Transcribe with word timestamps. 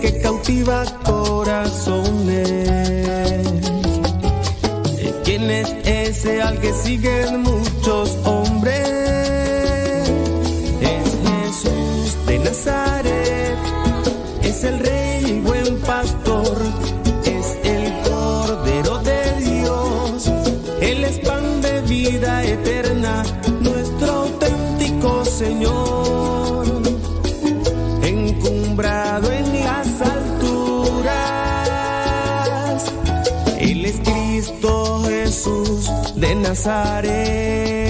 que 0.00 0.20
cautiva 0.20 0.84
corazones. 1.04 2.48
¿Quién 5.24 5.50
es 5.50 5.74
ese 5.84 6.42
al 6.42 6.58
que 6.60 6.72
sigue 6.72 7.22
el 7.22 7.38
mundo? 7.38 7.63
pensaré. 36.64 37.83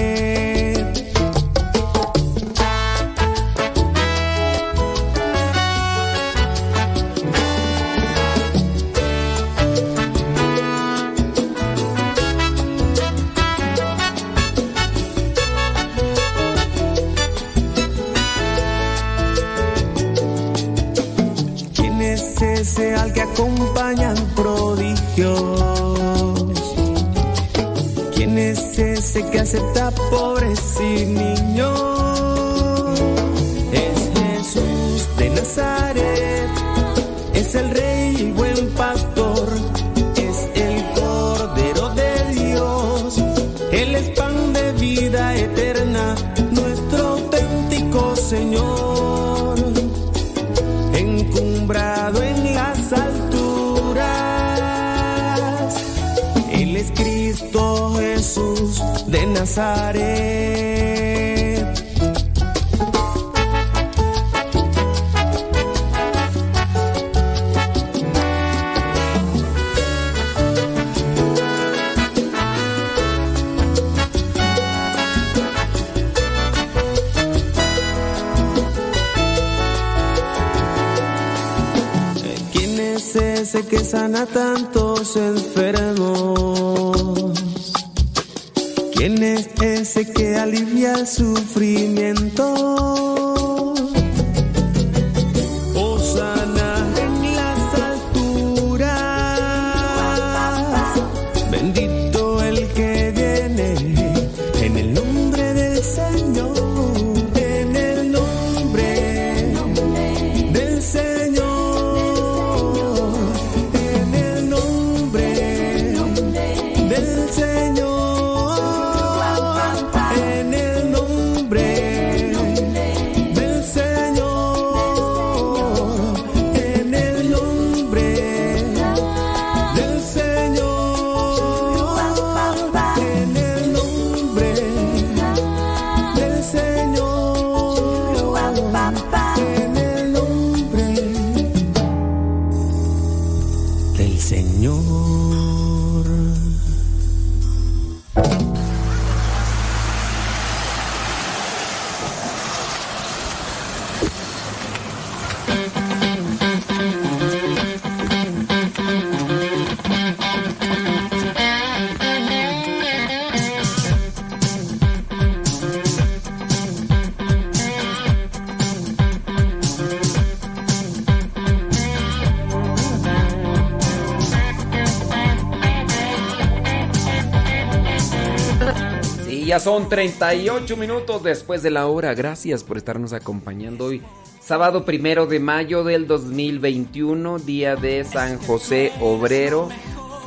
38 180.17 180.77
minutos 180.77 181.23
después 181.23 181.61
de 181.61 181.71
la 181.71 181.87
hora. 181.87 182.13
Gracias 182.13 182.63
por 182.63 182.77
estarnos 182.77 183.11
acompañando 183.11 183.85
hoy. 183.85 184.01
Sábado 184.39 184.85
primero 184.85 185.25
de 185.25 185.39
mayo 185.39 185.83
del 185.83 186.07
2021, 186.07 187.39
día 187.39 187.75
de 187.75 188.03
San 188.05 188.37
José 188.39 188.93
Obrero 189.01 189.67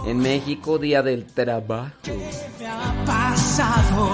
en 0.07 0.19
México, 0.19 0.79
día 0.79 1.03
del 1.03 1.25
trabajo. 1.25 1.93
Me 2.59 2.67
ha 2.67 3.05
pasado. 3.07 4.13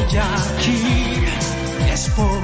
estoy 0.00 0.18
aquí 0.18 1.24
es 1.92 2.08
por 2.10 2.41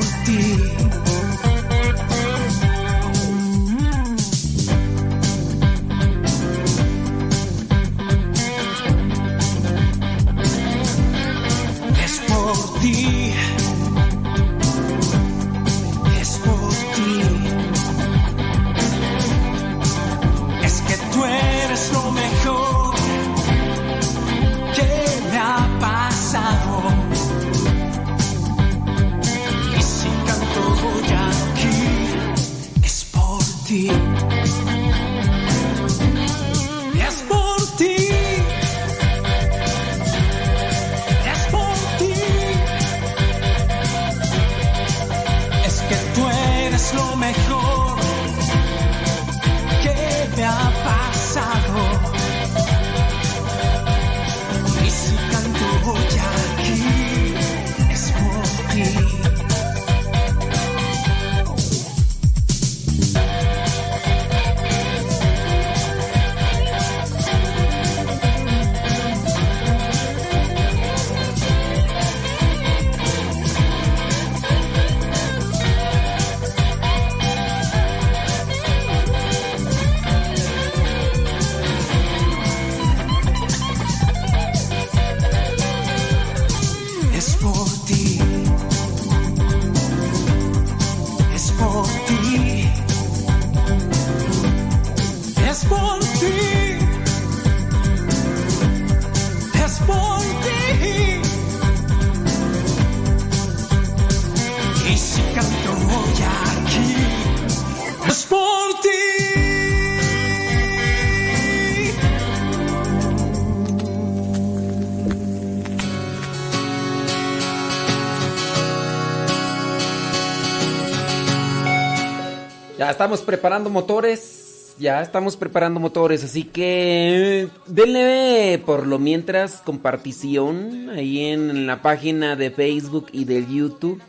estamos 122.98 123.20
preparando 123.20 123.70
motores. 123.70 124.74
Ya 124.80 125.00
estamos 125.00 125.36
preparando 125.36 125.78
motores. 125.78 126.24
Así 126.24 126.42
que 126.42 127.48
denle 127.68 128.60
por 128.66 128.88
lo 128.88 128.98
mientras 128.98 129.60
compartición 129.60 130.90
ahí 130.90 131.26
en 131.26 131.68
la 131.68 131.80
página 131.80 132.34
de 132.34 132.50
Facebook 132.50 133.06
y 133.12 133.24
del 133.24 133.46
YouTube. 133.46 134.02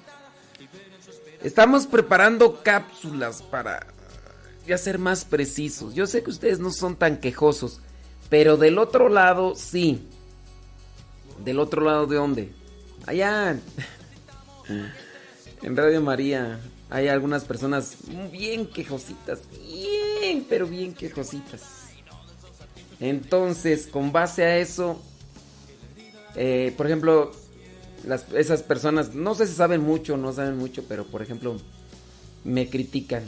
Estamos 1.43 1.85
preparando 1.85 2.63
cápsulas 2.63 3.43
para 3.43 3.85
ya 4.65 4.75
ser 4.79 4.97
más 4.97 5.23
precisos. 5.23 5.93
Yo 5.93 6.07
sé 6.07 6.23
que 6.23 6.31
ustedes 6.31 6.57
no 6.57 6.71
son 6.71 6.95
tan 6.95 7.17
quejosos, 7.17 7.81
pero 8.27 8.57
del 8.57 8.79
otro 8.79 9.07
lado 9.07 9.53
sí. 9.53 10.01
¿Del 11.45 11.59
otro 11.59 11.83
lado 11.83 12.07
de 12.07 12.15
dónde? 12.15 12.51
Allá. 13.05 13.55
En 15.61 15.75
Radio 15.75 15.99
María 15.99 16.57
hay 16.89 17.07
algunas 17.07 17.45
personas 17.45 17.97
bien 18.31 18.67
quejositas. 18.67 19.41
Bien, 19.51 20.45
pero 20.49 20.67
bien 20.67 20.93
quejositas. 20.93 21.61
Entonces, 22.99 23.87
con 23.87 24.11
base 24.11 24.43
a 24.43 24.57
eso, 24.57 24.99
eh, 26.35 26.73
por 26.75 26.87
ejemplo, 26.87 27.31
esas 28.35 28.63
personas, 28.63 29.13
no 29.13 29.35
sé 29.35 29.47
si 29.47 29.53
saben 29.53 29.81
mucho 29.81 30.15
o 30.15 30.17
no 30.17 30.33
saben 30.33 30.57
mucho, 30.57 30.83
pero 30.87 31.05
por 31.05 31.21
ejemplo, 31.21 31.57
me 32.43 32.69
critican 32.69 33.23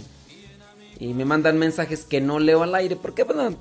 y 1.00 1.13
me 1.13 1.25
mandan 1.25 1.58
mensajes 1.58 2.04
que 2.04 2.22
no 2.22 2.40
leo 2.40 2.63
al 2.63 2.75
aire. 2.75 2.96
¿Por 2.96 3.13
qué? 3.13 3.24
Bueno, 3.24 3.58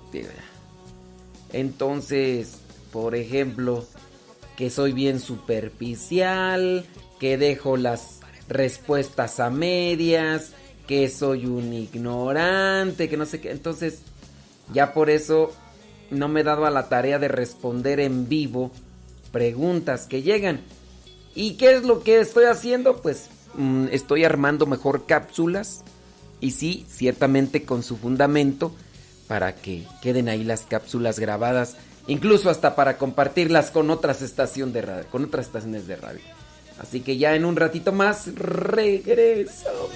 entonces, 1.53 2.59
por 2.93 3.15
ejemplo, 3.15 3.87
que 4.57 4.71
soy 4.71 4.93
bien 4.93 5.21
superficial, 5.21 6.85
que 7.19 7.39
dejo 7.39 7.77
las 7.77 8.20
respuestas 8.51 9.41
a 9.41 9.49
medias, 9.49 10.53
que 10.87 11.09
soy 11.09 11.47
un 11.47 11.73
ignorante, 11.73 13.09
que 13.09 13.17
no 13.17 13.25
sé 13.25 13.41
qué. 13.41 13.53
Entonces, 13.53 14.01
ya 14.75 14.93
por 14.93 15.09
eso 15.09 15.53
no 16.11 16.29
me 16.29 16.41
he 16.41 16.45
dado 16.45 16.67
a 16.67 16.71
la 16.71 16.89
tarea 16.89 17.19
de 17.19 17.29
responder 17.29 18.01
en 18.01 18.29
vivo 18.29 18.73
preguntas 19.33 20.07
que 20.07 20.23
llegan. 20.23 20.61
¿Y 21.35 21.55
qué 21.55 21.77
es 21.77 21.85
lo 21.85 22.03
que 22.03 22.19
estoy 22.19 22.45
haciendo? 22.45 23.01
Pues 23.01 23.29
mm, 23.55 23.87
estoy 23.93 24.25
armando 24.25 24.67
mejor 24.67 25.07
cápsulas. 25.07 25.85
Y 26.41 26.51
sí, 26.53 26.85
ciertamente 26.89 27.65
con 27.65 27.83
su 27.83 27.97
fundamento 27.97 28.75
para 29.29 29.55
que 29.55 29.87
queden 30.03 30.29
ahí 30.29 30.43
las 30.43 30.63
cápsulas 30.63 31.21
grabadas, 31.21 31.77
incluso 32.09 32.51
hasta 32.51 32.75
para 32.75 32.99
compartirlas 32.99 33.71
con 33.71 33.91
otras 33.91 34.23
estaciones 34.23 34.75
de 34.75 35.05
con 35.13 35.25
otras 35.25 35.47
estaciones 35.47 35.87
de 35.87 35.95
radio. 35.95 36.40
Así 36.81 37.01
que 37.01 37.19
ya 37.19 37.37
en 37.37 37.45
un 37.45 37.57
ratito 37.57 37.93
más 37.93 38.35
regresamos. 38.35 39.91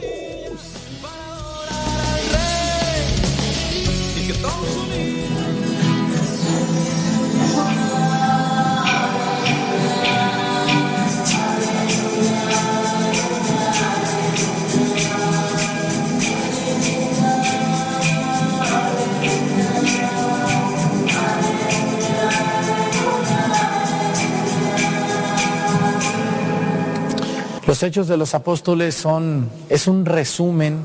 Los 27.66 27.82
hechos 27.82 28.08
de 28.08 28.17
los 28.17 28.34
apóstoles 28.34 28.94
son, 28.94 29.48
es 29.70 29.86
un 29.86 30.05
resumen 30.05 30.81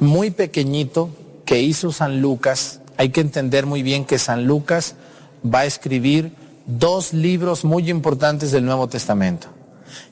muy 0.00 0.30
pequeñito 0.30 1.10
que 1.44 1.60
hizo 1.60 1.92
San 1.92 2.20
Lucas. 2.20 2.80
Hay 2.96 3.10
que 3.10 3.20
entender 3.20 3.66
muy 3.66 3.82
bien 3.82 4.04
que 4.04 4.18
San 4.18 4.46
Lucas 4.46 4.96
va 5.44 5.60
a 5.60 5.64
escribir 5.66 6.32
dos 6.66 7.12
libros 7.12 7.64
muy 7.64 7.88
importantes 7.90 8.50
del 8.50 8.64
Nuevo 8.64 8.88
Testamento. 8.88 9.46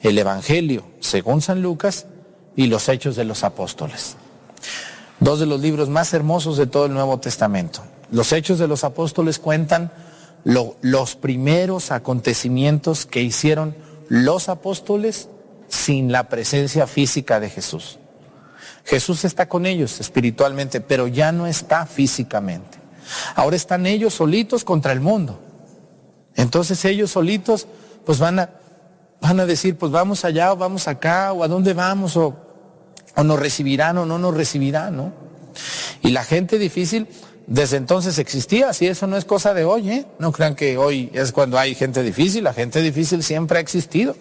El 0.03 0.17
Evangelio, 0.17 0.85
según 1.01 1.41
San 1.41 1.63
Lucas, 1.63 2.07
y 2.55 2.69
los 2.69 2.89
hechos 2.89 3.17
de 3.17 3.25
los 3.25 3.43
apóstoles. 3.43 4.17
Dos 5.19 5.41
de 5.41 5.47
los 5.47 5.61
libros 5.61 5.89
más 5.89 6.15
hermosos 6.15 6.57
de 6.57 6.67
todo 6.69 6.87
el 6.87 6.95
Nuevo 6.95 7.19
Testamento. 7.19 7.81
Los 8.13 8.33
hechos 8.33 8.61
de 8.61 8.69
los 8.69 8.85
apóstoles 8.85 9.41
cuentan 9.41 9.91
lo- 10.45 10.77
los 10.81 11.17
primeros 11.17 11.91
acontecimientos 11.91 13.07
que 13.07 13.23
hicieron 13.23 13.75
los 14.09 14.49
apóstoles 14.49 15.29
sin 15.69 16.13
la 16.13 16.29
presencia 16.29 16.87
física 16.87 17.41
de 17.41 17.51
Jesús. 17.51 17.99
Jesús 18.85 19.25
está 19.25 19.49
con 19.49 19.67
ellos 19.67 20.01
espiritualmente, 20.01 20.81
pero 20.81 21.09
ya 21.09 21.33
no 21.33 21.47
está 21.47 21.87
físicamente. 21.87 22.79
Ahora 23.35 23.57
están 23.57 23.87
ellos 23.87 24.15
solitos 24.15 24.65
contra 24.65 24.93
el 24.93 25.01
mundo. 25.01 25.41
Entonces 26.37 26.85
ellos 26.85 27.11
solitos 27.11 27.67
pues 28.05 28.19
van 28.19 28.41
a, 28.41 28.51
van 29.21 29.41
a 29.41 29.47
decir, 29.47 29.77
pues 29.77 29.91
vamos 29.91 30.25
allá 30.25 30.53
o 30.53 30.57
vamos 30.57 30.89
acá 30.89 31.33
o 31.33 31.45
a 31.45 31.49
dónde 31.49 31.73
vamos 31.73 32.17
o, 32.17 32.37
o 33.15 33.23
nos 33.25 33.39
recibirán 33.39 33.97
o 33.99 34.07
no 34.07 34.19
nos 34.19 34.35
recibirán, 34.35 34.97
¿no? 34.97 35.13
Y 36.03 36.11
la 36.11 36.25
gente 36.25 36.59
difícil 36.59 37.09
desde 37.47 37.77
entonces 37.77 38.19
existía, 38.19 38.73
si 38.73 38.87
eso 38.87 39.07
no 39.07 39.17
es 39.17 39.25
cosa 39.25 39.55
de 39.55 39.65
hoy, 39.65 39.91
¿eh? 39.91 40.07
No 40.19 40.33
crean 40.33 40.55
que 40.55 40.77
hoy 40.77 41.11
es 41.13 41.33
cuando 41.33 41.59
hay 41.59 41.75
gente 41.75 42.03
difícil, 42.03 42.45
la 42.45 42.53
gente 42.53 42.83
difícil 42.83 43.23
siempre 43.23 43.59
ha 43.59 43.61
existido 43.61 44.17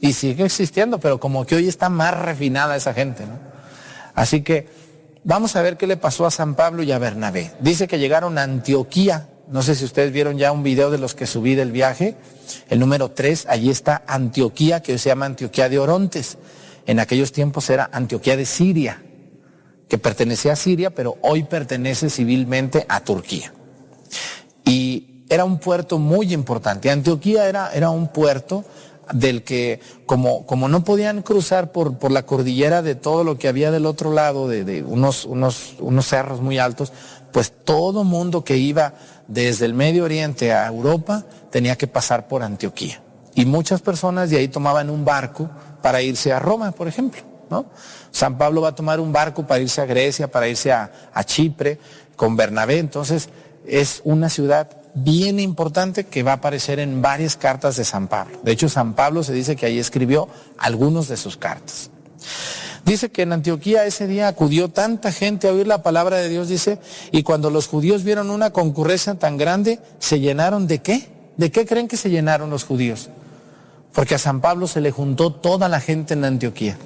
y 0.00 0.12
sigue 0.12 0.44
existiendo, 0.44 0.98
pero 0.98 1.18
como 1.18 1.44
que 1.44 1.56
hoy 1.56 1.68
está 1.68 1.88
más 1.88 2.18
refinada 2.18 2.76
esa 2.76 2.94
gente, 2.94 3.26
¿no? 3.26 3.38
Así 4.14 4.42
que 4.42 4.68
vamos 5.24 5.56
a 5.56 5.62
ver 5.62 5.76
qué 5.76 5.86
le 5.86 5.96
pasó 5.96 6.26
a 6.26 6.30
San 6.30 6.54
Pablo 6.54 6.82
y 6.82 6.92
a 6.92 6.98
Bernabé. 6.98 7.52
Dice 7.60 7.86
que 7.88 7.98
llegaron 7.98 8.38
a 8.38 8.42
Antioquía, 8.42 9.28
no 9.48 9.62
sé 9.62 9.74
si 9.74 9.84
ustedes 9.84 10.12
vieron 10.12 10.38
ya 10.38 10.52
un 10.52 10.62
video 10.62 10.90
de 10.90 10.98
los 10.98 11.14
que 11.14 11.26
subí 11.26 11.54
del 11.54 11.72
viaje, 11.72 12.16
el 12.68 12.78
número 12.78 13.10
3, 13.10 13.46
allí 13.48 13.70
está 13.70 14.02
Antioquía, 14.06 14.80
que 14.80 14.92
hoy 14.92 14.98
se 14.98 15.08
llama 15.08 15.26
Antioquía 15.26 15.68
de 15.68 15.78
Orontes. 15.78 16.38
En 16.86 17.00
aquellos 17.00 17.32
tiempos 17.32 17.68
era 17.70 17.90
Antioquía 17.92 18.36
de 18.36 18.46
Siria, 18.46 19.02
que 19.88 19.98
pertenecía 19.98 20.52
a 20.52 20.56
Siria, 20.56 20.90
pero 20.90 21.16
hoy 21.22 21.44
pertenece 21.44 22.10
civilmente 22.10 22.86
a 22.88 23.00
Turquía. 23.00 23.52
Y 24.64 25.24
era 25.28 25.44
un 25.44 25.58
puerto 25.58 25.98
muy 25.98 26.32
importante. 26.32 26.90
Antioquía 26.90 27.48
era, 27.48 27.70
era 27.72 27.90
un 27.90 28.08
puerto 28.08 28.64
del 29.12 29.42
que, 29.42 29.80
como, 30.06 30.46
como 30.46 30.68
no 30.68 30.84
podían 30.84 31.22
cruzar 31.22 31.72
por, 31.72 31.98
por 31.98 32.10
la 32.10 32.24
cordillera 32.24 32.82
de 32.82 32.94
todo 32.94 33.24
lo 33.24 33.38
que 33.38 33.48
había 33.48 33.70
del 33.70 33.86
otro 33.86 34.12
lado, 34.12 34.48
de, 34.48 34.64
de 34.64 34.82
unos, 34.82 35.24
unos, 35.24 35.74
unos 35.80 36.06
cerros 36.06 36.40
muy 36.40 36.58
altos, 36.58 36.92
pues 37.32 37.52
todo 37.64 38.04
mundo 38.04 38.44
que 38.44 38.56
iba 38.56 38.94
desde 39.26 39.66
el 39.66 39.74
Medio 39.74 40.04
Oriente 40.04 40.52
a 40.52 40.66
Europa 40.66 41.24
tenía 41.50 41.76
que 41.76 41.86
pasar 41.86 42.28
por 42.28 42.42
Antioquía. 42.42 43.02
Y 43.34 43.46
muchas 43.46 43.80
personas 43.80 44.30
de 44.30 44.38
ahí 44.38 44.48
tomaban 44.48 44.90
un 44.90 45.04
barco 45.04 45.48
para 45.82 46.02
irse 46.02 46.32
a 46.32 46.38
Roma, 46.38 46.72
por 46.72 46.88
ejemplo. 46.88 47.22
¿no? 47.50 47.66
San 48.10 48.36
Pablo 48.36 48.62
va 48.62 48.68
a 48.68 48.74
tomar 48.74 49.00
un 49.00 49.12
barco 49.12 49.46
para 49.46 49.60
irse 49.60 49.80
a 49.80 49.86
Grecia, 49.86 50.30
para 50.30 50.48
irse 50.48 50.72
a, 50.72 50.90
a 51.12 51.24
Chipre 51.24 51.78
con 52.16 52.36
Bernabé. 52.36 52.78
Entonces 52.78 53.28
es 53.66 54.00
una 54.04 54.28
ciudad 54.28 54.70
bien 55.02 55.40
importante 55.40 56.04
que 56.04 56.22
va 56.22 56.32
a 56.32 56.34
aparecer 56.36 56.78
en 56.78 57.02
varias 57.02 57.36
cartas 57.36 57.76
de 57.76 57.84
San 57.84 58.08
Pablo. 58.08 58.38
De 58.42 58.52
hecho, 58.52 58.68
San 58.68 58.94
Pablo 58.94 59.22
se 59.22 59.32
dice 59.32 59.56
que 59.56 59.66
ahí 59.66 59.78
escribió 59.78 60.28
algunos 60.58 61.08
de 61.08 61.16
sus 61.16 61.36
cartas. 61.36 61.90
Dice 62.84 63.10
que 63.10 63.22
en 63.22 63.32
Antioquía 63.32 63.84
ese 63.84 64.06
día 64.06 64.28
acudió 64.28 64.70
tanta 64.70 65.12
gente 65.12 65.48
a 65.48 65.52
oír 65.52 65.66
la 65.66 65.82
palabra 65.82 66.16
de 66.16 66.28
Dios, 66.28 66.48
dice, 66.48 66.78
y 67.12 67.22
cuando 67.22 67.50
los 67.50 67.66
judíos 67.66 68.02
vieron 68.02 68.30
una 68.30 68.50
concurrencia 68.50 69.14
tan 69.14 69.36
grande, 69.36 69.78
se 69.98 70.20
llenaron 70.20 70.66
de 70.66 70.78
qué? 70.78 71.08
¿De 71.36 71.50
qué 71.50 71.66
creen 71.66 71.86
que 71.86 71.96
se 71.96 72.08
llenaron 72.08 72.50
los 72.50 72.64
judíos? 72.64 73.10
Porque 73.92 74.14
a 74.14 74.18
San 74.18 74.40
Pablo 74.40 74.66
se 74.66 74.80
le 74.80 74.90
juntó 74.90 75.32
toda 75.32 75.68
la 75.68 75.80
gente 75.80 76.14
en 76.14 76.24
Antioquía. 76.24 76.78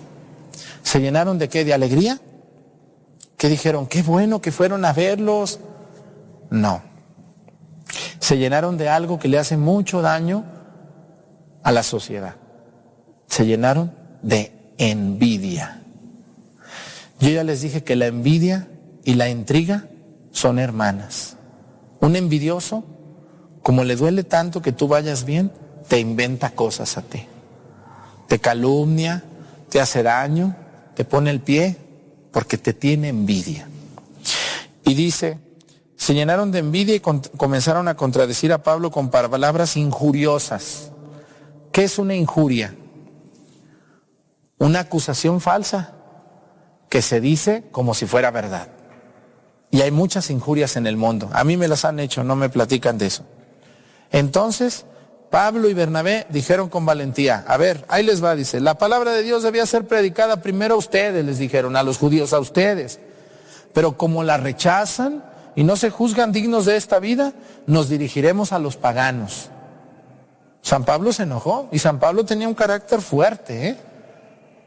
¿Se 0.83 1.01
llenaron 1.01 1.39
de 1.39 1.49
qué? 1.49 1.65
¿De 1.65 1.73
alegría? 1.73 2.21
¿Qué 3.37 3.49
dijeron? 3.49 3.87
Qué 3.87 4.03
bueno 4.03 4.41
que 4.41 4.53
fueron 4.53 4.85
a 4.85 4.93
verlos. 4.93 5.61
No. 6.51 6.83
Se 8.19 8.39
llenaron 8.39 8.79
de 8.79 8.89
algo 8.89 9.19
que 9.19 9.29
le 9.29 9.39
hace 9.39 9.57
mucho 9.57 10.03
daño 10.03 10.45
a 11.63 11.73
la 11.73 11.83
sociedad. 11.83 12.37
Se 13.27 13.47
llenaron 13.47 13.93
de 14.23 14.53
envidia. 14.79 15.83
Yo 17.21 17.31
ya 17.31 17.45
les 17.45 17.61
dije 17.61 17.85
que 17.85 17.97
la 17.97 18.07
envidia 18.07 18.69
y 19.05 19.15
la 19.15 19.29
intriga 19.29 19.87
son 20.33 20.59
hermanas. 20.59 21.37
Un 22.01 22.17
envidioso, 22.17 22.85
como 23.63 23.85
le 23.85 23.97
duele 23.97 24.25
tanto 24.25 24.61
que 24.61 24.73
tú 24.73 24.89
vayas 24.89 25.25
bien, 25.25 25.53
te 25.89 26.01
inventa 26.01 26.51
cosas 26.51 26.97
a 26.97 27.03
ti. 27.03 27.27
Te 28.29 28.39
calumnia, 28.39 29.23
te 29.69 29.81
hace 29.81 30.03
daño, 30.03 30.57
te 30.95 31.05
pone 31.05 31.31
el 31.31 31.41
pie, 31.41 31.77
porque 32.33 32.59
te 32.59 32.73
tiene 32.73 33.09
envidia. 33.09 33.69
Y 34.85 34.95
dice, 34.95 35.39
se 36.03 36.15
llenaron 36.15 36.51
de 36.51 36.59
envidia 36.59 36.97
y 36.97 37.01
comenzaron 37.01 37.87
a 37.87 37.95
contradecir 37.95 38.53
a 38.53 38.65
Pablo 38.65 38.91
con 38.91 39.09
palabras 39.09 39.77
injuriosas. 39.77 40.91
¿Qué 41.71 41.85
es 41.85 41.97
una 41.97 42.17
injuria? 42.17 42.75
Una 44.59 44.81
acusación 44.81 45.41
falsa 45.41 45.93
que 46.89 47.03
se 47.03 47.21
dice 47.21 47.69
como 47.71 47.95
si 47.95 48.07
fuera 48.07 48.33
verdad. 48.33 48.67
Y 49.71 49.83
hay 49.83 49.93
muchas 49.93 50.29
injurias 50.31 50.75
en 50.75 50.89
el 50.89 50.97
mundo. 50.97 51.31
A 51.35 51.45
mí 51.45 51.57
me 51.57 51.69
las 51.69 51.85
han 51.85 52.01
hecho, 52.01 52.25
no 52.25 52.35
me 52.35 52.49
platican 52.49 52.99
de 52.99 53.07
eso. 53.07 53.23
Entonces, 54.11 54.87
Pablo 55.31 55.69
y 55.69 55.75
Bernabé 55.75 56.27
dijeron 56.31 56.69
con 56.69 56.85
valentía, 56.85 57.45
a 57.47 57.57
ver, 57.59 57.85
ahí 57.87 58.03
les 58.03 58.25
va, 58.25 58.35
dice, 58.35 58.59
la 58.59 58.77
palabra 58.77 59.13
de 59.13 59.23
Dios 59.23 59.45
debía 59.45 59.67
ser 59.67 59.87
predicada 59.87 60.43
primero 60.43 60.75
a 60.75 60.79
ustedes, 60.79 61.25
les 61.25 61.39
dijeron, 61.39 61.77
a 61.77 61.85
los 61.85 61.99
judíos, 61.99 62.33
a 62.33 62.41
ustedes. 62.41 62.99
Pero 63.73 63.97
como 63.97 64.25
la 64.25 64.37
rechazan 64.37 65.31
y 65.55 65.65
no 65.65 65.77
se 65.77 65.91
juzgan 65.91 66.33
dignos 66.33 66.65
de 66.65 66.77
esta 66.77 66.99
vida, 66.99 67.33
nos 67.67 67.89
dirigiremos 67.89 68.53
a 68.53 68.59
los 68.59 68.77
paganos. 68.77 69.51
San 70.63 70.85
Pablo 70.85 71.13
se 71.13 71.25
enojó 71.25 71.69
y 71.73 71.79
San 71.79 71.99
Pablo 71.99 72.25
tenía 72.25 72.49
un 72.49 72.55
carácter 72.55 73.01
fuerte, 73.01 73.69
¿eh? 73.69 73.77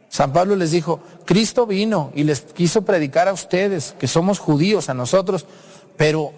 San 0.09 0.31
Pablo 0.31 0.55
les 0.55 0.71
dijo, 0.71 1.01
Cristo 1.25 1.65
vino 1.65 2.11
y 2.15 2.23
les 2.23 2.41
quiso 2.41 2.83
predicar 2.83 3.27
a 3.27 3.33
ustedes, 3.33 3.95
que 3.99 4.07
somos 4.07 4.39
judíos, 4.39 4.87
a 4.89 4.93
nosotros, 4.93 5.45
pero 5.97 6.31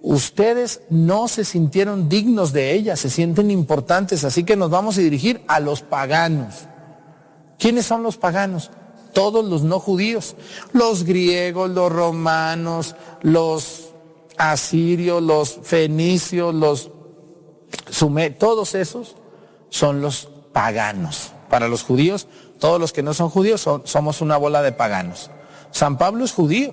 ustedes 0.00 0.80
no 0.90 1.28
se 1.28 1.44
sintieron 1.44 2.08
dignos 2.08 2.52
de 2.52 2.72
ella, 2.72 2.96
se 2.96 3.10
sienten 3.10 3.50
importantes, 3.50 4.24
así 4.24 4.44
que 4.44 4.56
nos 4.56 4.70
vamos 4.70 4.98
a 4.98 5.02
dirigir 5.02 5.42
a 5.46 5.60
los 5.60 5.82
paganos. 5.82 6.66
¿Quiénes 7.58 7.86
son 7.86 8.02
los 8.02 8.16
paganos? 8.16 8.70
Todos 9.12 9.44
los 9.44 9.62
no 9.62 9.78
judíos, 9.78 10.36
los 10.72 11.04
griegos, 11.04 11.70
los 11.70 11.92
romanos, 11.92 12.96
los 13.20 13.90
asirios, 14.36 15.22
los 15.22 15.58
fenicios, 15.62 16.54
los 16.54 16.90
sumerios, 17.90 18.38
todos 18.38 18.74
esos 18.74 19.16
son 19.68 20.00
los 20.00 20.28
paganos. 20.52 21.32
Para 21.48 21.68
los 21.68 21.82
judíos 21.82 22.26
todos 22.62 22.78
los 22.78 22.92
que 22.92 23.02
no 23.02 23.12
son 23.12 23.28
judíos 23.28 23.68
somos 23.82 24.20
una 24.20 24.36
bola 24.36 24.62
de 24.62 24.70
paganos. 24.70 25.30
San 25.72 25.98
Pablo 25.98 26.24
es 26.24 26.30
judío, 26.30 26.72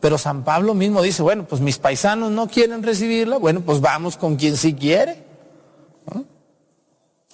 pero 0.00 0.16
San 0.16 0.44
Pablo 0.44 0.72
mismo 0.72 1.02
dice, 1.02 1.22
bueno, 1.22 1.44
pues 1.46 1.60
mis 1.60 1.76
paisanos 1.76 2.30
no 2.30 2.48
quieren 2.48 2.82
recibirla, 2.82 3.36
bueno, 3.36 3.60
pues 3.60 3.82
vamos 3.82 4.16
con 4.16 4.36
quien 4.36 4.56
sí 4.56 4.72
quiere. 4.72 5.22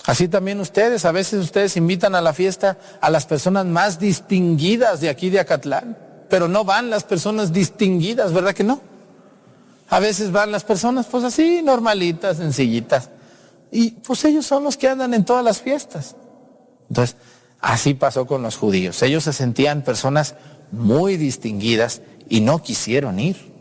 Así 0.07 0.29
también 0.29 0.61
ustedes, 0.61 1.05
a 1.05 1.13
veces 1.13 1.41
ustedes 1.45 1.77
invitan 1.77 2.15
a 2.15 2.21
la 2.21 2.33
fiesta 2.33 2.79
a 3.01 3.11
las 3.11 3.27
personas 3.27 3.67
más 3.67 3.99
distinguidas 3.99 5.01
de 5.01 5.09
aquí 5.09 5.31
de 5.31 5.41
Acatlán, 5.41 5.99
pero 6.31 6.49
no 6.49 6.65
van 6.65 6.91
las 6.91 7.05
personas 7.05 7.53
distinguidas, 7.53 8.33
¿verdad 8.33 8.55
que 8.55 8.65
no? 8.65 8.81
A 9.91 10.01
veces 10.01 10.33
van 10.33 10.53
las 10.53 10.65
personas 10.65 11.07
pues 11.07 11.25
así, 11.25 11.61
normalitas, 11.63 12.39
sencillitas. 12.39 13.11
Y 13.71 13.91
pues 13.91 14.25
ellos 14.25 14.47
son 14.47 14.65
los 14.65 14.77
que 14.77 14.89
andan 14.89 15.13
en 15.13 15.25
todas 15.25 15.45
las 15.45 15.61
fiestas. 15.61 16.17
Entonces, 16.89 17.17
Así 17.67 17.95
pasó 17.95 18.27
con 18.27 18.43
los 18.43 18.57
judíos. 18.57 19.03
Ellos 19.03 19.25
se 19.25 19.33
sentían 19.33 19.83
personas 19.83 20.35
muy 20.71 21.17
distinguidas 21.17 22.01
y 22.29 22.41
no 22.41 22.63
quisieron 22.63 23.19
ir. 23.19 23.55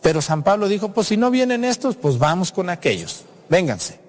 Pero 0.00 0.20
San 0.20 0.42
Pablo 0.42 0.66
dijo, 0.66 0.88
pues 0.92 1.06
si 1.06 1.16
no 1.16 1.30
vienen 1.30 1.64
estos, 1.64 1.94
pues 1.94 2.18
vamos 2.18 2.50
con 2.50 2.70
aquellos. 2.70 3.22
Vénganse. 3.48 4.00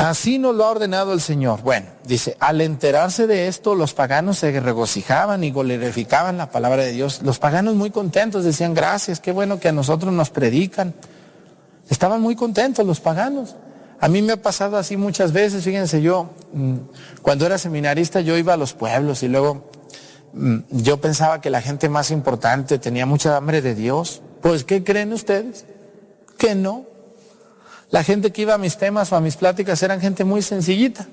Así 0.00 0.38
nos 0.38 0.56
lo 0.56 0.64
ha 0.64 0.70
ordenado 0.70 1.12
el 1.12 1.20
Señor. 1.20 1.60
Bueno, 1.60 1.86
dice, 2.04 2.34
al 2.40 2.62
enterarse 2.62 3.26
de 3.26 3.48
esto, 3.48 3.74
los 3.74 3.92
paganos 3.92 4.38
se 4.38 4.58
regocijaban 4.58 5.44
y 5.44 5.50
glorificaban 5.50 6.38
la 6.38 6.50
palabra 6.50 6.84
de 6.84 6.92
Dios. 6.92 7.20
Los 7.22 7.38
paganos 7.38 7.74
muy 7.74 7.90
contentos 7.90 8.42
decían, 8.42 8.72
gracias, 8.72 9.20
qué 9.20 9.30
bueno 9.30 9.60
que 9.60 9.68
a 9.68 9.72
nosotros 9.72 10.10
nos 10.14 10.30
predican. 10.30 10.94
Estaban 11.90 12.22
muy 12.22 12.34
contentos 12.34 12.86
los 12.86 12.98
paganos. 12.98 13.56
A 14.00 14.08
mí 14.08 14.22
me 14.22 14.32
ha 14.32 14.40
pasado 14.40 14.78
así 14.78 14.96
muchas 14.96 15.32
veces, 15.32 15.64
fíjense, 15.64 16.00
yo 16.00 16.30
mm, 16.54 16.76
cuando 17.20 17.44
era 17.44 17.58
seminarista 17.58 18.22
yo 18.22 18.38
iba 18.38 18.54
a 18.54 18.56
los 18.56 18.72
pueblos 18.72 19.22
y 19.22 19.28
luego 19.28 19.70
mm, 20.32 20.60
yo 20.70 20.98
pensaba 20.98 21.42
que 21.42 21.50
la 21.50 21.60
gente 21.60 21.90
más 21.90 22.10
importante 22.10 22.78
tenía 22.78 23.04
mucha 23.04 23.36
hambre 23.36 23.60
de 23.60 23.74
Dios. 23.74 24.22
Pues, 24.40 24.64
¿qué 24.64 24.82
creen 24.82 25.12
ustedes? 25.12 25.66
Que 26.38 26.54
no. 26.54 26.86
La 27.90 28.04
gente 28.04 28.30
que 28.30 28.42
iba 28.42 28.54
a 28.54 28.58
mis 28.58 28.76
temas 28.76 29.10
o 29.12 29.16
a 29.16 29.20
mis 29.20 29.36
pláticas 29.36 29.82
eran 29.82 30.00
gente 30.00 30.24
muy 30.24 30.42
sencillita. 30.42 31.06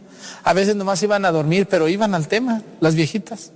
A 0.44 0.54
veces 0.54 0.76
nomás 0.76 1.02
iban 1.02 1.26
a 1.26 1.32
dormir, 1.32 1.68
pero 1.68 1.88
iban 1.88 2.14
al 2.14 2.28
tema, 2.28 2.62
las 2.80 2.94
viejitas. 2.94 3.52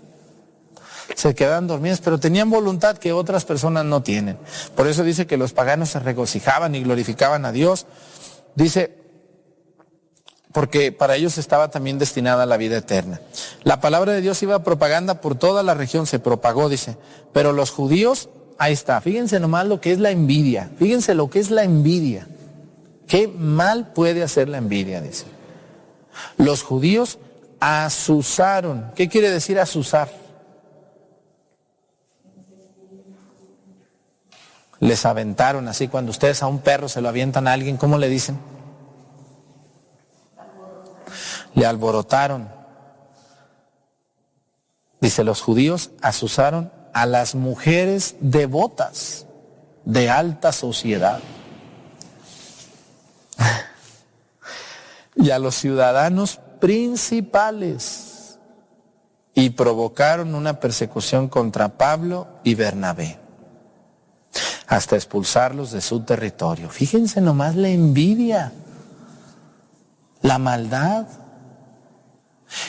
Se 1.16 1.36
quedaban 1.36 1.68
dormidas, 1.68 2.02
pero 2.02 2.20
tenían 2.20 2.50
voluntad 2.50 2.98
que 2.98 3.14
otras 3.14 3.46
personas 3.46 3.86
no 3.86 4.02
tienen. 4.02 4.38
Por 4.76 4.88
eso 4.88 5.04
dice 5.04 5.28
que 5.28 5.38
los 5.38 5.54
paganos 5.54 5.90
se 5.90 6.00
regocijaban 6.00 6.74
y 6.74 6.84
glorificaban 6.84 7.46
a 7.46 7.52
Dios. 7.52 7.86
Dice, 8.56 8.98
porque 10.52 10.92
para 10.92 11.16
ellos 11.16 11.38
estaba 11.38 11.70
también 11.70 12.00
destinada 12.00 12.46
la 12.46 12.58
vida 12.58 12.78
eterna. 12.78 13.22
La 13.64 13.82
palabra 13.82 14.14
de 14.14 14.22
Dios 14.22 14.42
iba 14.42 14.64
propaganda 14.64 15.22
por 15.22 15.36
toda 15.36 15.64
la 15.64 15.74
región, 15.74 16.08
se 16.08 16.20
propagó, 16.20 16.70
dice. 16.70 16.98
Pero 17.34 17.52
los 17.52 17.70
judíos, 17.70 18.30
ahí 18.58 18.74
está, 18.74 19.00
fíjense 19.02 19.40
nomás 19.40 19.68
lo 19.68 19.80
que 19.80 19.92
es 19.92 20.00
la 20.00 20.12
envidia, 20.12 20.72
fíjense 20.78 21.14
lo 21.14 21.30
que 21.30 21.40
es 21.40 21.52
la 21.52 21.64
envidia. 21.64 22.28
Qué 23.08 23.28
mal 23.28 23.92
puede 23.94 24.24
hacer 24.24 24.50
la 24.50 24.58
envidia, 24.58 25.02
dice. 25.02 25.26
Los 26.38 26.64
judíos 26.64 27.20
asusaron. 27.60 28.92
¿Qué 28.96 29.10
quiere 29.10 29.30
decir 29.30 29.60
asusar? 29.60 30.10
Les 34.80 35.06
aventaron 35.06 35.68
así, 35.68 35.88
cuando 35.88 36.12
ustedes 36.12 36.42
a 36.42 36.48
un 36.48 36.60
perro 36.60 36.90
se 36.90 37.02
lo 37.02 37.10
avientan 37.10 37.48
a 37.48 37.54
alguien, 37.54 37.78
¿cómo 37.78 37.98
le 37.98 38.10
dicen? 38.10 38.40
le 41.54 41.66
alborotaron. 41.66 42.50
Dice, 45.00 45.24
los 45.24 45.42
judíos 45.42 45.92
asusaron 46.02 46.72
a 46.94 47.06
las 47.06 47.36
mujeres 47.36 48.16
devotas 48.20 49.26
de 49.86 50.10
alta 50.10 50.52
sociedad 50.52 51.20
y 55.16 55.32
a 55.32 55.40
los 55.40 55.56
ciudadanos 55.56 56.40
principales 56.60 58.40
y 59.34 59.52
provocaron 59.52 60.36
una 60.36 60.60
persecución 60.60 61.28
contra 61.28 61.78
Pablo 61.78 62.28
y 62.44 62.56
Bernabé 62.56 63.22
hasta 64.68 64.96
expulsarlos 64.96 65.72
de 65.72 65.82
su 65.82 66.02
territorio. 66.02 66.70
Fíjense 66.70 67.20
nomás 67.20 67.58
la 67.58 67.68
envidia, 67.68 68.54
la 70.22 70.38
maldad. 70.38 71.08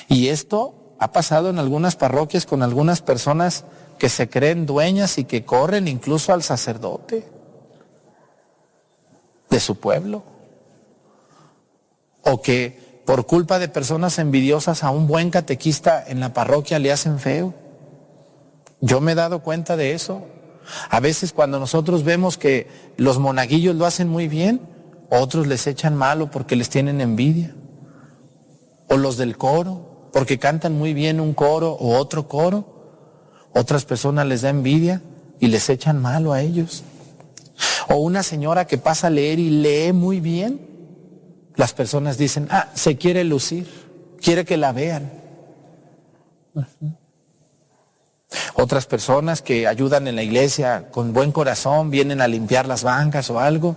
Y 0.08 0.26
esto 0.26 0.96
ha 0.98 1.12
pasado 1.12 1.50
en 1.50 1.60
algunas 1.60 1.94
parroquias 1.94 2.44
con 2.44 2.64
algunas 2.64 3.02
personas 3.02 3.64
que 3.98 4.08
se 4.08 4.28
creen 4.28 4.66
dueñas 4.66 5.16
y 5.18 5.24
que 5.24 5.44
corren 5.44 5.86
incluso 5.86 6.32
al 6.32 6.42
sacerdote 6.42 7.30
de 9.48 9.60
su 9.60 9.76
pueblo. 9.76 10.24
O 12.22 12.40
que 12.40 13.02
por 13.04 13.26
culpa 13.26 13.58
de 13.58 13.68
personas 13.68 14.18
envidiosas 14.18 14.84
a 14.84 14.90
un 14.90 15.06
buen 15.06 15.30
catequista 15.30 16.02
en 16.06 16.20
la 16.20 16.32
parroquia 16.32 16.78
le 16.78 16.92
hacen 16.92 17.18
feo. 17.18 17.54
Yo 18.80 19.00
me 19.00 19.12
he 19.12 19.14
dado 19.14 19.42
cuenta 19.42 19.76
de 19.76 19.92
eso. 19.92 20.26
A 20.90 21.00
veces 21.00 21.32
cuando 21.32 21.58
nosotros 21.58 22.04
vemos 22.04 22.38
que 22.38 22.68
los 22.96 23.18
monaguillos 23.18 23.74
lo 23.74 23.86
hacen 23.86 24.08
muy 24.08 24.28
bien, 24.28 24.60
otros 25.10 25.46
les 25.46 25.66
echan 25.66 25.96
malo 25.96 26.30
porque 26.30 26.56
les 26.56 26.68
tienen 26.68 27.00
envidia. 27.00 27.54
O 28.88 28.96
los 28.96 29.16
del 29.16 29.36
coro, 29.36 30.08
porque 30.12 30.38
cantan 30.38 30.78
muy 30.78 30.94
bien 30.94 31.20
un 31.20 31.34
coro 31.34 31.72
o 31.72 31.96
otro 31.96 32.28
coro. 32.28 32.64
Otras 33.54 33.84
personas 33.84 34.26
les 34.26 34.42
da 34.42 34.50
envidia 34.50 35.02
y 35.40 35.48
les 35.48 35.68
echan 35.68 36.00
malo 36.00 36.32
a 36.32 36.40
ellos. 36.40 36.84
O 37.88 37.96
una 37.96 38.22
señora 38.22 38.66
que 38.66 38.78
pasa 38.78 39.08
a 39.08 39.10
leer 39.10 39.38
y 39.38 39.50
lee 39.50 39.92
muy 39.92 40.20
bien. 40.20 40.71
Las 41.56 41.72
personas 41.74 42.16
dicen, 42.18 42.48
ah, 42.50 42.68
se 42.74 42.96
quiere 42.96 43.24
lucir, 43.24 43.68
quiere 44.20 44.44
que 44.44 44.56
la 44.56 44.72
vean. 44.72 45.12
Otras 48.54 48.86
personas 48.86 49.42
que 49.42 49.66
ayudan 49.66 50.08
en 50.08 50.16
la 50.16 50.22
iglesia 50.22 50.88
con 50.90 51.12
buen 51.12 51.32
corazón, 51.32 51.90
vienen 51.90 52.20
a 52.20 52.28
limpiar 52.28 52.66
las 52.66 52.82
bancas 52.82 53.28
o 53.30 53.38
algo 53.38 53.76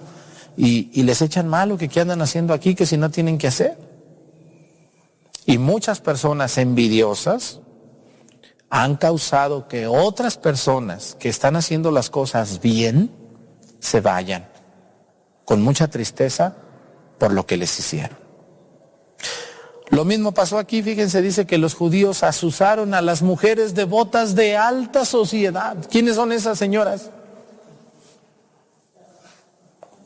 y, 0.57 1.03
les 1.03 1.21
echan 1.21 1.47
malo 1.47 1.77
que 1.77 1.89
qué 1.89 2.01
andan 2.01 2.21
haciendo 2.21 2.53
aquí, 2.53 2.75
que 2.75 2.85
si 2.85 2.97
no 2.97 3.09
tienen 3.09 3.37
que 3.37 3.47
hacer. 3.47 3.77
Y 5.45 5.57
muchas 5.57 5.99
personas 5.99 6.57
envidiosas 6.57 7.59
han 8.69 8.95
causado 8.95 9.67
que 9.67 9.87
otras 9.87 10.37
personas 10.37 11.15
que 11.19 11.29
están 11.29 11.55
haciendo 11.55 11.91
las 11.91 12.09
cosas 12.09 12.61
bien 12.61 13.11
se 13.79 14.01
vayan 14.01 14.47
con 15.43 15.61
mucha 15.61 15.87
tristeza 15.87 16.55
por 17.17 17.33
lo 17.33 17.45
que 17.45 17.57
les 17.57 17.77
hicieron. 17.79 18.17
Lo 19.89 20.03
mismo 20.03 20.33
pasó 20.33 20.57
aquí, 20.57 20.81
fíjense, 20.81 21.21
dice 21.21 21.45
que 21.45 21.57
los 21.57 21.75
judíos 21.75 22.23
asusaron 22.23 22.93
a 22.93 23.01
las 23.01 23.21
mujeres 23.21 23.75
devotas 23.75 24.35
de 24.35 24.57
alta 24.57 25.05
sociedad. 25.05 25.77
¿Quiénes 25.89 26.15
son 26.15 26.31
esas 26.31 26.57
señoras? 26.57 27.11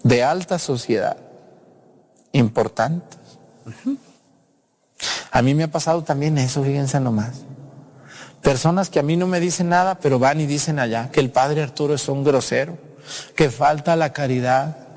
De 0.03 0.23
alta 0.23 0.59
sociedad. 0.59 1.17
Importantes. 2.33 3.19
A 5.31 5.41
mí 5.41 5.55
me 5.55 5.63
ha 5.63 5.71
pasado 5.71 6.03
también 6.03 6.37
eso, 6.37 6.63
fíjense 6.63 6.99
nomás. 6.99 7.43
Personas 8.41 8.89
que 8.89 8.99
a 8.99 9.03
mí 9.03 9.15
no 9.15 9.27
me 9.27 9.39
dicen 9.39 9.69
nada, 9.69 9.99
pero 9.99 10.19
van 10.19 10.41
y 10.41 10.45
dicen 10.45 10.79
allá 10.79 11.09
que 11.11 11.19
el 11.19 11.29
padre 11.29 11.63
Arturo 11.63 11.93
es 11.93 12.07
un 12.09 12.23
grosero, 12.23 12.77
que 13.35 13.49
falta 13.49 13.95
la 13.95 14.13
caridad, 14.13 14.88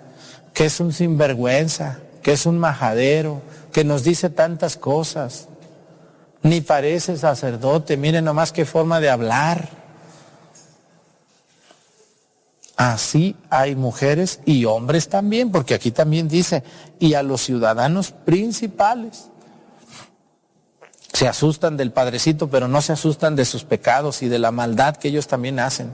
que 0.55 0.67
es 0.67 0.81
un 0.81 0.93
sinvergüenza, 0.93 1.99
que 2.23 2.33
es 2.33 2.47
un 2.47 2.59
majadero, 2.59 3.43
que 3.73 3.85
nos 3.85 4.05
dice 4.05 4.31
tantas 4.31 4.77
cosas. 4.77 5.49
Ni 6.43 6.61
parece 6.61 7.17
sacerdote, 7.17 7.97
miren 7.97 8.25
nomás 8.25 8.53
qué 8.53 8.65
forma 8.65 9.01
de 9.01 9.11
hablar. 9.11 9.69
Así 12.77 13.37
hay 13.49 13.77
mujeres 13.77 14.41
y 14.45 14.65
hombres 14.65 15.09
también, 15.09 15.53
porque 15.53 15.75
aquí 15.75 15.91
también 15.91 16.29
dice, 16.29 16.65
y 16.99 17.15
a 17.15 17.23
los 17.23 17.43
ciudadanos 17.43 18.11
principales. 18.11 19.29
Se 21.13 21.29
asustan 21.29 21.77
del 21.77 21.93
Padrecito, 21.93 22.49
pero 22.49 22.69
no 22.69 22.81
se 22.81 22.93
asustan 22.93 23.37
de 23.37 23.45
sus 23.45 23.65
pecados 23.65 24.23
y 24.23 24.29
de 24.29 24.39
la 24.39 24.51
maldad 24.51 24.97
que 24.97 25.09
ellos 25.09 25.29
también 25.29 25.61
hacen. 25.61 25.93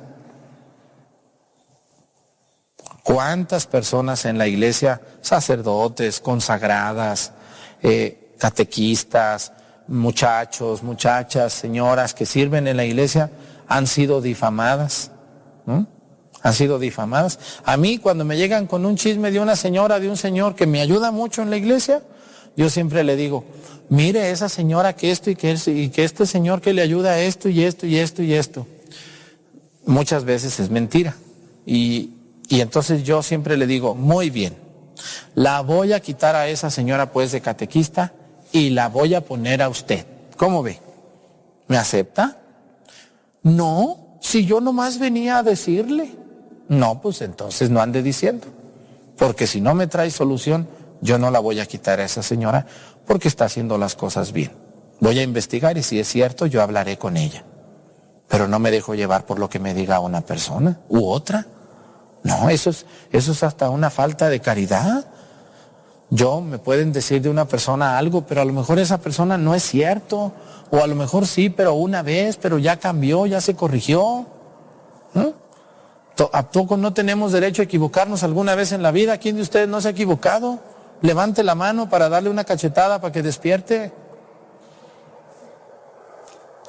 ¿Cuántas 3.09 3.67
personas 3.67 4.27
en 4.27 4.37
la 4.37 4.47
iglesia, 4.47 5.01
sacerdotes, 5.23 6.21
consagradas, 6.21 7.33
eh, 7.83 8.35
catequistas, 8.37 9.51
muchachos, 9.87 10.83
muchachas, 10.83 11.55
señoras 11.55 12.13
que 12.13 12.27
sirven 12.27 12.69
en 12.69 12.77
la 12.77 12.85
iglesia, 12.85 13.31
han 13.67 13.87
sido 13.87 14.21
difamadas? 14.21 15.11
Han 15.65 16.53
sido 16.53 16.79
difamadas. 16.79 17.39
A 17.65 17.79
mí 17.79 17.97
cuando 17.97 18.27
me 18.27 18.37
llegan 18.37 18.67
con 18.67 18.85
un 18.85 18.97
chisme 18.97 19.31
de 19.31 19.41
una 19.41 19.57
señora, 19.57 19.99
de 20.01 20.11
un 20.11 20.19
señor 20.19 20.55
que 20.55 20.67
me 20.67 20.83
ayuda 20.83 21.11
mucho 21.11 21.41
en 21.41 21.49
la 21.49 21.57
iglesia, 21.57 22.03
yo 22.59 22.69
siempre 22.69 23.05
le 23.05 23.17
digo, 23.17 23.47
mire 23.89 24.31
esa 24.33 24.51
señora 24.51 24.95
que 24.95 25.11
esto 25.11 25.31
y 25.31 25.35
que, 25.35 25.57
y 25.65 25.89
que 25.89 26.05
este 26.05 26.27
señor 26.27 26.61
que 26.61 26.75
le 26.75 26.83
ayuda 26.83 27.13
a 27.13 27.21
esto 27.21 27.49
y 27.49 27.65
esto 27.65 27.87
y 27.87 27.97
esto 27.97 28.23
y 28.23 28.35
esto. 28.35 28.67
Muchas 29.87 30.25
veces 30.25 30.61
es 30.61 30.69
mentira. 30.69 31.17
Y, 31.65 32.18
y 32.49 32.61
entonces 32.61 33.05
yo 33.05 33.23
siempre 33.23 33.57
le 33.57 33.67
digo, 33.67 33.95
muy 33.95 34.31
bien, 34.31 34.57
la 35.35 35.61
voy 35.61 35.93
a 35.93 36.01
quitar 36.01 36.35
a 36.35 36.49
esa 36.49 36.71
señora 36.71 37.13
pues 37.13 37.33
de 37.33 37.41
catequista 37.41 38.13
y 38.53 38.71
la 38.71 38.89
voy 38.89 39.15
a 39.15 39.21
poner 39.21 39.63
a 39.63 39.69
usted. 39.69 40.07
¿Cómo 40.37 40.63
ve? 40.63 40.81
¿Me 41.69 41.77
acepta? 41.77 42.39
No, 43.43 44.19
si 44.21 44.47
yo 44.47 44.61
nomás 44.61 44.99
venía 44.99 45.39
a 45.39 45.43
decirle. 45.43 46.11
No, 46.69 47.01
pues 47.01 47.23
entonces 47.23 47.71
no 47.71 47.81
ande 47.81 48.03
diciendo. 48.03 48.47
Porque 49.17 49.47
si 49.47 49.61
no 49.61 49.75
me 49.75 49.87
trae 49.87 50.11
solución, 50.11 50.69
yo 51.01 51.19
no 51.19 51.31
la 51.31 51.39
voy 51.41 51.61
a 51.61 51.67
quitar 51.67 52.01
a 52.01 52.05
esa 52.05 52.23
señora 52.23 52.67
porque 53.07 53.29
está 53.29 53.45
haciendo 53.45 53.79
las 53.79 53.95
cosas 53.95 54.33
bien. 54.33 54.53
Voy 55.01 55.19
a 55.19 55.23
investigar 55.23 55.77
y 55.79 55.83
si 55.83 56.01
es 56.01 56.09
cierto, 56.09 56.47
yo 56.47 56.63
hablaré 56.63 56.99
con 56.99 57.17
ella. 57.17 57.45
Pero 58.29 58.49
no 58.49 58.59
me 58.59 58.71
dejo 58.71 58.95
llevar 58.95 59.25
por 59.25 59.39
lo 59.39 59.49
que 59.49 59.59
me 59.59 59.75
diga 59.75 60.01
una 60.01 60.21
persona 60.21 60.81
u 60.89 61.07
otra. 61.07 61.47
No, 62.29 62.51
eso 62.51 62.69
es, 62.69 62.85
eso 63.11 63.33
es 63.33 63.43
hasta 63.43 63.71
una 63.71 63.89
falta 63.89 64.29
de 64.29 64.41
caridad. 64.41 65.07
Yo 66.11 66.43
me 66.43 66.59
pueden 66.59 66.93
decir 66.93 67.23
de 67.23 67.31
una 67.31 67.47
persona 67.47 67.97
algo, 67.97 68.27
pero 68.27 68.43
a 68.43 68.45
lo 68.45 68.53
mejor 68.53 68.79
esa 68.79 68.99
persona 68.99 69.39
no 69.39 69.55
es 69.55 69.63
cierto. 69.63 70.33
O 70.71 70.83
a 70.83 70.87
lo 70.87 70.95
mejor 70.95 71.27
sí, 71.27 71.49
pero 71.49 71.73
una 71.73 72.03
vez, 72.03 72.37
pero 72.37 72.59
ya 72.59 72.77
cambió, 72.77 73.25
ya 73.25 73.41
se 73.41 73.55
corrigió. 73.55 74.27
¿A 76.33 76.51
poco 76.51 76.77
no 76.77 76.93
tenemos 76.93 77.33
derecho 77.33 77.63
a 77.63 77.65
equivocarnos 77.65 78.23
alguna 78.23 78.55
vez 78.55 78.73
en 78.73 78.83
la 78.83 78.91
vida? 78.91 79.17
¿Quién 79.17 79.37
de 79.37 79.43
ustedes 79.43 79.69
no 79.69 79.81
se 79.81 79.89
ha 79.89 79.93
equivocado? 79.93 80.59
Levante 81.01 81.43
la 81.43 81.55
mano 81.55 81.89
para 81.89 82.11
darle 82.11 82.29
una 82.29 82.45
cachetada 82.45 83.01
para 83.01 83.13
que 83.13 83.23
despierte. 83.23 83.93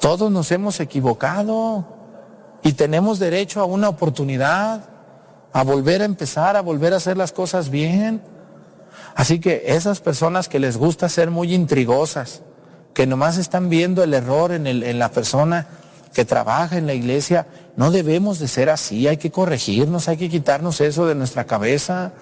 Todos 0.00 0.30
nos 0.30 0.50
hemos 0.52 0.80
equivocado 0.80 1.84
y 2.62 2.72
tenemos 2.72 3.18
derecho 3.18 3.60
a 3.60 3.64
una 3.66 3.90
oportunidad 3.90 4.99
a 5.52 5.62
volver 5.62 6.02
a 6.02 6.04
empezar, 6.04 6.56
a 6.56 6.60
volver 6.60 6.92
a 6.92 6.96
hacer 6.96 7.16
las 7.16 7.32
cosas 7.32 7.70
bien. 7.70 8.22
Así 9.14 9.40
que 9.40 9.64
esas 9.66 10.00
personas 10.00 10.48
que 10.48 10.58
les 10.58 10.76
gusta 10.76 11.08
ser 11.08 11.30
muy 11.30 11.54
intrigosas, 11.54 12.42
que 12.94 13.06
nomás 13.06 13.36
están 13.36 13.68
viendo 13.68 14.02
el 14.02 14.14
error 14.14 14.52
en, 14.52 14.66
el, 14.66 14.82
en 14.82 14.98
la 14.98 15.10
persona 15.10 15.66
que 16.12 16.24
trabaja 16.24 16.76
en 16.76 16.86
la 16.86 16.94
iglesia, 16.94 17.46
no 17.76 17.90
debemos 17.90 18.38
de 18.38 18.48
ser 18.48 18.68
así, 18.68 19.06
hay 19.06 19.16
que 19.16 19.30
corregirnos, 19.30 20.08
hay 20.08 20.16
que 20.16 20.28
quitarnos 20.28 20.80
eso 20.80 21.06
de 21.06 21.14
nuestra 21.14 21.44
cabeza 21.44 22.12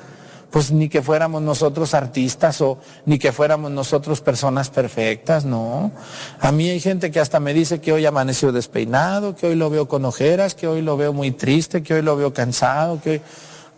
pues 0.51 0.73
ni 0.73 0.89
que 0.89 1.03
fuéramos 1.03 1.43
nosotros 1.43 1.93
artistas 1.95 2.61
o 2.63 2.79
ni 3.05 3.19
que 3.19 3.33
fuéramos 3.33 3.71
nosotros 3.71 4.21
personas 4.21 4.71
perfectas, 4.71 5.45
no. 5.45 5.93
A 6.41 6.53
mí 6.53 6.71
hay 6.71 6.81
gente 6.81 7.11
que 7.11 7.21
hasta 7.21 7.39
me 7.39 7.53
dice 7.53 7.81
que 7.81 7.93
hoy 7.93 8.07
amaneció 8.07 8.51
despeinado, 8.51 9.37
que 9.37 9.47
hoy 9.47 9.57
lo 9.57 9.69
veo 9.69 9.89
con 9.89 10.05
ojeras, 10.05 10.55
que 10.55 10.67
hoy 10.67 10.81
lo 10.81 10.97
veo 10.97 11.13
muy 11.13 11.33
triste, 11.33 11.83
que 11.83 11.95
hoy 11.95 12.03
lo 12.03 12.17
veo 12.17 12.33
cansado, 12.33 13.01
que, 13.03 13.21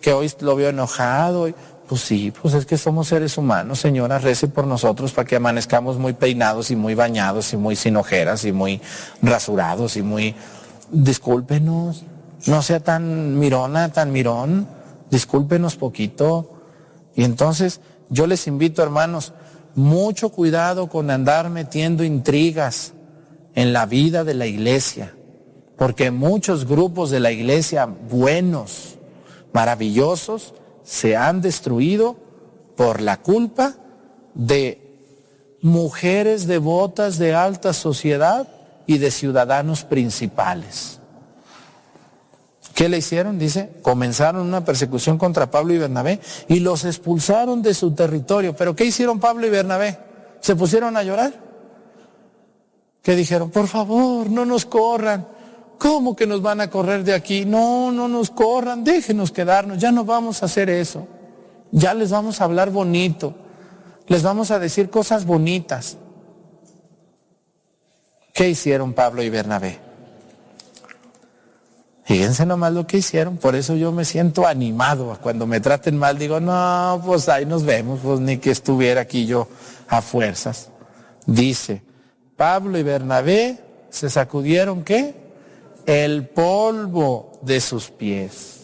que 0.00 0.12
hoy 0.12 0.30
lo 0.40 0.54
veo 0.54 0.70
enojado. 0.70 1.48
Pues 1.88 2.02
sí, 2.02 2.32
pues 2.40 2.54
es 2.54 2.66
que 2.66 2.78
somos 2.78 3.08
seres 3.08 3.36
humanos, 3.36 3.80
señora, 3.80 4.20
rece 4.20 4.46
por 4.46 4.64
nosotros 4.64 5.10
para 5.10 5.26
que 5.26 5.34
amanezcamos 5.34 5.98
muy 5.98 6.12
peinados 6.12 6.70
y 6.70 6.76
muy 6.76 6.94
bañados 6.94 7.52
y 7.52 7.56
muy 7.56 7.74
sin 7.74 7.96
ojeras 7.96 8.44
y 8.44 8.52
muy 8.52 8.80
rasurados 9.22 9.96
y 9.96 10.02
muy... 10.02 10.36
Discúlpenos, 10.92 12.04
no 12.46 12.62
sea 12.62 12.80
tan 12.80 13.38
mirona, 13.38 13.92
tan 13.92 14.12
mirón, 14.12 14.68
discúlpenos 15.10 15.76
poquito. 15.76 16.59
Y 17.20 17.24
entonces 17.24 17.82
yo 18.08 18.26
les 18.26 18.46
invito, 18.46 18.82
hermanos, 18.82 19.34
mucho 19.74 20.30
cuidado 20.30 20.88
con 20.88 21.10
andar 21.10 21.50
metiendo 21.50 22.02
intrigas 22.02 22.94
en 23.54 23.74
la 23.74 23.84
vida 23.84 24.24
de 24.24 24.32
la 24.32 24.46
iglesia, 24.46 25.14
porque 25.76 26.10
muchos 26.10 26.66
grupos 26.66 27.10
de 27.10 27.20
la 27.20 27.30
iglesia 27.30 27.84
buenos, 27.84 28.96
maravillosos, 29.52 30.54
se 30.82 31.14
han 31.14 31.42
destruido 31.42 32.16
por 32.74 33.02
la 33.02 33.18
culpa 33.18 33.74
de 34.32 34.80
mujeres 35.60 36.46
devotas 36.46 37.18
de 37.18 37.34
alta 37.34 37.74
sociedad 37.74 38.48
y 38.86 38.96
de 38.96 39.10
ciudadanos 39.10 39.84
principales. 39.84 40.99
¿Qué 42.80 42.88
le 42.88 42.96
hicieron? 42.96 43.38
Dice, 43.38 43.68
comenzaron 43.82 44.46
una 44.46 44.64
persecución 44.64 45.18
contra 45.18 45.50
Pablo 45.50 45.74
y 45.74 45.76
Bernabé 45.76 46.18
y 46.48 46.60
los 46.60 46.86
expulsaron 46.86 47.60
de 47.60 47.74
su 47.74 47.94
territorio. 47.94 48.56
¿Pero 48.56 48.74
qué 48.74 48.86
hicieron 48.86 49.20
Pablo 49.20 49.46
y 49.46 49.50
Bernabé? 49.50 49.98
¿Se 50.40 50.56
pusieron 50.56 50.96
a 50.96 51.02
llorar? 51.02 51.34
¿Qué 53.02 53.14
dijeron? 53.16 53.50
Por 53.50 53.66
favor, 53.66 54.30
no 54.30 54.46
nos 54.46 54.64
corran. 54.64 55.28
¿Cómo 55.76 56.16
que 56.16 56.26
nos 56.26 56.40
van 56.40 56.62
a 56.62 56.70
correr 56.70 57.04
de 57.04 57.12
aquí? 57.12 57.44
No, 57.44 57.92
no 57.92 58.08
nos 58.08 58.30
corran, 58.30 58.82
déjenos 58.82 59.30
quedarnos, 59.30 59.76
ya 59.76 59.92
no 59.92 60.06
vamos 60.06 60.42
a 60.42 60.46
hacer 60.46 60.70
eso. 60.70 61.06
Ya 61.72 61.92
les 61.92 62.10
vamos 62.10 62.40
a 62.40 62.44
hablar 62.44 62.70
bonito. 62.70 63.34
Les 64.06 64.22
vamos 64.22 64.50
a 64.50 64.58
decir 64.58 64.88
cosas 64.88 65.26
bonitas. 65.26 65.98
¿Qué 68.32 68.48
hicieron 68.48 68.94
Pablo 68.94 69.22
y 69.22 69.28
Bernabé? 69.28 69.89
Fíjense 72.10 72.44
nomás 72.46 72.72
lo 72.72 72.88
que 72.88 72.98
hicieron, 72.98 73.36
por 73.36 73.54
eso 73.54 73.76
yo 73.76 73.92
me 73.92 74.04
siento 74.04 74.44
animado. 74.44 75.16
Cuando 75.22 75.46
me 75.46 75.60
traten 75.60 75.96
mal 75.96 76.18
digo, 76.18 76.40
no, 76.40 77.00
pues 77.06 77.28
ahí 77.28 77.46
nos 77.46 77.62
vemos, 77.62 78.00
pues 78.02 78.18
ni 78.18 78.38
que 78.38 78.50
estuviera 78.50 79.02
aquí 79.02 79.26
yo 79.26 79.46
a 79.86 80.02
fuerzas. 80.02 80.70
Dice, 81.24 81.82
Pablo 82.36 82.78
y 82.78 82.82
Bernabé 82.82 83.60
se 83.90 84.10
sacudieron 84.10 84.82
qué? 84.82 85.14
El 85.86 86.26
polvo 86.26 87.38
de 87.42 87.60
sus 87.60 87.90
pies. 87.90 88.56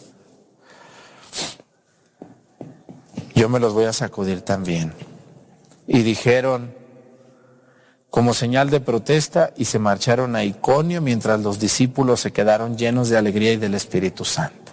Yo 3.33 3.47
me 3.47 3.59
los 3.59 3.73
voy 3.73 3.85
a 3.85 3.93
sacudir 3.93 4.41
también. 4.41 4.91
Y 5.87 6.01
dijeron, 6.01 6.73
como 8.09 8.33
señal 8.33 8.69
de 8.69 8.79
protesta 8.79 9.51
y 9.57 9.65
se 9.65 9.79
marcharon 9.79 10.35
a 10.35 10.43
Iconio 10.43 11.01
mientras 11.01 11.39
los 11.41 11.59
discípulos 11.59 12.21
se 12.21 12.31
quedaron 12.31 12.77
llenos 12.77 13.09
de 13.09 13.17
alegría 13.17 13.53
y 13.53 13.57
del 13.57 13.75
Espíritu 13.75 14.25
Santo. 14.25 14.71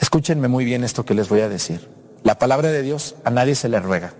Escúchenme 0.00 0.48
muy 0.48 0.64
bien 0.64 0.84
esto 0.84 1.04
que 1.04 1.14
les 1.14 1.28
voy 1.28 1.40
a 1.40 1.48
decir. 1.48 1.88
La 2.22 2.38
palabra 2.38 2.70
de 2.70 2.82
Dios 2.82 3.16
a 3.24 3.30
nadie 3.30 3.54
se 3.54 3.68
le 3.68 3.80
ruega. 3.80 4.12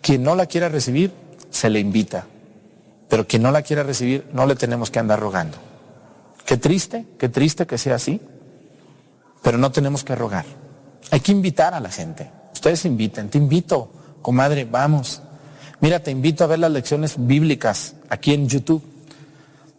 Quien 0.00 0.22
no 0.22 0.34
la 0.34 0.46
quiera 0.46 0.68
recibir, 0.68 1.12
se 1.50 1.70
le 1.70 1.78
invita. 1.78 2.26
Pero 3.08 3.26
quien 3.26 3.42
no 3.42 3.50
la 3.50 3.62
quiera 3.62 3.82
recibir, 3.82 4.26
no 4.32 4.46
le 4.46 4.56
tenemos 4.56 4.90
que 4.90 4.98
andar 4.98 5.20
rogando. 5.20 5.58
Qué 6.44 6.56
triste, 6.56 7.06
qué 7.18 7.28
triste 7.28 7.66
que 7.66 7.78
sea 7.78 7.94
así. 7.94 8.20
Pero 9.42 9.58
no 9.58 9.70
tenemos 9.70 10.02
que 10.02 10.16
rogar. 10.16 10.44
Hay 11.10 11.20
que 11.20 11.32
invitar 11.32 11.74
a 11.74 11.80
la 11.80 11.90
gente. 11.90 12.30
Ustedes 12.52 12.84
inviten, 12.84 13.28
te 13.28 13.38
invito, 13.38 13.90
comadre, 14.22 14.64
vamos, 14.64 15.22
Mira, 15.82 15.98
te 15.98 16.12
invito 16.12 16.44
a 16.44 16.46
ver 16.46 16.60
las 16.60 16.70
lecciones 16.70 17.16
bíblicas 17.18 17.96
aquí 18.08 18.32
en 18.32 18.48
YouTube. 18.48 18.84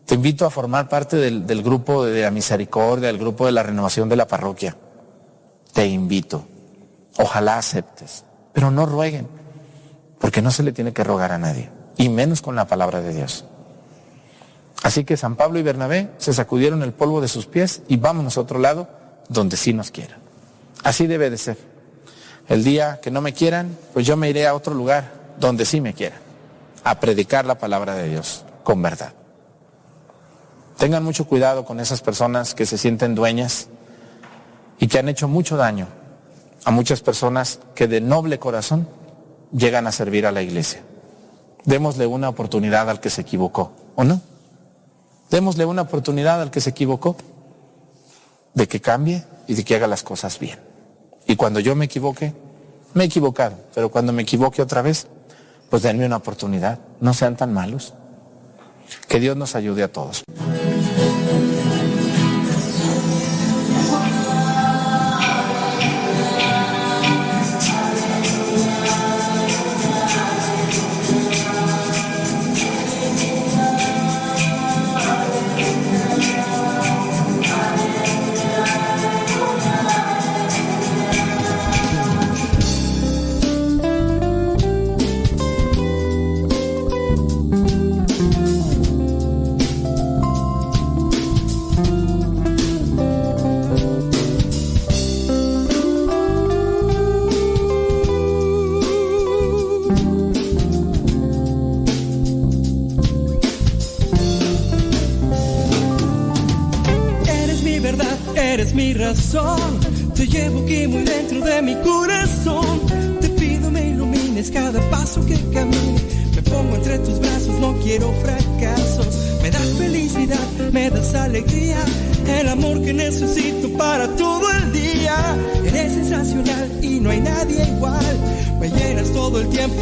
Te 0.06 0.16
invito 0.16 0.46
a 0.46 0.50
formar 0.50 0.89
parte 0.89 1.16
del, 1.16 1.63
grupo 1.63 2.04
de 2.04 2.24
la 2.24 2.30
misericordia, 2.30 3.08
del 3.08 3.18
grupo 3.18 3.46
de 3.46 3.54
la 3.54 3.63
renovación 3.63 4.10
de 4.10 4.18
la 4.18 4.28
parroquia. 4.28 4.76
Te 5.72 5.88
invito. 5.88 6.44
Ojalá 7.18 7.58
aceptes. 7.58 8.26
Pero 8.52 8.70
no 8.70 8.86
rueguen, 8.86 9.30
porque 10.20 10.42
no 10.42 10.52
se 10.52 10.63
le 10.63 10.74
tiene 10.74 10.92
que 10.92 11.06
rogar 11.06 11.32
a 11.32 11.38
nadie, 11.38 11.70
y 11.96 12.10
menos 12.10 12.42
con 12.42 12.58
la 12.58 12.68
palabra 12.68 13.02
de 13.02 13.13
Dios. 13.13 13.46
Así 14.84 15.06
que 15.06 15.16
San 15.16 15.38
Pablo 15.38 15.58
y 15.58 15.63
Bernabé 15.63 16.10
se 16.18 16.34
sacudieron 16.34 16.84
el 16.84 16.92
polvo 16.92 17.22
de 17.22 17.30
sus 17.30 17.46
pies 17.46 17.82
y 17.88 17.96
vámonos 17.96 18.38
a 18.38 18.42
otro 18.42 18.60
lado 18.60 18.89
donde 19.30 19.56
sí 19.56 19.72
nos 19.72 19.89
quieran. 19.89 20.20
Así 20.84 21.08
debe 21.08 21.30
de 21.30 21.38
ser. 21.38 21.58
El 22.50 22.66
día 22.66 23.00
que 23.02 23.10
no 23.10 23.22
me 23.22 23.32
quieran, 23.32 23.78
pues 23.94 24.06
yo 24.06 24.18
me 24.18 24.30
iré 24.30 24.46
a 24.48 24.54
otro 24.54 24.74
lugar 24.74 25.23
donde 25.39 25.65
sí 25.65 25.82
me 25.82 25.93
quieran, 25.93 26.19
a 26.84 27.00
predicar 27.00 27.46
la 27.46 27.58
palabra 27.58 27.96
de 27.96 28.10
Dios 28.10 28.46
con 28.63 28.82
verdad. 28.82 29.13
Tengan 30.78 31.04
mucho 31.04 31.26
cuidado 31.26 31.65
con 31.65 31.80
esas 31.80 32.02
personas 32.02 32.56
que 32.56 32.65
se 32.65 32.78
sienten 32.78 33.15
dueñas 33.15 33.67
y 34.80 34.88
que 34.88 35.00
han 35.00 35.10
hecho 35.10 35.28
mucho 35.28 35.56
daño 35.56 35.88
a 36.65 36.72
muchas 36.72 37.02
personas 37.02 37.60
que 37.76 37.88
de 37.88 38.02
noble 38.02 38.39
corazón 38.39 38.88
llegan 39.52 39.88
a 39.88 39.91
servir 39.91 40.26
a 40.26 40.32
la 40.32 40.41
iglesia. 40.41 40.82
Démosle 41.65 42.06
una 42.08 42.30
oportunidad 42.30 42.89
al 42.89 43.00
que 43.00 43.10
se 43.10 43.22
equivocó, 43.22 43.72
¿o 43.96 44.04
no? 44.04 44.22
Démosle 45.30 45.65
una 45.65 45.84
oportunidad 45.84 46.41
al 46.41 46.52
que 46.52 46.62
se 46.62 46.72
equivocó 46.72 47.15
de 48.54 48.67
que 48.67 48.82
cambie 48.82 49.24
y 49.48 49.56
de 49.56 49.63
que 49.63 49.76
haga 49.76 49.88
las 49.88 50.04
cosas 50.04 50.39
bien. 50.39 50.60
Y 51.26 51.36
cuando 51.36 51.60
yo 51.60 51.76
me 51.76 51.86
equivoque, 51.86 52.34
me 52.93 53.04
he 53.04 53.08
equivocado, 53.08 53.56
pero 53.74 53.89
cuando 53.89 54.13
me 54.13 54.22
equivoque 54.24 54.62
otra 54.62 54.82
vez, 54.82 55.08
pues 55.74 55.82
denme 55.82 56.06
una 56.06 56.18
oportunidad, 56.18 56.78
no 57.02 57.16
sean 57.16 57.36
tan 57.36 57.52
malos. 57.52 57.96
Que 59.08 59.20
Dios 59.20 59.36
nos 59.36 59.56
ayude 59.56 59.82
a 59.82 59.92
todos. 59.92 60.24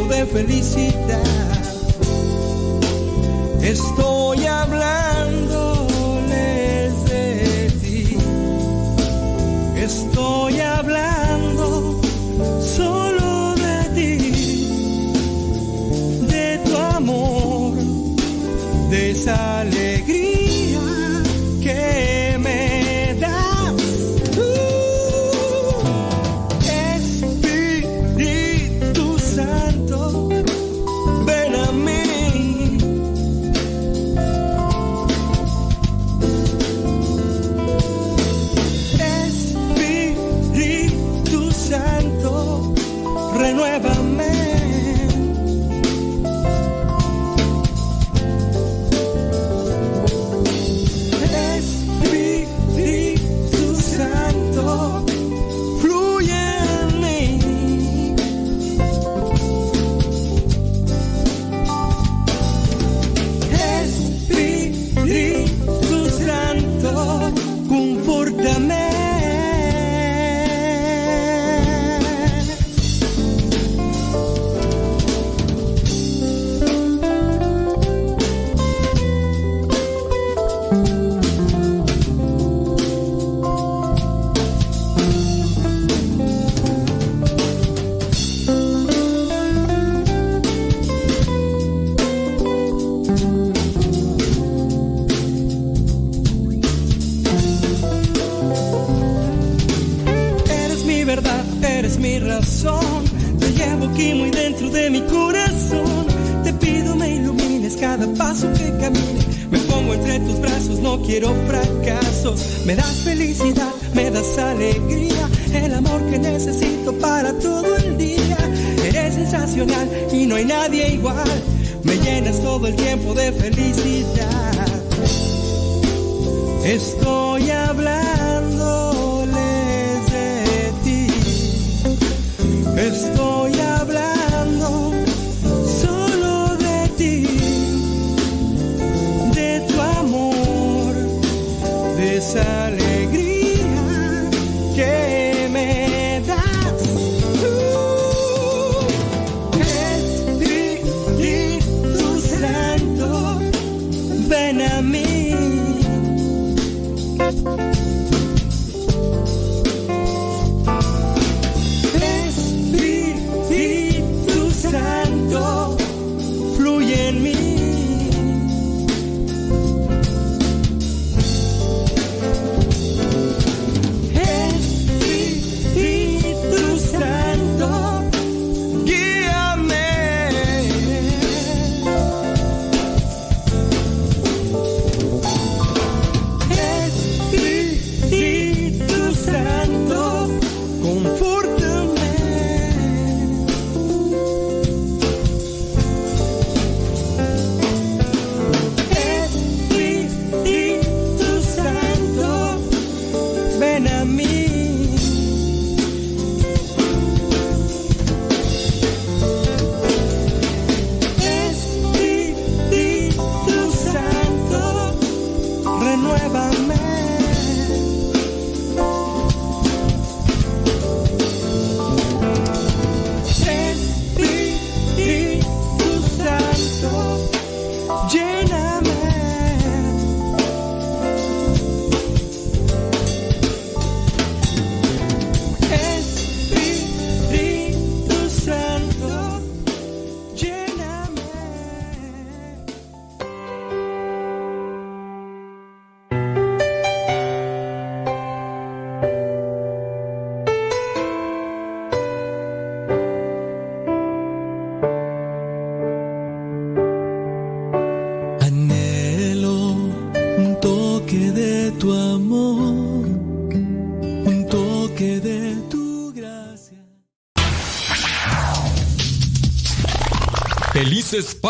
De 0.08 0.26
felicidad. 0.26 1.22
Estoy 3.62 4.01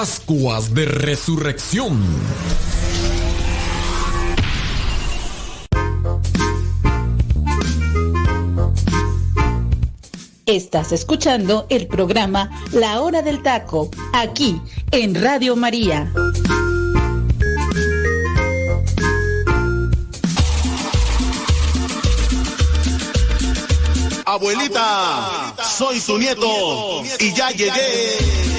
Pascuas 0.03 0.75
de 0.75 0.85
Resurrección. 0.85 1.97
Estás 10.45 10.91
escuchando 10.91 11.69
el 11.71 11.87
programa 11.87 12.51
La 12.73 13.01
Hora 13.01 13.23
del 13.23 13.45
Taco, 13.45 13.93
aquí 14.13 14.61
en 14.91 15.15
Radio 15.15 15.55
María. 15.55 16.13
Abuelita, 24.25 25.55
soy 25.79 26.01
su 26.01 26.19
nieto 26.19 27.05
y 27.21 27.33
ya 27.33 27.51
llegué. 27.51 28.52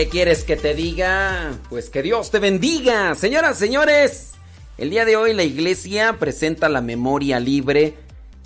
Qué 0.00 0.08
quieres 0.08 0.44
que 0.44 0.56
te 0.56 0.74
diga? 0.74 1.52
Pues 1.68 1.90
que 1.90 2.00
Dios 2.00 2.30
te 2.30 2.38
bendiga. 2.38 3.14
Señoras, 3.14 3.58
señores, 3.58 4.30
el 4.78 4.88
día 4.88 5.04
de 5.04 5.16
hoy 5.16 5.34
la 5.34 5.42
iglesia 5.42 6.16
presenta 6.18 6.70
la 6.70 6.80
memoria 6.80 7.38
libre 7.38 7.96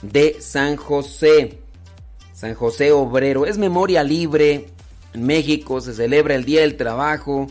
de 0.03 0.39
San 0.41 0.75
José. 0.75 1.61
San 2.33 2.55
José 2.55 2.91
Obrero. 2.91 3.47
Es 3.47 3.57
memoria 3.57 4.03
libre. 4.03 4.67
En 5.13 5.27
México 5.27 5.81
se 5.81 5.95
celebra 5.95 6.35
el 6.35 6.45
Día 6.45 6.63
del 6.63 6.77
Trabajo 6.77 7.47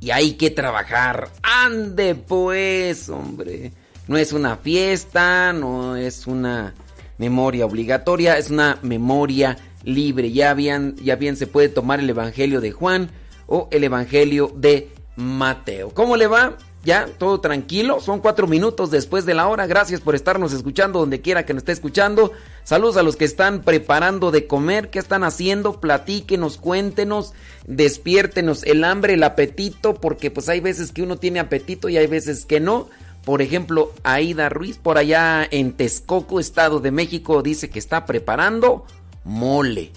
y 0.00 0.10
hay 0.10 0.32
que 0.34 0.48
trabajar. 0.48 1.28
Ande 1.42 2.14
pues, 2.14 3.10
hombre. 3.10 3.72
No 4.08 4.16
es 4.16 4.32
una 4.32 4.56
fiesta, 4.56 5.52
no 5.52 5.96
es 5.96 6.26
una 6.26 6.72
memoria 7.18 7.66
obligatoria, 7.66 8.38
es 8.38 8.48
una 8.48 8.78
memoria 8.80 9.58
libre. 9.82 10.32
Ya 10.32 10.54
bien, 10.54 10.96
ya 11.02 11.16
bien 11.16 11.36
se 11.36 11.46
puede 11.46 11.68
tomar 11.68 12.00
el 12.00 12.08
Evangelio 12.08 12.62
de 12.62 12.72
Juan 12.72 13.10
o 13.46 13.68
el 13.70 13.84
Evangelio 13.84 14.52
de 14.54 14.90
Mateo. 15.16 15.90
¿Cómo 15.90 16.16
le 16.16 16.26
va? 16.26 16.56
Ya, 16.84 17.08
todo 17.18 17.40
tranquilo. 17.40 18.00
Son 18.00 18.20
cuatro 18.20 18.46
minutos 18.46 18.90
después 18.90 19.24
de 19.24 19.32
la 19.32 19.48
hora. 19.48 19.66
Gracias 19.66 20.02
por 20.02 20.14
estarnos 20.14 20.52
escuchando 20.52 20.98
donde 20.98 21.22
quiera 21.22 21.46
que 21.46 21.54
nos 21.54 21.62
esté 21.62 21.72
escuchando. 21.72 22.32
Saludos 22.62 22.98
a 22.98 23.02
los 23.02 23.16
que 23.16 23.24
están 23.24 23.62
preparando 23.62 24.30
de 24.30 24.46
comer. 24.46 24.90
¿Qué 24.90 24.98
están 24.98 25.24
haciendo? 25.24 25.80
Platíquenos, 25.80 26.58
cuéntenos, 26.58 27.32
despiértenos 27.66 28.64
el 28.64 28.84
hambre, 28.84 29.14
el 29.14 29.22
apetito, 29.22 29.94
porque 29.94 30.30
pues 30.30 30.50
hay 30.50 30.60
veces 30.60 30.92
que 30.92 31.02
uno 31.02 31.16
tiene 31.16 31.40
apetito 31.40 31.88
y 31.88 31.96
hay 31.96 32.06
veces 32.06 32.44
que 32.44 32.60
no. 32.60 32.88
Por 33.24 33.40
ejemplo, 33.40 33.92
Aida 34.02 34.50
Ruiz, 34.50 34.76
por 34.76 34.98
allá 34.98 35.48
en 35.50 35.72
Texcoco, 35.72 36.38
Estado 36.38 36.80
de 36.80 36.90
México, 36.90 37.42
dice 37.42 37.70
que 37.70 37.78
está 37.78 38.04
preparando 38.04 38.84
mole. 39.24 39.90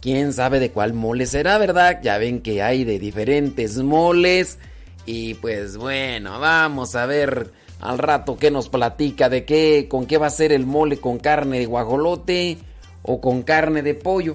Quién 0.00 0.32
sabe 0.32 0.60
de 0.60 0.70
cuál 0.70 0.92
mole 0.92 1.26
será, 1.26 1.58
¿verdad? 1.58 2.00
Ya 2.02 2.18
ven 2.18 2.40
que 2.40 2.62
hay 2.62 2.84
de 2.84 2.98
diferentes 2.98 3.78
moles. 3.78 4.58
Y 5.04 5.34
pues 5.34 5.76
bueno, 5.76 6.40
vamos 6.40 6.94
a 6.96 7.06
ver 7.06 7.52
al 7.80 7.98
rato 7.98 8.36
qué 8.36 8.50
nos 8.50 8.68
platica 8.68 9.28
de 9.28 9.44
qué, 9.44 9.86
con 9.88 10.06
qué 10.06 10.18
va 10.18 10.26
a 10.26 10.30
ser 10.30 10.52
el 10.52 10.66
mole, 10.66 10.98
con 10.98 11.18
carne 11.18 11.58
de 11.58 11.66
guajolote 11.66 12.58
o 13.02 13.20
con 13.20 13.42
carne 13.42 13.82
de 13.82 13.94
pollo. 13.94 14.34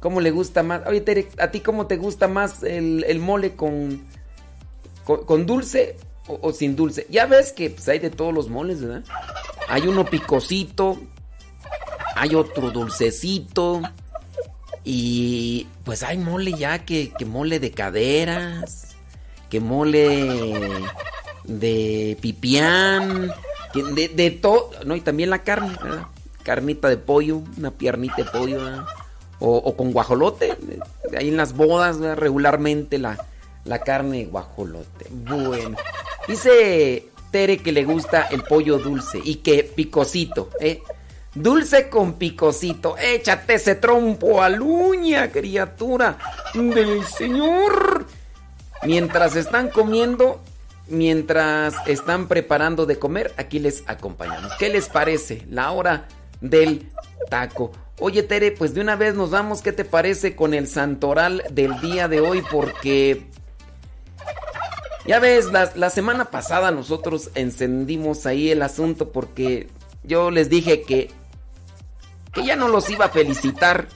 ¿Cómo 0.00 0.20
le 0.20 0.30
gusta 0.30 0.62
más? 0.62 0.82
Oye, 0.86 1.00
Tere, 1.00 1.28
¿a 1.38 1.50
ti 1.50 1.60
cómo 1.60 1.86
te 1.86 1.96
gusta 1.96 2.28
más 2.28 2.62
el, 2.62 3.18
mole 3.20 3.56
con, 3.56 4.02
con, 5.04 5.46
dulce 5.46 5.96
o, 6.26 6.38
o 6.42 6.52
sin 6.52 6.76
dulce? 6.76 7.06
Ya 7.08 7.24
ves 7.24 7.52
que 7.52 7.70
pues, 7.70 7.88
hay 7.88 7.98
de 7.98 8.10
todos 8.10 8.34
los 8.34 8.50
moles, 8.50 8.82
¿verdad? 8.82 9.02
Hay 9.68 9.88
uno 9.88 10.04
picosito, 10.04 11.00
hay 12.14 12.34
otro 12.34 12.70
dulcecito, 12.70 13.80
Y 14.84 15.66
pues 15.84 16.02
hay 16.02 16.18
mole 16.18 16.52
ya 16.52 16.84
que, 16.84 17.10
que 17.16 17.24
mole 17.24 17.58
de 17.58 17.70
caderas, 17.70 18.94
que 19.48 19.60
mole 19.60 20.60
de 21.44 22.18
pipián, 22.20 23.32
que 23.72 23.82
de, 23.82 24.08
de 24.08 24.30
todo, 24.30 24.70
no, 24.84 24.94
y 24.94 25.00
también 25.00 25.30
la 25.30 25.42
carne, 25.42 25.76
¿verdad? 25.82 26.06
Carnita 26.42 26.88
de 26.88 26.98
pollo, 26.98 27.42
una 27.56 27.70
piernita 27.70 28.16
de 28.16 28.24
pollo, 28.24 28.60
o, 29.38 29.56
o 29.56 29.76
con 29.76 29.92
guajolote, 29.92 30.56
ahí 31.16 31.28
en 31.28 31.36
las 31.36 31.54
bodas, 31.54 31.98
¿verdad? 31.98 32.16
regularmente 32.16 32.98
la, 32.98 33.26
la 33.64 33.78
carne 33.78 34.26
guajolote. 34.26 35.06
Bueno, 35.10 35.76
dice 36.28 37.08
Tere 37.30 37.58
que 37.58 37.72
le 37.72 37.84
gusta 37.84 38.28
el 38.30 38.42
pollo 38.42 38.78
dulce 38.78 39.18
y 39.22 39.36
que 39.36 39.64
picosito, 39.64 40.50
¿eh? 40.60 40.82
Dulce 41.34 41.88
con 41.88 42.14
picosito. 42.14 42.96
Échate 42.98 43.54
ese 43.54 43.74
trompo 43.74 44.42
a 44.42 44.48
uña, 44.48 45.30
criatura 45.30 46.18
del 46.54 47.04
Señor. 47.06 48.06
Mientras 48.84 49.34
están 49.34 49.68
comiendo, 49.68 50.40
mientras 50.86 51.74
están 51.86 52.28
preparando 52.28 52.86
de 52.86 52.98
comer, 52.98 53.32
aquí 53.36 53.58
les 53.58 53.82
acompañamos. 53.86 54.52
¿Qué 54.58 54.68
les 54.68 54.88
parece? 54.88 55.44
La 55.50 55.72
hora 55.72 56.06
del 56.40 56.88
taco. 57.30 57.72
Oye, 57.98 58.22
Tere, 58.22 58.52
pues 58.52 58.74
de 58.74 58.80
una 58.80 58.96
vez 58.96 59.14
nos 59.14 59.30
vamos. 59.30 59.62
¿Qué 59.62 59.72
te 59.72 59.84
parece 59.84 60.36
con 60.36 60.54
el 60.54 60.68
santoral 60.68 61.42
del 61.50 61.80
día 61.80 62.08
de 62.08 62.20
hoy? 62.20 62.42
Porque 62.50 63.26
ya 65.06 65.18
ves, 65.18 65.46
la, 65.52 65.90
semana 65.90 66.26
pasada 66.26 66.70
nosotros 66.70 67.30
encendimos 67.34 68.24
ahí 68.24 68.50
el 68.50 68.62
asunto 68.62 69.12
porque 69.12 69.68
yo 70.02 70.30
les 70.30 70.48
dije 70.48 70.82
que, 70.82 71.10
que 72.34 72.44
ya 72.44 72.56
no 72.56 72.68
los 72.68 72.90
iba 72.90 73.06
a 73.06 73.10
felicitar 73.10 73.88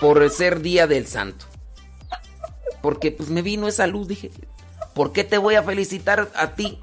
por 0.00 0.28
ser 0.30 0.60
día 0.60 0.86
del 0.86 1.06
santo. 1.06 1.46
Porque 2.82 3.10
pues 3.10 3.28
me 3.30 3.42
vino 3.42 3.66
esa 3.68 3.86
luz, 3.86 4.08
dije, 4.08 4.30
¿por 4.94 5.12
qué 5.12 5.24
te 5.24 5.38
voy 5.38 5.56
a 5.56 5.62
felicitar 5.62 6.30
a 6.34 6.54
ti 6.54 6.78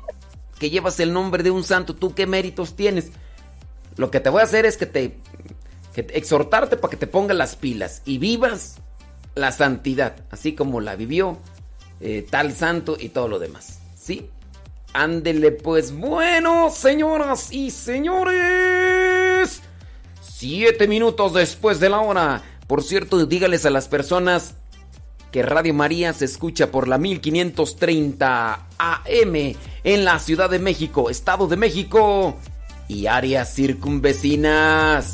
que 0.59 0.69
llevas 0.69 0.99
el 0.99 1.13
nombre 1.13 1.43
de 1.43 1.51
un 1.51 1.63
santo? 1.63 1.95
¿Tú 1.95 2.13
qué 2.13 2.27
méritos 2.27 2.75
tienes? 2.75 3.11
Lo 3.95 4.11
que 4.11 4.19
te 4.19 4.29
voy 4.29 4.41
a 4.41 4.45
hacer 4.45 4.65
es 4.65 4.77
que 4.77 4.85
te, 4.85 5.17
exhortarte 5.95 6.77
para 6.77 6.91
que 6.91 6.97
te 6.97 7.07
pongas 7.07 7.37
las 7.37 7.55
pilas 7.55 8.01
y 8.05 8.17
vivas 8.17 8.75
la 9.35 9.51
santidad, 9.51 10.15
así 10.31 10.53
como 10.53 10.81
la 10.81 10.95
vivió 10.95 11.37
eh, 12.01 12.25
tal 12.29 12.53
santo 12.53 12.97
y 12.99 13.09
todo 13.09 13.27
lo 13.27 13.39
demás. 13.39 13.79
¿Sí? 13.97 14.29
Ándele 14.93 15.51
pues. 15.51 15.91
Bueno, 15.91 16.69
señoras 16.69 17.51
y 17.51 17.71
señores. 17.71 19.12
Siete 20.43 20.89
minutos 20.89 21.31
después 21.31 21.79
de 21.79 21.87
la 21.87 22.01
hora. 22.01 22.43
Por 22.67 22.83
cierto, 22.83 23.25
dígales 23.25 23.65
a 23.65 23.69
las 23.69 23.87
personas 23.87 24.55
que 25.31 25.41
Radio 25.41 25.73
María 25.73 26.11
se 26.11 26.25
escucha 26.25 26.69
por 26.69 26.89
la 26.89 26.97
1530 26.97 28.67
AM 28.77 29.55
en 29.85 30.03
la 30.03 30.19
Ciudad 30.19 30.49
de 30.49 30.59
México, 30.59 31.09
Estado 31.09 31.47
de 31.47 31.55
México 31.55 32.35
y 32.89 33.07
áreas 33.07 33.55
circunvecinas. 33.55 35.13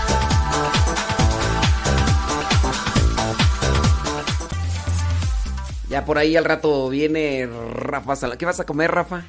Ya 5.91 6.05
por 6.05 6.17
ahí 6.17 6.37
al 6.37 6.45
rato 6.45 6.87
viene 6.87 7.49
Rafa. 7.73 8.37
¿Qué 8.37 8.45
vas 8.45 8.61
a 8.61 8.65
comer, 8.65 8.91
Rafa? 8.91 9.25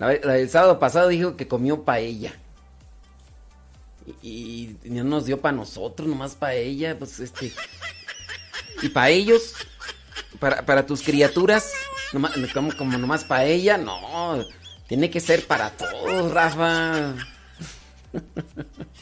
El 0.00 0.50
sábado 0.50 0.80
pasado 0.80 1.06
dijo 1.06 1.36
que 1.36 1.46
comió 1.46 1.84
paella. 1.84 2.34
Y, 4.20 4.76
y 4.82 4.90
no 4.90 5.04
nos 5.04 5.26
dio 5.26 5.40
para 5.40 5.56
nosotros, 5.56 6.08
nomás 6.08 6.34
paella. 6.34 6.98
Pues 6.98 7.20
este. 7.20 7.52
Y 8.82 8.88
para 8.88 9.10
ellos, 9.10 9.54
para, 10.40 10.66
para 10.66 10.84
tus 10.84 11.02
criaturas, 11.02 11.70
nomás, 12.12 12.32
como, 12.52 12.76
como 12.76 12.98
nomás 12.98 13.22
paella, 13.22 13.78
no. 13.78 14.44
Tiene 14.88 15.08
que 15.08 15.20
ser 15.20 15.46
para 15.46 15.70
todos, 15.70 16.32
Rafa. 16.32 17.14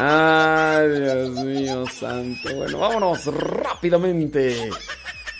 Ay, 0.00 0.88
Dios 0.90 1.30
mío 1.44 1.84
santo. 1.86 2.54
Bueno, 2.54 2.78
vámonos 2.78 3.26
rápidamente 3.26 4.70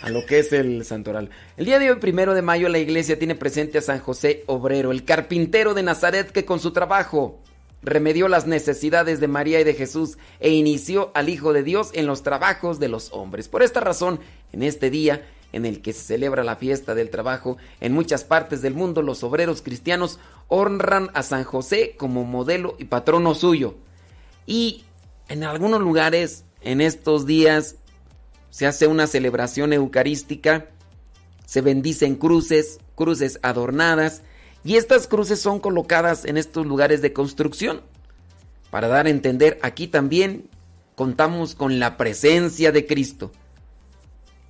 a 0.03 0.11
lo 0.11 0.27
que 0.27 0.40
es 0.40 0.53
el 0.53 0.85
santoral. 0.85 1.31
El 1.57 1.64
día 1.64 1.79
de 1.79 1.92
hoy, 1.92 2.01
primero 2.01 2.35
de 2.35 2.42
mayo, 2.42 2.68
la 2.68 2.79
iglesia 2.79 3.16
tiene 3.16 3.37
presente 3.37 3.79
a 3.79 3.83
San 3.83 4.01
José 4.01 4.42
Obrero, 4.47 4.90
el 4.90 5.05
carpintero 5.05 5.75
de 5.75 5.85
Nazaret 5.85 6.33
que 6.33 6.44
con 6.44 6.59
su 6.59 6.73
trabajo 6.73 7.38
remedió 7.83 8.27
las 8.27 8.49
necesidades 8.49 9.21
de 9.21 9.29
María 9.29 9.61
y 9.61 9.64
de 9.64 9.75
Jesús 9.75 10.18
e 10.40 10.51
inició 10.51 11.12
al 11.14 11.29
Hijo 11.29 11.53
de 11.53 11.62
Dios 11.62 11.90
en 11.94 12.09
los 12.09 12.25
trabajos 12.25 12.81
de 12.81 12.88
los 12.88 13.12
hombres. 13.12 13.47
Por 13.47 13.62
esta 13.62 13.79
razón, 13.79 14.18
en 14.53 14.64
este 14.64 14.90
día 14.90 15.25
en 15.53 15.66
el 15.66 15.81
que 15.83 15.92
se 15.92 16.03
celebra 16.03 16.42
la 16.42 16.57
fiesta 16.57 16.97
del 16.97 17.11
trabajo, 17.11 17.59
en 17.81 17.92
muchas 17.92 18.25
partes 18.25 18.61
del 18.61 18.75
mundo 18.75 19.03
los 19.03 19.23
obreros 19.23 19.62
cristianos 19.62 20.18
honran 20.49 21.11
a 21.14 21.23
San 21.23 21.44
José 21.44 21.94
como 21.97 22.25
modelo 22.25 22.75
y 22.81 22.87
patrono 22.87 23.37
suyo. 23.37 23.77
Y 24.48 24.82
en 25.28 25.44
algunos 25.44 25.82
lugares, 25.82 26.46
en 26.62 26.80
estos 26.80 27.26
días, 27.26 27.76
se 28.48 28.66
hace 28.66 28.87
una 28.87 29.06
celebración 29.06 29.74
eucarística, 29.74 30.70
se 31.44 31.61
bendicen 31.61 32.16
cruces, 32.16 32.78
cruces 32.94 33.38
adornadas, 33.42 34.22
y 34.64 34.76
estas 34.76 35.06
cruces 35.06 35.38
son 35.38 35.61
colocadas 35.61 36.24
en 36.24 36.38
estos 36.38 36.64
lugares 36.66 37.02
de 37.02 37.12
construcción. 37.12 37.82
Para 38.70 38.88
dar 38.88 39.04
a 39.04 39.11
entender, 39.11 39.58
aquí 39.61 39.87
también 39.87 40.48
contamos 40.94 41.54
con 41.54 41.78
la 41.78 41.98
presencia 41.98 42.72
de 42.72 42.87
Cristo. 42.87 43.30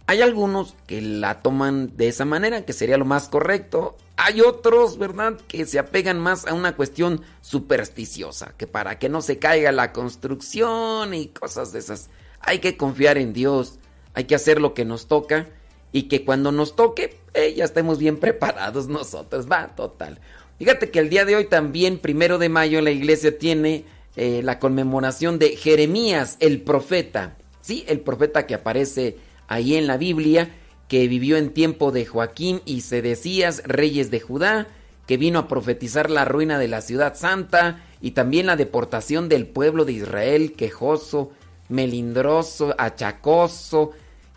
Hay 0.09 0.23
algunos 0.23 0.75
que 0.87 1.03
la 1.03 1.42
toman 1.42 1.94
de 1.99 2.09
esa 2.09 2.25
manera, 2.25 2.64
que 2.64 2.73
sería 2.73 2.97
lo 2.97 3.05
más 3.05 3.29
correcto. 3.29 3.94
Hay 4.16 4.40
otros, 4.40 4.97
¿verdad?, 4.97 5.38
que 5.49 5.66
se 5.66 5.79
apegan 5.79 6.18
más 6.18 6.47
a 6.47 6.55
una 6.55 6.75
cuestión 6.77 7.21
supersticiosa, 7.42 8.55
que 8.57 8.66
para 8.66 8.99
que 8.99 9.11
no 9.11 9.21
se 9.21 9.38
caiga 9.38 9.71
la 9.71 9.92
construcción 9.92 11.12
y 11.12 11.27
cosas 11.27 11.73
de 11.73 11.81
esas. 11.81 12.09
Hay 12.40 12.61
que 12.61 12.79
confiar 12.79 13.18
en 13.18 13.35
Dios, 13.35 13.81
hay 14.14 14.25
que 14.25 14.35
hacer 14.35 14.62
lo 14.62 14.73
que 14.73 14.87
nos 14.87 15.09
toca 15.09 15.47
y 15.92 16.05
que 16.05 16.25
cuando 16.25 16.53
nos 16.53 16.75
toque, 16.75 17.21
eh, 17.35 17.53
ya 17.55 17.66
estemos 17.66 17.99
bien 17.99 18.16
preparados 18.21 18.88
nosotros. 18.88 19.47
Va, 19.47 19.76
total. 19.76 20.20
Fíjate 20.59 20.91
que 20.91 21.01
el 21.01 21.11
día 21.11 21.26
de 21.26 21.37
hoy 21.37 21.45
también, 21.45 21.99
primero 21.99 22.39
de 22.39 22.49
mayo, 22.49 22.80
la 22.80 22.93
iglesia 22.93 23.37
tiene 23.39 23.85
eh, 24.16 24.41
la 24.43 24.59
conmemoración 24.59 25.39
de 25.39 25.51
Jeremías, 25.55 26.39
el 26.41 26.62
profeta. 26.62 27.37
Sí, 27.61 27.85
el 27.89 28.01
profeta 28.01 28.47
que 28.47 28.55
aparece 28.55 29.28
ahí 29.49 29.74
en 29.74 29.86
la 29.86 29.96
Biblia, 29.96 30.51
que 30.86 31.09
vivió 31.09 31.36
en 31.36 31.51
tiempo 31.51 31.90
de 31.90 32.07
Joaquín 32.07 32.62
y 32.64 32.82
Sedecías, 32.82 33.62
reyes 33.64 34.11
de 34.11 34.20
Judá, 34.20 34.68
que 35.07 35.16
vino 35.16 35.38
a 35.38 35.49
profetizar 35.49 36.11
la 36.11 36.24
ruina 36.24 36.59
de 36.59 36.68
la 36.68 36.82
ciudad 36.82 37.16
santa 37.16 37.82
y 38.01 38.12
también 38.12 38.46
la 38.46 38.57
deportación 38.57 39.28
del 39.28 39.46
pueblo 39.46 39.84
de 39.84 39.92
Israel, 39.92 40.53
quejoso, 40.53 41.32
melindroso, 41.68 42.74
achacoso, 42.78 43.92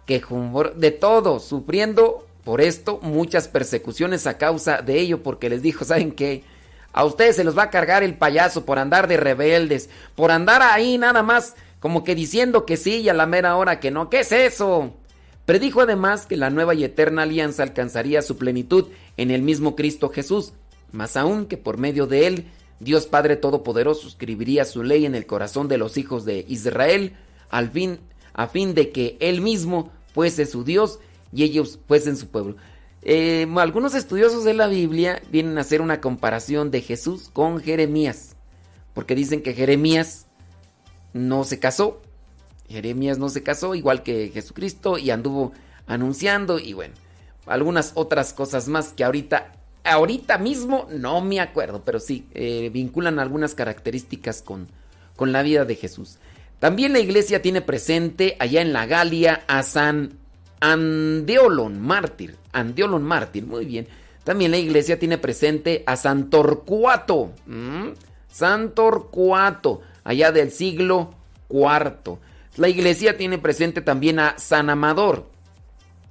quejumbor, 0.05 0.75
de 0.75 0.91
todo, 0.91 1.39
sufriendo 1.39 2.25
por 2.43 2.61
esto 2.61 2.99
muchas 3.01 3.47
persecuciones 3.47 4.25
a 4.27 4.37
causa 4.37 4.81
de 4.81 4.99
ello, 4.99 5.21
porque 5.23 5.49
les 5.49 5.61
dijo, 5.61 5.85
¿saben 5.85 6.11
qué? 6.11 6.43
A 6.93 7.05
ustedes 7.05 7.35
se 7.35 7.43
los 7.43 7.57
va 7.57 7.63
a 7.63 7.69
cargar 7.69 8.03
el 8.03 8.15
payaso 8.15 8.65
por 8.65 8.79
andar 8.79 9.07
de 9.07 9.17
rebeldes, 9.17 9.89
por 10.15 10.31
andar 10.31 10.61
ahí 10.61 10.97
nada 10.97 11.23
más 11.23 11.55
como 11.79 12.03
que 12.03 12.15
diciendo 12.15 12.65
que 12.65 12.77
sí 12.77 12.97
y 12.97 13.09
a 13.09 13.13
la 13.13 13.25
mera 13.25 13.55
hora 13.55 13.79
que 13.79 13.91
no. 13.91 14.09
¿Qué 14.09 14.21
es 14.21 14.31
eso? 14.31 14.93
Predijo 15.45 15.81
además 15.81 16.25
que 16.25 16.37
la 16.37 16.49
nueva 16.49 16.75
y 16.75 16.83
eterna 16.83 17.23
alianza 17.23 17.63
alcanzaría 17.63 18.21
su 18.21 18.37
plenitud 18.37 18.87
en 19.17 19.31
el 19.31 19.41
mismo 19.41 19.75
Cristo 19.75 20.09
Jesús, 20.09 20.53
más 20.91 21.17
aún 21.17 21.45
que 21.45 21.57
por 21.57 21.77
medio 21.77 22.07
de 22.07 22.27
él 22.27 22.45
Dios 22.81 23.05
Padre 23.05 23.35
Todopoderoso 23.35 24.07
escribiría 24.07 24.65
su 24.65 24.83
ley 24.83 25.05
en 25.05 25.13
el 25.13 25.27
corazón 25.27 25.67
de 25.67 25.77
los 25.77 25.97
hijos 25.97 26.25
de 26.25 26.45
Israel, 26.47 27.13
al 27.49 27.69
fin, 27.69 27.99
a 28.33 28.47
fin 28.47 28.73
de 28.73 28.91
que 28.91 29.17
él 29.19 29.41
mismo 29.41 29.91
fuese 30.13 30.47
su 30.47 30.63
Dios 30.63 30.99
y 31.31 31.43
ellos 31.43 31.79
fuesen 31.87 32.17
su 32.17 32.27
pueblo. 32.27 32.55
Eh, 33.03 33.47
algunos 33.57 33.93
estudiosos 33.93 34.43
de 34.43 34.55
la 34.55 34.67
Biblia 34.67 35.21
vienen 35.31 35.57
a 35.57 35.61
hacer 35.61 35.81
una 35.81 36.01
comparación 36.01 36.71
de 36.71 36.81
Jesús 36.81 37.29
con 37.31 37.59
Jeremías, 37.59 38.35
porque 38.95 39.15
dicen 39.15 39.43
que 39.43 39.53
Jeremías 39.53 40.25
no 41.13 41.43
se 41.43 41.59
casó, 41.59 42.01
Jeremías 42.71 43.17
no 43.17 43.29
se 43.29 43.43
casó 43.43 43.75
igual 43.75 44.03
que 44.03 44.29
Jesucristo 44.33 44.97
y 44.97 45.11
anduvo 45.11 45.51
anunciando 45.87 46.59
y 46.59 46.73
bueno, 46.73 46.93
algunas 47.45 47.91
otras 47.95 48.33
cosas 48.33 48.67
más 48.67 48.93
que 48.93 49.03
ahorita, 49.03 49.53
ahorita 49.83 50.37
mismo 50.37 50.87
no 50.89 51.21
me 51.21 51.39
acuerdo, 51.39 51.83
pero 51.83 51.99
sí, 51.99 52.27
eh, 52.33 52.69
vinculan 52.73 53.19
algunas 53.19 53.55
características 53.55 54.41
con, 54.41 54.67
con 55.15 55.31
la 55.31 55.43
vida 55.43 55.65
de 55.65 55.75
Jesús. 55.75 56.17
También 56.59 56.93
la 56.93 56.99
iglesia 56.99 57.41
tiene 57.41 57.61
presente 57.61 58.35
allá 58.39 58.61
en 58.61 58.71
la 58.71 58.85
Galia 58.85 59.43
a 59.47 59.63
San 59.63 60.19
Andeolon 60.59 61.81
mártir. 61.81 62.37
Andeolon 62.51 63.03
mártir, 63.03 63.45
muy 63.45 63.65
bien. 63.65 63.87
También 64.23 64.51
la 64.51 64.57
iglesia 64.57 64.99
tiene 64.99 65.17
presente 65.17 65.83
a 65.87 65.95
San 65.95 66.29
Torcuato. 66.29 67.31
San 68.31 68.75
Torcuato, 68.75 69.81
allá 70.03 70.31
del 70.31 70.51
siglo 70.51 71.15
IV. 71.49 72.19
La 72.57 72.67
iglesia 72.67 73.15
tiene 73.15 73.37
presente 73.37 73.81
también 73.81 74.19
a 74.19 74.37
San 74.37 74.69
Amador. 74.69 75.29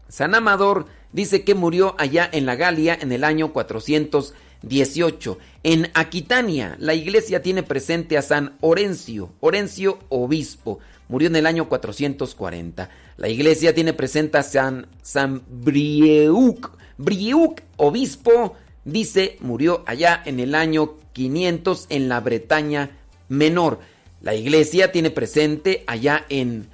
San 0.09 0.34
Amador 0.34 0.86
dice 1.12 1.45
que 1.45 1.55
murió 1.55 1.95
allá 1.99 2.28
en 2.32 2.47
la 2.47 2.57
Galia 2.57 2.99
en 2.99 3.12
el 3.12 3.24
año 3.24 3.53
418. 3.53 5.38
En 5.62 5.91
Aquitania, 5.93 6.76
la 6.78 6.95
iglesia 6.95 7.43
tiene 7.43 7.62
presente 7.62 8.16
a 8.16 8.22
San 8.22 8.57
Orencio, 8.61 9.34
Orencio 9.41 9.99
obispo, 10.09 10.78
murió 11.09 11.28
en 11.28 11.36
el 11.36 11.47
año 11.47 11.68
440. 11.68 12.88
La 13.18 13.28
iglesia 13.28 13.74
tiene 13.74 13.93
presente 13.93 14.38
a 14.38 14.43
San, 14.43 14.86
San 15.03 15.43
Brieuc, 15.47 16.70
Brieuc 16.97 17.61
obispo, 17.76 18.57
dice, 18.84 19.36
murió 19.41 19.84
allá 19.86 20.22
en 20.24 20.41
el 20.41 20.55
año 20.55 20.97
500 21.12 21.86
en 21.91 22.09
la 22.09 22.20
Bretaña 22.20 22.97
Menor. 23.28 23.80
La 24.23 24.35
iglesia 24.35 24.93
tiene 24.93 25.11
presente 25.11 25.83
allá 25.87 26.27
en 26.29 26.68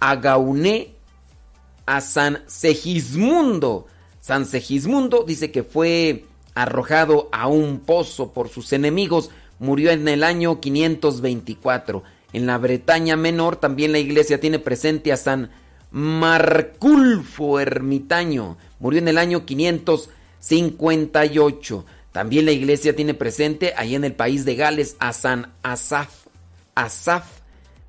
Agauné 0.00 0.94
a 1.86 2.00
San 2.00 2.42
Segismundo. 2.46 3.86
San 4.20 4.44
Segismundo 4.44 5.24
dice 5.26 5.50
que 5.50 5.62
fue 5.62 6.26
arrojado 6.54 7.30
a 7.32 7.48
un 7.48 7.80
pozo 7.80 8.32
por 8.32 8.50
sus 8.50 8.74
enemigos, 8.74 9.30
murió 9.58 9.90
en 9.90 10.06
el 10.08 10.24
año 10.24 10.60
524. 10.60 12.02
En 12.32 12.46
la 12.46 12.58
Bretaña 12.58 13.16
Menor 13.16 13.56
también 13.56 13.90
la 13.92 13.98
iglesia 13.98 14.38
tiene 14.38 14.58
presente 14.58 15.10
a 15.12 15.16
San 15.16 15.50
Marculfo 15.90 17.60
ermitaño, 17.60 18.58
murió 18.78 19.00
en 19.00 19.08
el 19.08 19.16
año 19.16 19.46
558. 19.46 21.86
También 22.12 22.44
la 22.44 22.52
iglesia 22.52 22.94
tiene 22.94 23.14
presente 23.14 23.72
ahí 23.76 23.94
en 23.94 24.04
el 24.04 24.12
país 24.12 24.44
de 24.44 24.54
Gales 24.54 24.96
a 24.98 25.12
San 25.12 25.52
Asaf. 25.62 26.19
Asaf 26.74 27.40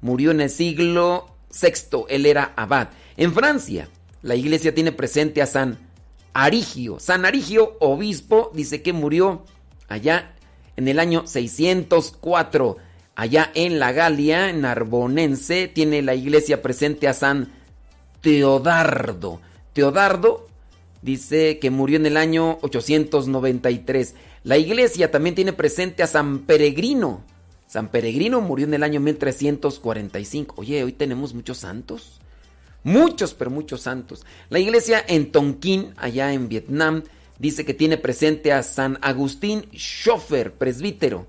murió 0.02 0.32
en 0.32 0.42
el 0.42 0.50
siglo 0.50 1.36
VI, 1.50 2.06
él 2.10 2.26
era 2.26 2.54
abad. 2.56 2.90
En 3.18 3.34
Francia, 3.34 3.90
la 4.22 4.36
iglesia 4.36 4.74
tiene 4.74 4.92
presente 4.92 5.42
a 5.42 5.46
San 5.46 5.78
Arigio. 6.34 7.00
San 7.00 7.26
Arigio, 7.26 7.78
obispo, 7.80 8.52
dice 8.54 8.82
que 8.82 8.94
murió 8.94 9.46
allá 9.88 10.34
en 10.76 10.88
el 10.88 11.00
año 11.00 11.28
604. 11.28 12.78
Allá 13.16 13.52
en 13.54 13.80
la 13.80 13.92
Galia, 13.92 14.50
en 14.50 14.64
Arbonense, 14.64 15.68
tiene 15.68 16.02
la 16.02 16.16
iglesia 16.16 16.62
presente 16.62 17.08
a 17.08 17.14
San 17.14 17.52
Teodardo. 18.22 19.42
Teodardo 19.74 20.48
dice 21.02 21.60
que 21.60 21.70
murió 21.70 21.98
en 21.98 22.06
el 22.06 22.18
año 22.18 22.58
893. 22.62 24.16
La 24.44 24.58
iglesia 24.58 25.12
también 25.12 25.36
tiene 25.36 25.54
presente 25.54 26.04
a 26.04 26.08
San 26.08 26.40
Peregrino. 26.40 27.24
San 27.72 27.88
Peregrino 27.88 28.42
murió 28.42 28.66
en 28.66 28.74
el 28.74 28.84
año 28.84 29.00
1345. 29.00 30.56
Oye, 30.58 30.84
hoy 30.84 30.92
tenemos 30.92 31.34
muchos 31.34 31.60
santos. 31.60 32.20
Muchos, 32.84 33.34
pero 33.34 33.50
muchos 33.50 33.80
santos. 33.80 34.26
La 34.50 34.60
iglesia 34.60 35.02
en 35.08 35.32
Tonkin, 35.32 35.94
allá 35.96 36.34
en 36.34 36.50
Vietnam, 36.50 37.04
dice 37.40 37.64
que 37.64 37.74
tiene 37.74 37.98
presente 37.98 38.52
a 38.52 38.62
San 38.62 38.98
Agustín 39.02 39.68
Schofer, 39.74 40.52
presbítero. 40.52 41.28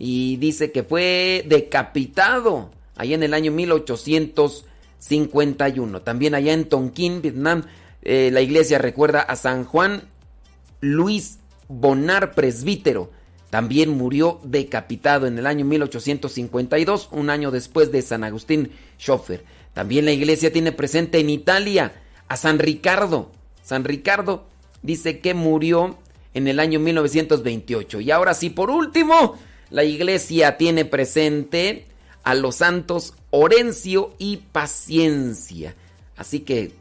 Y 0.00 0.36
dice 0.38 0.72
que 0.72 0.82
fue 0.82 1.44
decapitado 1.46 2.72
allá 2.96 3.14
en 3.14 3.22
el 3.22 3.32
año 3.32 3.52
1851. 3.52 6.02
También 6.02 6.34
allá 6.34 6.54
en 6.54 6.68
Tonkin, 6.68 7.22
Vietnam, 7.22 7.62
eh, 8.02 8.30
la 8.32 8.40
iglesia 8.40 8.78
recuerda 8.78 9.20
a 9.20 9.36
San 9.36 9.64
Juan 9.64 10.02
Luis 10.80 11.38
Bonar, 11.68 12.34
presbítero. 12.34 13.12
También 13.50 13.90
murió 13.90 14.40
decapitado 14.42 15.26
en 15.26 15.38
el 15.38 15.46
año 15.46 15.64
1852, 15.64 17.08
un 17.12 17.30
año 17.30 17.50
después 17.50 17.90
de 17.90 18.02
San 18.02 18.24
Agustín 18.24 18.72
Schofer. 18.98 19.44
También 19.72 20.04
la 20.04 20.12
iglesia 20.12 20.52
tiene 20.52 20.72
presente 20.72 21.18
en 21.18 21.30
Italia 21.30 21.92
a 22.28 22.36
San 22.36 22.58
Ricardo. 22.58 23.30
San 23.62 23.84
Ricardo 23.84 24.46
dice 24.82 25.20
que 25.20 25.34
murió 25.34 25.96
en 26.34 26.46
el 26.46 26.60
año 26.60 26.78
1928. 26.78 28.00
Y 28.00 28.10
ahora 28.10 28.34
sí, 28.34 28.50
por 28.50 28.70
último, 28.70 29.38
la 29.70 29.84
iglesia 29.84 30.56
tiene 30.56 30.84
presente 30.84 31.86
a 32.24 32.34
los 32.34 32.56
santos 32.56 33.14
Orencio 33.30 34.14
y 34.18 34.38
Paciencia. 34.52 35.74
Así 36.16 36.40
que 36.40 36.72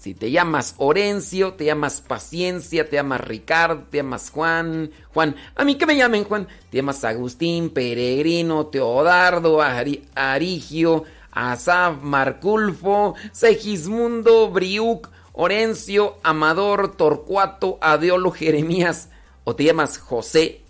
si 0.00 0.14
te 0.14 0.30
llamas 0.30 0.76
Orencio, 0.78 1.52
te 1.52 1.66
llamas 1.66 2.00
Paciencia, 2.00 2.88
te 2.88 2.96
llamas 2.96 3.20
Ricardo, 3.20 3.84
te 3.90 3.98
llamas 3.98 4.30
Juan, 4.30 4.90
Juan, 5.12 5.36
a 5.54 5.62
mí 5.62 5.74
que 5.74 5.84
me 5.84 5.94
llamen 5.94 6.24
Juan, 6.24 6.48
te 6.70 6.78
llamas 6.78 7.04
Agustín, 7.04 7.68
Peregrino, 7.68 8.68
Teodardo, 8.68 9.60
Arigio, 9.60 11.04
Asaf, 11.32 12.00
Marculfo, 12.00 13.14
Segismundo, 13.32 14.48
Briuc, 14.48 15.10
Orencio, 15.34 16.16
Amador, 16.22 16.96
Torcuato, 16.96 17.76
Adeolo, 17.82 18.30
Jeremías, 18.30 19.10
o 19.44 19.54
te 19.54 19.64
llamas 19.64 19.98
José. 19.98 20.62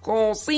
José. 0.00 0.52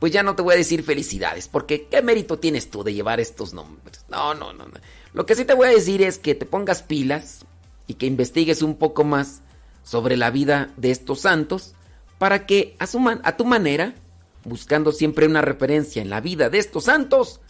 Pues 0.00 0.10
ya 0.10 0.24
no 0.24 0.34
te 0.34 0.42
voy 0.42 0.54
a 0.54 0.56
decir 0.56 0.82
felicidades, 0.82 1.46
porque 1.46 1.86
¿qué 1.86 2.02
mérito 2.02 2.40
tienes 2.40 2.68
tú 2.72 2.82
de 2.82 2.92
llevar 2.92 3.20
estos 3.20 3.54
nombres? 3.54 4.04
No, 4.08 4.34
no, 4.34 4.52
no. 4.52 4.66
no. 4.66 4.80
Lo 5.12 5.26
que 5.26 5.34
sí 5.34 5.44
te 5.44 5.54
voy 5.54 5.68
a 5.68 5.72
decir 5.72 6.02
es 6.02 6.18
que 6.18 6.34
te 6.34 6.46
pongas 6.46 6.82
pilas 6.82 7.44
y 7.86 7.94
que 7.94 8.06
investigues 8.06 8.62
un 8.62 8.76
poco 8.76 9.04
más 9.04 9.42
sobre 9.82 10.16
la 10.16 10.30
vida 10.30 10.70
de 10.76 10.90
estos 10.90 11.20
santos 11.20 11.74
para 12.18 12.46
que 12.46 12.76
a, 12.78 12.86
a 13.22 13.36
tu 13.36 13.44
manera 13.44 13.94
buscando 14.44 14.92
siempre 14.92 15.26
una 15.26 15.40
referencia 15.40 16.02
en 16.02 16.10
la 16.10 16.20
vida 16.20 16.50
de 16.50 16.58
estos 16.58 16.84
santos, 16.84 17.40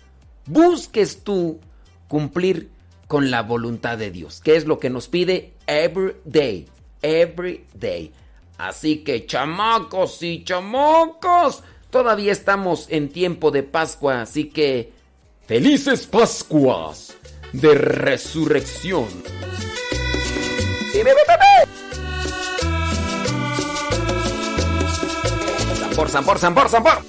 busques 0.47 1.23
tú 1.23 1.61
cumplir 2.09 2.71
con 3.07 3.31
la 3.31 3.43
voluntad 3.43 3.99
de 3.99 4.11
Dios, 4.11 4.41
que 4.41 4.57
es 4.57 4.67
lo 4.67 4.79
que 4.79 4.91
nos 4.91 5.09
pide 5.09 5.55
every 5.67 6.15
day, 6.25 6.67
every 7.03 7.65
day. 7.75 8.13
Así 8.59 8.99
que 8.99 9.27
chamacos 9.27 10.23
y 10.23 10.45
chamocos, 10.45 11.63
todavía 11.91 12.33
estamos 12.33 12.87
en 12.91 13.09
tiempo 13.09 13.51
de 13.51 13.63
Pascua, 13.63 14.23
así 14.23 14.47
que 14.47 14.93
felices 15.47 16.07
Pascuas 16.07 17.17
de 17.53 17.74
resurrección. 17.74 19.09
Por 25.94 26.09
Sampor, 26.09 26.38
Sampor, 26.38 26.68
Sampor. 26.68 27.03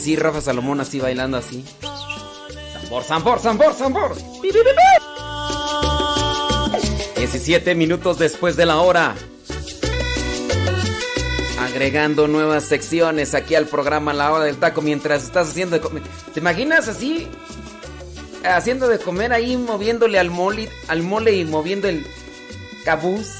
Así, 0.00 0.16
Rafa 0.16 0.40
Salomón 0.40 0.80
así 0.80 0.98
bailando 0.98 1.36
así. 1.36 1.62
Zambor, 2.72 3.04
zambor, 3.04 3.38
zambor, 3.38 3.74
zambor. 3.74 4.16
17 7.16 7.74
minutos 7.74 8.18
después 8.18 8.56
de 8.56 8.64
la 8.64 8.78
hora. 8.78 9.14
Agregando 11.58 12.26
nuevas 12.28 12.64
secciones 12.64 13.34
aquí 13.34 13.54
al 13.54 13.66
programa 13.66 14.14
La 14.14 14.32
Hora 14.32 14.44
del 14.44 14.56
Taco 14.56 14.80
mientras 14.80 15.22
estás 15.22 15.50
haciendo 15.50 15.76
de 15.76 15.82
comer. 15.82 16.02
¿Te 16.32 16.40
imaginas 16.40 16.88
así? 16.88 17.28
Haciendo 18.42 18.88
de 18.88 18.98
comer 18.98 19.34
ahí, 19.34 19.58
moviéndole 19.58 20.18
al 20.18 20.30
mole, 20.30 20.70
al 20.88 21.02
mole 21.02 21.34
y 21.34 21.44
moviendo 21.44 21.88
el 21.88 22.06
cabuz. 22.86 23.39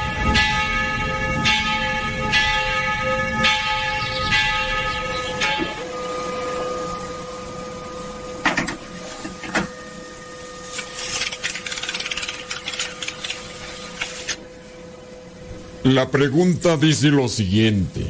La 16.01 16.09
pregunta 16.09 16.77
dice 16.77 17.09
lo 17.09 17.27
siguiente. 17.27 18.07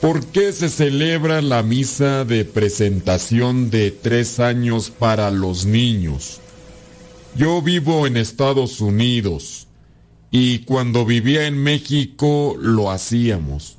¿Por 0.00 0.26
qué 0.26 0.52
se 0.52 0.68
celebra 0.68 1.42
la 1.42 1.64
misa 1.64 2.24
de 2.24 2.44
presentación 2.44 3.68
de 3.68 3.90
tres 3.90 4.38
años 4.38 4.90
para 4.90 5.32
los 5.32 5.66
niños? 5.66 6.40
Yo 7.34 7.62
vivo 7.62 8.06
en 8.06 8.16
Estados 8.16 8.80
Unidos 8.80 9.66
y 10.30 10.60
cuando 10.60 11.04
vivía 11.04 11.48
en 11.48 11.58
México 11.58 12.56
lo 12.60 12.92
hacíamos. 12.92 13.76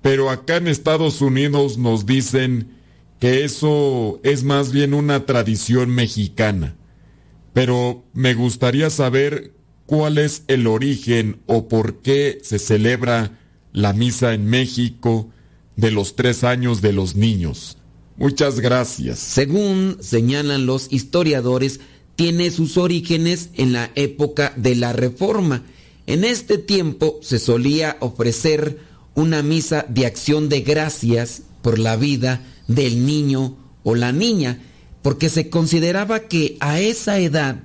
Pero 0.00 0.30
acá 0.30 0.58
en 0.58 0.68
Estados 0.68 1.20
Unidos 1.20 1.78
nos 1.78 2.06
dicen 2.06 2.76
que 3.18 3.42
eso 3.42 4.20
es 4.22 4.44
más 4.44 4.70
bien 4.70 4.94
una 4.94 5.26
tradición 5.26 5.90
mexicana. 5.90 6.76
Pero 7.52 8.04
me 8.12 8.34
gustaría 8.34 8.88
saber 8.88 9.57
cuál 9.88 10.18
es 10.18 10.42
el 10.48 10.66
origen 10.66 11.40
o 11.46 11.66
por 11.66 12.02
qué 12.02 12.40
se 12.42 12.58
celebra 12.58 13.40
la 13.72 13.94
misa 13.94 14.34
en 14.34 14.44
México 14.44 15.30
de 15.76 15.90
los 15.90 16.14
tres 16.14 16.44
años 16.44 16.82
de 16.82 16.92
los 16.92 17.16
niños. 17.16 17.78
Muchas 18.18 18.60
gracias. 18.60 19.18
Según 19.18 19.96
señalan 20.00 20.66
los 20.66 20.92
historiadores, 20.92 21.80
tiene 22.16 22.50
sus 22.50 22.76
orígenes 22.76 23.48
en 23.54 23.72
la 23.72 23.90
época 23.94 24.52
de 24.56 24.74
la 24.74 24.92
Reforma. 24.92 25.64
En 26.06 26.22
este 26.22 26.58
tiempo 26.58 27.18
se 27.22 27.38
solía 27.38 27.96
ofrecer 28.00 28.80
una 29.14 29.42
misa 29.42 29.86
de 29.88 30.04
acción 30.04 30.50
de 30.50 30.60
gracias 30.60 31.44
por 31.62 31.78
la 31.78 31.96
vida 31.96 32.44
del 32.66 33.06
niño 33.06 33.56
o 33.84 33.94
la 33.94 34.12
niña, 34.12 34.60
porque 35.00 35.30
se 35.30 35.48
consideraba 35.48 36.28
que 36.28 36.58
a 36.60 36.78
esa 36.78 37.18
edad 37.20 37.62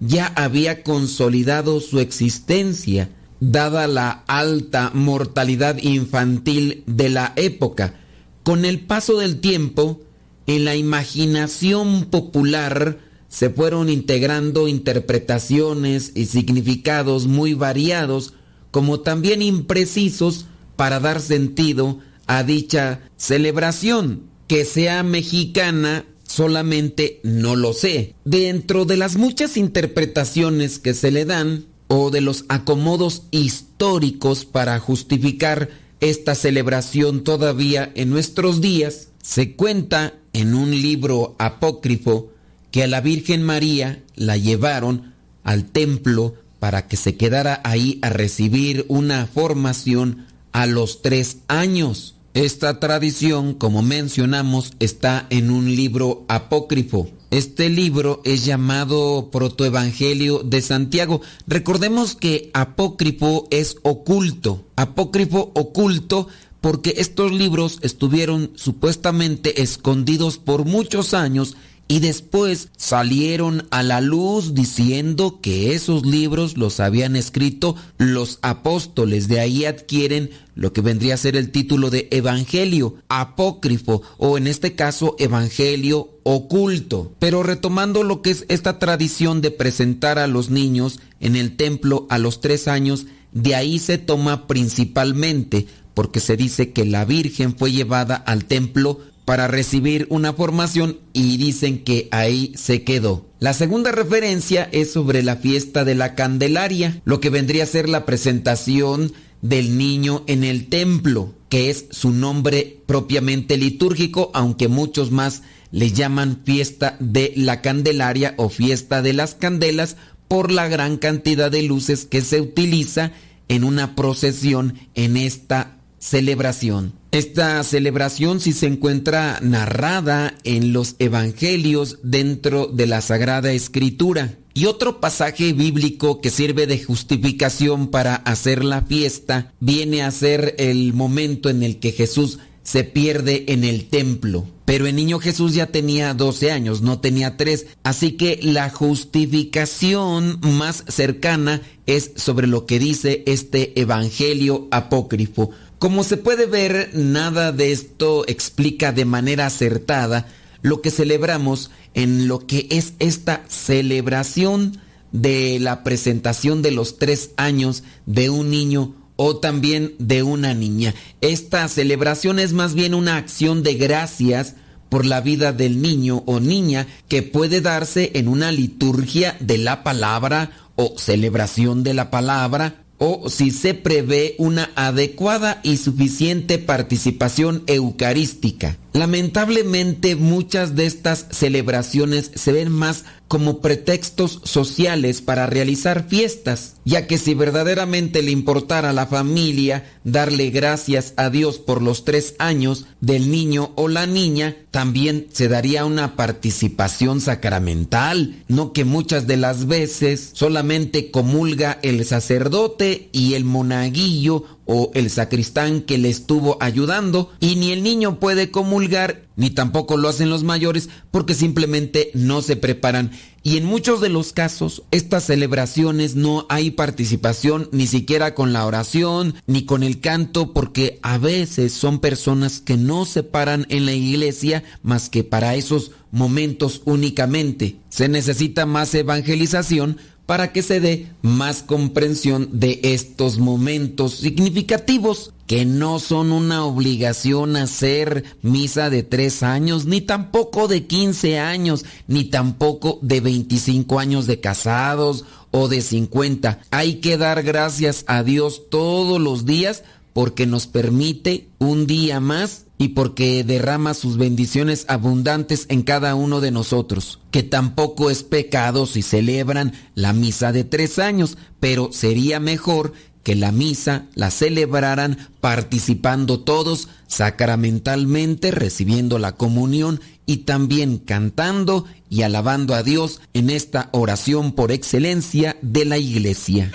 ya 0.00 0.26
había 0.26 0.82
consolidado 0.82 1.80
su 1.80 2.00
existencia, 2.00 3.10
dada 3.40 3.86
la 3.86 4.24
alta 4.26 4.90
mortalidad 4.94 5.78
infantil 5.78 6.82
de 6.86 7.08
la 7.08 7.32
época. 7.36 7.94
Con 8.42 8.64
el 8.64 8.80
paso 8.80 9.18
del 9.18 9.40
tiempo, 9.40 10.00
en 10.46 10.64
la 10.64 10.76
imaginación 10.76 12.06
popular 12.06 12.98
se 13.28 13.50
fueron 13.50 13.88
integrando 13.88 14.68
interpretaciones 14.68 16.12
y 16.14 16.26
significados 16.26 17.26
muy 17.26 17.54
variados, 17.54 18.34
como 18.70 19.00
también 19.00 19.42
imprecisos, 19.42 20.46
para 20.76 21.00
dar 21.00 21.20
sentido 21.20 21.98
a 22.26 22.42
dicha 22.42 23.00
celebración, 23.16 24.22
que 24.46 24.64
sea 24.64 25.02
mexicana 25.02 26.04
solamente 26.34 27.20
no 27.22 27.54
lo 27.54 27.72
sé. 27.72 28.14
Dentro 28.24 28.84
de 28.84 28.96
las 28.96 29.16
muchas 29.16 29.56
interpretaciones 29.56 30.80
que 30.80 30.92
se 30.92 31.12
le 31.12 31.24
dan 31.24 31.66
o 31.86 32.10
de 32.10 32.20
los 32.20 32.44
acomodos 32.48 33.22
históricos 33.30 34.44
para 34.44 34.80
justificar 34.80 35.70
esta 36.00 36.34
celebración 36.34 37.22
todavía 37.22 37.92
en 37.94 38.10
nuestros 38.10 38.60
días, 38.60 39.08
se 39.22 39.54
cuenta 39.54 40.14
en 40.32 40.54
un 40.54 40.70
libro 40.70 41.36
apócrifo 41.38 42.32
que 42.72 42.82
a 42.82 42.88
la 42.88 43.00
Virgen 43.00 43.44
María 43.44 44.02
la 44.16 44.36
llevaron 44.36 45.14
al 45.44 45.66
templo 45.66 46.34
para 46.58 46.88
que 46.88 46.96
se 46.96 47.16
quedara 47.16 47.60
ahí 47.62 48.00
a 48.02 48.08
recibir 48.08 48.86
una 48.88 49.26
formación 49.26 50.26
a 50.50 50.66
los 50.66 51.00
tres 51.00 51.38
años. 51.46 52.13
Esta 52.34 52.80
tradición, 52.80 53.54
como 53.54 53.80
mencionamos, 53.80 54.72
está 54.80 55.28
en 55.30 55.52
un 55.52 55.76
libro 55.76 56.24
apócrifo. 56.26 57.08
Este 57.30 57.68
libro 57.68 58.22
es 58.24 58.44
llamado 58.44 59.30
Protoevangelio 59.30 60.40
de 60.42 60.60
Santiago. 60.60 61.20
Recordemos 61.46 62.16
que 62.16 62.50
apócrifo 62.52 63.46
es 63.52 63.76
oculto. 63.82 64.64
Apócrifo 64.74 65.52
oculto 65.54 66.26
porque 66.60 66.94
estos 66.96 67.30
libros 67.30 67.78
estuvieron 67.82 68.50
supuestamente 68.56 69.62
escondidos 69.62 70.38
por 70.38 70.64
muchos 70.64 71.14
años 71.14 71.56
y 71.86 72.00
después 72.00 72.70
salieron 72.76 73.66
a 73.70 73.82
la 73.82 74.00
luz 74.00 74.54
diciendo 74.54 75.40
que 75.42 75.74
esos 75.74 76.06
libros 76.06 76.56
los 76.56 76.80
habían 76.80 77.14
escrito 77.14 77.76
los 77.98 78.38
apóstoles. 78.40 79.28
De 79.28 79.40
ahí 79.40 79.66
adquieren 79.66 80.30
lo 80.54 80.72
que 80.72 80.80
vendría 80.80 81.14
a 81.14 81.18
ser 81.18 81.36
el 81.36 81.50
título 81.50 81.90
de 81.90 82.08
Evangelio 82.10 82.96
apócrifo 83.08 84.02
o 84.16 84.38
en 84.38 84.46
este 84.46 84.74
caso 84.74 85.14
Evangelio 85.18 86.18
oculto. 86.22 87.12
Pero 87.18 87.42
retomando 87.42 88.02
lo 88.02 88.22
que 88.22 88.30
es 88.30 88.46
esta 88.48 88.78
tradición 88.78 89.42
de 89.42 89.50
presentar 89.50 90.18
a 90.18 90.26
los 90.26 90.48
niños 90.48 91.00
en 91.20 91.36
el 91.36 91.56
templo 91.56 92.06
a 92.08 92.18
los 92.18 92.40
tres 92.40 92.66
años, 92.66 93.06
de 93.32 93.54
ahí 93.54 93.78
se 93.78 93.98
toma 93.98 94.46
principalmente 94.46 95.66
porque 95.92 96.20
se 96.20 96.36
dice 96.36 96.72
que 96.72 96.84
la 96.84 97.04
Virgen 97.04 97.56
fue 97.56 97.72
llevada 97.72 98.16
al 98.16 98.46
templo 98.46 99.00
para 99.24 99.48
recibir 99.48 100.06
una 100.10 100.32
formación 100.32 100.98
y 101.12 101.36
dicen 101.36 101.82
que 101.82 102.08
ahí 102.10 102.52
se 102.56 102.82
quedó. 102.82 103.26
La 103.40 103.54
segunda 103.54 103.92
referencia 103.92 104.68
es 104.72 104.92
sobre 104.92 105.22
la 105.22 105.36
fiesta 105.36 105.84
de 105.84 105.94
la 105.94 106.14
Candelaria, 106.14 107.00
lo 107.04 107.20
que 107.20 107.30
vendría 107.30 107.64
a 107.64 107.66
ser 107.66 107.88
la 107.88 108.04
presentación 108.04 109.12
del 109.40 109.76
niño 109.76 110.24
en 110.26 110.44
el 110.44 110.68
templo, 110.68 111.34
que 111.48 111.70
es 111.70 111.86
su 111.90 112.10
nombre 112.10 112.80
propiamente 112.86 113.56
litúrgico, 113.56 114.30
aunque 114.34 114.68
muchos 114.68 115.10
más 115.10 115.42
le 115.70 115.90
llaman 115.90 116.40
fiesta 116.44 116.96
de 117.00 117.32
la 117.36 117.60
Candelaria 117.60 118.34
o 118.36 118.48
fiesta 118.48 119.02
de 119.02 119.12
las 119.12 119.34
candelas 119.34 119.96
por 120.28 120.50
la 120.50 120.68
gran 120.68 120.96
cantidad 120.96 121.50
de 121.50 121.62
luces 121.62 122.06
que 122.06 122.20
se 122.20 122.40
utiliza 122.40 123.12
en 123.48 123.64
una 123.64 123.94
procesión 123.94 124.78
en 124.94 125.16
esta 125.16 125.73
celebración. 126.04 126.92
Esta 127.12 127.62
celebración 127.64 128.38
sí 128.38 128.52
se 128.52 128.66
encuentra 128.66 129.38
narrada 129.40 130.34
en 130.44 130.74
los 130.74 130.96
evangelios 130.98 131.98
dentro 132.02 132.66
de 132.66 132.86
la 132.86 133.00
Sagrada 133.00 133.52
Escritura. 133.52 134.34
Y 134.52 134.66
otro 134.66 135.00
pasaje 135.00 135.54
bíblico 135.54 136.20
que 136.20 136.28
sirve 136.30 136.66
de 136.66 136.82
justificación 136.82 137.88
para 137.88 138.16
hacer 138.16 138.64
la 138.64 138.82
fiesta 138.82 139.52
viene 139.60 140.02
a 140.02 140.10
ser 140.10 140.54
el 140.58 140.92
momento 140.92 141.48
en 141.48 141.62
el 141.62 141.80
que 141.80 141.92
Jesús 141.92 142.38
se 142.62 142.84
pierde 142.84 143.44
en 143.48 143.64
el 143.64 143.88
templo. 143.88 144.46
Pero 144.64 144.86
el 144.86 144.96
niño 144.96 145.18
Jesús 145.18 145.54
ya 145.54 145.66
tenía 145.66 146.14
12 146.14 146.50
años, 146.50 146.80
no 146.80 146.98
tenía 146.98 147.36
3. 147.36 147.66
Así 147.82 148.12
que 148.12 148.40
la 148.42 148.70
justificación 148.70 150.40
más 150.40 150.84
cercana 150.88 151.60
es 151.86 152.12
sobre 152.16 152.46
lo 152.46 152.64
que 152.64 152.78
dice 152.78 153.22
este 153.26 153.78
Evangelio 153.78 154.68
apócrifo. 154.70 155.50
Como 155.84 156.02
se 156.02 156.16
puede 156.16 156.46
ver, 156.46 156.92
nada 156.94 157.52
de 157.52 157.70
esto 157.70 158.24
explica 158.26 158.90
de 158.90 159.04
manera 159.04 159.44
acertada 159.44 160.26
lo 160.62 160.80
que 160.80 160.90
celebramos 160.90 161.70
en 161.92 162.26
lo 162.26 162.46
que 162.46 162.68
es 162.70 162.94
esta 163.00 163.44
celebración 163.48 164.80
de 165.12 165.58
la 165.60 165.84
presentación 165.84 166.62
de 166.62 166.70
los 166.70 166.96
tres 166.96 167.32
años 167.36 167.82
de 168.06 168.30
un 168.30 168.48
niño 168.48 168.94
o 169.16 169.36
también 169.36 169.94
de 169.98 170.22
una 170.22 170.54
niña. 170.54 170.94
Esta 171.20 171.68
celebración 171.68 172.38
es 172.38 172.54
más 172.54 172.72
bien 172.72 172.94
una 172.94 173.18
acción 173.18 173.62
de 173.62 173.74
gracias 173.74 174.54
por 174.88 175.04
la 175.04 175.20
vida 175.20 175.52
del 175.52 175.82
niño 175.82 176.22
o 176.24 176.40
niña 176.40 176.86
que 177.08 177.22
puede 177.22 177.60
darse 177.60 178.12
en 178.14 178.28
una 178.28 178.52
liturgia 178.52 179.36
de 179.38 179.58
la 179.58 179.84
palabra 179.84 180.50
o 180.76 180.94
celebración 180.96 181.84
de 181.84 181.92
la 181.92 182.10
palabra 182.10 182.83
o 183.06 183.28
si 183.28 183.50
se 183.50 183.74
prevé 183.74 184.34
una 184.38 184.70
adecuada 184.76 185.60
y 185.62 185.76
suficiente 185.76 186.58
participación 186.58 187.62
eucarística. 187.66 188.78
Lamentablemente 188.94 190.14
muchas 190.14 190.76
de 190.76 190.86
estas 190.86 191.26
celebraciones 191.32 192.30
se 192.36 192.52
ven 192.52 192.70
más 192.70 193.04
como 193.26 193.60
pretextos 193.60 194.40
sociales 194.44 195.20
para 195.20 195.46
realizar 195.46 196.06
fiestas, 196.08 196.74
ya 196.84 197.08
que 197.08 197.18
si 197.18 197.34
verdaderamente 197.34 198.22
le 198.22 198.30
importara 198.30 198.90
a 198.90 198.92
la 198.92 199.08
familia 199.08 199.84
darle 200.04 200.50
gracias 200.50 201.14
a 201.16 201.30
Dios 201.30 201.58
por 201.58 201.82
los 201.82 202.04
tres 202.04 202.36
años 202.38 202.86
del 203.00 203.32
niño 203.32 203.72
o 203.74 203.88
la 203.88 204.06
niña, 204.06 204.54
también 204.70 205.26
se 205.32 205.48
daría 205.48 205.84
una 205.84 206.14
participación 206.14 207.20
sacramental, 207.20 208.44
no 208.46 208.72
que 208.72 208.84
muchas 208.84 209.26
de 209.26 209.38
las 209.38 209.66
veces 209.66 210.30
solamente 210.34 211.10
comulga 211.10 211.80
el 211.82 212.04
sacerdote 212.04 213.08
y 213.10 213.34
el 213.34 213.44
monaguillo 213.44 214.44
o 214.66 214.90
el 214.94 215.10
sacristán 215.10 215.82
que 215.82 215.98
le 215.98 216.10
estuvo 216.10 216.56
ayudando 216.60 217.32
y 217.40 217.56
ni 217.56 217.72
el 217.72 217.82
niño 217.82 218.18
puede 218.18 218.50
comulgar 218.50 219.24
ni 219.36 219.50
tampoco 219.50 219.96
lo 219.96 220.08
hacen 220.08 220.30
los 220.30 220.44
mayores 220.44 220.88
porque 221.10 221.34
simplemente 221.34 222.10
no 222.14 222.40
se 222.42 222.56
preparan. 222.56 223.10
Y 223.42 223.58
en 223.58 223.64
muchos 223.64 224.00
de 224.00 224.08
los 224.08 224.32
casos, 224.32 224.84
estas 224.90 225.24
celebraciones 225.24 226.14
no 226.14 226.46
hay 226.48 226.70
participación 226.70 227.68
ni 227.72 227.86
siquiera 227.86 228.34
con 228.34 228.52
la 228.52 228.64
oración 228.64 229.34
ni 229.46 229.64
con 229.64 229.82
el 229.82 230.00
canto 230.00 230.52
porque 230.52 230.98
a 231.02 231.18
veces 231.18 231.72
son 231.72 231.98
personas 231.98 232.60
que 232.60 232.76
no 232.76 233.04
se 233.04 233.22
paran 233.22 233.66
en 233.68 233.86
la 233.86 233.92
iglesia 233.92 234.64
más 234.82 235.10
que 235.10 235.24
para 235.24 235.56
esos 235.56 235.90
momentos 236.10 236.82
únicamente. 236.84 237.76
Se 237.90 238.08
necesita 238.08 238.66
más 238.66 238.94
evangelización 238.94 239.98
para 240.26 240.52
que 240.52 240.62
se 240.62 240.80
dé 240.80 241.08
más 241.22 241.62
comprensión 241.62 242.48
de 242.52 242.80
estos 242.82 243.38
momentos 243.38 244.14
significativos 244.14 245.32
que 245.46 245.66
no 245.66 245.98
son 245.98 246.32
una 246.32 246.64
obligación 246.64 247.56
hacer 247.56 248.24
misa 248.40 248.88
de 248.88 249.02
tres 249.02 249.42
años, 249.42 249.84
ni 249.84 250.00
tampoco 250.00 250.68
de 250.68 250.86
15 250.86 251.38
años, 251.38 251.84
ni 252.06 252.24
tampoco 252.24 252.98
de 253.02 253.20
25 253.20 253.98
años 253.98 254.26
de 254.26 254.40
casados 254.40 255.24
o 255.50 255.68
de 255.68 255.82
50. 255.82 256.60
Hay 256.70 256.96
que 256.96 257.18
dar 257.18 257.42
gracias 257.42 258.04
a 258.06 258.22
Dios 258.22 258.62
todos 258.70 259.20
los 259.20 259.44
días 259.44 259.82
porque 260.14 260.46
nos 260.46 260.66
permite 260.66 261.48
un 261.58 261.86
día 261.86 262.20
más 262.20 262.63
y 262.78 262.88
porque 262.88 263.44
derrama 263.44 263.94
sus 263.94 264.16
bendiciones 264.16 264.84
abundantes 264.88 265.66
en 265.68 265.82
cada 265.82 266.14
uno 266.14 266.40
de 266.40 266.50
nosotros. 266.50 267.20
Que 267.30 267.42
tampoco 267.42 268.10
es 268.10 268.22
pecado 268.22 268.86
si 268.86 269.02
celebran 269.02 269.72
la 269.94 270.12
misa 270.12 270.52
de 270.52 270.64
tres 270.64 270.98
años, 270.98 271.38
pero 271.60 271.90
sería 271.92 272.40
mejor 272.40 272.92
que 273.22 273.34
la 273.34 273.52
misa 273.52 274.06
la 274.14 274.30
celebraran 274.30 275.30
participando 275.40 276.40
todos 276.40 276.88
sacramentalmente, 277.06 278.50
recibiendo 278.50 279.18
la 279.18 279.32
comunión 279.32 280.00
y 280.26 280.38
también 280.38 280.98
cantando 280.98 281.86
y 282.10 282.22
alabando 282.22 282.74
a 282.74 282.82
Dios 282.82 283.20
en 283.32 283.50
esta 283.50 283.88
oración 283.92 284.52
por 284.52 284.72
excelencia 284.72 285.56
de 285.62 285.84
la 285.86 285.98
iglesia. 285.98 286.70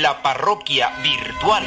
La 0.00 0.22
parroquia 0.22 0.88
virtual. 1.02 1.62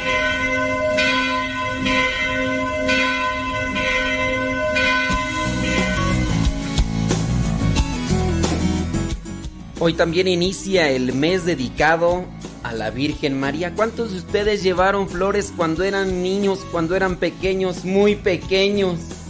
Hoy 9.78 9.92
también 9.92 10.26
inicia 10.26 10.88
el 10.88 11.12
mes 11.12 11.44
dedicado 11.44 12.24
a 12.64 12.72
la 12.72 12.90
Virgen 12.90 13.38
María. 13.38 13.74
¿Cuántos 13.74 14.10
de 14.10 14.18
ustedes 14.18 14.62
llevaron 14.64 15.08
flores 15.08 15.52
cuando 15.56 15.84
eran 15.84 16.22
niños, 16.22 16.66
cuando 16.72 16.96
eran 16.96 17.16
pequeños, 17.16 17.84
muy 17.84 18.16
pequeños? 18.16 19.23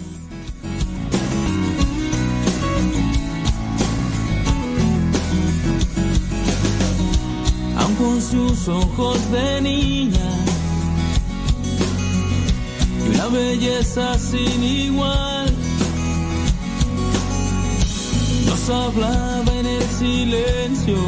Con 8.05 8.21
sus 8.21 8.69
ojos 8.69 9.33
de 9.33 9.63
niña 9.63 10.31
y 13.07 13.15
una 13.15 13.29
belleza 13.29 14.19
sin 14.19 14.63
igual 14.63 15.47
nos 18.45 18.69
hablaba 18.69 19.59
en 19.59 19.67
el 19.67 19.83
silencio 19.83 20.99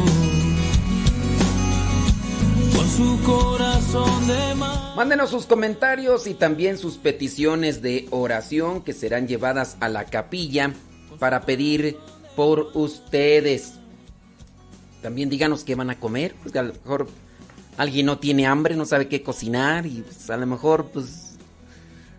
con 2.75 2.89
su 2.89 3.19
corazón 3.23 4.27
de 4.27 4.55
mar. 4.55 4.95
Mándenos 4.95 5.29
sus 5.29 5.45
comentarios 5.45 6.25
y 6.25 6.33
también 6.33 6.79
sus 6.79 6.97
peticiones 6.97 7.83
de 7.83 8.07
oración 8.09 8.81
que 8.81 8.93
serán 8.93 9.27
llevadas 9.27 9.77
a 9.81 9.89
la 9.89 10.05
capilla 10.05 10.73
para 11.19 11.41
pedir 11.41 11.99
por 12.35 12.71
ustedes. 12.73 13.73
También 15.07 15.29
díganos 15.29 15.63
qué 15.63 15.73
van 15.73 15.89
a 15.89 15.97
comer, 15.97 16.35
pues 16.43 16.53
a 16.57 16.63
lo 16.63 16.73
mejor 16.73 17.07
alguien 17.77 18.07
no 18.07 18.19
tiene 18.19 18.45
hambre, 18.45 18.75
no 18.75 18.85
sabe 18.85 19.07
qué 19.07 19.23
cocinar 19.23 19.85
y 19.85 20.03
pues, 20.05 20.29
a 20.29 20.35
lo 20.35 20.45
mejor 20.45 20.87
pues 20.87 21.37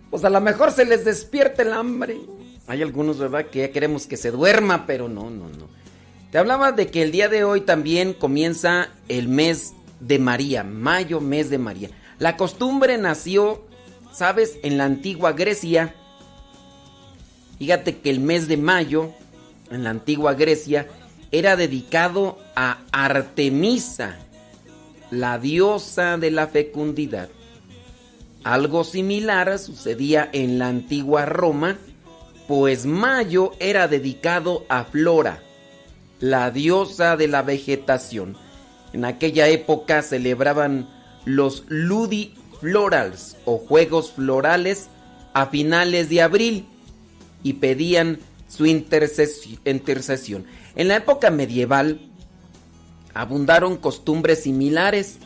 pues 0.09 0.24
a 0.24 0.30
lo 0.30 0.41
mejor 0.41 0.72
se 0.72 0.86
les 0.86 1.05
despierte 1.05 1.64
el 1.64 1.74
hambre. 1.74 2.16
Hay 2.66 2.80
algunos, 2.80 3.18
¿verdad? 3.18 3.45
Que 3.45 3.59
ya 3.59 3.72
queremos 3.72 4.07
que 4.07 4.16
se 4.16 4.30
duerma, 4.30 4.86
pero 4.86 5.07
no, 5.07 5.28
no, 5.28 5.51
no. 5.51 5.68
Te 6.32 6.39
hablaba 6.39 6.72
de 6.72 6.86
que 6.86 7.03
el 7.03 7.12
día 7.12 7.28
de 7.28 7.45
hoy 7.45 7.61
también 7.61 8.14
comienza 8.14 8.89
el 9.09 9.28
mes 9.28 9.74
de 10.01 10.18
María, 10.18 10.64
mayo, 10.64 11.20
mes 11.20 11.51
de 11.51 11.59
María. 11.59 11.91
La 12.18 12.39
costumbre 12.39 12.97
nació, 12.97 13.66
¿sabes? 14.14 14.57
En 14.62 14.78
la 14.78 14.86
antigua 14.86 15.32
Grecia. 15.32 15.95
Fíjate 17.59 17.99
que 17.99 18.09
el 18.09 18.20
mes 18.20 18.49
de 18.49 18.57
mayo, 18.57 19.11
en 19.70 19.84
la 19.84 19.91
antigua 19.91 20.32
Grecia, 20.32 20.89
era 21.31 21.57
dedicado 21.57 22.39
a 22.57 22.79
Artemisa, 22.93 24.16
la 25.11 25.39
diosa 25.39 26.16
de 26.18 26.31
la 26.31 26.49
fecundidad. 26.49 27.29
Algo 28.45 28.85
similar 28.85 29.59
sucedía 29.59 30.29
en 30.33 30.59
la 30.59 30.68
antigua 30.68 31.26
Roma, 31.26 31.76
pues 32.47 32.87
mayo 32.87 33.53
era 33.59 33.89
dedicado 33.89 34.64
a 34.68 34.85
Flora, 34.85 35.43
la 36.20 36.51
diosa 36.51 37.16
de 37.16 37.29
la 37.29 37.43
vegetación. 37.43 38.37
En 38.93 39.05
aquella 39.05 39.49
época 39.49 40.03
celebraban 40.03 40.89
los 41.26 41.64
Ludiflorals 41.68 43.37
o 43.45 43.59
Juegos 43.59 44.12
Florales 44.12 44.89
a 45.35 45.47
finales 45.47 46.09
de 46.09 46.22
abril 46.22 46.66
y 47.43 47.55
pedían 47.55 48.18
su 48.49 48.64
intercesión. 48.64 50.47
En 50.79 50.87
la 50.87 50.95
época 50.95 51.33
medieval 51.33 51.99
abundaron 53.12 53.79
costumbres 53.79 54.45
similares, 54.45 55.18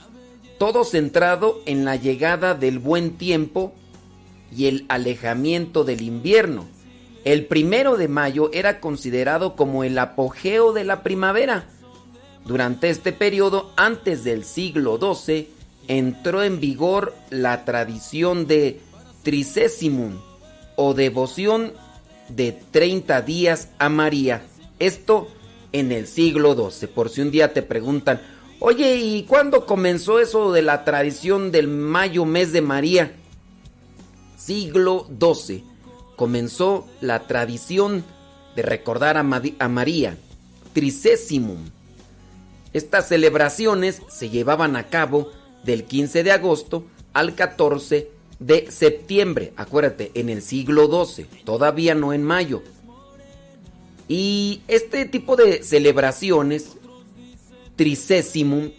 todo 0.59 0.83
centrado 0.83 1.61
en 1.67 1.85
la 1.85 1.97
llegada 1.97 2.55
del 2.55 2.79
buen 2.79 3.19
tiempo 3.19 3.75
y 4.51 4.69
el 4.69 4.87
alejamiento 4.89 5.85
del 5.85 6.01
invierno. 6.01 6.65
El 7.25 7.45
primero 7.45 7.99
de 7.99 8.09
mayo 8.09 8.49
era 8.55 8.81
considerado 8.81 9.55
como 9.55 9.85
el 9.85 9.99
apogeo 9.99 10.73
de 10.73 10.85
la 10.85 11.03
primavera. 11.03 11.67
Durante 12.47 12.89
este 12.89 13.13
periodo, 13.13 13.73
antes 13.77 14.25
del 14.25 14.45
siglo 14.45 14.99
XII, 14.99 15.51
entró 15.87 16.43
en 16.45 16.61
vigor 16.61 17.15
la 17.29 17.67
tradición 17.67 18.47
de 18.47 18.81
Tricesimum 19.23 20.15
o 20.77 20.95
devoción 20.95 21.75
de 22.31 22.53
30 22.53 23.21
días 23.21 23.69
a 23.79 23.91
María. 23.91 24.47
Esto 24.79 25.29
en 25.73 25.93
el 25.93 26.07
siglo 26.07 26.55
XII. 26.55 26.89
Por 26.89 27.11
si 27.11 27.21
un 27.21 27.31
día 27.31 27.53
te 27.53 27.63
preguntan, 27.63 28.21
oye, 28.61 28.97
¿y 28.97 29.25
cuándo 29.25 29.67
comenzó 29.67 30.21
eso 30.21 30.53
de 30.53 30.63
la 30.63 30.85
tradición 30.85 31.51
del 31.51 31.69
mayo 31.69 32.25
mes 32.25 32.53
de 32.53 32.63
María? 32.63 33.13
Siglo 34.37 35.07
XII 35.21 35.65
comenzó 36.17 36.87
la 37.01 37.27
tradición 37.27 38.05
de 38.55 38.63
recordar 38.63 39.17
a, 39.17 39.23
María, 39.23 40.17
Tricesimum. 40.73 41.59
Estas 42.73 43.09
celebraciones 43.09 44.03
se 44.09 44.31
llevaban 44.31 44.77
a 44.77 44.89
cabo 44.89 45.31
del 45.65 45.85
15 45.85 46.23
de 46.23 46.33
agosto 46.33 46.85
al 47.13 47.35
14 47.35 48.11
de 48.39 48.71
septiembre, 48.71 49.53
acuérdate, 49.57 50.11
en 50.15 50.29
el 50.29 50.43
siglo 50.43 50.89
XII, 51.05 51.27
todavía 51.45 51.95
no 51.95 52.13
en 52.13 52.25
mayo. 52.25 52.63
Y 54.09 54.63
este 54.69 55.07
tipo 55.07 55.37
de 55.37 55.63
celebraciones, 55.63 56.77
Tricesimum, 57.77 58.71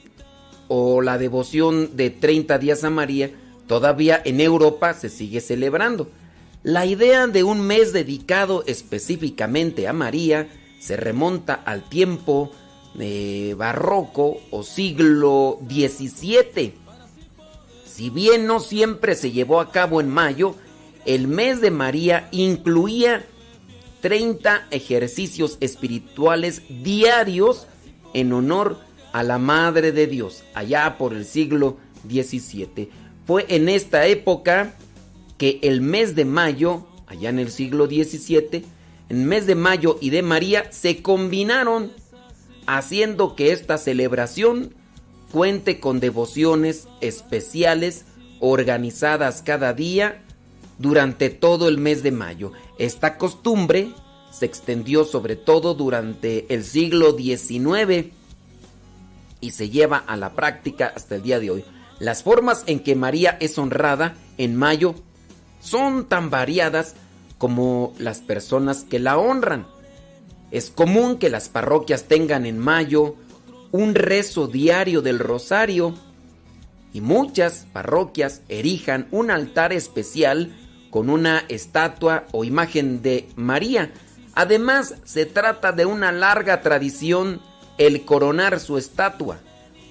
o 0.67 1.01
la 1.01 1.17
devoción 1.17 1.95
de 1.95 2.09
30 2.09 2.57
días 2.57 2.83
a 2.83 2.89
María, 2.89 3.31
todavía 3.67 4.21
en 4.23 4.41
Europa 4.41 4.93
se 4.93 5.09
sigue 5.09 5.41
celebrando. 5.41 6.09
La 6.63 6.85
idea 6.85 7.27
de 7.27 7.43
un 7.43 7.61
mes 7.61 7.91
dedicado 7.93 8.63
específicamente 8.67 9.87
a 9.87 9.93
María 9.93 10.47
se 10.79 10.95
remonta 10.95 11.53
al 11.53 11.87
tiempo 11.89 12.51
eh, 12.99 13.55
barroco 13.57 14.37
o 14.51 14.63
siglo 14.63 15.59
XVII. 15.67 16.73
Si 17.85 18.09
bien 18.09 18.47
no 18.47 18.59
siempre 18.59 19.15
se 19.15 19.31
llevó 19.31 19.59
a 19.59 19.71
cabo 19.71 19.99
en 19.99 20.09
mayo, 20.09 20.55
el 21.05 21.27
mes 21.27 21.59
de 21.61 21.71
María 21.71 22.29
incluía 22.31 23.25
30 24.03 24.67
ejercicios 24.71 25.57
espirituales 25.61 26.61
diarios 26.83 27.67
en 28.13 28.33
honor 28.33 28.77
a 29.13 29.23
la 29.23 29.37
Madre 29.37 29.93
de 29.93 30.07
Dios, 30.07 30.43
allá 30.53 30.97
por 30.97 31.13
el 31.13 31.23
siglo 31.23 31.77
XVII. 32.09 32.89
Fue 33.25 33.45
en 33.47 33.69
esta 33.69 34.05
época 34.05 34.73
que 35.37 35.59
el 35.63 35.79
mes 35.79 36.17
de 36.17 36.25
mayo, 36.25 36.85
allá 37.07 37.29
en 37.29 37.39
el 37.39 37.49
siglo 37.49 37.85
XVII, 37.85 38.65
el 39.07 39.17
mes 39.19 39.47
de 39.47 39.55
mayo 39.55 39.97
y 40.01 40.09
de 40.09 40.21
María 40.21 40.69
se 40.73 41.01
combinaron, 41.01 41.93
haciendo 42.65 43.37
que 43.37 43.53
esta 43.53 43.77
celebración 43.77 44.75
cuente 45.31 45.79
con 45.79 46.01
devociones 46.01 46.89
especiales 46.99 48.03
organizadas 48.41 49.41
cada 49.41 49.71
día 49.71 50.22
durante 50.83 51.29
todo 51.29 51.69
el 51.69 51.77
mes 51.77 52.03
de 52.03 52.11
mayo. 52.11 52.51
Esta 52.77 53.17
costumbre 53.17 53.93
se 54.31 54.45
extendió 54.45 55.05
sobre 55.05 55.37
todo 55.37 55.75
durante 55.75 56.53
el 56.53 56.65
siglo 56.65 57.17
XIX 57.17 58.11
y 59.39 59.51
se 59.51 59.69
lleva 59.69 59.97
a 59.97 60.17
la 60.17 60.33
práctica 60.33 60.91
hasta 60.93 61.15
el 61.15 61.23
día 61.23 61.39
de 61.39 61.51
hoy. 61.51 61.65
Las 61.99 62.21
formas 62.21 62.63
en 62.67 62.81
que 62.81 62.95
María 62.95 63.37
es 63.39 63.57
honrada 63.57 64.15
en 64.37 64.57
mayo 64.57 64.93
son 65.61 66.09
tan 66.09 66.29
variadas 66.29 66.95
como 67.37 67.93
las 67.97 68.19
personas 68.19 68.83
que 68.83 68.99
la 68.99 69.17
honran. 69.17 69.65
Es 70.51 70.69
común 70.69 71.17
que 71.17 71.29
las 71.29 71.47
parroquias 71.47 72.03
tengan 72.09 72.45
en 72.45 72.59
mayo 72.59 73.15
un 73.71 73.95
rezo 73.95 74.47
diario 74.47 75.01
del 75.01 75.19
rosario 75.19 75.93
y 76.91 76.99
muchas 76.99 77.67
parroquias 77.71 78.41
erijan 78.49 79.07
un 79.11 79.31
altar 79.31 79.71
especial 79.71 80.53
con 80.93 81.09
una 81.09 81.43
estatua 81.49 82.25
o 82.33 82.43
imagen 82.43 83.01
de 83.01 83.27
María. 83.35 83.91
Además, 84.35 84.93
se 85.05 85.25
trata 85.25 85.71
de 85.71 85.87
una 85.87 86.11
larga 86.11 86.61
tradición 86.61 87.41
el 87.79 88.05
coronar 88.05 88.59
su 88.59 88.77
estatua, 88.77 89.39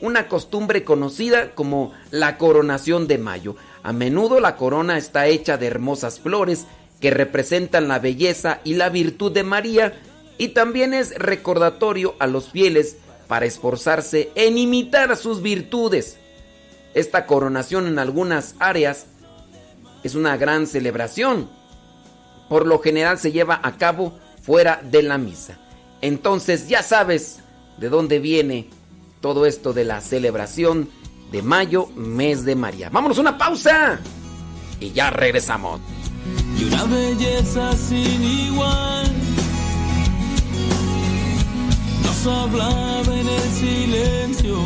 una 0.00 0.28
costumbre 0.28 0.84
conocida 0.84 1.56
como 1.56 1.92
la 2.12 2.38
coronación 2.38 3.08
de 3.08 3.18
mayo. 3.18 3.56
A 3.82 3.92
menudo 3.92 4.38
la 4.38 4.54
corona 4.54 4.96
está 4.96 5.26
hecha 5.26 5.58
de 5.58 5.66
hermosas 5.66 6.20
flores 6.20 6.66
que 7.00 7.10
representan 7.10 7.88
la 7.88 7.98
belleza 7.98 8.60
y 8.62 8.74
la 8.74 8.88
virtud 8.88 9.32
de 9.32 9.42
María 9.42 9.94
y 10.38 10.50
también 10.50 10.94
es 10.94 11.18
recordatorio 11.18 12.14
a 12.20 12.28
los 12.28 12.50
fieles 12.50 12.96
para 13.26 13.46
esforzarse 13.46 14.30
en 14.36 14.56
imitar 14.56 15.16
sus 15.16 15.42
virtudes. 15.42 16.16
Esta 16.94 17.26
coronación 17.26 17.88
en 17.88 17.98
algunas 17.98 18.54
áreas 18.60 19.06
es 20.02 20.14
una 20.14 20.36
gran 20.36 20.66
celebración. 20.66 21.48
Por 22.48 22.66
lo 22.66 22.78
general 22.80 23.18
se 23.18 23.32
lleva 23.32 23.60
a 23.62 23.76
cabo 23.76 24.18
fuera 24.42 24.80
de 24.82 25.02
la 25.02 25.18
misa. 25.18 25.58
Entonces 26.00 26.68
ya 26.68 26.82
sabes 26.82 27.40
de 27.78 27.88
dónde 27.88 28.18
viene 28.18 28.68
todo 29.20 29.46
esto 29.46 29.72
de 29.72 29.84
la 29.84 30.00
celebración 30.00 30.90
de 31.30 31.42
mayo, 31.42 31.86
mes 31.96 32.44
de 32.44 32.56
María. 32.56 32.90
Vámonos 32.90 33.18
una 33.18 33.38
pausa 33.38 34.00
y 34.80 34.92
ya 34.92 35.10
regresamos. 35.10 35.80
Y 36.58 36.64
una 36.64 36.84
belleza 36.84 37.72
sin 37.76 38.22
igual 38.22 39.10
nos 42.04 42.26
hablaba 42.26 43.14
en 43.14 43.28
el 43.28 43.50
silencio 43.52 44.58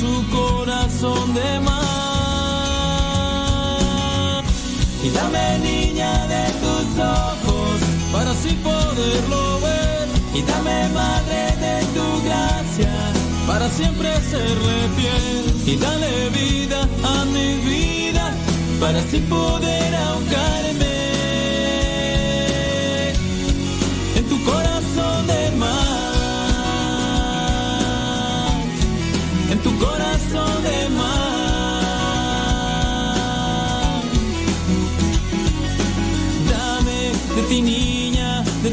su 0.00 0.30
corazón 0.30 1.34
de 1.34 1.60
mar. 1.60 2.15
Y 5.06 5.10
dame 5.10 5.58
niña 5.60 6.26
de 6.26 6.44
tus 6.62 6.98
ojos 6.98 7.78
para 8.12 8.32
así 8.32 8.52
poderlo 8.54 9.60
ver. 9.60 10.08
Y 10.34 10.42
dame 10.42 10.88
madre 10.88 11.42
de 11.64 11.76
tu 11.94 12.06
gracia 12.26 12.92
para 13.46 13.68
siempre 13.68 14.08
serle 14.30 14.76
fiel 14.96 15.44
y 15.64 15.76
dale 15.76 16.28
vida 16.30 16.80
a 17.04 17.24
mi 17.26 17.54
vida 17.70 18.32
para 18.80 18.98
así 18.98 19.18
poder 19.20 19.94
ahogarme 19.94 20.85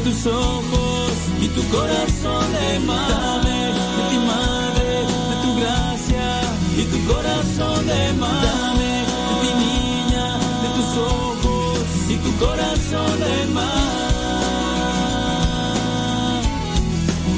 tus 0.04 0.26
ojos 0.26 1.12
y 1.40 1.48
tu 1.48 1.62
corazón 1.68 2.52
de 2.52 2.78
mar. 2.80 3.44
corazón 7.06 7.86
de 7.86 8.12
mar. 8.14 8.42
Dame 8.42 9.04
de 9.08 9.34
ti 9.42 9.50
niña, 9.64 10.26
de 10.62 10.68
tus 10.76 10.90
ojos 10.98 11.78
y 12.08 12.16
tu 12.16 12.30
corazón 12.44 13.20
de 13.20 13.46
mar. 13.52 13.84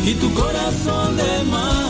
Y 0.05 0.15
tu 0.15 0.33
corazón 0.35 1.17
de 1.17 1.45
mar. 1.51 1.85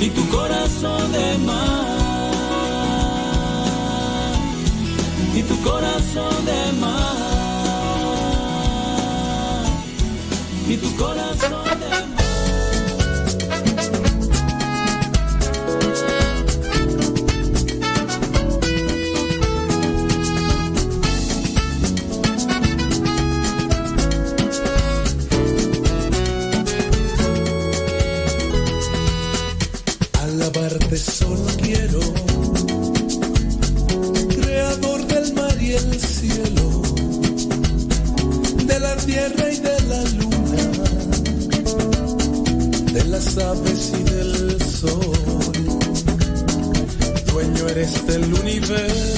Y 0.00 0.08
tu 0.10 0.28
corazón 0.28 1.12
de 1.12 1.38
mar. 1.38 1.97
Tu 5.48 5.56
corazón 5.62 6.44
de 6.44 6.72
mar. 6.80 7.16
Y 10.68 10.76
tu 10.76 10.94
corazón 10.96 11.57
aves 43.40 43.92
y 43.98 44.02
del 44.04 44.62
sol. 44.62 45.00
Dueño 47.32 47.68
eres 47.68 48.06
del 48.06 48.32
universo, 48.34 49.17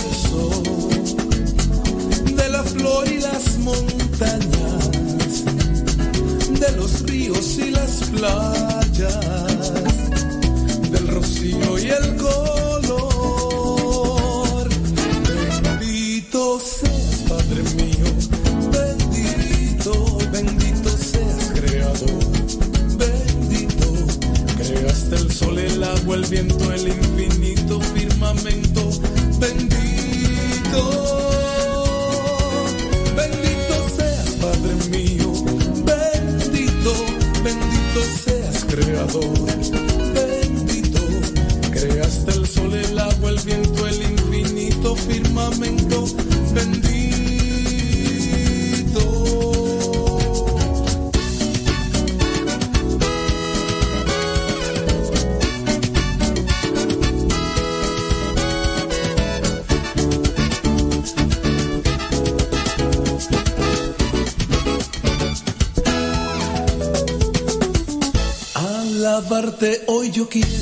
yo 70.20 70.28
quiero, 70.28 70.59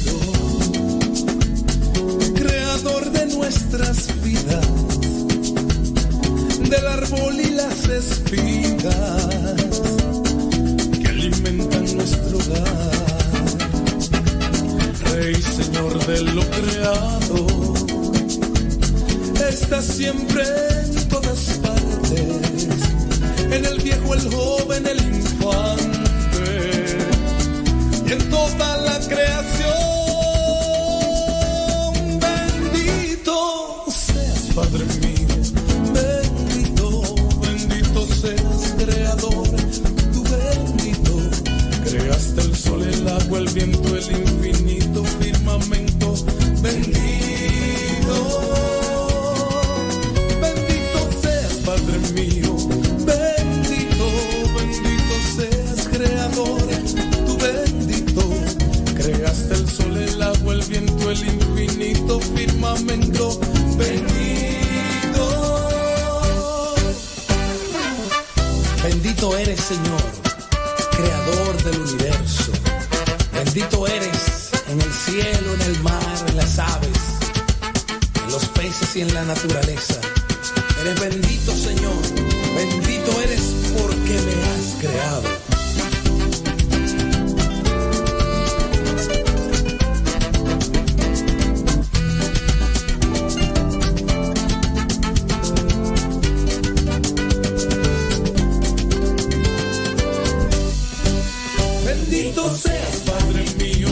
Bendito 102.11 102.57
seas, 102.57 103.03
Padre 103.05 103.45
mío, 103.59 103.91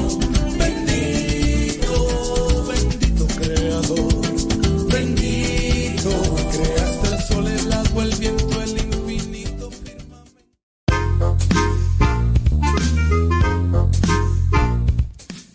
bendito, 0.58 1.94
bendito 2.66 3.26
Creador, 3.36 4.88
bendito, 4.90 6.10
creaste 6.50 7.08
el 7.14 7.22
sol, 7.22 7.46
el 7.46 7.70
agua, 7.70 8.04
el 8.04 8.14
viento, 8.14 8.62
el 8.62 8.78
infinito. 8.78 9.70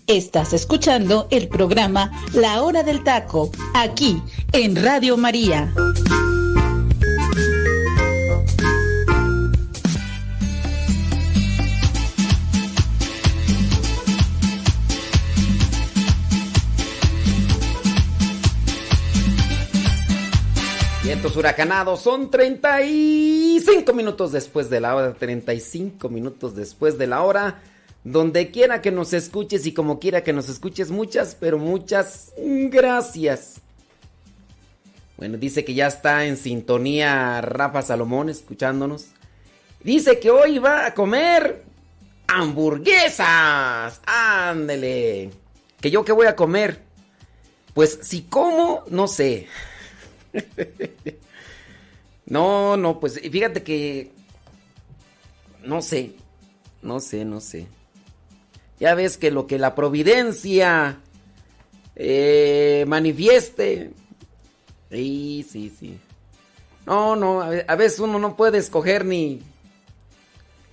Estás 0.05 0.53
escuchando 0.53 1.27
el 1.31 1.47
programa 1.47 2.11
La 2.33 2.61
Hora 2.61 2.83
del 2.83 3.03
Taco, 3.03 3.49
aquí 3.73 4.21
en 4.51 4.75
Radio 4.75 5.17
María. 5.17 5.73
Huracanados 21.41 22.01
son 22.01 22.29
35 22.29 23.93
minutos 23.93 24.31
después 24.31 24.69
de 24.69 24.79
la 24.79 24.95
hora, 24.95 25.13
35 25.13 26.07
minutos 26.07 26.55
después 26.55 26.99
de 26.99 27.07
la 27.07 27.23
hora. 27.23 27.63
Donde 28.03 28.51
quiera 28.51 28.81
que 28.81 28.91
nos 28.91 29.13
escuches 29.13 29.65
y 29.65 29.73
como 29.73 29.99
quiera 29.99 30.23
que 30.23 30.33
nos 30.33 30.49
escuches, 30.49 30.91
muchas, 30.91 31.35
pero 31.39 31.57
muchas 31.57 32.31
gracias. 32.37 33.61
Bueno, 35.17 35.37
dice 35.37 35.65
que 35.65 35.73
ya 35.73 35.87
está 35.87 36.25
en 36.25 36.37
sintonía 36.37 37.41
Rafa 37.41 37.81
Salomón 37.81 38.29
escuchándonos. 38.29 39.07
Dice 39.83 40.19
que 40.19 40.29
hoy 40.29 40.59
va 40.59 40.85
a 40.85 40.93
comer 40.93 41.63
hamburguesas. 42.27 43.99
Ándele. 44.05 45.31
Que 45.79 45.89
yo 45.89 46.05
qué 46.05 46.11
voy 46.11 46.27
a 46.27 46.35
comer. 46.35 46.81
Pues 47.73 47.99
si 48.03 48.23
como, 48.23 48.83
no 48.89 49.07
sé. 49.07 49.47
no, 52.31 52.77
no, 52.77 52.99
pues 52.99 53.19
fíjate 53.19 53.61
que... 53.61 54.11
No 55.65 55.81
sé, 55.81 56.13
no 56.81 56.99
sé, 56.99 57.25
no 57.25 57.39
sé. 57.41 57.67
Ya 58.79 58.95
ves 58.95 59.17
que 59.17 59.29
lo 59.31 59.45
que 59.47 59.59
la 59.59 59.75
providencia 59.75 60.97
eh, 61.95 62.85
manifieste. 62.87 63.91
Sí, 64.89 65.45
sí, 65.47 65.71
sí. 65.77 65.99
No, 66.85 67.15
no, 67.15 67.41
a 67.41 67.49
ve- 67.49 67.65
a 67.67 67.75
veces 67.75 67.99
uno 67.99 68.17
no 68.17 68.35
puede 68.35 68.57
escoger 68.57 69.05
ni... 69.05 69.41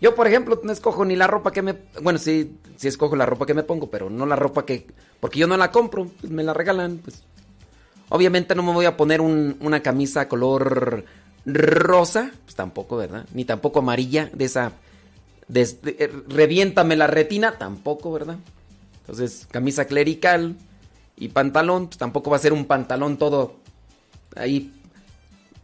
Yo, 0.00 0.14
por 0.14 0.26
ejemplo, 0.28 0.59
no 0.62 0.72
escojo 0.72 1.04
ni 1.04 1.16
la 1.16 1.26
ropa 1.26 1.50
que 1.52 1.61
me... 1.61 1.74
Bueno, 2.00 2.18
sí, 2.20 2.56
sí 2.76 2.86
escojo 2.88 3.16
la 3.16 3.26
ropa 3.26 3.44
que 3.46 3.52
me 3.54 3.64
pongo, 3.64 3.90
pero 3.90 4.09
no 4.09 4.24
la 4.26 4.36
ropa 4.36 4.64
que... 4.64 4.86
Porque 5.20 5.40
yo 5.40 5.46
no 5.48 5.56
la 5.56 5.70
compro, 5.72 6.06
pues 6.20 6.32
me 6.32 6.44
la 6.44 6.54
regalan, 6.54 6.98
pues... 6.98 7.22
Obviamente 8.11 8.54
no 8.54 8.62
me 8.62 8.72
voy 8.72 8.86
a 8.86 8.96
poner 8.96 9.20
un- 9.20 9.56
una 9.61 9.82
camisa 9.82 10.28
color 10.28 11.04
rosa, 11.55 12.30
pues 12.44 12.55
tampoco, 12.55 12.96
¿verdad? 12.96 13.26
Ni 13.32 13.44
tampoco 13.44 13.80
amarilla, 13.80 14.30
de 14.32 14.44
esa... 14.44 14.72
eh, 15.53 16.12
reviéntame 16.28 16.96
la 16.96 17.07
retina, 17.07 17.59
tampoco, 17.59 18.12
¿verdad? 18.12 18.36
Entonces, 19.01 19.46
camisa 19.51 19.86
clerical 19.86 20.57
y 21.16 21.28
pantalón, 21.28 21.86
pues 21.86 21.99
tampoco 21.99 22.30
va 22.30 22.36
a 22.36 22.40
ser 22.40 22.53
un 22.53 22.66
pantalón 22.66 23.16
todo 23.16 23.57
ahí 24.36 24.72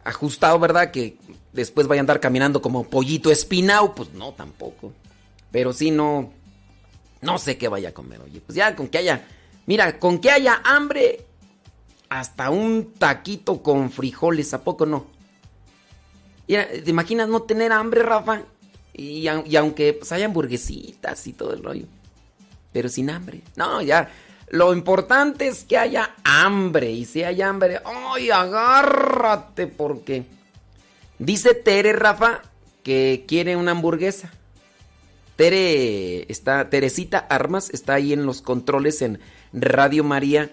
ajustado, 0.03 0.59
¿verdad? 0.59 0.91
Que 0.91 1.17
después 1.53 1.87
vaya 1.87 1.99
a 1.99 2.03
andar 2.03 2.19
caminando 2.19 2.61
como 2.61 2.83
pollito 2.85 3.31
espinao, 3.31 3.93
pues 3.95 4.13
no, 4.13 4.33
tampoco. 4.33 4.91
Pero 5.51 5.71
sí, 5.73 5.91
no, 5.91 6.31
No 7.21 7.39
sé 7.39 7.57
qué 7.57 7.67
vaya 7.67 7.89
a 7.89 7.93
comer, 7.93 8.21
oye. 8.21 8.41
Pues 8.41 8.55
ya 8.55 8.75
con 8.75 8.87
que 8.87 8.99
haya. 8.99 9.25
Mira, 9.65 9.99
con 9.99 10.19
que 10.19 10.29
haya 10.29 10.61
hambre, 10.63 11.25
hasta 12.09 12.49
un 12.51 12.93
taquito 12.93 13.63
con 13.63 13.91
frijoles, 13.91 14.53
¿a 14.53 14.63
poco 14.63 14.85
no? 14.85 15.07
¿Te 16.47 16.89
imaginas 16.89 17.27
no 17.27 17.41
tener 17.43 17.71
hambre, 17.71 18.03
Rafa? 18.03 18.43
Y, 18.93 19.27
aunque 19.27 19.93
pues, 19.93 20.11
haya 20.11 20.25
hamburguesitas 20.25 21.27
y 21.27 21.33
todo 21.33 21.53
el 21.53 21.63
rollo. 21.63 21.85
Pero 22.71 22.89
sin 22.89 23.09
hambre. 23.09 23.41
No, 23.55 23.81
ya. 23.81 24.11
Lo 24.49 24.73
importante 24.73 25.47
es 25.47 25.63
que 25.63 25.77
haya 25.77 26.15
hambre. 26.23 26.91
Y 26.91 27.05
si 27.05 27.23
hay 27.23 27.41
hambre, 27.41 27.81
¡ay, 27.83 28.29
agárrate! 28.29 29.67
Porque 29.67 30.25
dice 31.17 31.55
Tere, 31.55 31.93
Rafa, 31.93 32.41
que 32.83 33.25
quiere 33.27 33.55
una 33.55 33.71
hamburguesa. 33.71 34.31
Tere 35.35 36.31
está, 36.31 36.69
Teresita 36.69 37.17
Armas 37.17 37.69
está 37.71 37.95
ahí 37.95 38.13
en 38.13 38.25
los 38.25 38.41
controles 38.41 39.01
en 39.01 39.19
Radio 39.51 40.03
María, 40.03 40.51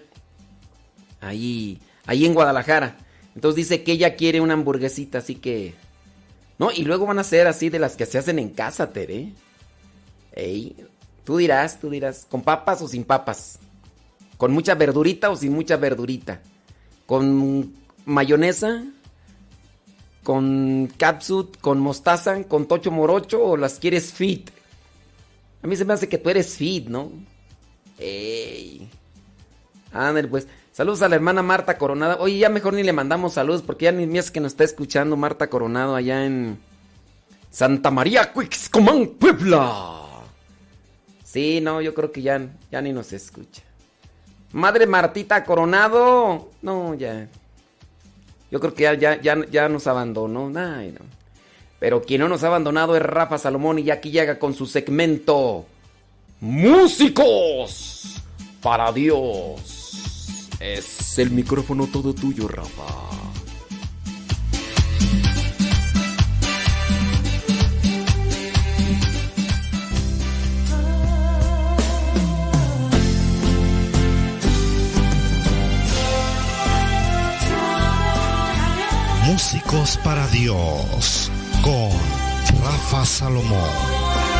ahí, 1.21 1.79
ahí 2.05 2.25
en 2.25 2.33
Guadalajara. 2.33 2.97
Entonces 3.35 3.55
dice 3.55 3.83
que 3.83 3.93
ella 3.93 4.15
quiere 4.15 4.41
una 4.41 4.53
hamburguesita, 4.53 5.19
así 5.19 5.35
que, 5.35 5.73
no, 6.59 6.71
y 6.71 6.83
luego 6.83 7.05
van 7.05 7.19
a 7.19 7.23
ser 7.23 7.47
así 7.47 7.69
de 7.69 7.79
las 7.79 7.95
que 7.95 8.05
se 8.05 8.17
hacen 8.17 8.39
en 8.39 8.49
casa, 8.49 8.91
Tere. 8.93 9.33
Ey, 10.33 10.75
tú 11.23 11.37
dirás, 11.37 11.79
tú 11.79 11.89
dirás, 11.89 12.27
con 12.29 12.41
papas 12.41 12.81
o 12.81 12.87
sin 12.87 13.03
papas, 13.03 13.59
con 14.37 14.51
mucha 14.51 14.75
verdurita 14.75 15.29
o 15.29 15.35
sin 15.35 15.53
mucha 15.53 15.77
verdurita, 15.77 16.41
con 17.05 17.73
mayonesa 18.05 18.83
con 20.23 20.91
capsut, 20.97 21.57
con 21.59 21.79
mostaza, 21.79 22.43
con 22.45 22.65
tocho 22.65 22.91
morocho 22.91 23.43
o 23.43 23.57
las 23.57 23.77
quieres 23.77 24.13
fit. 24.13 24.49
A 25.61 25.67
mí 25.67 25.75
se 25.75 25.85
me 25.85 25.93
hace 25.93 26.09
que 26.09 26.17
tú 26.17 26.29
eres 26.29 26.55
fit, 26.55 26.87
¿no? 26.87 27.11
Ey. 27.99 28.89
Ándale, 29.91 30.27
pues. 30.27 30.47
Saludos 30.73 31.03
a 31.03 31.07
la 31.07 31.15
hermana 31.15 31.43
Marta 31.43 31.77
Coronado. 31.77 32.17
Oye, 32.19 32.39
ya 32.39 32.49
mejor 32.49 32.73
ni 32.73 32.81
le 32.81 32.93
mandamos 32.93 33.33
saludos 33.33 33.61
porque 33.61 33.85
ya 33.85 33.91
ni 33.91 34.17
es 34.17 34.31
que 34.31 34.39
nos 34.39 34.53
está 34.53 34.63
escuchando 34.63 35.15
Marta 35.15 35.47
Coronado 35.47 35.95
allá 35.95 36.25
en 36.25 36.57
Santa 37.51 37.91
María, 37.91 38.33
Cuixcomán, 38.33 39.05
Puebla. 39.19 40.01
Sí, 41.23 41.61
no, 41.61 41.79
yo 41.79 41.93
creo 41.93 42.11
que 42.11 42.23
ya, 42.23 42.49
ya 42.71 42.81
ni 42.81 42.91
nos 42.91 43.13
escucha. 43.13 43.61
Madre 44.51 44.87
Martita 44.87 45.43
Coronado. 45.43 46.49
No, 46.63 46.95
ya. 46.95 47.29
Yo 48.49 48.59
creo 48.59 48.73
que 48.73 48.83
ya, 48.97 49.21
ya, 49.21 49.45
ya, 49.51 49.69
nos 49.69 49.85
abandonó. 49.85 50.51
Pero 51.79 52.01
quien 52.01 52.21
no 52.21 52.27
nos 52.27 52.43
ha 52.43 52.47
abandonado 52.47 52.95
es 52.95 53.03
Rafa 53.03 53.37
Salomón 53.37 53.77
y 53.77 53.91
aquí 53.91 54.09
llega 54.09 54.39
con 54.39 54.55
su 54.55 54.65
segmento 54.65 55.67
Músicos 56.39 58.21
para 58.59 58.91
Dios. 58.91 59.72
Es 60.63 61.19
el 61.19 61.29
micrófono 61.29 61.87
todo 61.87 62.15
tuyo, 62.15 62.47
Rafa. 62.47 62.83
Músicos 79.25 79.99
para 80.01 80.25
Dios 80.27 81.29
con 81.61 81.91
Rafa 82.63 83.05
Salomón. 83.05 84.32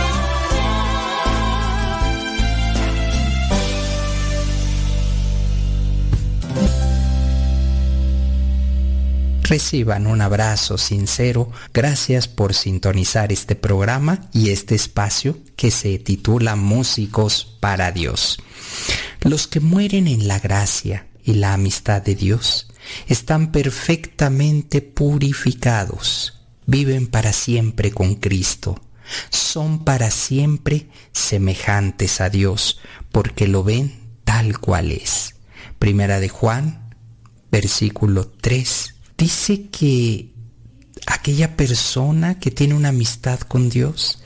Reciban 9.44 10.08
un 10.08 10.22
abrazo 10.22 10.78
sincero. 10.78 11.52
Gracias 11.74 12.28
por 12.28 12.54
sintonizar 12.54 13.32
este 13.32 13.56
programa 13.56 14.30
y 14.34 14.50
este 14.50 14.76
espacio 14.76 15.38
que 15.56 15.72
se 15.72 16.00
titula 16.00 16.56
Músicos 16.56 17.58
para 17.60 17.92
Dios. 17.92 18.40
Los 19.22 19.48
que 19.48 19.60
mueren 19.60 20.08
en 20.08 20.28
la 20.28 20.40
gracia 20.40 21.08
y 21.24 21.34
la 21.36 21.54
amistad 21.54 22.02
de 22.02 22.16
Dios 22.16 22.68
están 23.08 23.52
perfectamente 23.52 24.82
purificados 24.82 26.34
viven 26.66 27.08
para 27.08 27.34
siempre 27.34 27.92
con 27.92 28.16
Cristo, 28.16 28.82
son 29.30 29.84
para 29.84 30.12
siempre 30.12 30.88
semejantes 31.12 32.22
a 32.22 32.30
Dios, 32.30 32.80
porque 33.12 33.48
lo 33.48 33.64
ven 33.64 33.94
tal 34.24 34.60
cual 34.60 34.92
es. 34.92 35.36
Primera 35.80 36.20
de 36.20 36.30
Juan, 36.30 36.96
versículo 37.52 38.28
3, 38.30 38.93
dice 39.24 39.70
que 39.70 40.34
aquella 41.08 41.56
persona 41.56 42.40
que 42.40 42.52
tiene 42.52 42.74
una 42.74 42.90
amistad 42.90 43.40
con 43.40 43.70
Dios, 43.70 44.22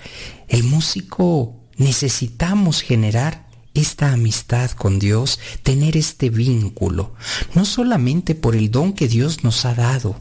el 0.48 0.64
músico 0.64 1.56
necesitamos 1.76 2.82
generar 2.82 3.48
esta 3.76 4.12
amistad 4.12 4.72
con 4.72 4.98
Dios, 4.98 5.40
tener 5.62 5.98
este 5.98 6.32
vínculo, 6.32 7.14
no 7.54 7.64
solamente 7.64 8.34
por 8.34 8.56
el 8.56 8.72
don 8.72 8.94
que 8.94 9.08
Dios 9.08 9.44
nos 9.44 9.66
ha 9.66 9.76
dado, 9.76 10.20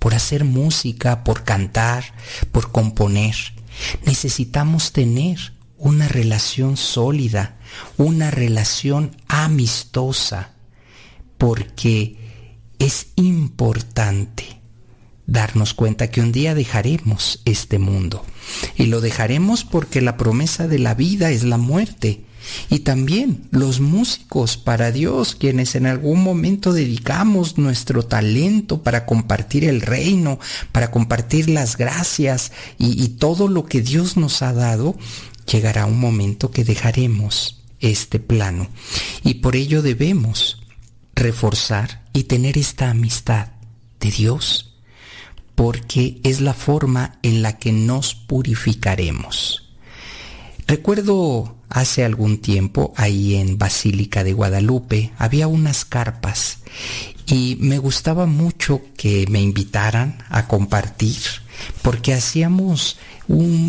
por 0.00 0.12
hacer 0.12 0.42
música, 0.44 1.22
por 1.22 1.44
cantar, 1.44 2.02
por 2.50 2.72
componer. 2.72 3.36
Necesitamos 4.06 4.90
tener 4.90 5.52
una 5.78 6.08
relación 6.08 6.76
sólida, 6.76 7.58
una 7.96 8.32
relación 8.32 9.16
amistosa, 9.28 10.50
porque 11.38 12.25
es 12.78 13.08
importante 13.16 14.60
darnos 15.26 15.74
cuenta 15.74 16.10
que 16.10 16.20
un 16.20 16.32
día 16.32 16.54
dejaremos 16.54 17.40
este 17.44 17.78
mundo. 17.78 18.24
Y 18.76 18.86
lo 18.86 19.00
dejaremos 19.00 19.64
porque 19.64 20.00
la 20.00 20.16
promesa 20.16 20.68
de 20.68 20.78
la 20.78 20.94
vida 20.94 21.30
es 21.30 21.42
la 21.42 21.58
muerte. 21.58 22.24
Y 22.70 22.80
también 22.80 23.48
los 23.50 23.80
músicos 23.80 24.56
para 24.56 24.92
Dios, 24.92 25.34
quienes 25.34 25.74
en 25.74 25.86
algún 25.86 26.22
momento 26.22 26.72
dedicamos 26.72 27.58
nuestro 27.58 28.04
talento 28.04 28.82
para 28.82 29.04
compartir 29.04 29.64
el 29.64 29.80
reino, 29.80 30.38
para 30.70 30.92
compartir 30.92 31.50
las 31.50 31.76
gracias 31.76 32.52
y, 32.78 33.08
todo 33.18 33.48
lo 33.48 33.66
que 33.66 33.80
Dios 33.80 34.16
nos 34.16 34.42
ha 34.42 34.52
dado, 34.52 34.96
llegará 35.50 35.86
un 35.86 35.98
momento 35.98 36.52
que 36.52 36.62
dejaremos 36.62 37.64
este 37.80 38.20
plano. 38.20 38.68
Y 39.24 39.34
por 39.34 39.56
ello 39.56 39.82
debemos 39.82 40.62
reforzar 41.16 42.05
y 42.16 42.24
tener 42.24 42.56
esta 42.56 42.88
amistad 42.88 43.48
de 44.00 44.10
Dios, 44.10 44.74
porque 45.54 46.18
es 46.24 46.40
la 46.40 46.54
forma 46.54 47.18
en 47.22 47.42
la 47.42 47.58
que 47.58 47.72
nos 47.72 48.14
purificaremos. 48.14 49.68
Recuerdo 50.66 51.56
hace 51.68 52.06
algún 52.06 52.38
tiempo 52.38 52.94
ahí 52.96 53.36
en 53.36 53.58
Basílica 53.58 54.24
de 54.24 54.32
Guadalupe 54.32 55.12
había 55.18 55.46
unas 55.46 55.84
carpas 55.84 56.60
y 57.26 57.58
me 57.60 57.76
gustaba 57.76 58.24
mucho 58.24 58.80
que 58.96 59.26
me 59.28 59.42
invitaran 59.42 60.24
a 60.30 60.48
compartir 60.48 61.18
porque 61.82 62.14
hacíamos 62.14 62.98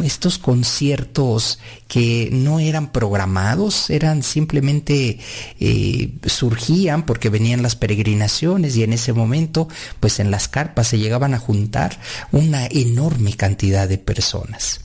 estos 0.03 0.37
conciertos 0.37 1.59
que 1.87 2.29
no 2.31 2.59
eran 2.59 2.91
programados, 2.91 3.89
eran 3.89 4.21
simplemente 4.21 5.19
eh, 5.59 6.13
surgían 6.25 7.05
porque 7.05 7.29
venían 7.29 7.63
las 7.63 7.75
peregrinaciones 7.75 8.77
y 8.77 8.83
en 8.83 8.93
ese 8.93 9.13
momento 9.13 9.67
pues 9.99 10.19
en 10.19 10.29
las 10.29 10.47
carpas 10.47 10.87
se 10.89 10.99
llegaban 10.99 11.33
a 11.33 11.39
juntar 11.39 11.99
una 12.31 12.67
enorme 12.67 13.33
cantidad 13.33 13.87
de 13.87 13.97
personas. 13.97 14.81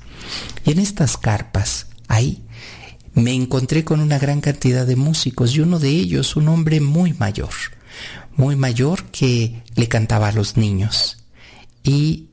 Y 0.64 0.72
en 0.72 0.78
estas 0.78 1.16
carpas 1.16 1.86
Ahí 2.12 2.42
me 3.14 3.32
encontré 3.32 3.84
con 3.84 4.00
una 4.00 4.18
gran 4.18 4.42
cantidad 4.42 4.86
de 4.86 4.96
músicos 4.96 5.55
y 5.55 5.61
uno 5.61 5.78
de 5.78 5.88
ellos, 5.88 6.36
un 6.36 6.48
hombre 6.48 6.78
muy 6.78 7.14
mayor, 7.14 7.55
muy 8.36 8.55
mayor 8.55 9.05
que 9.05 9.62
le 9.76 9.88
cantaba 9.88 10.28
a 10.28 10.32
los 10.32 10.59
niños. 10.59 11.24
Y 11.82 12.28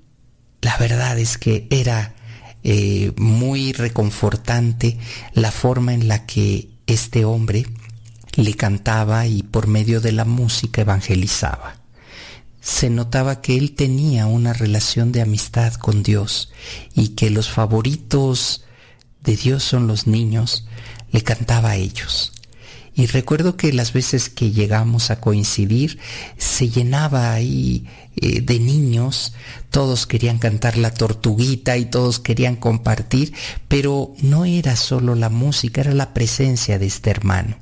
la 0.61 0.77
verdad 0.77 1.17
es 1.19 1.37
que 1.37 1.67
era 1.69 2.15
eh, 2.63 3.13
muy 3.17 3.71
reconfortante 3.73 4.97
la 5.33 5.51
forma 5.51 5.93
en 5.93 6.07
la 6.07 6.25
que 6.25 6.69
este 6.87 7.23
hombre 7.25 7.65
le 8.35 8.53
cantaba 8.55 9.27
y 9.27 9.43
por 9.43 9.67
medio 9.67 10.01
de 10.01 10.11
la 10.11 10.25
música 10.25 10.81
evangelizaba. 10.81 11.75
Se 12.61 12.89
notaba 12.89 13.41
que 13.41 13.57
él 13.57 13.73
tenía 13.75 14.25
una 14.25 14.53
relación 14.53 15.11
de 15.11 15.21
amistad 15.21 15.73
con 15.75 16.03
Dios 16.03 16.51
y 16.93 17.09
que 17.09 17.29
los 17.29 17.49
favoritos 17.49 18.65
de 19.23 19.35
Dios 19.35 19.63
son 19.63 19.87
los 19.87 20.07
niños, 20.07 20.65
le 21.11 21.21
cantaba 21.21 21.71
a 21.71 21.75
ellos. 21.77 22.33
Y 22.99 23.05
recuerdo 23.05 23.55
que 23.55 23.71
las 23.71 23.93
veces 23.93 24.27
que 24.27 24.51
llegamos 24.51 25.09
a 25.09 25.21
coincidir, 25.21 25.99
se 26.37 26.67
llenaba 26.67 27.31
ahí 27.31 27.85
eh, 28.17 28.41
de 28.41 28.59
niños, 28.59 29.31
todos 29.71 30.05
querían 30.05 30.37
cantar 30.37 30.77
la 30.77 30.93
tortuguita 30.93 31.77
y 31.77 31.85
todos 31.85 32.19
querían 32.19 32.57
compartir, 32.57 33.31
pero 33.69 34.13
no 34.21 34.43
era 34.43 34.75
solo 34.75 35.15
la 35.15 35.29
música, 35.29 35.79
era 35.79 35.93
la 35.93 36.13
presencia 36.13 36.77
de 36.77 36.87
este 36.87 37.09
hermano. 37.09 37.55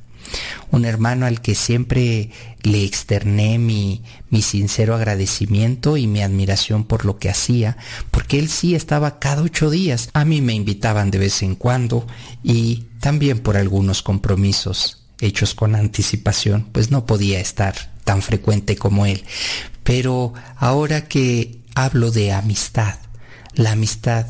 Un 0.72 0.86
hermano 0.86 1.28
al 1.28 1.40
que 1.40 1.54
siempre 1.54 2.32
le 2.64 2.84
externé 2.84 3.60
mi, 3.60 4.02
mi 4.32 4.42
sincero 4.42 4.96
agradecimiento 4.96 5.98
y 5.98 6.08
mi 6.08 6.24
admiración 6.24 6.84
por 6.84 7.06
lo 7.06 7.20
que 7.20 7.30
hacía, 7.30 7.78
porque 8.10 8.40
él 8.40 8.50
sí 8.50 8.74
estaba 8.74 9.20
cada 9.20 9.44
ocho 9.44 9.70
días. 9.70 10.10
A 10.14 10.26
mí 10.26 10.42
me 10.42 10.56
invitaban 10.56 11.12
de 11.12 11.20
vez 11.20 11.44
en 11.44 11.54
cuando 11.54 12.08
y 12.44 12.86
también 13.02 13.38
por 13.38 13.56
algunos 13.56 14.02
compromisos 14.02 15.04
hechos 15.20 15.54
con 15.54 15.76
anticipación, 15.76 16.68
pues 16.72 16.92
no 16.92 17.06
podía 17.06 17.40
estar 17.40 17.76
tan 18.04 18.22
frecuente 18.22 18.76
como 18.76 19.06
él. 19.06 19.24
Pero 19.84 20.34
ahora 20.58 21.08
que 21.08 21.62
hablo 21.76 22.12
de 22.12 22.32
amistad, 22.32 22.96
la 23.54 23.72
amistad 23.72 24.26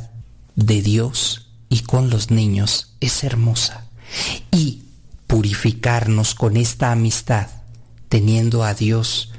de 0.56 0.82
Dios 0.82 1.50
y 1.70 1.82
con 1.82 2.10
los 2.10 2.32
niños 2.32 2.96
es 3.00 3.24
hermosa. 3.24 3.86
Y 4.52 4.84
purificarnos 5.28 6.34
con 6.34 6.58
esta 6.58 6.92
amistad, 6.92 7.48
teniendo 8.10 8.64
a 8.64 8.74
Dios 8.74 9.34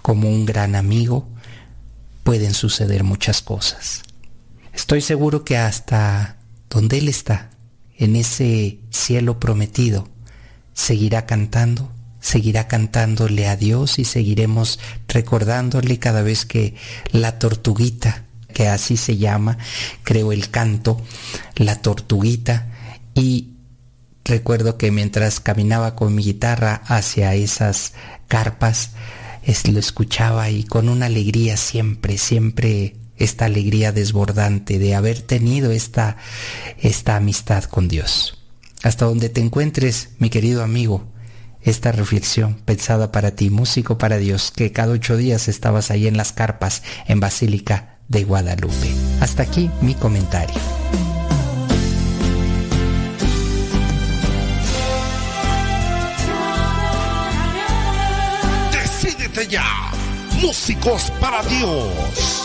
como 0.00 0.28
un 0.28 0.46
gran 0.46 0.76
amigo, 0.76 1.28
pueden 2.22 2.54
suceder 2.54 3.02
muchas 3.04 3.42
cosas. 3.42 4.02
Estoy 4.72 5.00
seguro 5.00 5.44
que 5.44 5.56
hasta 5.56 6.38
donde 6.70 6.98
Él 6.98 7.08
está, 7.08 7.50
en 7.98 8.16
ese 8.16 8.80
cielo 8.90 9.38
prometido, 9.38 10.08
seguirá 10.74 11.26
cantando, 11.26 11.90
seguirá 12.20 12.68
cantándole 12.68 13.48
a 13.48 13.56
Dios 13.56 13.98
y 13.98 14.04
seguiremos 14.04 14.78
recordándole 15.08 15.98
cada 15.98 16.22
vez 16.22 16.44
que 16.46 16.74
la 17.10 17.38
tortuguita, 17.38 18.24
que 18.52 18.68
así 18.68 18.96
se 18.96 19.16
llama, 19.16 19.58
creo 20.02 20.32
el 20.32 20.50
canto, 20.50 21.00
la 21.56 21.80
tortuguita, 21.80 22.68
y 23.14 23.52
Recuerdo 24.24 24.78
que 24.78 24.90
mientras 24.92 25.40
caminaba 25.40 25.96
con 25.96 26.14
mi 26.14 26.22
guitarra 26.22 26.82
hacia 26.86 27.34
esas 27.34 27.92
carpas, 28.28 28.92
lo 29.70 29.78
escuchaba 29.78 30.48
y 30.50 30.64
con 30.64 30.88
una 30.88 31.06
alegría 31.06 31.56
siempre, 31.56 32.18
siempre 32.18 32.96
esta 33.16 33.46
alegría 33.46 33.90
desbordante 33.90 34.78
de 34.78 34.94
haber 34.94 35.20
tenido 35.20 35.72
esta, 35.72 36.16
esta 36.78 37.16
amistad 37.16 37.64
con 37.64 37.88
Dios. 37.88 38.41
Hasta 38.82 39.04
donde 39.04 39.28
te 39.28 39.40
encuentres, 39.40 40.10
mi 40.18 40.30
querido 40.30 40.62
amigo, 40.62 41.04
esta 41.62 41.92
reflexión 41.92 42.54
pensada 42.64 43.12
para 43.12 43.36
ti, 43.36 43.50
músico 43.50 43.98
para 43.98 44.18
Dios, 44.18 44.50
que 44.50 44.72
cada 44.72 44.92
ocho 44.92 45.16
días 45.16 45.48
estabas 45.48 45.90
ahí 45.90 46.06
en 46.06 46.16
las 46.16 46.32
carpas 46.32 46.82
en 47.06 47.20
Basílica 47.20 47.98
de 48.08 48.24
Guadalupe. 48.24 48.92
Hasta 49.20 49.44
aquí 49.44 49.70
mi 49.80 49.94
comentario. 49.94 50.60
ya. 59.48 59.90
Músicos 60.40 61.10
para 61.20 61.42
Dios. 61.42 62.41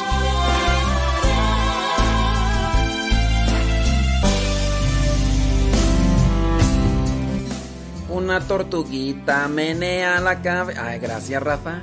Una 8.17 8.39
tortuguita 8.39 9.47
menea 9.47 10.19
la 10.19 10.41
cabeza. 10.41 10.87
Ay, 10.87 10.97
gracias, 10.97 11.39
Rafa. 11.43 11.81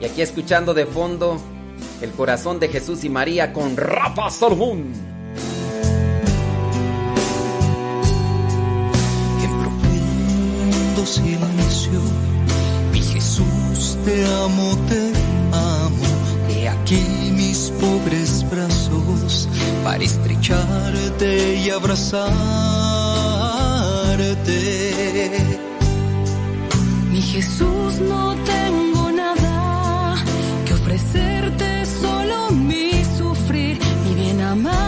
Y 0.00 0.04
aquí 0.04 0.20
escuchando 0.20 0.74
de 0.74 0.84
fondo 0.84 1.40
el 2.00 2.10
corazón 2.10 2.58
de 2.58 2.66
Jesús 2.66 3.04
y 3.04 3.08
María 3.08 3.52
con 3.52 3.76
Rafa 3.76 4.30
Salomón. 4.30 4.92
En 9.44 9.60
profundo 9.60 11.06
silencio 11.06 12.00
te 14.04 14.24
amo, 14.24 14.76
te 14.88 15.12
amo. 15.52 16.06
He 16.50 16.68
aquí 16.68 17.30
mis 17.32 17.70
pobres 17.80 18.44
brazos 18.50 19.48
para 19.84 20.02
estrecharte 20.02 21.56
y 21.64 21.70
Mi 27.12 27.22
Jesús, 27.22 28.00
no 28.00 28.34
tengo 28.34 29.12
nada 29.12 30.16
que 30.66 30.74
ofrecerte, 30.74 31.86
solo 31.86 32.50
mi 32.50 32.90
sufrir, 33.16 33.78
mi 34.04 34.14
bien 34.16 34.40
amado. 34.40 34.87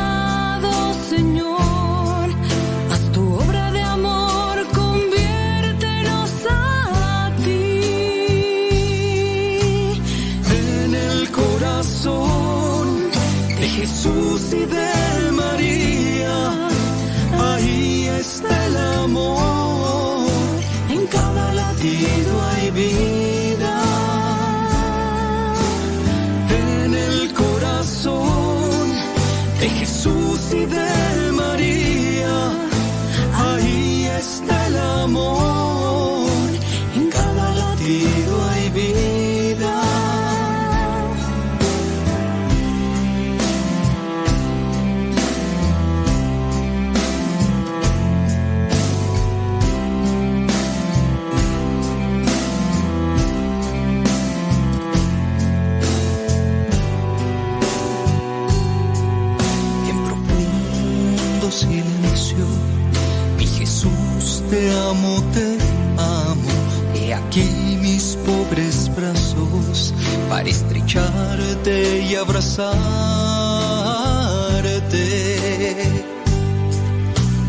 Y 71.71 72.15
abrazarte. 72.17 72.75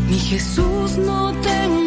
Mi 0.08 0.18
Jesús, 0.18 0.96
no 0.98 1.32
tengo 1.40 1.81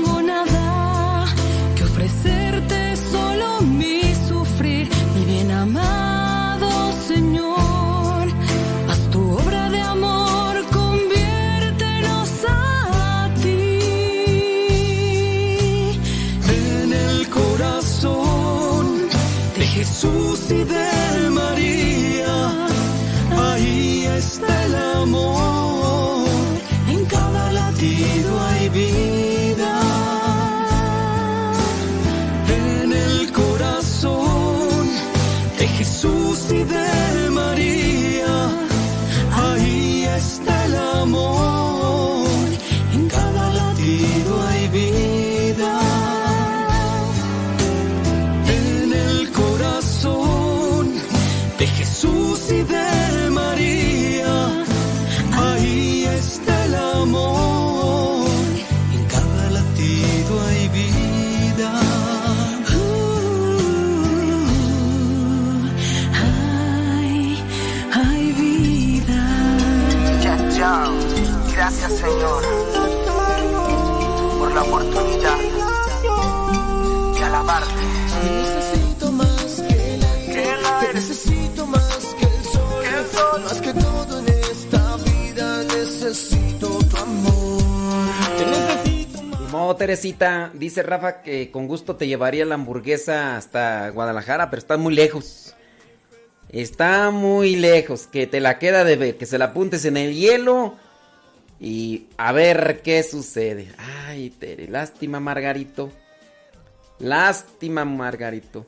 Teresita. 89.86 90.50
Dice 90.56 90.82
Rafa 90.82 91.22
que 91.22 91.52
con 91.52 91.68
gusto 91.68 91.96
te 91.96 92.08
llevaría 92.08 92.44
la 92.44 92.56
hamburguesa 92.56 93.38
hasta 93.38 93.88
Guadalajara, 93.92 94.50
pero 94.50 94.60
está 94.60 94.78
muy 94.78 94.96
lejos. 94.96 95.54
Está 96.50 97.12
muy 97.12 97.56
lejos. 97.56 98.08
Que 98.08 98.26
te 98.26 98.40
la 98.40 98.58
queda 98.58 98.84
de 98.84 98.96
ver, 98.96 99.18
que 99.18 99.28
se 99.28 99.38
la 99.38 99.46
apuntes 99.46 99.86
en 99.86 99.98
el 99.98 100.16
hielo. 100.16 100.74
Y 101.60 102.08
a 102.18 102.32
ver 102.32 102.82
qué 102.84 103.04
sucede. 103.04 103.68
Ay, 104.08 104.32
Tere, 104.32 104.68
lástima, 104.68 105.20
Margarito. 105.20 105.92
Lástima, 106.98 107.86
Margarito. 107.86 108.66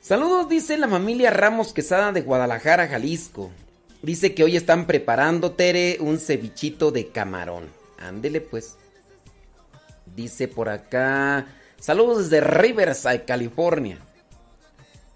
Saludos, 0.00 0.48
dice 0.48 0.76
la 0.76 0.88
familia 0.88 1.30
Ramos 1.30 1.72
Quesada 1.72 2.10
de 2.10 2.22
Guadalajara, 2.22 2.88
Jalisco. 2.88 3.52
Dice 4.02 4.34
que 4.34 4.42
hoy 4.42 4.56
están 4.56 4.88
preparando, 4.88 5.52
Tere, 5.52 5.98
un 6.00 6.18
cevichito 6.18 6.90
de 6.90 7.10
camarón. 7.10 7.68
Ándele, 8.00 8.40
pues. 8.40 8.76
Dice 10.14 10.48
por 10.48 10.68
acá. 10.68 11.46
Saludos 11.78 12.30
desde 12.30 12.40
Riverside, 12.40 13.24
California. 13.24 13.98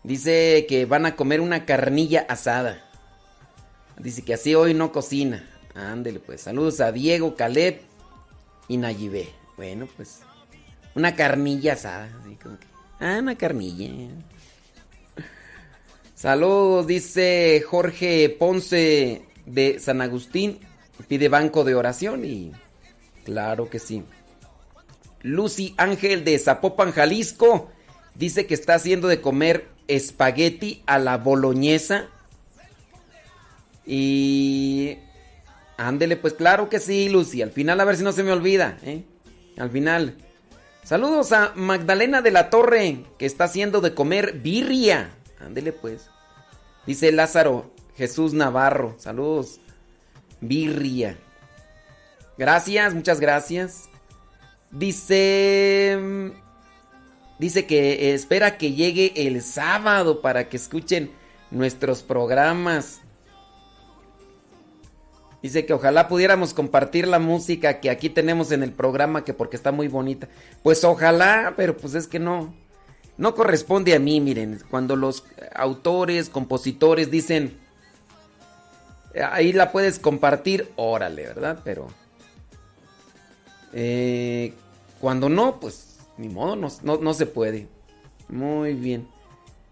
Dice 0.02 0.66
que 0.68 0.86
van 0.86 1.06
a 1.06 1.16
comer 1.16 1.40
una 1.40 1.64
carnilla 1.64 2.26
asada. 2.28 2.84
Dice 3.98 4.22
que 4.22 4.34
así 4.34 4.54
hoy 4.54 4.74
no 4.74 4.92
cocina. 4.92 5.48
Ándele, 5.74 6.20
pues. 6.20 6.42
Saludos 6.42 6.80
a 6.80 6.92
Diego, 6.92 7.36
Caleb 7.36 7.80
y 8.68 8.76
Nayibé. 8.76 9.28
Bueno, 9.56 9.88
pues. 9.96 10.20
Una 10.94 11.14
carnilla 11.14 11.74
asada. 11.74 12.08
Ah, 13.00 13.18
una 13.20 13.36
carnilla. 13.36 13.90
Saludos, 16.14 16.88
dice 16.88 17.62
Jorge 17.64 18.28
Ponce 18.30 19.22
de 19.46 19.78
San 19.78 20.00
Agustín. 20.00 20.58
Pide 21.06 21.28
banco 21.28 21.62
de 21.62 21.76
oración 21.76 22.24
y. 22.24 22.52
Claro 23.24 23.70
que 23.70 23.78
sí. 23.78 24.02
Lucy 25.22 25.74
Ángel 25.76 26.24
de 26.24 26.38
Zapopan, 26.38 26.92
Jalisco. 26.92 27.70
Dice 28.14 28.46
que 28.46 28.54
está 28.54 28.74
haciendo 28.74 29.08
de 29.08 29.20
comer 29.20 29.68
espagueti 29.86 30.82
a 30.86 30.98
la 30.98 31.16
boloñesa. 31.16 32.06
Y. 33.86 34.98
Ándele, 35.76 36.16
pues 36.16 36.34
claro 36.34 36.68
que 36.68 36.80
sí, 36.80 37.08
Lucy. 37.08 37.42
Al 37.42 37.52
final, 37.52 37.80
a 37.80 37.84
ver 37.84 37.96
si 37.96 38.02
no 38.02 38.12
se 38.12 38.22
me 38.22 38.32
olvida, 38.32 38.78
¿eh? 38.82 39.04
Al 39.56 39.70
final. 39.70 40.16
Saludos 40.82 41.32
a 41.32 41.52
Magdalena 41.54 42.22
de 42.22 42.30
la 42.30 42.50
Torre, 42.50 43.04
que 43.18 43.26
está 43.26 43.44
haciendo 43.44 43.80
de 43.80 43.94
comer 43.94 44.32
birria. 44.34 45.10
Ándele, 45.40 45.72
pues. 45.72 46.10
Dice 46.86 47.12
Lázaro 47.12 47.70
Jesús 47.96 48.32
Navarro. 48.32 48.96
Saludos. 48.98 49.60
Birria. 50.40 51.18
Gracias, 52.38 52.94
muchas 52.94 53.20
gracias. 53.20 53.88
Dice. 54.70 56.32
Dice 57.38 57.66
que 57.66 58.14
espera 58.14 58.58
que 58.58 58.72
llegue 58.72 59.12
el 59.14 59.42
sábado 59.42 60.20
para 60.20 60.48
que 60.48 60.56
escuchen 60.56 61.12
nuestros 61.50 62.02
programas. 62.02 63.00
Dice 65.40 65.64
que 65.64 65.72
ojalá 65.72 66.08
pudiéramos 66.08 66.52
compartir 66.52 67.06
la 67.06 67.20
música 67.20 67.78
que 67.78 67.90
aquí 67.90 68.10
tenemos 68.10 68.50
en 68.50 68.64
el 68.64 68.72
programa, 68.72 69.24
que 69.24 69.34
porque 69.34 69.56
está 69.56 69.70
muy 69.70 69.86
bonita. 69.86 70.28
Pues 70.64 70.82
ojalá, 70.82 71.54
pero 71.56 71.76
pues 71.76 71.94
es 71.94 72.08
que 72.08 72.18
no. 72.18 72.54
No 73.16 73.34
corresponde 73.36 73.94
a 73.94 74.00
mí, 74.00 74.20
miren. 74.20 74.60
Cuando 74.68 74.96
los 74.96 75.24
autores, 75.54 76.28
compositores 76.28 77.10
dicen, 77.10 77.56
ahí 79.30 79.52
la 79.52 79.70
puedes 79.70 80.00
compartir, 80.00 80.72
órale, 80.76 81.22
¿verdad? 81.22 81.60
Pero... 81.64 81.88
Eh, 83.72 84.54
cuando 85.00 85.28
no, 85.28 85.60
pues 85.60 85.98
ni 86.16 86.28
modo, 86.28 86.56
no, 86.56 86.68
no, 86.82 86.98
no 86.98 87.14
se 87.14 87.26
puede. 87.26 87.68
Muy 88.28 88.74
bien. 88.74 89.08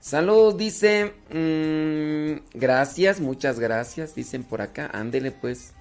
Saludos, 0.00 0.56
dice. 0.56 1.14
mmm, 1.30 2.56
gracias, 2.56 3.20
muchas 3.20 3.58
gracias. 3.58 4.14
Dicen 4.14 4.44
por 4.44 4.62
acá. 4.62 4.88
Ándele, 4.92 5.32
pues. 5.32 5.72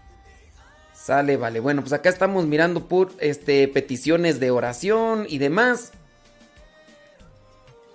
Sale, 0.93 1.37
vale. 1.37 1.59
Bueno, 1.59 1.81
pues 1.81 1.93
acá 1.93 2.09
estamos 2.09 2.47
mirando 2.47 2.87
por 2.87 3.11
este, 3.19 3.67
peticiones 3.67 4.39
de 4.39 4.49
oración 4.49 5.27
y 5.29 5.37
demás. 5.37 5.91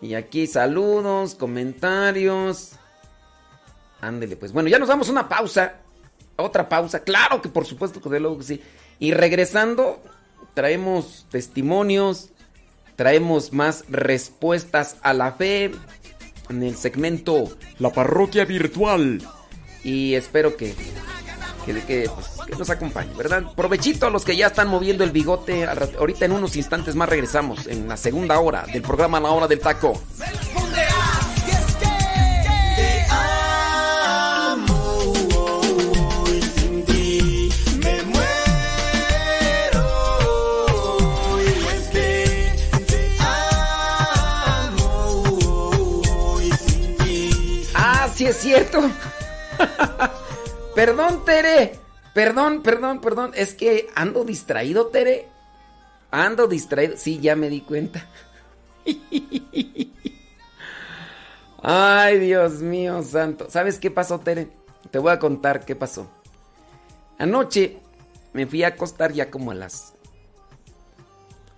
Y 0.00 0.14
aquí 0.14 0.46
saludos, 0.46 1.34
comentarios. 1.34 2.72
Ándele, 4.00 4.36
pues. 4.36 4.52
Bueno, 4.52 4.68
ya 4.68 4.78
nos 4.78 4.88
damos 4.88 5.08
una 5.08 5.28
pausa. 5.28 5.80
Otra 6.36 6.68
pausa. 6.68 7.00
Claro 7.00 7.42
que 7.42 7.48
por 7.48 7.66
supuesto 7.66 8.00
que 8.00 8.08
de 8.08 8.20
luego 8.20 8.38
que 8.38 8.44
sí. 8.44 8.62
Y 9.00 9.12
regresando, 9.14 10.00
traemos 10.54 11.26
testimonios. 11.30 12.28
Traemos 12.94 13.54
más 13.54 13.84
respuestas 13.88 14.96
a 15.00 15.14
la 15.14 15.32
fe 15.32 15.72
en 16.50 16.62
el 16.62 16.76
segmento 16.76 17.48
La 17.78 17.90
Parroquia 17.90 18.44
Virtual. 18.44 19.22
Y 19.82 20.12
espero 20.12 20.54
que, 20.58 20.74
que, 21.64 21.80
que, 21.86 22.10
pues, 22.14 22.26
que 22.46 22.56
nos 22.56 22.68
acompañe, 22.68 23.14
¿verdad? 23.14 23.44
Provechito 23.56 24.06
a 24.06 24.10
los 24.10 24.26
que 24.26 24.36
ya 24.36 24.48
están 24.48 24.68
moviendo 24.68 25.02
el 25.02 25.12
bigote. 25.12 25.66
Ahorita 25.98 26.26
en 26.26 26.32
unos 26.32 26.56
instantes 26.56 26.94
más 26.94 27.08
regresamos 27.08 27.66
en 27.66 27.88
la 27.88 27.96
segunda 27.96 28.38
hora 28.38 28.66
del 28.70 28.82
programa 28.82 29.18
La 29.18 29.30
Hora 29.30 29.48
del 29.48 29.60
Taco. 29.60 29.98
Sí 48.20 48.26
es 48.26 48.36
cierto. 48.36 48.82
perdón, 50.74 51.24
Tere. 51.24 51.78
Perdón, 52.12 52.62
perdón, 52.62 53.00
perdón. 53.00 53.32
Es 53.34 53.54
que 53.54 53.88
ando 53.94 54.24
distraído, 54.24 54.88
Tere. 54.88 55.26
Ando 56.10 56.46
distraído. 56.46 56.98
Sí, 56.98 57.18
ya 57.18 57.34
me 57.34 57.48
di 57.48 57.62
cuenta. 57.62 58.06
Ay, 61.62 62.18
Dios 62.18 62.60
mío 62.60 63.02
santo. 63.02 63.48
¿Sabes 63.48 63.78
qué 63.78 63.90
pasó, 63.90 64.20
Tere? 64.20 64.50
Te 64.90 64.98
voy 64.98 65.12
a 65.12 65.18
contar 65.18 65.64
qué 65.64 65.74
pasó. 65.74 66.06
Anoche 67.16 67.78
me 68.34 68.46
fui 68.46 68.64
a 68.64 68.68
acostar 68.68 69.14
ya 69.14 69.30
como 69.30 69.50
a 69.50 69.54
las 69.54 69.94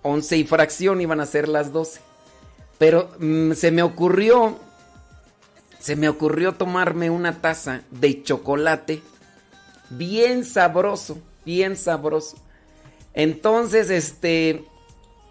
11 0.01 0.37
y 0.37 0.43
fracción, 0.45 1.01
iban 1.01 1.19
a 1.19 1.25
ser 1.25 1.49
las 1.49 1.73
12. 1.73 1.99
Pero 2.77 3.11
mm, 3.19 3.51
se 3.51 3.71
me 3.71 3.83
ocurrió, 3.83 4.57
se 5.83 5.97
me 5.97 6.07
ocurrió 6.07 6.53
tomarme 6.53 7.09
una 7.09 7.41
taza 7.41 7.81
de 7.91 8.23
chocolate 8.23 9.01
bien 9.89 10.45
sabroso, 10.45 11.17
bien 11.43 11.75
sabroso. 11.75 12.37
Entonces, 13.13 13.89
este, 13.89 14.63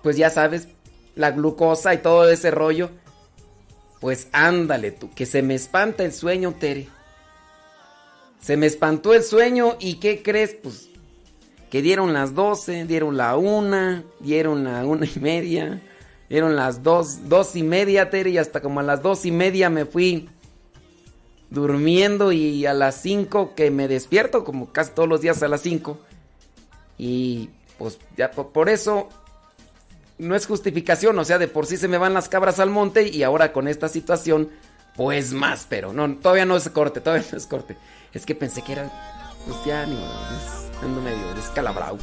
pues 0.03 0.19
ya 0.19 0.29
sabes, 0.29 0.69
la 1.15 1.31
glucosa 1.31 1.95
y 1.95 2.03
todo 2.03 2.29
ese 2.29 2.51
rollo. 2.51 2.91
Pues 3.99 4.29
ándale 4.33 4.93
tú, 4.93 5.09
que 5.15 5.24
se 5.24 5.41
me 5.41 5.55
espanta 5.55 6.05
el 6.05 6.12
sueño, 6.12 6.53
Tere. 6.61 6.87
Se 8.39 8.59
me 8.59 8.66
espantó 8.66 9.15
el 9.15 9.23
sueño 9.23 9.77
y 9.81 9.95
¿qué 10.01 10.23
crees? 10.23 10.53
Pues 10.62 10.91
que 11.70 11.81
dieron 11.81 12.12
las 12.12 12.35
12, 12.35 12.85
dieron 12.85 13.16
la 13.16 13.39
una, 13.39 14.05
dieron 14.20 14.65
la 14.65 14.85
una 14.85 15.07
y 15.07 15.19
media, 15.19 15.81
dieron 16.29 16.57
las 16.57 16.83
dos, 16.83 17.27
dos 17.31 17.57
y 17.57 17.62
media, 17.62 18.11
Tere, 18.11 18.29
y 18.29 18.37
hasta 18.37 18.61
como 18.61 18.81
a 18.81 18.83
las 18.83 19.01
dos 19.01 19.24
y 19.24 19.31
media 19.31 19.70
me 19.70 19.87
fui 19.87 20.29
durmiendo 21.53 22.33
y 22.33 22.65
a 22.66 22.73
las 22.73 23.01
5 23.03 23.55
que 23.55 23.70
me 23.70 23.87
despierto, 23.87 24.43
como 24.45 24.73
casi 24.73 24.93
todos 24.93 25.09
los 25.09 25.20
días 25.20 25.43
a 25.43 25.49
las 25.49 25.61
5. 25.61 25.99
Y 26.99 27.51
pues 27.79 27.99
ya 28.16 28.31
por, 28.31 28.69
eso 28.69 29.09
no 30.19 30.35
es 30.35 30.47
justificación, 30.47 31.19
o 31.19 31.24
sea, 31.24 31.39
de 31.39 31.49
por 31.49 31.66
sí 31.66 31.77
se 31.77 31.89
me 31.89 31.99
van 31.99 32.15
las 32.15 32.29
cabras 32.29 32.59
al 32.59 32.70
monte 32.70 33.09
y 33.09 33.23
ahora 33.23 33.53
con 33.53 33.69
esta 33.69 33.89
situación, 33.89 34.51
pues 34.97 35.33
más, 35.33 35.66
pero 35.69 35.93
no, 35.93 36.16
todavía 36.16 36.47
no 36.47 36.57
es 36.57 36.69
corte, 36.70 37.01
todavía 37.01 37.27
no 37.31 37.39
es 37.39 37.47
corte. 37.47 37.77
Es 38.15 38.24
que 38.24 38.35
pensé 38.35 38.62
que 38.62 38.73
era, 38.73 38.91
pues 39.47 39.59
ya 39.66 39.87
ni 39.87 39.99
descalabrado. 41.35 41.99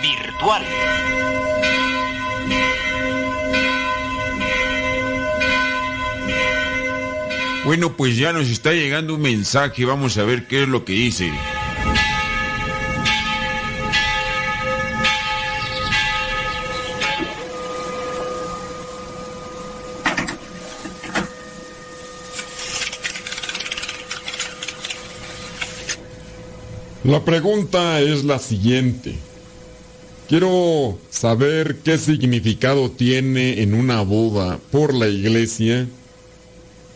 Virtual. 0.00 0.62
Bueno, 7.64 7.96
pues 7.96 8.16
ya 8.16 8.32
nos 8.32 8.48
está 8.48 8.72
llegando 8.72 9.14
un 9.14 9.22
mensaje, 9.22 9.84
vamos 9.84 10.18
a 10.18 10.24
ver 10.24 10.46
qué 10.46 10.64
es 10.64 10.68
lo 10.68 10.84
que 10.84 10.94
dice. 10.94 11.32
La 27.04 27.24
pregunta 27.24 28.00
es 28.00 28.24
la 28.24 28.38
siguiente. 28.38 29.31
Quiero 30.32 30.98
saber 31.10 31.80
qué 31.84 31.98
significado 31.98 32.90
tiene 32.90 33.60
en 33.60 33.74
una 33.74 34.00
boda 34.00 34.58
por 34.70 34.94
la 34.94 35.06
iglesia 35.06 35.86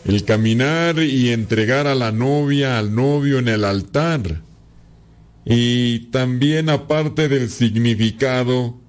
el 0.05 0.23
caminar 0.23 0.97
y 0.97 1.29
entregar 1.29 1.85
a 1.85 1.93
la 1.93 2.11
novia 2.11 2.79
al 2.79 2.95
novio 2.95 3.37
en 3.37 3.47
el 3.47 3.63
altar. 3.63 4.41
Y 5.45 6.07
también 6.09 6.67
aparte 6.67 7.27
del 7.29 7.51
significado, 7.51 8.79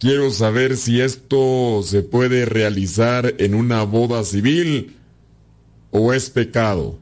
quiero 0.00 0.32
saber 0.32 0.76
si 0.76 1.00
esto 1.00 1.84
se 1.84 2.02
puede 2.02 2.46
realizar 2.46 3.36
en 3.38 3.54
una 3.54 3.84
boda 3.84 4.24
civil 4.24 4.96
o 5.92 6.12
es 6.12 6.30
pecado. 6.30 6.98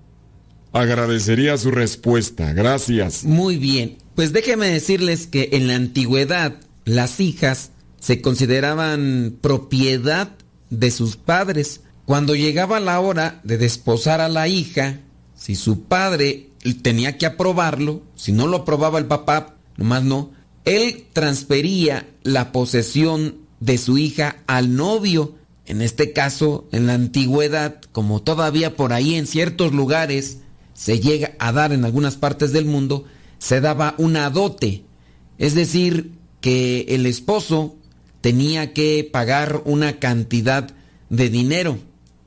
Agradecería 0.74 1.56
su 1.56 1.70
respuesta. 1.70 2.52
Gracias. 2.52 3.24
Muy 3.24 3.56
bien. 3.56 3.96
Pues 4.14 4.34
déjeme 4.34 4.66
decirles 4.66 5.26
que 5.26 5.48
en 5.52 5.68
la 5.68 5.74
antigüedad 5.74 6.65
las 6.86 7.20
hijas 7.20 7.72
se 7.98 8.22
consideraban 8.22 9.36
propiedad 9.42 10.30
de 10.70 10.90
sus 10.90 11.16
padres. 11.16 11.82
Cuando 12.06 12.34
llegaba 12.34 12.80
la 12.80 13.00
hora 13.00 13.40
de 13.42 13.58
desposar 13.58 14.20
a 14.20 14.28
la 14.28 14.48
hija, 14.48 15.00
si 15.34 15.56
su 15.56 15.82
padre 15.82 16.50
tenía 16.82 17.18
que 17.18 17.26
aprobarlo, 17.26 18.02
si 18.14 18.32
no 18.32 18.46
lo 18.46 18.58
aprobaba 18.58 19.00
el 19.00 19.06
papá, 19.06 19.56
nomás 19.76 20.04
no, 20.04 20.30
él 20.64 21.06
transfería 21.12 22.08
la 22.22 22.52
posesión 22.52 23.38
de 23.58 23.78
su 23.78 23.98
hija 23.98 24.36
al 24.46 24.76
novio. 24.76 25.34
En 25.66 25.82
este 25.82 26.12
caso, 26.12 26.68
en 26.70 26.86
la 26.86 26.94
antigüedad, 26.94 27.80
como 27.90 28.22
todavía 28.22 28.76
por 28.76 28.92
ahí 28.92 29.16
en 29.16 29.26
ciertos 29.26 29.72
lugares 29.72 30.38
se 30.74 31.00
llega 31.00 31.32
a 31.40 31.50
dar 31.50 31.72
en 31.72 31.84
algunas 31.84 32.14
partes 32.14 32.52
del 32.52 32.66
mundo, 32.66 33.06
se 33.38 33.60
daba 33.60 33.96
una 33.98 34.30
dote. 34.30 34.84
Es 35.38 35.54
decir, 35.54 36.15
que 36.46 36.86
el 36.90 37.06
esposo 37.06 37.74
tenía 38.20 38.72
que 38.72 39.10
pagar 39.12 39.62
una 39.64 39.98
cantidad 39.98 40.72
de 41.10 41.28
dinero 41.28 41.76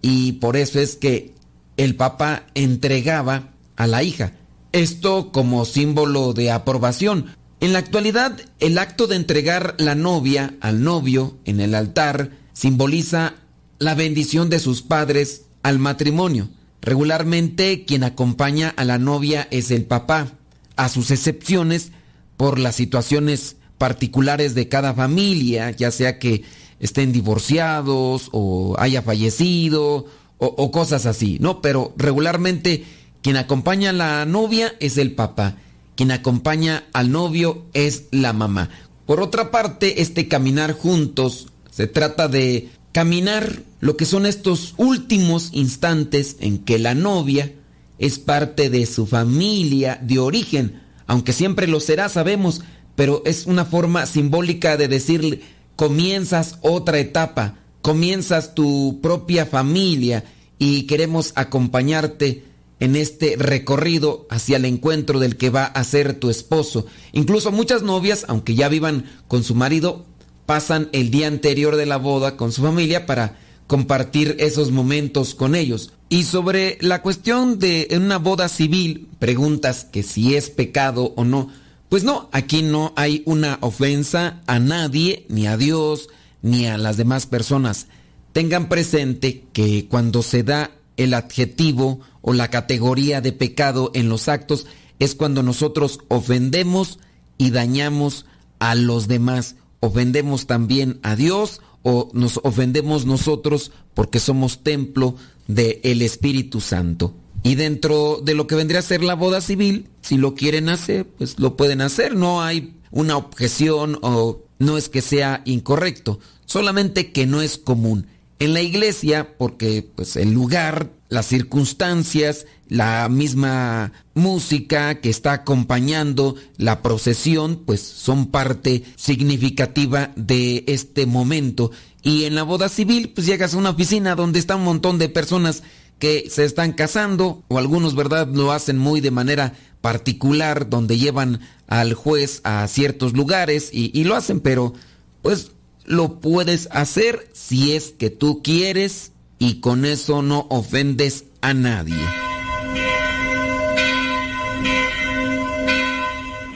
y 0.01 0.33
por 0.33 0.57
eso 0.57 0.81
es 0.81 0.97
que 0.97 1.35
el 1.77 1.95
papá 1.95 2.45
entregaba 2.53 3.53
a 3.77 3.87
la 3.87 4.03
hija. 4.03 4.33
Esto 4.73 5.31
como 5.31 5.63
símbolo 5.63 6.33
de 6.33 6.51
aprobación. 6.51 7.27
En 7.61 7.71
la 7.71 7.79
actualidad, 7.79 8.37
el 8.59 8.77
acto 8.77 9.07
de 9.07 9.15
entregar 9.15 9.75
la 9.77 9.95
novia 9.95 10.53
al 10.59 10.83
novio 10.83 11.37
en 11.45 11.61
el 11.61 11.73
altar 11.73 12.31
simboliza 12.51 13.35
la 13.77 13.95
bendición 13.95 14.49
de 14.49 14.59
sus 14.59 14.81
padres 14.81 15.43
al 15.63 15.79
matrimonio. 15.79 16.49
Regularmente 16.81 17.85
quien 17.85 18.03
acompaña 18.03 18.73
a 18.75 18.83
la 18.83 18.97
novia 18.97 19.47
es 19.49 19.71
el 19.71 19.85
papá, 19.85 20.33
a 20.75 20.89
sus 20.89 21.09
excepciones 21.09 21.93
por 22.35 22.59
las 22.59 22.75
situaciones 22.75 23.55
particulares 23.79 24.53
de 24.53 24.67
cada 24.67 24.93
familia, 24.93 25.71
ya 25.71 25.89
sea 25.89 26.19
que 26.19 26.43
estén 26.79 27.11
divorciados 27.11 28.29
o 28.31 28.75
haya 28.77 29.01
fallecido 29.01 30.05
o, 30.37 30.71
cosas 30.71 31.05
así, 31.05 31.37
¿no? 31.41 31.61
Pero 31.61 31.93
regularmente 31.97 32.85
quien 33.21 33.35
acompaña 33.35 33.89
a 33.89 33.93
la 33.93 34.25
novia 34.25 34.73
es 34.79 34.97
el 34.97 35.13
papá, 35.13 35.57
quien 35.95 36.11
acompaña 36.11 36.85
al 36.93 37.11
novio 37.11 37.65
es 37.73 38.05
la 38.11 38.31
mamá. 38.31 38.69
Por 39.05 39.19
otra 39.19 39.51
parte, 39.51 40.01
este 40.01 40.29
caminar 40.29 40.73
juntos 40.73 41.47
se 41.71 41.87
trata 41.87 42.29
de 42.29 42.69
caminar 42.93 43.63
lo 43.81 43.97
que 43.97 44.05
son 44.05 44.25
estos 44.25 44.75
últimos 44.77 45.49
instantes 45.51 46.37
en 46.39 46.59
que 46.59 46.79
la 46.79 46.95
novia 46.95 47.51
es 47.97 48.17
parte 48.19 48.69
de 48.69 48.85
su 48.85 49.05
familia 49.05 49.99
de 50.01 50.19
origen, 50.19 50.81
aunque 51.05 51.33
siempre 51.33 51.67
lo 51.67 51.81
será, 51.81 52.07
sabemos, 52.07 52.61
pero 52.99 53.21
es 53.23 53.45
una 53.45 53.63
forma 53.63 54.05
simbólica 54.05 54.75
de 54.75 54.89
decir 54.89 55.41
comienzas 55.77 56.57
otra 56.59 56.99
etapa, 56.99 57.55
comienzas 57.81 58.55
tu 58.55 58.99
propia 59.01 59.45
familia 59.45 60.25
y 60.57 60.81
queremos 60.81 61.31
acompañarte 61.35 62.43
en 62.81 62.97
este 62.97 63.37
recorrido 63.37 64.27
hacia 64.29 64.57
el 64.57 64.65
encuentro 64.65 65.21
del 65.21 65.37
que 65.37 65.49
va 65.49 65.63
a 65.63 65.81
ser 65.85 66.15
tu 66.15 66.29
esposo. 66.29 66.87
Incluso 67.13 67.53
muchas 67.53 67.83
novias, 67.83 68.25
aunque 68.27 68.55
ya 68.55 68.67
vivan 68.67 69.05
con 69.29 69.45
su 69.45 69.55
marido, 69.55 70.05
pasan 70.45 70.89
el 70.91 71.09
día 71.09 71.27
anterior 71.27 71.77
de 71.77 71.85
la 71.85 71.95
boda 71.95 72.35
con 72.35 72.51
su 72.51 72.63
familia 72.63 73.05
para 73.05 73.37
compartir 73.67 74.35
esos 74.39 74.71
momentos 74.71 75.35
con 75.35 75.55
ellos. 75.55 75.93
Y 76.09 76.23
sobre 76.23 76.77
la 76.81 77.01
cuestión 77.01 77.59
de 77.59 77.87
una 77.91 78.17
boda 78.17 78.49
civil, 78.49 79.07
preguntas 79.19 79.85
que 79.85 80.03
si 80.03 80.35
es 80.35 80.49
pecado 80.49 81.13
o 81.15 81.23
no. 81.23 81.49
Pues 81.89 82.03
no, 82.03 82.29
aquí 82.31 82.61
no 82.61 82.93
hay 82.95 83.23
una 83.25 83.57
ofensa 83.61 84.41
a 84.47 84.59
nadie, 84.59 85.25
ni 85.29 85.47
a 85.47 85.57
Dios, 85.57 86.09
ni 86.41 86.67
a 86.67 86.77
las 86.77 86.97
demás 86.97 87.25
personas. 87.25 87.87
Tengan 88.31 88.69
presente 88.69 89.45
que 89.53 89.87
cuando 89.89 90.21
se 90.21 90.43
da 90.43 90.71
el 90.97 91.13
adjetivo 91.13 91.99
o 92.21 92.33
la 92.33 92.49
categoría 92.49 93.21
de 93.21 93.31
pecado 93.31 93.91
en 93.93 94.07
los 94.07 94.29
actos 94.29 94.67
es 94.99 95.15
cuando 95.15 95.43
nosotros 95.43 95.99
ofendemos 96.09 96.99
y 97.37 97.49
dañamos 97.49 98.25
a 98.59 98.75
los 98.75 99.07
demás 99.07 99.55
ofendemos 99.79 100.47
también 100.47 100.99
a 101.03 101.15
Dios 101.15 101.61
o 101.83 102.09
nos 102.13 102.39
ofendemos 102.43 103.05
nosotros 103.05 103.71
porque 103.93 104.19
somos 104.19 104.63
templo 104.63 105.15
del 105.47 106.01
Espíritu 106.01 106.61
Santo. 106.61 107.13
Y 107.43 107.55
dentro 107.55 108.19
de 108.23 108.33
lo 108.33 108.47
que 108.47 108.55
vendría 108.55 108.79
a 108.79 108.83
ser 108.83 109.03
la 109.03 109.15
boda 109.15 109.41
civil, 109.41 109.87
si 110.01 110.17
lo 110.17 110.35
quieren 110.35 110.69
hacer, 110.69 111.07
pues 111.07 111.39
lo 111.39 111.55
pueden 111.55 111.81
hacer. 111.81 112.15
No 112.15 112.41
hay 112.41 112.75
una 112.91 113.17
objeción 113.17 113.97
o 114.01 114.41
no 114.59 114.77
es 114.77 114.89
que 114.89 115.01
sea 115.01 115.41
incorrecto, 115.45 116.19
solamente 116.45 117.11
que 117.11 117.25
no 117.25 117.41
es 117.41 117.57
común. 117.57 118.07
En 118.39 118.53
la 118.53 118.61
iglesia, 118.61 119.35
porque 119.37 119.89
pues 119.95 120.15
el 120.15 120.31
lugar, 120.31 120.91
las 121.09 121.25
circunstancias, 121.25 122.45
la 122.69 123.09
misma 123.09 123.91
música 124.13 125.01
que 125.01 125.09
está 125.09 125.33
acompañando 125.33 126.35
la 126.57 126.81
procesión, 126.81 127.63
pues 127.65 127.81
son 127.81 128.27
parte 128.27 128.83
significativa 128.95 130.11
de 130.15 130.63
este 130.67 131.05
momento. 131.05 131.71
Y 132.01 132.25
en 132.25 132.35
la 132.35 132.43
boda 132.43 132.69
civil, 132.69 133.11
pues 133.13 133.27
llegas 133.27 133.53
a 133.53 133.57
una 133.57 133.71
oficina 133.71 134.15
donde 134.15 134.39
está 134.39 134.55
un 134.55 134.63
montón 134.63 134.99
de 134.99 135.09
personas 135.09 135.63
que 135.99 136.29
se 136.29 136.45
están 136.45 136.71
casando, 136.71 137.43
o 137.49 137.57
algunos, 137.57 137.95
¿verdad?, 137.95 138.27
lo 138.27 138.51
hacen 138.51 138.77
muy 138.77 139.01
de 139.01 139.11
manera 139.11 139.53
particular, 139.81 140.69
donde 140.69 140.97
llevan 140.97 141.41
al 141.67 141.93
juez 141.93 142.41
a 142.43 142.67
ciertos 142.67 143.13
lugares 143.13 143.69
y, 143.71 144.03
lo 144.03 144.15
hacen, 144.15 144.39
pero 144.39 144.73
pues 145.21 145.51
lo 145.85 146.19
puedes 146.19 146.67
hacer 146.71 147.29
si 147.33 147.73
es 147.73 147.91
que 147.91 148.09
tú 148.09 148.41
quieres 148.41 149.11
y 149.37 149.59
con 149.59 149.85
eso 149.85 150.21
no 150.21 150.47
ofendes 150.49 151.25
a 151.41 151.53
nadie. 151.53 151.97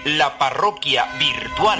La 0.06 0.38
parroquia 0.38 1.06
virtual. 1.18 1.80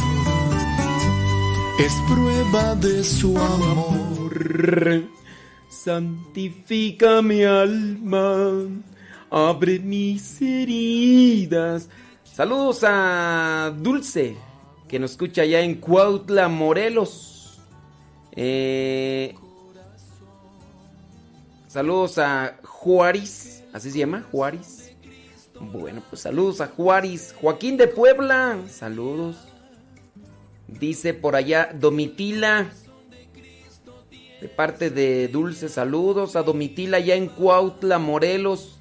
es 1.85 1.93
prueba 2.07 2.75
de 2.75 3.03
su 3.03 3.35
amor. 3.37 5.03
Santifica 5.67 7.23
mi 7.23 7.43
alma, 7.43 8.67
abre 9.31 9.79
mis 9.79 10.39
heridas. 10.41 11.89
Saludos 12.23 12.83
a 12.83 13.73
Dulce, 13.75 14.35
que 14.87 14.99
nos 14.99 15.11
escucha 15.11 15.41
allá 15.41 15.61
en 15.61 15.75
Cuautla, 15.75 16.49
Morelos. 16.49 17.59
Eh, 18.33 19.33
saludos 21.67 22.19
a 22.19 22.59
Juárez, 22.63 23.63
así 23.73 23.89
se 23.89 23.99
llama, 23.99 24.23
Juárez. 24.31 24.95
Bueno, 25.59 26.03
pues 26.09 26.21
saludos 26.21 26.61
a 26.61 26.67
Juárez. 26.67 27.33
Joaquín 27.41 27.77
de 27.77 27.87
Puebla, 27.87 28.59
saludos. 28.69 29.50
Dice 30.79 31.13
por 31.13 31.35
allá 31.35 31.71
Domitila, 31.73 32.71
de 34.41 34.47
parte 34.47 34.89
de 34.89 35.27
Dulce, 35.27 35.69
saludos 35.69 36.35
a 36.35 36.43
Domitila 36.43 36.97
allá 36.97 37.15
en 37.15 37.27
Cuautla, 37.27 37.99
Morelos. 37.99 38.79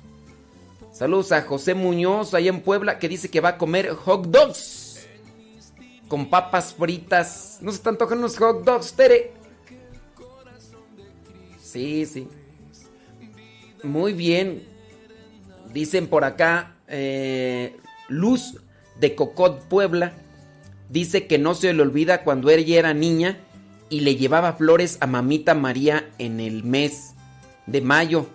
Saludos 0.93 1.33
a 1.33 1.43
José 1.43 1.75
Muñoz 1.75 2.35
allá 2.35 2.51
en 2.51 2.63
Puebla 2.63 2.99
que 2.99 3.09
dice 3.09 3.31
que 3.31 3.41
va 3.41 3.51
a 3.51 3.59
comer 3.59 3.91
hot 3.91 4.27
dogs 4.27 5.07
con 6.09 6.29
papas 6.29 6.75
fritas. 6.75 7.59
¿No 7.61 7.71
se 7.71 7.77
están 7.77 7.97
tocando 7.97 8.23
los 8.23 8.37
hot 8.37 8.65
dogs, 8.65 8.93
Tere? 8.95 9.33
Sí, 11.63 12.05
sí. 12.07 12.27
Muy 13.83 14.13
bien. 14.13 14.67
Dicen 15.73 16.09
por 16.09 16.25
acá, 16.25 16.75
eh, 16.89 17.77
Luz 18.09 18.57
de 18.99 19.15
Cocot, 19.15 19.63
Puebla, 19.69 20.13
dice 20.91 21.27
que 21.27 21.39
no 21.39 21.55
se 21.55 21.73
le 21.73 21.83
olvida 21.83 22.23
cuando 22.23 22.51
ella 22.51 22.79
era 22.79 22.93
niña 22.93 23.39
y 23.89 24.01
le 24.01 24.17
llevaba 24.17 24.53
flores 24.53 24.99
a 25.01 25.07
mamita 25.07 25.55
María 25.55 26.11
en 26.19 26.41
el 26.41 26.63
mes 26.65 27.15
de 27.67 27.81
mayo. 27.81 28.27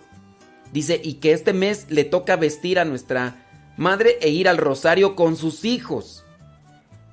Dice, 0.72 1.00
y 1.02 1.14
que 1.14 1.32
este 1.32 1.52
mes 1.52 1.86
le 1.88 2.04
toca 2.04 2.36
vestir 2.36 2.78
a 2.78 2.84
nuestra 2.84 3.46
madre 3.76 4.18
e 4.20 4.30
ir 4.30 4.48
al 4.48 4.58
rosario 4.58 5.14
con 5.14 5.36
sus 5.36 5.64
hijos. 5.64 6.24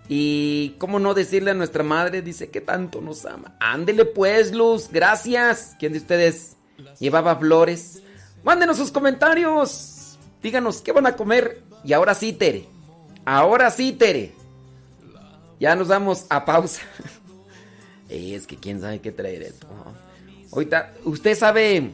Y 0.09 0.75
cómo 0.79 0.99
no 0.99 1.13
decirle 1.13 1.51
a 1.51 1.55
nuestra 1.55 1.83
madre, 1.83 2.21
dice 2.21 2.49
que 2.49 2.61
tanto 2.61 2.99
nos 2.99 3.25
ama. 3.25 3.55
Ándele 3.59 4.05
pues, 4.05 4.53
Luz, 4.53 4.89
gracias. 4.91 5.75
¿Quién 5.79 5.93
de 5.93 5.99
ustedes 5.99 6.57
llevaba 6.99 7.37
flores? 7.37 8.01
Mándenos 8.43 8.77
sus 8.77 8.91
comentarios. 8.91 10.17
Díganos 10.41 10.81
qué 10.81 10.91
van 10.91 11.05
a 11.05 11.15
comer. 11.15 11.61
Y 11.85 11.93
ahora 11.93 12.15
sí, 12.15 12.33
Tere. 12.33 12.67
Ahora 13.23 13.71
sí, 13.71 13.93
Tere. 13.93 14.33
Ya 15.63 15.77
nos 15.77 15.87
damos 15.87 16.25
a 16.27 16.43
pausa. 16.43 16.81
es 18.09 18.47
que 18.47 18.57
quién 18.57 18.81
sabe 18.81 18.99
qué 18.99 19.13
traer 19.13 19.43
esto. 19.43 19.65
Ahorita, 20.51 20.93
¿usted 21.05 21.37
sabe 21.37 21.91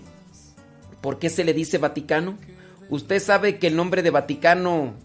por 1.01 1.19
qué 1.19 1.29
se 1.29 1.43
le 1.43 1.53
dice 1.53 1.77
Vaticano? 1.77 2.39
¿Usted 2.89 3.21
sabe 3.21 3.59
que 3.59 3.67
el 3.67 3.75
nombre 3.75 4.01
de 4.01 4.09
Vaticano 4.09 4.95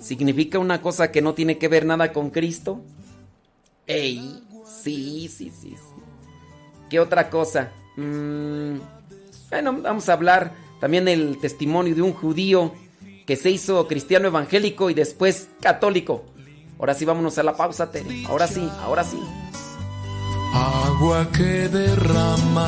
significa 0.00 0.58
una 0.58 0.82
cosa 0.82 1.12
que 1.12 1.22
no 1.22 1.34
tiene 1.34 1.58
que 1.58 1.68
ver 1.68 1.86
nada 1.86 2.12
con 2.12 2.30
Cristo? 2.30 2.82
¡Ey! 3.86 4.42
Sí, 4.66 5.30
sí, 5.32 5.52
sí. 5.56 5.76
¿Qué 6.90 6.98
otra 6.98 7.30
cosa? 7.30 7.70
Mm, 7.96 8.78
bueno, 9.50 9.82
vamos 9.82 10.08
a 10.08 10.14
hablar 10.14 10.52
también 10.80 11.04
del 11.04 11.38
testimonio 11.38 11.94
de 11.94 12.02
un 12.02 12.12
judío 12.12 12.72
que 13.24 13.36
se 13.36 13.50
hizo 13.50 13.86
cristiano 13.86 14.26
evangélico 14.26 14.90
y 14.90 14.94
después 14.94 15.48
católico. 15.60 16.24
Ahora 16.82 16.94
sí, 16.94 17.04
vámonos 17.04 17.38
a 17.38 17.44
la 17.44 17.56
pausa, 17.56 17.92
Tere. 17.92 18.24
Ahora 18.26 18.48
sí, 18.48 18.68
ahora 18.82 19.04
sí. 19.04 19.22
Agua 20.52 21.28
que 21.30 21.68
derrama 21.68 22.66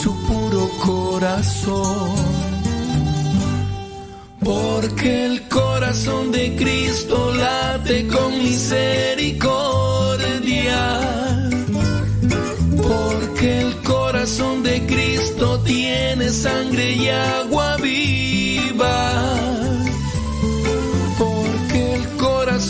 su 0.00 0.14
puro 0.24 0.70
corazón. 0.86 2.14
Porque 4.38 5.26
el 5.26 5.48
corazón 5.48 6.30
de 6.30 6.54
Cristo 6.54 7.34
late 7.34 8.06
con 8.06 8.38
misericordia. 8.38 9.40
Porque 12.80 13.60
el 13.60 13.82
corazón 13.82 14.62
de 14.62 14.86
Cristo 14.86 15.58
tiene 15.64 16.30
sangre 16.30 16.92
y 16.92 17.08
agua 17.08 17.76
viva. 17.78 19.53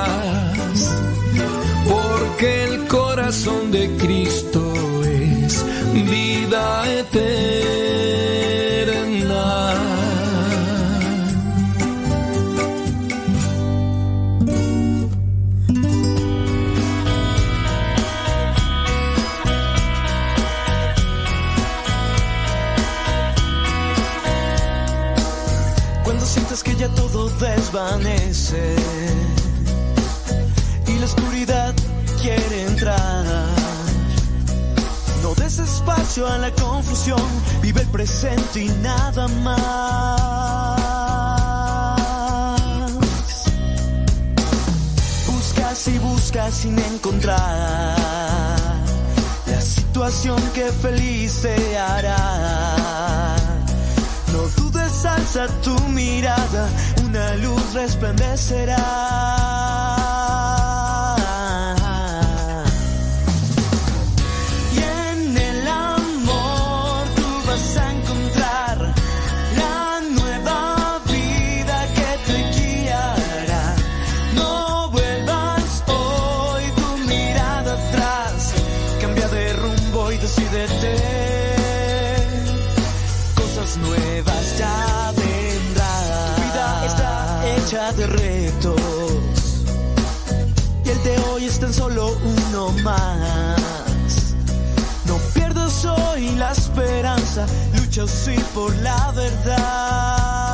Porque 1.87 2.63
el 2.65 2.87
corazón 2.87 3.71
de 3.71 3.89
Cristo 3.97 4.73
es 5.03 5.65
vida 5.93 6.83
eterna. 6.99 8.40
Ya 26.81 26.89
todo 26.95 27.29
desvanece 27.37 28.75
y 30.87 30.97
la 30.97 31.05
oscuridad 31.05 31.75
quiere 32.19 32.63
entrar. 32.63 33.23
No 35.21 35.35
des 35.35 35.59
espacio 35.59 36.25
a 36.25 36.39
la 36.39 36.49
confusión, 36.53 37.21
vive 37.61 37.81
el 37.81 37.87
presente 37.89 38.63
y 38.63 38.69
nada 38.81 39.27
más. 39.27 40.81
Buscas 45.27 45.87
y 45.87 45.99
buscas 45.99 46.51
sin 46.55 46.79
encontrar 46.79 47.95
la 49.45 49.61
situación 49.61 50.41
que 50.55 50.71
feliz 50.71 51.41
te 51.43 51.77
hará. 51.77 52.80
Alza 55.05 55.47
tu 55.63 55.79
mirada, 55.87 56.69
una 57.03 57.35
luz 57.37 57.73
resplandecerá. 57.73 60.00
Lucho 97.77 98.07
sí 98.07 98.35
por 98.53 98.75
la 98.77 99.11
verdad. 99.11 100.51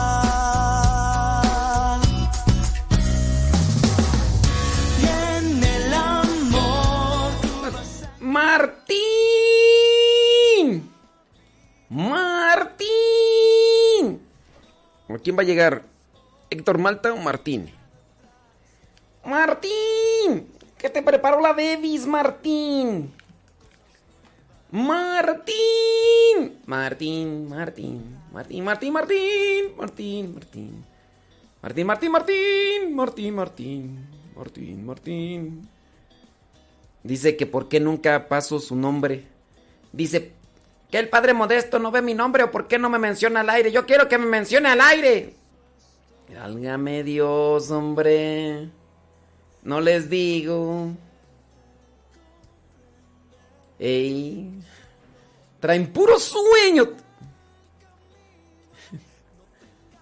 El 5.02 5.94
amor. 5.94 7.32
Martín. 8.20 8.94
Martín. 11.90 12.88
¿Quién 15.24 15.38
va 15.38 15.42
a 15.42 15.46
llegar? 15.46 15.84
¿Héctor 16.50 16.78
Malta 16.78 17.12
o 17.12 17.18
Martín? 17.18 17.72
Martín. 19.26 20.54
¿Qué 20.78 20.90
te 20.92 21.02
preparó 21.02 21.42
la 21.42 21.54
Davis, 21.54 22.06
Martín? 22.06 23.17
Martín. 24.72 26.60
Martín, 26.66 27.48
Martín, 27.48 28.18
Martín, 28.34 28.64
Martín, 28.64 28.94
Martín, 28.94 29.76
Martín, 29.78 30.34
Martín. 30.34 30.86
Martín, 31.62 31.86
Martín, 31.88 32.12
Martín, 32.12 32.96
Martín, 32.96 33.36
Martín, 33.36 34.08
Martín, 34.36 34.86
Martín. 34.86 35.70
Dice 37.04 37.38
que 37.38 37.46
por 37.46 37.70
qué 37.70 37.80
nunca 37.80 38.28
paso 38.28 38.60
su 38.60 38.76
nombre. 38.76 39.24
Dice 39.94 40.34
que 40.92 41.00
el 41.00 41.10
padre 41.10 41.34
modesto 41.34 41.80
no 41.80 41.90
ve 41.92 42.02
mi 42.02 42.14
nombre 42.14 42.44
o 42.44 42.52
por 42.52 42.68
qué 42.68 42.78
no 42.78 42.90
me 42.90 43.00
menciona 43.00 43.40
al 43.40 43.50
aire. 43.50 43.72
Yo 43.72 43.86
quiero 43.86 44.10
que 44.10 44.18
me 44.18 44.26
mencione 44.26 44.68
al 44.70 44.82
aire. 44.82 45.34
Válgame 46.34 47.04
Dios, 47.04 47.72
hombre. 47.72 48.70
No 49.64 49.80
les 49.80 50.10
digo. 50.10 50.92
Ey. 53.80 54.50
Traen 55.60 55.88
puro 55.92 56.20
sueño. 56.20 56.90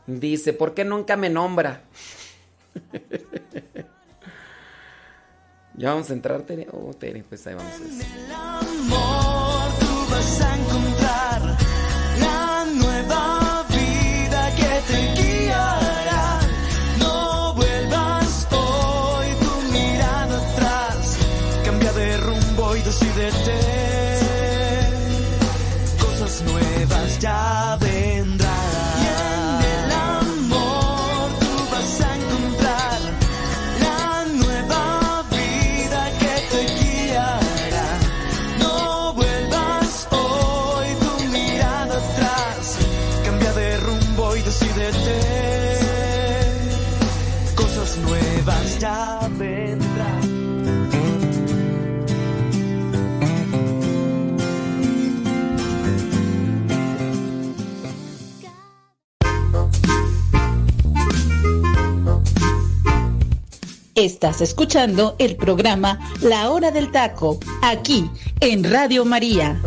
Dice, 0.07 0.53
¿por 0.53 0.73
qué 0.73 0.85
nunca 0.85 1.17
me 1.17 1.29
nombra? 1.29 1.81
ya 5.75 5.89
vamos 5.89 6.09
a 6.09 6.13
entrar, 6.13 6.43
Tere. 6.43 6.67
Oh, 6.71 6.93
Tere, 6.93 7.23
pues 7.27 7.47
ahí 7.47 7.55
vamos. 7.55 7.73
amor 8.31 9.71
tú 9.79 10.11
vas 10.11 10.41
a 10.41 10.55
encontrar 10.57 11.57
la 12.19 12.65
nueva 12.75 13.65
vida 13.69 14.55
que 14.55 14.81
te 14.93 15.21
guiará. 15.21 16.39
No 16.99 17.55
vuelvas 17.55 18.47
hoy 18.51 19.27
tu 19.39 19.71
mirada 19.73 20.51
atrás, 20.51 21.17
cambia 21.63 21.93
de 21.93 22.17
rumbo 22.17 22.75
y 22.75 22.81
decídete. 22.81 23.64
Ya 27.19 27.77
vendrán. 27.79 28.44
Estás 63.95 64.41
escuchando 64.41 65.15
el 65.19 65.37
programa 65.37 65.97
La 66.19 66.49
Hora 66.49 66.69
del 66.69 66.91
Taco, 66.91 67.39
aquí 67.61 68.09
en 68.41 68.69
Radio 68.69 69.05
María. 69.05 69.61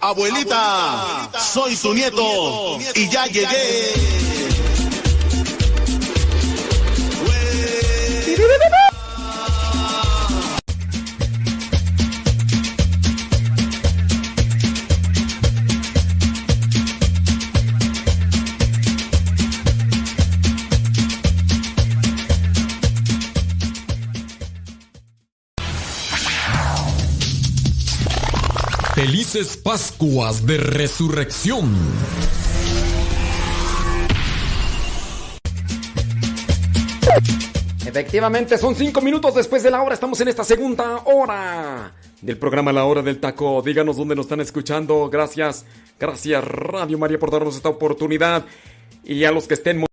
Abuelita, 0.00 1.30
soy 1.38 1.76
su 1.76 1.92
nieto 1.92 2.78
y 2.94 3.10
ya 3.10 3.26
llegué. 3.26 4.35
Pascuas 29.44 30.46
de 30.46 30.56
Resurrección. 30.56 31.70
Efectivamente, 37.84 38.56
son 38.56 38.74
cinco 38.74 39.02
minutos 39.02 39.34
después 39.34 39.62
de 39.62 39.70
la 39.70 39.82
hora. 39.82 39.92
Estamos 39.92 40.18
en 40.22 40.28
esta 40.28 40.42
segunda 40.42 41.02
hora 41.04 41.92
del 42.22 42.38
programa 42.38 42.72
La 42.72 42.86
Hora 42.86 43.02
del 43.02 43.20
Taco. 43.20 43.60
Díganos 43.60 43.98
dónde 43.98 44.16
nos 44.16 44.24
están 44.24 44.40
escuchando. 44.40 45.10
Gracias, 45.10 45.66
gracias 46.00 46.42
Radio 46.42 46.96
María 46.96 47.18
por 47.18 47.30
darnos 47.30 47.56
esta 47.56 47.68
oportunidad. 47.68 48.46
Y 49.04 49.24
a 49.24 49.32
los 49.32 49.46
que 49.46 49.52
estén 49.52 49.84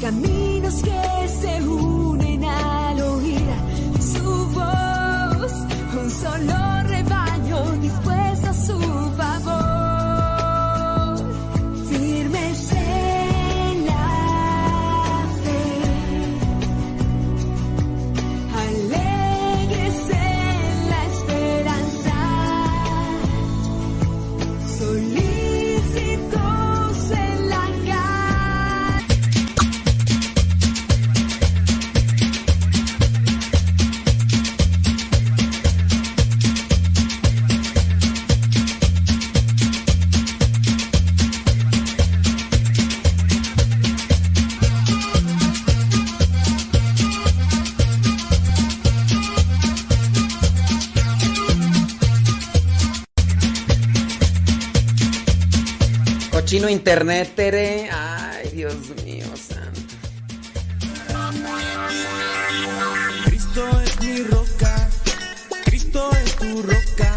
Caminos 0.00 0.82
que 0.82 1.28
se 1.28 1.60
internet, 56.68 57.34
Tere. 57.34 57.88
Ay, 57.90 58.50
Dios 58.52 58.74
mío, 59.04 59.26
santo. 59.36 59.80
Cristo 63.24 63.80
es 63.80 64.00
mi 64.00 64.22
roca, 64.22 64.88
Cristo 65.64 66.10
es 66.12 66.36
tu 66.36 66.62
roca, 66.62 67.14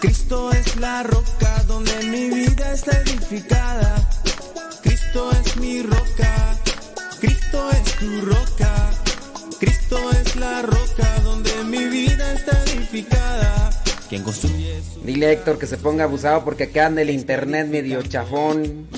Cristo 0.00 0.52
es 0.52 0.76
la 0.76 1.02
roca 1.02 1.62
donde 1.66 1.92
mi 2.04 2.30
vida 2.30 2.72
está 2.72 3.00
edificada. 3.00 4.08
Cristo 4.82 5.30
es 5.32 5.56
mi 5.56 5.82
roca, 5.82 6.56
Cristo 7.20 7.70
es 7.70 7.92
tu 7.96 8.20
roca, 8.22 8.90
Cristo 9.60 10.10
es 10.10 10.36
la 10.36 10.62
roca 10.62 11.20
donde 11.24 11.64
mi 11.64 11.84
vida 11.86 12.32
está 12.34 12.62
edificada. 12.64 13.55
Quien 14.08 14.22
construye 14.22 14.80
Dile 15.04 15.26
a 15.26 15.32
Héctor 15.32 15.58
que 15.58 15.66
se 15.66 15.76
ponga 15.76 16.04
abusado 16.04 16.44
porque 16.44 16.64
acá 16.64 16.86
anda 16.86 17.02
el 17.02 17.10
internet 17.10 17.66
medio 17.68 18.02
chafón. 18.02 18.88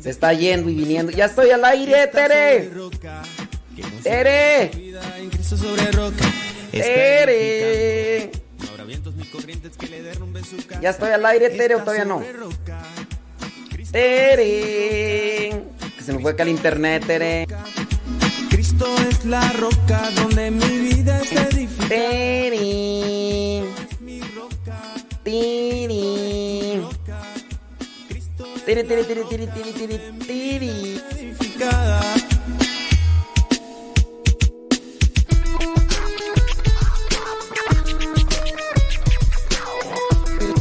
Se 0.00 0.10
está 0.10 0.32
yendo 0.32 0.70
y 0.70 0.74
viniendo. 0.74 1.12
¡Ya 1.12 1.26
estoy 1.26 1.50
al 1.50 1.64
aire, 1.64 2.06
Tere! 2.08 2.70
¡Tere! 4.02 4.70
¡Tere! 6.70 8.30
¿Ya 10.80 10.90
estoy 10.90 11.10
al 11.10 11.24
aire, 11.24 11.50
Tere, 11.50 11.76
o 11.76 11.80
todavía 11.80 12.04
no? 12.04 12.22
¡Tere! 13.90 15.62
Que 15.96 16.04
se 16.04 16.12
me 16.12 16.18
fue 16.20 16.32
acá 16.32 16.42
el 16.42 16.50
internet, 16.50 17.04
Tere. 17.06 17.46
Cristo 18.50 18.86
es 19.08 19.24
la 19.24 19.48
roca 19.52 20.10
donde 20.16 20.50
mi 20.50 20.78
vida 20.78 21.20
está 21.20 21.48
edificada. 21.48 21.74
Tiri. 25.24 26.84
Tiri, 28.66 28.82
tiri, 28.84 29.04
tiri, 29.04 29.24
tiri, 29.24 29.46
tiri, 29.54 29.72
tiri, 29.72 29.98
tiri. 30.26 31.00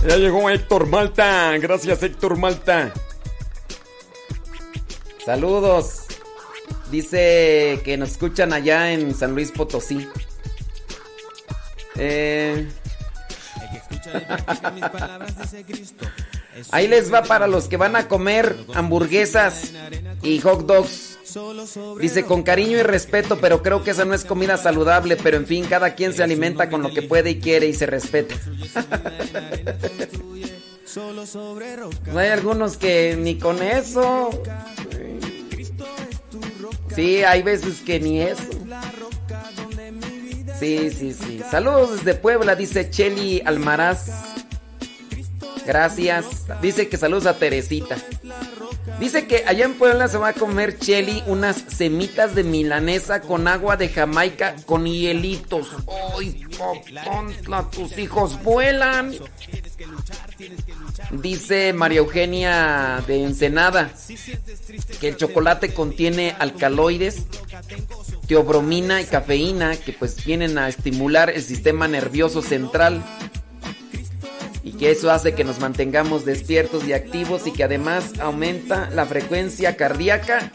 Ya 0.07 0.17
llegó 0.17 0.49
Héctor 0.49 0.87
Malta. 0.87 1.57
Gracias, 1.57 2.01
Héctor 2.03 2.37
Malta. 2.37 2.93
Saludos. 5.25 6.05
Dice 6.91 7.81
que 7.83 7.97
nos 7.97 8.11
escuchan 8.11 8.53
allá 8.53 8.93
en 8.93 9.15
San 9.15 9.33
Luis 9.33 9.51
Potosí. 9.51 10.07
Eh, 11.95 12.67
ahí 16.71 16.87
les 16.87 17.13
va 17.13 17.23
para 17.23 17.47
los 17.47 17.67
que 17.67 17.77
van 17.77 17.95
a 17.95 18.07
comer 18.07 18.55
hamburguesas 18.73 19.71
y 20.21 20.39
hot 20.39 20.65
dogs. 20.65 21.19
Dice 21.99 22.25
con 22.25 22.43
cariño 22.43 22.77
y 22.77 22.83
respeto, 22.83 23.39
pero 23.39 23.63
creo 23.63 23.83
que 23.83 23.91
esa 23.91 24.05
no 24.05 24.13
es 24.13 24.23
comida 24.23 24.57
saludable, 24.57 25.17
pero 25.17 25.37
en 25.37 25.47
fin, 25.47 25.65
cada 25.65 25.95
quien 25.95 26.13
se 26.13 26.23
alimenta 26.23 26.69
con 26.69 26.83
lo 26.83 26.93
que 26.93 27.01
puede 27.01 27.31
y 27.31 27.39
quiere 27.39 27.67
y 27.67 27.73
se 27.73 27.85
respeta. 27.87 28.35
No 32.11 32.19
hay 32.19 32.29
algunos 32.29 32.77
que 32.77 33.15
ni 33.17 33.39
con 33.39 33.63
eso. 33.63 34.29
Sí, 36.93 37.23
hay 37.23 37.41
veces 37.41 37.81
que 37.81 37.99
ni 37.99 38.21
eso. 38.21 38.52
Sí, 40.63 40.89
sí, 40.91 41.13
sí. 41.13 41.41
Saludos 41.51 41.97
desde 41.97 42.13
Puebla, 42.17 42.55
dice 42.55 42.89
Cheli 42.89 43.41
Almaraz. 43.45 44.32
Gracias. 45.65 46.25
Dice 46.61 46.87
que 46.87 46.97
saludos 46.97 47.25
a 47.25 47.37
Teresita. 47.37 47.97
Dice 48.99 49.27
que 49.27 49.43
allá 49.47 49.65
en 49.65 49.75
Puebla 49.75 50.07
se 50.07 50.17
va 50.17 50.29
a 50.29 50.33
comer 50.33 50.77
Cheli 50.77 51.23
unas 51.27 51.57
semitas 51.67 52.35
de 52.35 52.43
milanesa 52.43 53.21
con 53.21 53.47
agua 53.47 53.77
de 53.77 53.89
Jamaica 53.89 54.55
con 54.65 54.85
hielitos. 54.85 55.67
¡Ay, 56.17 56.45
Popontla, 56.57 57.69
tus 57.69 57.97
hijos 57.97 58.41
vuelan! 58.43 59.13
Dice 61.11 61.73
María 61.73 61.99
Eugenia 61.99 63.03
de 63.07 63.23
Ensenada 63.23 63.91
que 64.99 65.09
el 65.09 65.17
chocolate 65.17 65.73
contiene 65.73 66.35
alcaloides, 66.39 67.23
teobromina 68.27 69.01
y 69.01 69.05
cafeína 69.05 69.75
que 69.75 69.93
pues 69.93 70.23
vienen 70.23 70.57
a 70.57 70.67
estimular 70.67 71.29
el 71.29 71.41
sistema 71.41 71.87
nervioso 71.87 72.41
central 72.41 73.03
y 74.63 74.71
que 74.73 74.91
eso 74.91 75.11
hace 75.11 75.35
que 75.35 75.43
nos 75.43 75.59
mantengamos 75.59 76.23
despiertos 76.25 76.85
y 76.87 76.93
activos 76.93 77.45
y 77.47 77.51
que 77.51 77.63
además 77.65 78.13
aumenta 78.19 78.89
la 78.91 79.05
frecuencia 79.05 79.75
cardíaca 79.75 80.51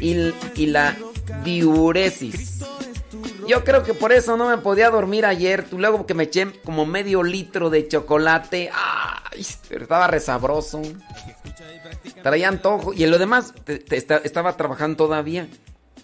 y, 0.00 0.66
la 0.66 0.96
diuresis. 1.44 2.60
Yo 3.46 3.62
creo 3.62 3.82
que 3.82 3.92
por 3.94 4.12
eso 4.12 4.36
no 4.36 4.48
me 4.48 4.58
podía 4.58 4.90
dormir 4.90 5.26
ayer. 5.26 5.64
Tú 5.64 5.78
luego 5.78 6.06
que 6.06 6.14
me 6.14 6.24
eché 6.24 6.50
como 6.64 6.86
medio 6.86 7.22
litro 7.22 7.68
de 7.70 7.86
chocolate. 7.86 8.70
¡Ay! 8.72 9.46
Pero 9.68 9.82
estaba 9.82 10.06
resabroso. 10.06 10.80
Traía 12.22 12.48
antojo. 12.48 12.92
Y 12.94 13.04
en 13.04 13.10
lo 13.10 13.18
demás, 13.18 13.52
te- 13.64 13.78
te 13.78 13.96
esta- 13.96 14.16
estaba 14.18 14.56
trabajando 14.56 14.96
todavía. 14.96 15.46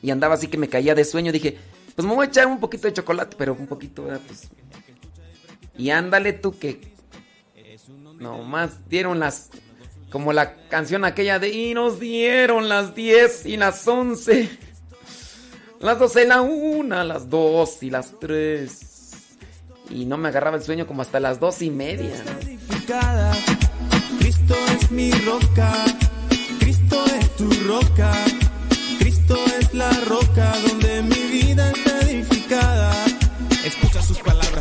Y 0.02 0.10
andaba 0.10 0.34
así 0.34 0.48
que 0.48 0.58
me 0.58 0.68
caía 0.68 0.94
de 0.94 1.04
sueño. 1.04 1.32
Dije, 1.32 1.56
pues 1.96 2.06
me 2.06 2.14
voy 2.14 2.26
a 2.26 2.28
echar 2.28 2.46
un 2.46 2.60
poquito 2.60 2.86
de 2.88 2.92
chocolate, 2.94 3.36
pero 3.38 3.54
un 3.54 3.66
poquito. 3.66 4.04
Pues. 4.26 4.48
Y 5.78 5.90
ándale 5.90 6.34
tú 6.34 6.58
que. 6.58 6.89
Nomás 8.20 8.88
dieron 8.88 9.18
las. 9.18 9.50
Como 10.12 10.32
la 10.32 10.54
canción 10.68 11.04
aquella 11.04 11.38
de. 11.38 11.48
Y 11.48 11.74
nos 11.74 11.98
dieron 11.98 12.68
las 12.68 12.94
10 12.94 13.46
y 13.46 13.56
las 13.56 13.86
11. 13.88 14.48
Las 15.80 15.98
12 15.98 16.24
y 16.24 16.26
la 16.26 16.42
1, 16.42 17.04
las 17.04 17.30
2 17.30 17.82
y 17.82 17.90
las 17.90 18.20
3. 18.20 18.80
Y 19.88 20.04
no 20.04 20.18
me 20.18 20.28
agarraba 20.28 20.58
el 20.58 20.62
sueño 20.62 20.86
como 20.86 21.00
hasta 21.00 21.18
las 21.20 21.40
2 21.40 21.62
y 21.62 21.70
media. 21.70 22.22
Cristo 24.18 24.54
es 24.74 24.90
mi 24.90 25.10
roca, 25.10 25.72
Cristo 26.58 27.02
es 27.18 27.36
tu 27.36 27.50
roca, 27.66 28.12
Cristo 28.98 29.36
es 29.58 29.72
la 29.72 29.90
roca 30.06 30.52
donde 30.68 31.02
mi 31.02 31.22
vida 31.30 31.70
está 31.70 32.00
edificada. 32.00 32.92
Escucha 33.64 33.99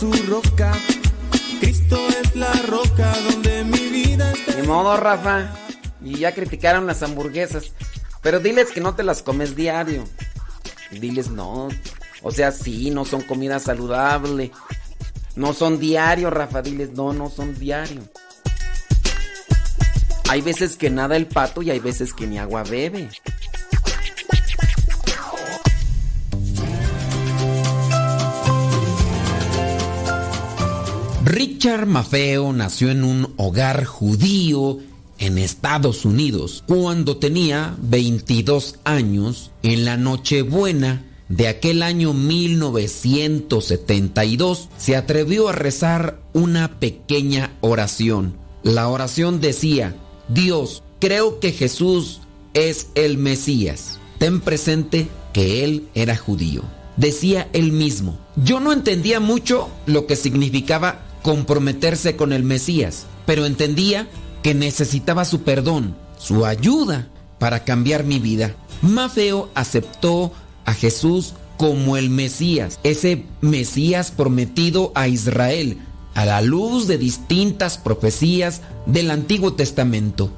tu 0.00 0.10
roca, 0.26 0.72
Cristo 1.60 1.98
es 2.22 2.34
la 2.34 2.50
roca 2.66 3.12
donde 3.30 3.64
mi 3.64 3.88
vida 3.88 4.32
está 4.32 4.54
Ni 4.58 4.66
modo, 4.66 4.96
Rafa. 4.96 5.54
Y 6.02 6.18
ya 6.18 6.34
criticaron 6.34 6.86
las 6.86 7.02
hamburguesas. 7.02 7.72
Pero 8.22 8.40
diles 8.40 8.70
que 8.70 8.80
no 8.80 8.94
te 8.94 9.02
las 9.02 9.22
comes 9.22 9.54
diario. 9.54 10.04
Diles 10.90 11.30
no. 11.30 11.68
O 12.22 12.32
sea, 12.32 12.50
sí, 12.50 12.90
no 12.90 13.04
son 13.04 13.20
comida 13.20 13.58
saludable. 13.58 14.52
No 15.36 15.52
son 15.52 15.78
diario, 15.78 16.30
Rafa. 16.30 16.62
Diles 16.62 16.92
no, 16.92 17.12
no 17.12 17.28
son 17.28 17.58
diario. 17.58 18.00
Hay 20.30 20.40
veces 20.40 20.78
que 20.78 20.88
nada 20.88 21.16
el 21.16 21.26
pato 21.26 21.60
y 21.60 21.70
hay 21.70 21.80
veces 21.80 22.14
que 22.14 22.26
ni 22.26 22.38
agua 22.38 22.62
bebe. 22.62 23.10
Richard 31.30 31.86
Maffeo 31.86 32.52
nació 32.52 32.90
en 32.90 33.04
un 33.04 33.32
hogar 33.36 33.84
judío 33.84 34.78
en 35.20 35.38
Estados 35.38 36.04
Unidos 36.04 36.64
cuando 36.66 37.18
tenía 37.18 37.76
22 37.82 38.80
años 38.82 39.52
en 39.62 39.84
la 39.84 39.96
Nochebuena 39.96 41.04
de 41.28 41.46
aquel 41.46 41.84
año 41.84 42.14
1972 42.14 44.70
se 44.76 44.96
atrevió 44.96 45.48
a 45.48 45.52
rezar 45.52 46.20
una 46.32 46.80
pequeña 46.80 47.56
oración. 47.60 48.34
La 48.64 48.88
oración 48.88 49.40
decía, 49.40 49.94
Dios, 50.26 50.82
creo 50.98 51.38
que 51.38 51.52
Jesús 51.52 52.22
es 52.54 52.88
el 52.96 53.18
Mesías. 53.18 54.00
Ten 54.18 54.40
presente 54.40 55.06
que 55.32 55.62
él 55.62 55.86
era 55.94 56.16
judío. 56.16 56.64
Decía 56.96 57.48
él 57.52 57.70
mismo, 57.70 58.18
yo 58.34 58.58
no 58.58 58.72
entendía 58.72 59.20
mucho 59.20 59.70
lo 59.86 60.08
que 60.08 60.16
significaba 60.16 61.06
comprometerse 61.22 62.16
con 62.16 62.32
el 62.32 62.44
Mesías, 62.44 63.06
pero 63.26 63.46
entendía 63.46 64.08
que 64.42 64.54
necesitaba 64.54 65.24
su 65.24 65.42
perdón, 65.42 65.96
su 66.18 66.46
ayuda 66.46 67.08
para 67.38 67.64
cambiar 67.64 68.04
mi 68.04 68.18
vida. 68.18 68.54
Mafeo 68.82 69.50
aceptó 69.54 70.32
a 70.64 70.74
Jesús 70.74 71.34
como 71.56 71.96
el 71.96 72.08
Mesías, 72.08 72.80
ese 72.84 73.24
Mesías 73.42 74.10
prometido 74.10 74.92
a 74.94 75.08
Israel, 75.08 75.78
a 76.14 76.24
la 76.24 76.40
luz 76.40 76.86
de 76.86 76.96
distintas 76.96 77.76
profecías 77.76 78.62
del 78.86 79.10
Antiguo 79.10 79.52
Testamento. 79.52 80.32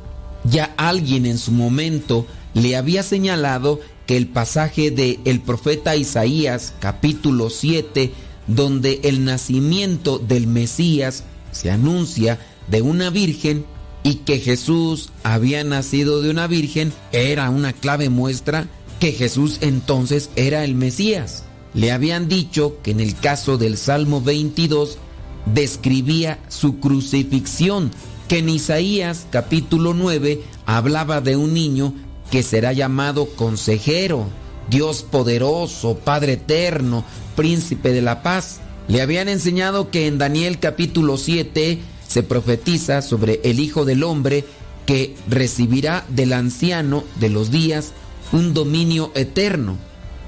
Ya 0.45 0.75
alguien 0.77 1.27
en 1.27 1.39
su 1.39 1.53
momento 1.53 2.27
le 2.55 2.77
había 2.77 3.03
señalado 3.03 3.81
que 4.07 4.17
el 4.17 4.27
pasaje 4.27 4.91
de 4.91 5.21
el 5.25 5.41
profeta 5.41 5.95
Isaías 5.95 6.75
capítulo 6.81 7.51
7 7.51 8.13
donde 8.47 9.01
el 9.05 9.25
nacimiento 9.25 10.19
del 10.19 10.47
Mesías 10.47 11.25
se 11.53 11.71
anuncia 11.71 12.39
de 12.69 12.83
una 12.83 13.11
virgen 13.11 13.65
y 14.03 14.17
que 14.17 14.39
Jesús 14.39 15.11
había 15.23 15.63
nacido 15.65 16.23
de 16.23 16.31
una 16.31 16.47
virgen 16.47 16.93
era 17.13 17.51
una 17.51 17.73
clave 17.73 18.09
muestra 18.09 18.67
que 18.99 19.13
Jesús 19.13 19.59
entonces 19.61 20.31
era 20.37 20.65
el 20.65 20.75
Mesías. 20.75 21.45
Le 21.75 21.91
habían 21.91 22.29
dicho 22.29 22.77
que 22.83 22.91
en 22.91 23.01
el 23.01 23.17
caso 23.17 23.59
del 23.59 23.77
Salmo 23.77 24.21
22 24.21 24.99
describía 25.47 26.39
su 26.49 26.79
crucifixión, 26.79 27.91
que 28.29 28.39
en 28.39 28.49
Isaías 28.49 29.27
capítulo 29.31 29.95
9 29.95 30.43
hablaba 30.67 31.21
de 31.21 31.37
un 31.37 31.55
niño 31.55 31.95
que 32.31 32.43
será 32.43 32.73
llamado 32.73 33.27
consejero, 33.37 34.27
Dios 34.71 35.03
poderoso, 35.03 35.97
Padre 35.97 36.35
eterno, 36.35 37.05
príncipe 37.37 37.93
de 37.93 38.03
la 38.03 38.23
paz. 38.23 38.61
Le 38.89 39.01
habían 39.01 39.29
enseñado 39.29 39.91
que 39.91 40.07
en 40.07 40.19
Daniel 40.19 40.59
capítulo 40.59 41.17
7 41.17 41.81
se 42.07 42.23
profetiza 42.23 43.03
sobre 43.03 43.41
el 43.45 43.61
Hijo 43.61 43.85
del 43.85 44.03
Hombre 44.03 44.45
que 44.87 45.15
recibirá 45.29 46.05
del 46.09 46.33
anciano 46.33 47.05
de 47.21 47.31
los 47.31 47.51
días 47.51 47.93
un 48.33 48.55
dominio 48.55 49.13
eterno. 49.15 49.77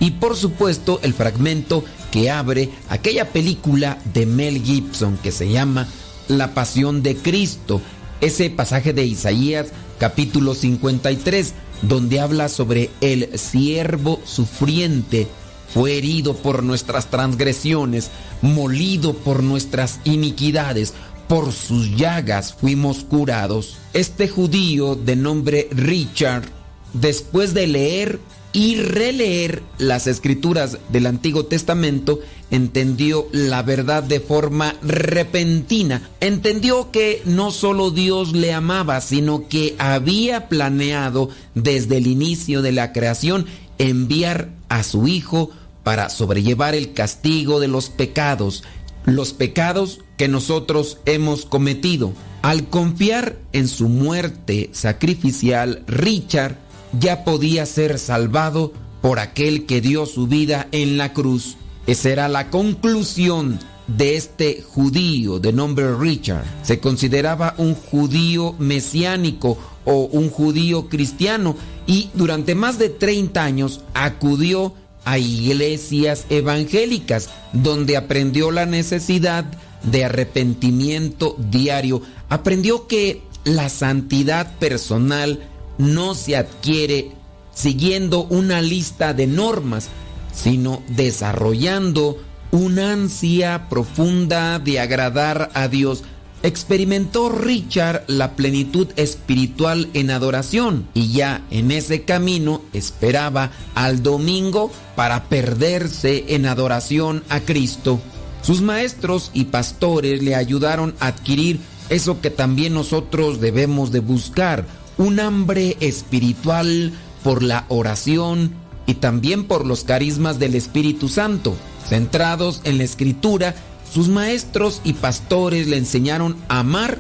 Y 0.01 0.13
por 0.13 0.37
supuesto 0.37 1.01
el 1.03 1.15
fragmento 1.15 1.85
que 2.11 2.31
abre 2.31 2.71
aquella 2.89 3.31
película 3.33 3.99
de 4.13 4.27
Mel 4.27 4.63
Gibson 4.63 5.19
que 5.23 5.33
se 5.33 5.51
llama 5.51 5.89
La 6.29 6.55
Pasión 6.55 7.03
de 7.03 7.17
Cristo, 7.17 7.81
ese 8.21 8.51
pasaje 8.51 8.93
de 8.93 9.05
Isaías 9.05 9.69
capítulo 9.99 10.55
53, 10.55 11.55
donde 11.89 12.21
habla 12.21 12.49
sobre 12.49 12.91
el 13.01 13.39
siervo 13.39 14.21
sufriente 14.25 15.29
fue 15.73 15.99
herido 15.99 16.35
por 16.37 16.63
nuestras 16.63 17.11
transgresiones, 17.11 18.11
molido 18.43 19.15
por 19.15 19.43
nuestras 19.43 19.99
iniquidades, 20.05 20.95
por 21.27 21.53
sus 21.53 21.97
llagas 21.97 22.55
fuimos 22.55 23.03
curados. 23.03 23.79
Este 23.93 24.29
judío 24.29 24.95
de 24.95 25.17
nombre 25.17 25.69
Richard, 25.73 26.45
después 26.93 27.55
de 27.55 27.67
leer 27.67 28.21
y 28.55 28.77
releer 28.77 29.65
las 29.79 30.07
escrituras 30.07 30.79
del 30.89 31.07
Antiguo 31.07 31.45
Testamento, 31.45 32.21
entendió 32.53 33.27
la 33.33 33.63
verdad 33.63 34.05
de 34.05 34.21
forma 34.21 34.77
repentina. 34.81 36.09
Entendió 36.21 36.93
que 36.93 37.21
no 37.27 37.51
solo 37.51 37.91
Dios 37.91 38.33
le 38.33 38.55
amaba, 38.55 39.01
sino 39.01 39.49
que 39.49 39.75
había 39.79 40.49
planeado 40.49 41.31
desde 41.55 41.97
el 41.97 42.07
inicio 42.07 42.63
de 42.63 42.71
la 42.71 42.93
creación 42.93 43.47
enviar 43.79 44.51
a 44.69 44.85
su 44.85 45.09
Hijo 45.09 45.51
para 45.83 46.09
sobrellevar 46.09 46.77
el 46.77 46.93
castigo 46.93 47.59
de 47.59 47.67
los 47.67 47.91
pecados, 47.91 48.63
los 49.05 49.33
pecados 49.33 49.99
que 50.17 50.29
nosotros 50.29 50.99
hemos 51.07 51.45
cometido. 51.45 52.13
Al 52.43 52.69
confiar 52.69 53.37
en 53.53 53.67
su 53.67 53.89
muerte 53.89 54.71
sacrificial, 54.73 55.83
Richard 55.89 56.64
ya 56.99 57.25
podía 57.25 57.67
ser 57.67 57.99
salvado 57.99 58.73
por 59.01 59.19
aquel 59.19 59.67
que 59.67 59.81
dio 59.81 60.07
su 60.07 60.27
vida 60.27 60.69
en 60.73 60.97
la 60.97 61.13
cruz. 61.13 61.57
Esa 61.87 62.11
era 62.11 62.29
la 62.29 62.51
conclusión 62.51 63.59
de 63.87 64.17
este 64.17 64.63
judío 64.63 65.39
de 65.39 65.53
nombre 65.53 65.95
Richard. 65.95 66.45
Se 66.63 66.81
consideraba 66.81 67.55
un 67.59 67.75
judío 67.75 68.55
mesiánico 68.59 69.59
o 69.85 70.05
un 70.05 70.31
judío 70.31 70.89
cristiano 70.89 71.57
y 71.87 72.11
durante 72.15 72.55
más 72.55 72.79
de 72.79 72.89
30 72.89 73.45
años 73.45 73.83
acudió 73.93 74.73
a 75.05 75.19
iglesias 75.19 76.25
evangélicas, 76.31 77.29
donde 77.53 77.99
aprendió 77.99 78.51
la 78.51 78.65
necesidad 78.65 79.45
de 79.83 80.07
arrepentimiento 80.07 81.37
diario. 81.51 82.01
Aprendió 82.31 82.87
que 82.87 83.21
la 83.45 83.69
santidad 83.69 84.57
personal 84.59 85.41
no 85.79 86.15
se 86.15 86.37
adquiere 86.37 87.13
siguiendo 87.53 88.25
una 88.25 88.61
lista 88.61 89.15
de 89.15 89.27
normas, 89.27 89.89
sino 90.33 90.83
desarrollando 90.89 92.19
una 92.51 92.93
ansia 92.93 93.69
profunda 93.69 94.59
de 94.59 94.81
agradar 94.81 95.51
a 95.55 95.69
Dios 95.69 96.05
experimentó 96.45 97.31
Richard 97.31 98.05
la 98.07 98.37
plenitud 98.37 98.89
espiritual 98.97 99.89
en 99.95 100.11
adoración 100.11 100.87
y 100.93 101.11
ya 101.11 101.43
en 101.51 101.71
ese 101.71 102.03
camino 102.03 102.61
esperaba 102.75 103.51
al 103.75 104.03
domingo 104.03 104.71
para 104.95 105.25
perderse 105.25 106.27
en 106.29 106.45
adoración 106.45 107.25
a 107.31 107.41
Cristo. 107.41 107.99
Sus 108.43 108.61
maestros 108.61 109.31
y 109.33 109.45
pastores 109.45 110.23
le 110.23 110.35
ayudaron 110.35 110.95
a 111.01 111.07
adquirir 111.07 111.61
eso 111.89 112.21
que 112.21 112.29
también 112.29 112.75
nosotros 112.75 113.41
debemos 113.41 113.91
de 113.91 114.01
buscar, 114.01 114.67
un 114.99 115.21
hambre 115.21 115.77
espiritual 115.81 116.93
por 117.23 117.43
la 117.43 117.65
oración 117.69 118.53
y 118.87 118.95
también 118.95 119.45
por 119.45 119.67
los 119.67 119.85
carismas 119.85 120.39
del 120.39 120.55
Espíritu 120.55 121.09
Santo, 121.09 121.57
centrados 121.89 122.61
en 122.65 122.79
la 122.79 122.85
escritura 122.85 123.55
sus 123.95 124.09
maestros 124.09 124.81
y 124.83 124.95
pastores 124.95 125.69
le 125.69 125.77
enseñaron 125.77 126.37
a 126.49 126.61
amar 126.61 126.99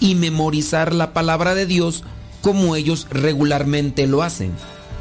y 0.00 0.16
memorizar 0.16 0.92
la 0.92 1.12
palabra 1.12 1.54
de 1.54 1.66
Dios 1.66 2.02
como 2.40 2.74
ellos 2.74 3.06
regularmente 3.10 4.08
lo 4.08 4.24
hacen. 4.24 4.50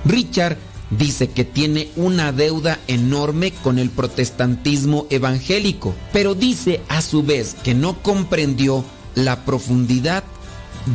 Richard 0.06 0.58
dice 0.92 1.30
que 1.30 1.44
tiene 1.44 1.90
una 1.96 2.32
deuda 2.32 2.78
enorme 2.88 3.52
con 3.64 3.80
el 3.80 3.90
protestantismo 3.90 5.08
evangélico, 5.10 5.96
pero 6.14 6.36
dice 6.36 6.82
a 6.90 7.02
su 7.02 7.24
vez 7.24 7.56
que 7.64 7.74
no 7.74 8.04
comprendió 8.04 8.86
la 9.16 9.44
profundidad 9.44 10.24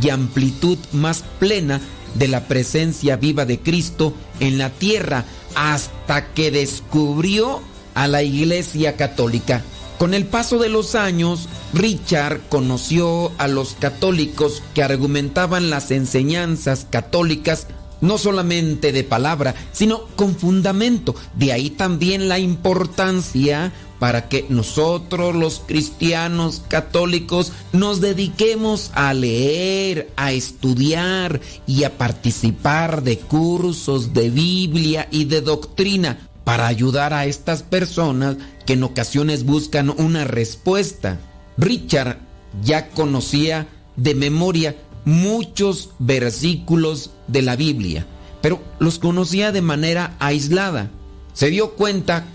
y 0.02 0.10
amplitud 0.10 0.78
más 0.92 1.24
plena 1.38 1.80
de 2.14 2.28
la 2.28 2.46
presencia 2.48 3.16
viva 3.16 3.44
de 3.44 3.60
Cristo 3.60 4.14
en 4.40 4.58
la 4.58 4.70
tierra 4.70 5.24
hasta 5.54 6.32
que 6.32 6.50
descubrió 6.50 7.62
a 7.94 8.08
la 8.08 8.22
Iglesia 8.22 8.96
Católica. 8.96 9.62
Con 9.98 10.12
el 10.12 10.26
paso 10.26 10.58
de 10.58 10.68
los 10.68 10.94
años, 10.94 11.48
Richard 11.72 12.40
conoció 12.48 13.32
a 13.38 13.48
los 13.48 13.74
católicos 13.74 14.62
que 14.74 14.82
argumentaban 14.82 15.70
las 15.70 15.90
enseñanzas 15.90 16.86
católicas 16.90 17.66
no 18.02 18.18
solamente 18.18 18.92
de 18.92 19.04
palabra, 19.04 19.54
sino 19.72 20.04
con 20.16 20.36
fundamento. 20.36 21.14
De 21.34 21.52
ahí 21.52 21.70
también 21.70 22.28
la 22.28 22.38
importancia 22.38 23.72
para 23.98 24.28
que 24.28 24.46
nosotros 24.48 25.34
los 25.34 25.62
cristianos 25.66 26.62
católicos 26.68 27.52
nos 27.72 28.00
dediquemos 28.00 28.90
a 28.94 29.14
leer, 29.14 30.10
a 30.16 30.32
estudiar 30.32 31.40
y 31.66 31.84
a 31.84 31.96
participar 31.96 33.02
de 33.02 33.18
cursos 33.18 34.12
de 34.12 34.30
Biblia 34.30 35.08
y 35.10 35.24
de 35.24 35.40
doctrina 35.40 36.28
para 36.44 36.66
ayudar 36.66 37.12
a 37.12 37.26
estas 37.26 37.62
personas 37.62 38.36
que 38.66 38.74
en 38.74 38.84
ocasiones 38.84 39.44
buscan 39.44 39.90
una 39.90 40.24
respuesta. 40.24 41.18
Richard 41.56 42.18
ya 42.62 42.90
conocía 42.90 43.66
de 43.96 44.14
memoria 44.14 44.76
muchos 45.04 45.90
versículos 45.98 47.10
de 47.28 47.42
la 47.42 47.56
Biblia, 47.56 48.06
pero 48.42 48.60
los 48.78 48.98
conocía 48.98 49.52
de 49.52 49.62
manera 49.62 50.16
aislada. 50.18 50.90
Se 51.32 51.50
dio 51.50 51.72
cuenta 51.72 52.26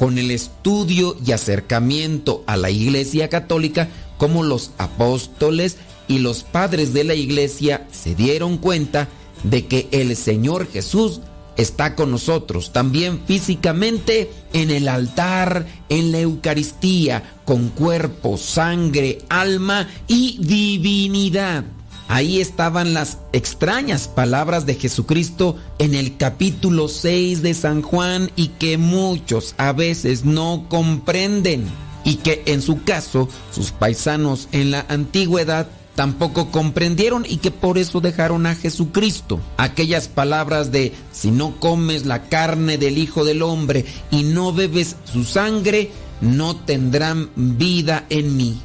con 0.00 0.16
el 0.16 0.30
estudio 0.30 1.14
y 1.26 1.32
acercamiento 1.32 2.42
a 2.46 2.56
la 2.56 2.70
Iglesia 2.70 3.28
Católica 3.28 3.90
como 4.16 4.42
los 4.42 4.70
apóstoles 4.78 5.76
y 6.08 6.20
los 6.20 6.42
padres 6.42 6.94
de 6.94 7.04
la 7.04 7.12
Iglesia 7.12 7.86
se 7.92 8.14
dieron 8.14 8.56
cuenta 8.56 9.08
de 9.42 9.66
que 9.66 9.88
el 9.90 10.16
Señor 10.16 10.66
Jesús 10.72 11.20
está 11.58 11.96
con 11.96 12.10
nosotros, 12.10 12.72
también 12.72 13.20
físicamente 13.26 14.30
en 14.54 14.70
el 14.70 14.88
altar, 14.88 15.66
en 15.90 16.12
la 16.12 16.20
Eucaristía, 16.20 17.34
con 17.44 17.68
cuerpo, 17.68 18.38
sangre, 18.38 19.18
alma 19.28 19.86
y 20.08 20.38
divinidad. 20.40 21.64
Ahí 22.10 22.40
estaban 22.40 22.92
las 22.92 23.18
extrañas 23.32 24.08
palabras 24.08 24.66
de 24.66 24.74
Jesucristo 24.74 25.54
en 25.78 25.94
el 25.94 26.16
capítulo 26.16 26.88
6 26.88 27.40
de 27.40 27.54
San 27.54 27.82
Juan 27.82 28.32
y 28.34 28.48
que 28.48 28.78
muchos 28.78 29.54
a 29.58 29.72
veces 29.72 30.24
no 30.24 30.66
comprenden 30.68 31.66
y 32.02 32.16
que 32.16 32.42
en 32.46 32.62
su 32.62 32.82
caso 32.82 33.28
sus 33.52 33.70
paisanos 33.70 34.48
en 34.50 34.72
la 34.72 34.86
antigüedad 34.88 35.68
tampoco 35.94 36.50
comprendieron 36.50 37.24
y 37.28 37.36
que 37.36 37.52
por 37.52 37.78
eso 37.78 38.00
dejaron 38.00 38.44
a 38.46 38.56
Jesucristo. 38.56 39.38
Aquellas 39.56 40.08
palabras 40.08 40.72
de 40.72 40.92
si 41.12 41.30
no 41.30 41.60
comes 41.60 42.06
la 42.06 42.24
carne 42.24 42.76
del 42.76 42.98
Hijo 42.98 43.24
del 43.24 43.40
Hombre 43.40 43.84
y 44.10 44.24
no 44.24 44.52
bebes 44.52 44.96
su 45.04 45.22
sangre, 45.22 45.92
no 46.20 46.56
tendrán 46.56 47.30
vida 47.36 48.04
en 48.10 48.36
mí. 48.36 48.60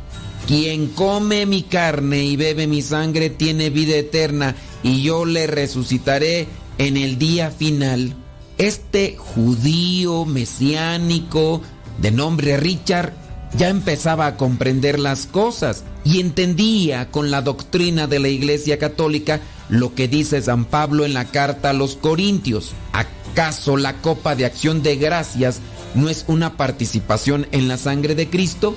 Quien 0.48 0.90
come 0.90 1.48
mi 1.48 1.64
carne 1.64 2.24
y 2.24 2.36
bebe 2.36 2.68
mi 2.68 2.84
sangre 2.84 3.32
tiene 3.32 3.72
vida 3.72 3.96
eterna 3.96 4.56
y 4.84 5.02
yo 5.02 5.26
le 5.26 5.48
resucitaré 5.48 6.48
en 6.78 6.98
el 6.98 7.18
día 7.18 7.50
final. 7.50 8.14
Este 8.60 9.16
judío 9.18 10.24
mesiánico 10.26 11.62
de 11.98 12.12
nombre 12.12 12.58
Richard 12.58 13.14
ya 13.58 13.70
empezaba 13.70 14.28
a 14.28 14.38
comprender 14.38 15.00
las 15.00 15.26
cosas 15.26 15.84
y 16.04 16.20
entendía 16.20 17.10
con 17.10 17.32
la 17.32 17.42
doctrina 17.42 18.06
de 18.06 18.20
la 18.20 18.28
Iglesia 18.28 18.78
Católica 18.78 19.42
lo 19.70 19.96
que 19.96 20.08
dice 20.08 20.44
San 20.44 20.66
Pablo 20.66 21.06
en 21.06 21.16
la 21.16 21.26
carta 21.26 21.72
a 21.72 21.74
los 21.74 21.96
Corintios. 21.96 22.74
¿Acaso 22.94 23.78
la 23.78 24.00
copa 24.02 24.36
de 24.36 24.46
acción 24.46 24.84
de 24.84 24.98
gracias 24.98 25.60
no 25.96 26.08
es 26.08 26.26
una 26.28 26.56
participación 26.56 27.48
en 27.52 27.68
la 27.68 27.78
sangre 27.78 28.14
de 28.14 28.30
Cristo? 28.30 28.76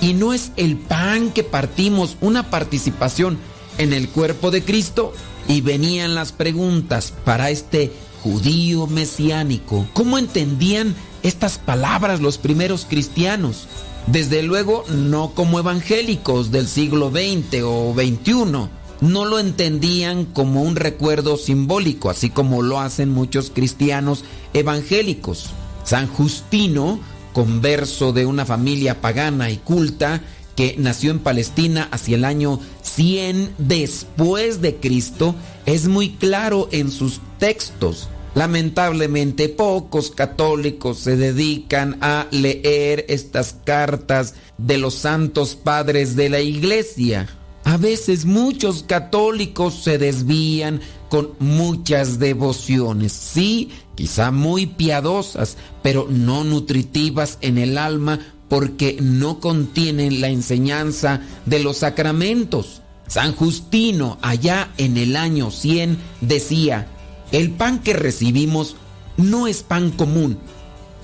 ¿Y 0.00 0.14
no 0.14 0.32
es 0.32 0.52
el 0.56 0.76
pan 0.76 1.30
que 1.30 1.44
partimos 1.44 2.16
una 2.20 2.50
participación 2.50 3.38
en 3.78 3.92
el 3.92 4.08
cuerpo 4.08 4.50
de 4.50 4.64
Cristo? 4.64 5.12
Y 5.46 5.60
venían 5.60 6.14
las 6.14 6.32
preguntas 6.32 7.12
para 7.24 7.50
este 7.50 7.92
judío 8.22 8.86
mesiánico. 8.86 9.86
¿Cómo 9.92 10.18
entendían 10.18 10.94
estas 11.22 11.58
palabras 11.58 12.20
los 12.20 12.38
primeros 12.38 12.86
cristianos? 12.88 13.66
Desde 14.06 14.42
luego 14.42 14.84
no 14.88 15.32
como 15.34 15.58
evangélicos 15.58 16.50
del 16.50 16.66
siglo 16.66 17.10
XX 17.10 17.62
o 17.64 17.94
XXI. 17.94 18.68
No 19.00 19.24
lo 19.24 19.38
entendían 19.38 20.24
como 20.24 20.62
un 20.62 20.76
recuerdo 20.76 21.36
simbólico, 21.36 22.10
así 22.10 22.30
como 22.30 22.62
lo 22.62 22.80
hacen 22.80 23.10
muchos 23.10 23.50
cristianos 23.50 24.24
evangélicos. 24.52 25.50
San 25.84 26.06
Justino, 26.06 27.00
converso 27.32 28.12
de 28.12 28.26
una 28.26 28.44
familia 28.44 29.00
pagana 29.00 29.50
y 29.50 29.56
culta, 29.58 30.22
que 30.56 30.74
nació 30.78 31.10
en 31.10 31.20
Palestina 31.20 31.88
hacia 31.90 32.16
el 32.16 32.24
año 32.24 32.60
100 32.82 33.54
después 33.58 34.60
de 34.60 34.76
Cristo, 34.76 35.34
es 35.64 35.88
muy 35.88 36.10
claro 36.10 36.68
en 36.72 36.90
sus 36.90 37.20
textos. 37.38 38.08
Lamentablemente 38.34 39.48
pocos 39.48 40.10
católicos 40.10 40.98
se 40.98 41.16
dedican 41.16 41.98
a 42.00 42.26
leer 42.30 43.04
estas 43.08 43.56
cartas 43.64 44.34
de 44.56 44.78
los 44.78 44.94
santos 44.94 45.56
padres 45.56 46.14
de 46.14 46.28
la 46.28 46.40
iglesia. 46.40 47.28
A 47.64 47.76
veces 47.76 48.24
muchos 48.24 48.84
católicos 48.84 49.82
se 49.82 49.98
desvían 49.98 50.80
con 51.08 51.30
muchas 51.40 52.18
devociones, 52.18 53.12
sí, 53.12 53.70
quizá 54.00 54.30
muy 54.30 54.64
piadosas, 54.64 55.58
pero 55.82 56.06
no 56.08 56.42
nutritivas 56.42 57.36
en 57.42 57.58
el 57.58 57.76
alma 57.76 58.18
porque 58.48 58.96
no 58.98 59.40
contienen 59.40 60.22
la 60.22 60.28
enseñanza 60.28 61.20
de 61.44 61.62
los 61.62 61.76
sacramentos. 61.76 62.80
San 63.08 63.34
Justino, 63.34 64.16
allá 64.22 64.70
en 64.78 64.96
el 64.96 65.16
año 65.16 65.50
100, 65.50 65.98
decía, 66.22 66.88
el 67.30 67.50
pan 67.50 67.80
que 67.80 67.92
recibimos 67.92 68.74
no 69.18 69.46
es 69.46 69.62
pan 69.62 69.90
común 69.90 70.38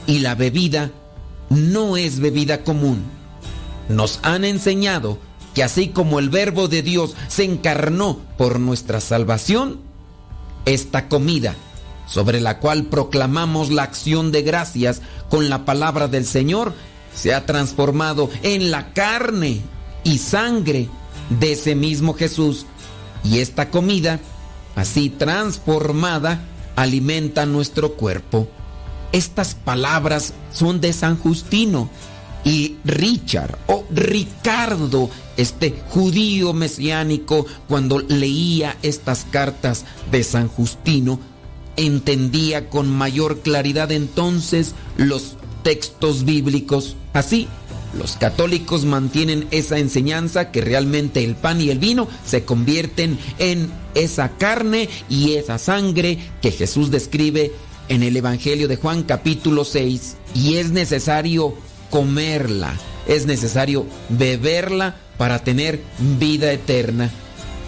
y 0.07 0.21
la 0.21 0.35
bebida 0.35 0.91
no 1.51 1.99
es 1.99 2.19
bebida 2.19 2.65
común. 2.65 3.03
Nos 3.91 4.21
han 4.23 4.47
enseñado 4.47 5.19
que 5.53 5.63
así 5.63 5.89
como 5.89 6.19
el 6.19 6.31
verbo 6.31 6.67
de 6.67 6.81
Dios 6.81 7.15
se 7.29 7.45
encarnó 7.45 8.21
por 8.39 8.59
nuestra 8.59 9.03
salvación, 9.03 9.81
esta 10.65 11.09
comida, 11.09 11.55
sobre 12.07 12.41
la 12.41 12.59
cual 12.59 12.85
proclamamos 12.85 13.71
la 13.71 13.83
acción 13.83 14.33
de 14.33 14.43
gracias 14.43 15.03
con 15.29 15.49
la 15.49 15.65
palabra 15.65 16.09
del 16.09 16.25
Señor, 16.25 16.73
se 17.15 17.35
ha 17.35 17.47
transformado 17.47 18.31
en 18.43 18.71
la 18.71 18.93
carne 18.93 19.61
y 20.05 20.19
sangre 20.19 20.89
de 21.31 21.53
ese 21.53 21.75
mismo 21.75 22.15
Jesús. 22.15 22.67
Y 23.25 23.39
esta 23.39 23.71
comida 23.71 24.21
así 24.77 25.09
transformada, 25.09 26.45
alimenta 26.77 27.47
nuestro 27.47 27.95
cuerpo. 27.95 28.47
Estas 29.11 29.55
palabras 29.55 30.35
son 30.53 30.81
de 30.81 30.93
San 30.93 31.19
Justino 31.19 31.89
y 32.45 32.77
Richard 32.85 33.59
o 33.67 33.85
Ricardo, 33.91 35.11
este 35.37 35.83
judío 35.89 36.53
mesiánico, 36.53 37.47
cuando 37.67 37.99
leía 37.99 38.77
estas 38.83 39.27
cartas 39.31 39.85
de 40.13 40.23
San 40.23 40.49
Justino, 40.49 41.19
entendía 41.77 42.69
con 42.69 42.91
mayor 42.91 43.41
claridad 43.41 43.93
entonces 43.93 44.75
los 44.97 45.37
textos 45.63 46.25
bíblicos. 46.25 46.97
Así, 47.13 47.49
los 47.99 48.17
católicos 48.17 48.85
mantienen 48.85 49.47
esa 49.51 49.79
enseñanza 49.79 50.51
que 50.51 50.61
realmente 50.61 51.25
el 51.25 51.35
pan 51.35 51.61
y 51.61 51.71
el 51.71 51.79
vino 51.79 52.09
se 52.25 52.45
convierten 52.45 53.19
en 53.39 53.71
esa 53.95 54.37
carne 54.37 54.89
y 55.09 55.35
esa 55.35 55.59
sangre 55.59 56.19
que 56.43 56.53
Jesús 56.53 56.91
describe 56.91 57.53
en 57.89 58.03
el 58.03 58.17
Evangelio 58.17 58.69
de 58.69 58.77
Juan 58.77 59.03
capítulo 59.03 59.65
6 59.65 60.17
y 60.35 60.57
es 60.57 60.73
necesario 60.73 61.55
comerla, 61.91 62.75
es 63.07 63.27
necesario 63.27 63.87
beberla 64.09 64.97
para 65.17 65.39
tener 65.43 65.81
vida 66.19 66.53
eterna. 66.53 67.11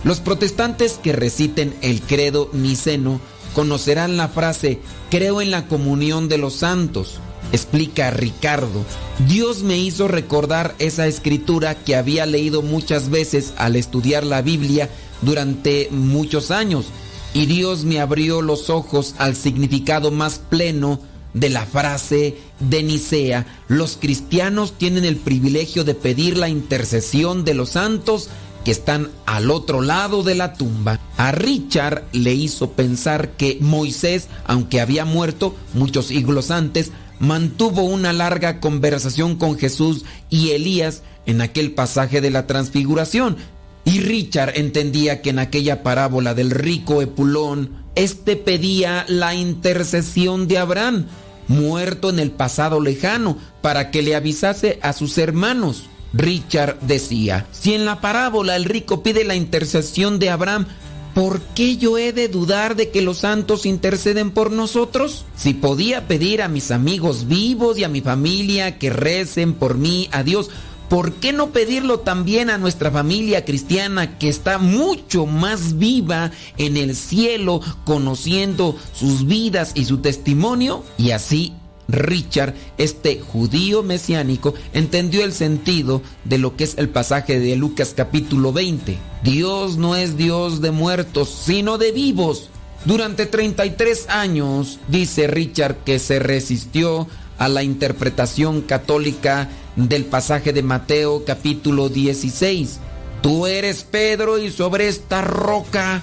Los 0.04 0.20
protestantes 0.20 0.94
que 1.02 1.12
reciten 1.12 1.74
el 1.82 2.02
credo 2.02 2.50
niceno 2.52 3.20
conocerán 3.58 4.16
la 4.16 4.28
frase 4.28 4.78
creo 5.10 5.40
en 5.40 5.50
la 5.50 5.66
comunión 5.66 6.28
de 6.28 6.38
los 6.38 6.54
santos 6.54 7.18
explica 7.50 8.12
Ricardo, 8.12 8.84
Dios 9.26 9.64
me 9.64 9.76
hizo 9.76 10.06
recordar 10.06 10.76
esa 10.78 11.08
escritura 11.08 11.74
que 11.74 11.96
había 11.96 12.24
leído 12.24 12.62
muchas 12.62 13.10
veces 13.10 13.54
al 13.56 13.74
estudiar 13.74 14.22
la 14.22 14.42
Biblia 14.42 14.88
durante 15.22 15.88
muchos 15.90 16.52
años 16.52 16.86
y 17.34 17.46
Dios 17.46 17.84
me 17.84 17.98
abrió 17.98 18.42
los 18.42 18.70
ojos 18.70 19.16
al 19.18 19.34
significado 19.34 20.12
más 20.12 20.38
pleno 20.38 21.00
de 21.34 21.50
la 21.50 21.66
frase 21.66 22.36
de 22.60 22.84
Nicea, 22.84 23.44
los 23.66 23.96
cristianos 23.96 24.74
tienen 24.78 25.04
el 25.04 25.16
privilegio 25.16 25.82
de 25.82 25.96
pedir 25.96 26.36
la 26.36 26.48
intercesión 26.48 27.44
de 27.44 27.54
los 27.54 27.70
santos 27.70 28.30
que 28.64 28.70
están 28.70 29.10
al 29.26 29.50
otro 29.50 29.80
lado 29.80 30.22
de 30.22 30.34
la 30.34 30.54
tumba. 30.54 31.00
A 31.16 31.32
Richard 31.32 32.04
le 32.12 32.34
hizo 32.34 32.72
pensar 32.72 33.30
que 33.32 33.58
Moisés, 33.60 34.28
aunque 34.46 34.80
había 34.80 35.04
muerto 35.04 35.54
muchos 35.74 36.06
siglos 36.06 36.50
antes, 36.50 36.92
mantuvo 37.18 37.82
una 37.82 38.12
larga 38.12 38.60
conversación 38.60 39.36
con 39.36 39.58
Jesús 39.58 40.04
y 40.30 40.50
Elías 40.50 41.02
en 41.26 41.40
aquel 41.40 41.72
pasaje 41.72 42.20
de 42.20 42.30
la 42.30 42.46
transfiguración. 42.46 43.36
Y 43.84 44.00
Richard 44.00 44.52
entendía 44.56 45.22
que 45.22 45.30
en 45.30 45.38
aquella 45.38 45.82
parábola 45.82 46.34
del 46.34 46.50
rico 46.50 47.00
Epulón, 47.00 47.84
éste 47.94 48.36
pedía 48.36 49.04
la 49.08 49.34
intercesión 49.34 50.46
de 50.46 50.58
Abraham, 50.58 51.06
muerto 51.48 52.10
en 52.10 52.18
el 52.18 52.30
pasado 52.30 52.80
lejano, 52.80 53.38
para 53.62 53.90
que 53.90 54.02
le 54.02 54.14
avisase 54.14 54.78
a 54.82 54.92
sus 54.92 55.16
hermanos. 55.16 55.84
Richard 56.12 56.80
decía, 56.80 57.46
si 57.52 57.74
en 57.74 57.84
la 57.84 58.00
parábola 58.00 58.56
el 58.56 58.64
rico 58.64 59.02
pide 59.02 59.24
la 59.24 59.34
intercesión 59.34 60.18
de 60.18 60.30
Abraham, 60.30 60.66
¿por 61.14 61.40
qué 61.40 61.76
yo 61.76 61.98
he 61.98 62.12
de 62.12 62.28
dudar 62.28 62.76
de 62.76 62.90
que 62.90 63.02
los 63.02 63.18
santos 63.18 63.66
interceden 63.66 64.30
por 64.30 64.50
nosotros? 64.50 65.24
Si 65.36 65.54
podía 65.54 66.08
pedir 66.08 66.42
a 66.42 66.48
mis 66.48 66.70
amigos 66.70 67.28
vivos 67.28 67.78
y 67.78 67.84
a 67.84 67.88
mi 67.88 68.00
familia 68.00 68.78
que 68.78 68.90
recen 68.90 69.54
por 69.54 69.76
mí 69.76 70.08
a 70.12 70.22
Dios, 70.22 70.50
¿por 70.88 71.14
qué 71.14 71.32
no 71.32 71.50
pedirlo 71.50 72.00
también 72.00 72.48
a 72.48 72.56
nuestra 72.56 72.90
familia 72.90 73.44
cristiana 73.44 74.18
que 74.18 74.28
está 74.30 74.58
mucho 74.58 75.26
más 75.26 75.76
viva 75.76 76.30
en 76.56 76.76
el 76.78 76.96
cielo, 76.96 77.60
conociendo 77.84 78.76
sus 78.94 79.26
vidas 79.26 79.72
y 79.74 79.84
su 79.84 79.98
testimonio? 79.98 80.84
Y 80.96 81.10
así 81.10 81.52
Richard, 81.88 82.54
este 82.76 83.20
judío 83.20 83.82
mesiánico, 83.82 84.54
entendió 84.74 85.24
el 85.24 85.32
sentido 85.32 86.02
de 86.24 86.38
lo 86.38 86.54
que 86.54 86.64
es 86.64 86.76
el 86.76 86.90
pasaje 86.90 87.40
de 87.40 87.56
Lucas 87.56 87.94
capítulo 87.96 88.52
20. 88.52 88.98
Dios 89.24 89.78
no 89.78 89.96
es 89.96 90.16
Dios 90.16 90.60
de 90.60 90.70
muertos, 90.70 91.30
sino 91.30 91.78
de 91.78 91.92
vivos. 91.92 92.50
Durante 92.84 93.26
33 93.26 94.08
años, 94.10 94.78
dice 94.88 95.26
Richard, 95.26 95.78
que 95.78 95.98
se 95.98 96.18
resistió 96.18 97.08
a 97.38 97.48
la 97.48 97.62
interpretación 97.62 98.60
católica 98.62 99.48
del 99.76 100.04
pasaje 100.04 100.52
de 100.52 100.62
Mateo 100.62 101.24
capítulo 101.24 101.88
16. 101.88 102.80
Tú 103.22 103.46
eres 103.46 103.84
Pedro 103.84 104.38
y 104.38 104.50
sobre 104.50 104.88
esta 104.88 105.22
roca 105.22 106.02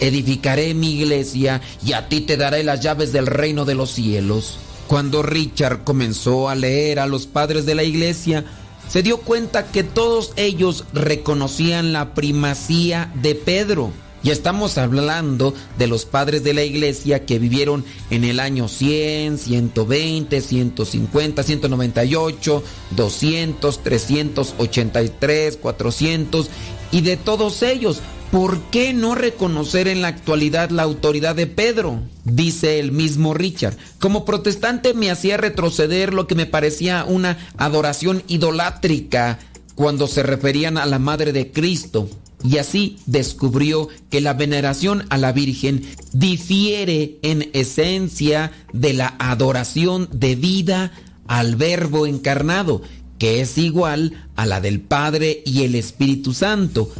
edificaré 0.00 0.74
mi 0.74 0.94
iglesia 0.94 1.60
y 1.84 1.92
a 1.92 2.08
ti 2.08 2.20
te 2.20 2.36
daré 2.36 2.64
las 2.64 2.80
llaves 2.80 3.12
del 3.12 3.26
reino 3.26 3.64
de 3.64 3.74
los 3.74 3.90
cielos. 3.90 4.58
Cuando 4.86 5.22
Richard 5.22 5.84
comenzó 5.84 6.48
a 6.48 6.54
leer 6.54 6.98
a 6.98 7.06
los 7.06 7.26
padres 7.26 7.66
de 7.66 7.74
la 7.74 7.84
iglesia, 7.84 8.44
se 8.88 9.02
dio 9.02 9.18
cuenta 9.18 9.66
que 9.66 9.82
todos 9.82 10.32
ellos 10.36 10.84
reconocían 10.92 11.92
la 11.92 12.14
primacía 12.14 13.12
de 13.14 13.34
Pedro. 13.34 13.92
Y 14.22 14.30
estamos 14.30 14.78
hablando 14.78 15.52
de 15.76 15.86
los 15.86 16.06
padres 16.06 16.42
de 16.44 16.54
la 16.54 16.64
iglesia 16.64 17.26
que 17.26 17.38
vivieron 17.38 17.84
en 18.08 18.24
el 18.24 18.40
año 18.40 18.68
100, 18.68 19.36
120, 19.36 20.40
150, 20.40 21.42
198, 21.42 22.62
200, 22.96 23.82
383, 23.82 25.56
400 25.58 26.48
y 26.90 27.00
de 27.02 27.16
todos 27.18 27.62
ellos. 27.62 28.00
¿Por 28.34 28.58
qué 28.62 28.92
no 28.92 29.14
reconocer 29.14 29.86
en 29.86 30.02
la 30.02 30.08
actualidad 30.08 30.70
la 30.70 30.82
autoridad 30.82 31.36
de 31.36 31.46
Pedro? 31.46 32.02
Dice 32.24 32.80
el 32.80 32.90
mismo 32.90 33.32
Richard. 33.32 33.76
Como 34.00 34.24
protestante 34.24 34.92
me 34.92 35.08
hacía 35.08 35.36
retroceder 35.36 36.12
lo 36.12 36.26
que 36.26 36.34
me 36.34 36.44
parecía 36.44 37.04
una 37.04 37.38
adoración 37.58 38.24
idolátrica 38.26 39.38
cuando 39.76 40.08
se 40.08 40.24
referían 40.24 40.78
a 40.78 40.86
la 40.86 40.98
Madre 40.98 41.32
de 41.32 41.52
Cristo 41.52 42.08
y 42.42 42.58
así 42.58 42.98
descubrió 43.06 43.86
que 44.10 44.20
la 44.20 44.34
veneración 44.34 45.04
a 45.10 45.16
la 45.16 45.30
Virgen 45.30 45.84
difiere 46.12 47.20
en 47.22 47.50
esencia 47.52 48.50
de 48.72 48.94
la 48.94 49.14
adoración 49.20 50.08
debida 50.10 50.90
al 51.28 51.54
Verbo 51.54 52.04
encarnado, 52.04 52.82
que 53.16 53.40
es 53.40 53.58
igual 53.58 54.26
a 54.34 54.44
la 54.44 54.60
del 54.60 54.80
Padre 54.80 55.40
y 55.46 55.62
el 55.62 55.76
Espíritu 55.76 56.32
Santo. 56.32 56.90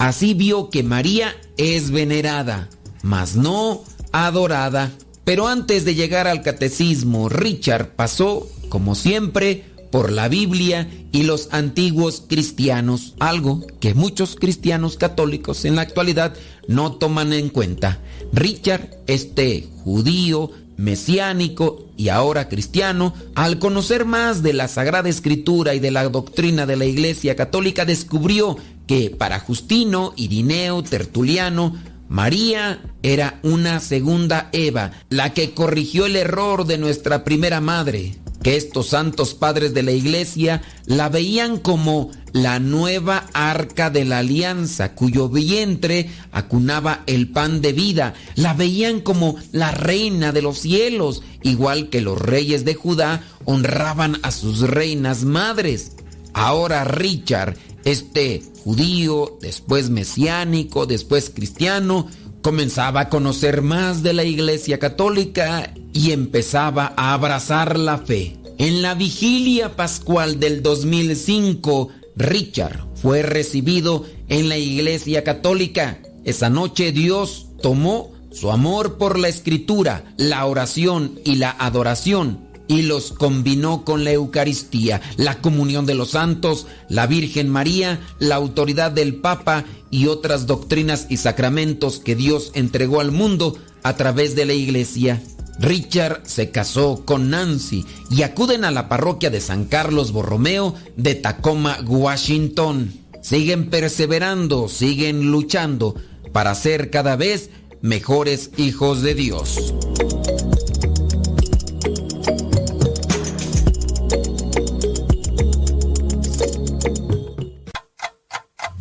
Así 0.00 0.32
vio 0.32 0.70
que 0.70 0.82
María 0.82 1.36
es 1.58 1.90
venerada, 1.90 2.70
mas 3.02 3.36
no 3.36 3.84
adorada. 4.12 4.90
Pero 5.24 5.46
antes 5.46 5.84
de 5.84 5.94
llegar 5.94 6.26
al 6.26 6.40
catecismo, 6.40 7.28
Richard 7.28 7.90
pasó, 7.96 8.48
como 8.70 8.94
siempre, 8.94 9.66
por 9.92 10.10
la 10.10 10.28
Biblia 10.28 10.88
y 11.12 11.24
los 11.24 11.50
antiguos 11.52 12.24
cristianos, 12.26 13.14
algo 13.18 13.66
que 13.78 13.92
muchos 13.92 14.36
cristianos 14.36 14.96
católicos 14.96 15.66
en 15.66 15.76
la 15.76 15.82
actualidad 15.82 16.34
no 16.66 16.92
toman 16.92 17.34
en 17.34 17.50
cuenta. 17.50 18.00
Richard, 18.32 18.88
este 19.06 19.68
judío, 19.84 20.50
mesiánico 20.78 21.90
y 21.98 22.08
ahora 22.08 22.48
cristiano, 22.48 23.12
al 23.34 23.58
conocer 23.58 24.06
más 24.06 24.42
de 24.42 24.54
la 24.54 24.66
Sagrada 24.66 25.10
Escritura 25.10 25.74
y 25.74 25.78
de 25.78 25.90
la 25.90 26.08
doctrina 26.08 26.64
de 26.64 26.76
la 26.76 26.86
Iglesia 26.86 27.36
Católica, 27.36 27.84
descubrió 27.84 28.56
que 28.90 29.08
para 29.08 29.38
Justino, 29.38 30.14
Irineo, 30.16 30.82
Tertuliano, 30.82 31.76
María 32.08 32.82
era 33.04 33.38
una 33.44 33.78
segunda 33.78 34.48
Eva, 34.50 34.90
la 35.10 35.32
que 35.32 35.52
corrigió 35.52 36.06
el 36.06 36.16
error 36.16 36.66
de 36.66 36.76
nuestra 36.76 37.22
primera 37.22 37.60
madre 37.60 38.16
que 38.42 38.56
estos 38.56 38.88
santos 38.88 39.34
padres 39.34 39.74
de 39.74 39.84
la 39.84 39.92
iglesia 39.92 40.62
la 40.86 41.08
veían 41.08 41.58
como 41.58 42.10
la 42.32 42.58
nueva 42.58 43.28
arca 43.32 43.90
de 43.90 44.04
la 44.04 44.18
alianza, 44.18 44.96
cuyo 44.96 45.28
vientre 45.28 46.10
acunaba 46.32 47.04
el 47.06 47.28
pan 47.28 47.60
de 47.60 47.72
vida, 47.72 48.14
la 48.34 48.54
veían 48.54 49.02
como 49.02 49.36
la 49.52 49.70
reina 49.70 50.32
de 50.32 50.42
los 50.42 50.58
cielos, 50.58 51.22
igual 51.44 51.90
que 51.90 52.00
los 52.00 52.20
reyes 52.20 52.64
de 52.64 52.74
Judá 52.74 53.22
honraban 53.44 54.18
a 54.22 54.32
sus 54.32 54.62
reinas 54.62 55.22
madres. 55.22 55.92
Ahora 56.32 56.84
Richard, 56.84 57.56
este 57.84 58.42
judío, 58.64 59.38
después 59.40 59.90
mesiánico, 59.90 60.86
después 60.86 61.30
cristiano, 61.30 62.08
comenzaba 62.42 63.00
a 63.00 63.08
conocer 63.08 63.62
más 63.62 64.02
de 64.02 64.12
la 64.12 64.24
Iglesia 64.24 64.78
Católica 64.78 65.74
y 65.92 66.12
empezaba 66.12 66.92
a 66.96 67.12
abrazar 67.14 67.78
la 67.78 67.98
fe. 67.98 68.36
En 68.58 68.82
la 68.82 68.94
vigilia 68.94 69.76
pascual 69.76 70.38
del 70.38 70.62
2005, 70.62 71.88
Richard 72.16 72.86
fue 72.94 73.22
recibido 73.22 74.04
en 74.28 74.48
la 74.48 74.58
Iglesia 74.58 75.24
Católica. 75.24 75.98
Esa 76.24 76.50
noche 76.50 76.92
Dios 76.92 77.46
tomó 77.62 78.12
su 78.30 78.50
amor 78.50 78.98
por 78.98 79.18
la 79.18 79.28
escritura, 79.28 80.04
la 80.16 80.44
oración 80.44 81.18
y 81.24 81.36
la 81.36 81.50
adoración 81.50 82.49
y 82.70 82.82
los 82.82 83.10
combinó 83.10 83.84
con 83.84 84.04
la 84.04 84.12
Eucaristía, 84.12 85.00
la 85.16 85.40
comunión 85.40 85.86
de 85.86 85.94
los 85.94 86.10
santos, 86.10 86.68
la 86.88 87.08
Virgen 87.08 87.48
María, 87.48 87.98
la 88.20 88.36
autoridad 88.36 88.92
del 88.92 89.16
Papa 89.16 89.64
y 89.90 90.06
otras 90.06 90.46
doctrinas 90.46 91.06
y 91.08 91.16
sacramentos 91.16 91.98
que 91.98 92.14
Dios 92.14 92.52
entregó 92.54 93.00
al 93.00 93.10
mundo 93.10 93.58
a 93.82 93.96
través 93.96 94.36
de 94.36 94.46
la 94.46 94.52
Iglesia. 94.52 95.20
Richard 95.58 96.20
se 96.22 96.52
casó 96.52 97.02
con 97.04 97.28
Nancy 97.30 97.84
y 98.08 98.22
acuden 98.22 98.64
a 98.64 98.70
la 98.70 98.88
parroquia 98.88 99.30
de 99.30 99.40
San 99.40 99.64
Carlos 99.64 100.12
Borromeo 100.12 100.76
de 100.96 101.16
Tacoma, 101.16 101.76
Washington. 101.84 102.92
Siguen 103.20 103.68
perseverando, 103.68 104.68
siguen 104.68 105.32
luchando 105.32 105.96
para 106.32 106.54
ser 106.54 106.90
cada 106.90 107.16
vez 107.16 107.50
mejores 107.82 108.52
hijos 108.58 109.02
de 109.02 109.14
Dios. 109.16 109.74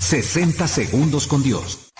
60 0.09 0.67
segundos 0.67 1.27
con 1.27 1.43
Dios. 1.43 1.91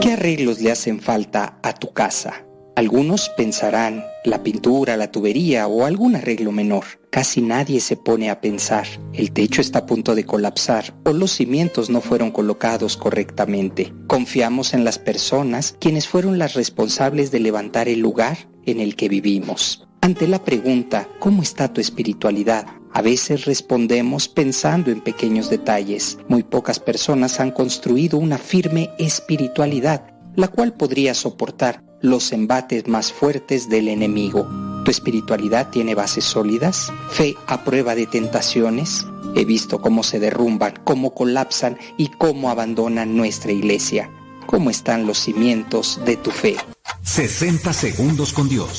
¿Qué 0.00 0.12
arreglos 0.14 0.62
le 0.62 0.72
hacen 0.72 0.98
falta 0.98 1.58
a 1.62 1.74
tu 1.74 1.92
casa? 1.92 2.46
Algunos 2.74 3.28
pensarán 3.36 4.02
la 4.24 4.42
pintura, 4.42 4.96
la 4.96 5.10
tubería 5.10 5.66
o 5.66 5.84
algún 5.84 6.16
arreglo 6.16 6.50
menor. 6.50 6.84
Casi 7.10 7.42
nadie 7.42 7.80
se 7.80 7.98
pone 7.98 8.30
a 8.30 8.40
pensar, 8.40 8.86
el 9.12 9.32
techo 9.32 9.60
está 9.60 9.80
a 9.80 9.86
punto 9.86 10.14
de 10.14 10.24
colapsar 10.24 10.94
o 11.04 11.12
los 11.12 11.32
cimientos 11.32 11.90
no 11.90 12.00
fueron 12.00 12.30
colocados 12.30 12.96
correctamente. 12.96 13.92
Confiamos 14.06 14.72
en 14.72 14.84
las 14.86 14.98
personas 14.98 15.76
quienes 15.80 16.08
fueron 16.08 16.38
las 16.38 16.54
responsables 16.54 17.30
de 17.30 17.40
levantar 17.40 17.90
el 17.90 18.00
lugar 18.00 18.48
en 18.64 18.80
el 18.80 18.96
que 18.96 19.10
vivimos. 19.10 19.86
Ante 20.00 20.26
la 20.26 20.42
pregunta, 20.42 21.06
¿cómo 21.20 21.42
está 21.42 21.70
tu 21.72 21.82
espiritualidad? 21.82 22.66
A 22.94 23.00
veces 23.00 23.46
respondemos 23.46 24.28
pensando 24.28 24.90
en 24.90 25.00
pequeños 25.00 25.48
detalles. 25.48 26.18
Muy 26.28 26.42
pocas 26.42 26.78
personas 26.78 27.40
han 27.40 27.50
construido 27.50 28.18
una 28.18 28.36
firme 28.36 28.90
espiritualidad, 28.98 30.12
la 30.36 30.48
cual 30.48 30.74
podría 30.74 31.14
soportar 31.14 31.82
los 32.02 32.32
embates 32.32 32.88
más 32.88 33.12
fuertes 33.12 33.70
del 33.70 33.88
enemigo. 33.88 34.46
¿Tu 34.84 34.90
espiritualidad 34.90 35.70
tiene 35.70 35.94
bases 35.94 36.24
sólidas? 36.24 36.92
¿Fe 37.10 37.34
a 37.46 37.64
prueba 37.64 37.94
de 37.94 38.06
tentaciones? 38.06 39.06
He 39.34 39.44
visto 39.44 39.80
cómo 39.80 40.02
se 40.02 40.20
derrumban, 40.20 40.74
cómo 40.84 41.14
colapsan 41.14 41.78
y 41.96 42.08
cómo 42.08 42.50
abandonan 42.50 43.16
nuestra 43.16 43.52
iglesia. 43.52 44.10
¿Cómo 44.46 44.68
están 44.68 45.06
los 45.06 45.18
cimientos 45.18 46.00
de 46.04 46.16
tu 46.16 46.30
fe? 46.30 46.56
60 47.04 47.72
segundos 47.72 48.32
con 48.32 48.48
Dios. 48.48 48.78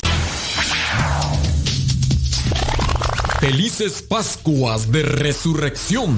Felices 3.46 4.00
Pascuas 4.00 4.90
de 4.90 5.02
Resurrección. 5.02 6.16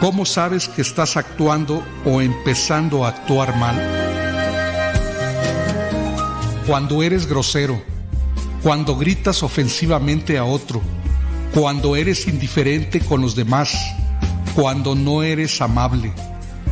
¿Cómo 0.00 0.24
sabes 0.24 0.70
que 0.70 0.80
estás 0.80 1.18
actuando 1.18 1.84
o 2.06 2.22
empezando 2.22 3.04
a 3.04 3.08
actuar 3.08 3.54
mal? 3.58 3.76
Cuando 6.66 7.02
eres 7.02 7.26
grosero, 7.26 7.82
cuando 8.62 8.96
gritas 8.96 9.42
ofensivamente 9.42 10.38
a 10.38 10.46
otro, 10.46 10.80
cuando 11.52 11.96
eres 11.96 12.26
indiferente 12.26 13.00
con 13.00 13.20
los 13.20 13.36
demás, 13.36 13.76
cuando 14.56 14.94
no 14.94 15.22
eres 15.22 15.60
amable, 15.60 16.10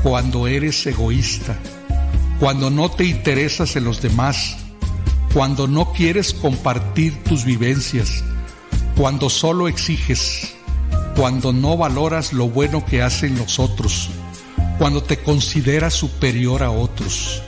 cuando 0.02 0.46
eres 0.46 0.86
egoísta, 0.86 1.54
cuando 2.40 2.70
no 2.70 2.90
te 2.90 3.04
interesas 3.04 3.76
en 3.76 3.84
los 3.84 4.00
demás, 4.00 4.56
cuando 5.34 5.68
no 5.68 5.92
quieres 5.92 6.32
compartir 6.32 7.22
tus 7.24 7.44
vivencias, 7.44 8.24
cuando 8.96 9.28
solo 9.28 9.68
exiges, 9.68 10.54
cuando 11.14 11.52
no 11.52 11.76
valoras 11.76 12.32
lo 12.32 12.48
bueno 12.48 12.86
que 12.86 13.02
hacen 13.02 13.36
los 13.36 13.58
otros, 13.58 14.08
cuando 14.78 15.02
te 15.02 15.18
consideras 15.18 15.92
superior 15.92 16.62
a 16.62 16.70
otros, 16.70 17.42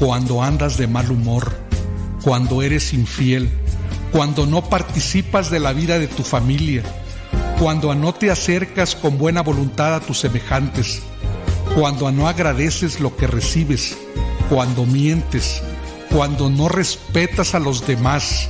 cuando 0.00 0.42
andas 0.42 0.78
de 0.78 0.88
mal 0.88 1.12
humor, 1.12 1.56
cuando 2.24 2.60
eres 2.62 2.92
infiel, 2.92 3.48
cuando 4.10 4.46
no 4.46 4.68
participas 4.68 5.48
de 5.48 5.60
la 5.60 5.72
vida 5.72 6.00
de 6.00 6.08
tu 6.08 6.24
familia, 6.24 6.82
cuando 7.58 7.94
no 7.94 8.12
te 8.12 8.30
acercas 8.30 8.94
con 8.94 9.18
buena 9.18 9.42
voluntad 9.42 9.94
a 9.94 10.00
tus 10.00 10.20
semejantes, 10.20 11.02
cuando 11.74 12.10
no 12.12 12.28
agradeces 12.28 13.00
lo 13.00 13.16
que 13.16 13.26
recibes, 13.26 13.96
cuando 14.50 14.84
mientes, 14.84 15.62
cuando 16.10 16.50
no 16.50 16.68
respetas 16.68 17.54
a 17.54 17.58
los 17.58 17.86
demás, 17.86 18.48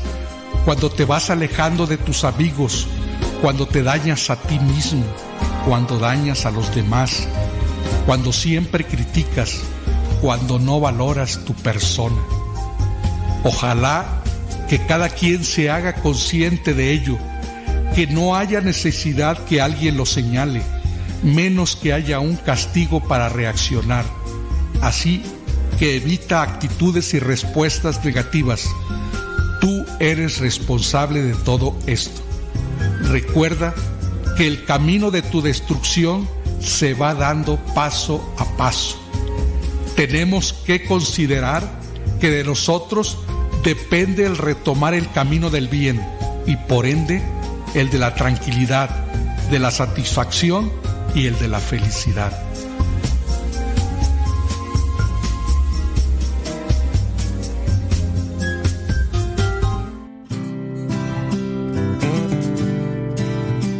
cuando 0.64 0.90
te 0.90 1.04
vas 1.04 1.30
alejando 1.30 1.86
de 1.86 1.96
tus 1.96 2.24
amigos, 2.24 2.86
cuando 3.40 3.66
te 3.66 3.82
dañas 3.82 4.28
a 4.30 4.36
ti 4.36 4.58
mismo, 4.58 5.04
cuando 5.66 5.98
dañas 5.98 6.44
a 6.44 6.50
los 6.50 6.74
demás, 6.74 7.28
cuando 8.06 8.32
siempre 8.32 8.84
criticas, 8.84 9.60
cuando 10.20 10.58
no 10.58 10.80
valoras 10.80 11.44
tu 11.44 11.54
persona. 11.54 12.16
Ojalá 13.44 14.22
que 14.68 14.84
cada 14.84 15.08
quien 15.08 15.44
se 15.44 15.70
haga 15.70 15.94
consciente 15.94 16.74
de 16.74 16.92
ello, 16.92 17.18
que 17.96 18.06
no 18.06 18.36
haya 18.36 18.60
necesidad 18.60 19.38
que 19.46 19.62
alguien 19.62 19.96
lo 19.96 20.04
señale, 20.04 20.60
menos 21.22 21.76
que 21.76 21.94
haya 21.94 22.20
un 22.20 22.36
castigo 22.36 23.00
para 23.08 23.30
reaccionar. 23.30 24.04
Así 24.82 25.22
que 25.78 25.96
evita 25.96 26.42
actitudes 26.42 27.14
y 27.14 27.20
respuestas 27.20 28.04
negativas. 28.04 28.68
Tú 29.62 29.86
eres 29.98 30.40
responsable 30.40 31.22
de 31.22 31.32
todo 31.36 31.74
esto. 31.86 32.20
Recuerda 33.04 33.74
que 34.36 34.46
el 34.46 34.66
camino 34.66 35.10
de 35.10 35.22
tu 35.22 35.40
destrucción 35.40 36.28
se 36.60 36.92
va 36.92 37.14
dando 37.14 37.56
paso 37.74 38.30
a 38.36 38.44
paso. 38.58 38.98
Tenemos 39.96 40.52
que 40.52 40.84
considerar 40.84 41.80
que 42.20 42.28
de 42.28 42.44
nosotros 42.44 43.16
depende 43.64 44.26
el 44.26 44.36
retomar 44.36 44.92
el 44.92 45.10
camino 45.12 45.48
del 45.48 45.68
bien 45.68 46.06
y 46.46 46.56
por 46.56 46.84
ende 46.84 47.22
el 47.76 47.90
de 47.90 47.98
la 47.98 48.14
tranquilidad, 48.14 48.88
de 49.50 49.58
la 49.58 49.70
satisfacción 49.70 50.72
y 51.14 51.26
el 51.26 51.38
de 51.38 51.48
la 51.48 51.60
felicidad. 51.60 52.32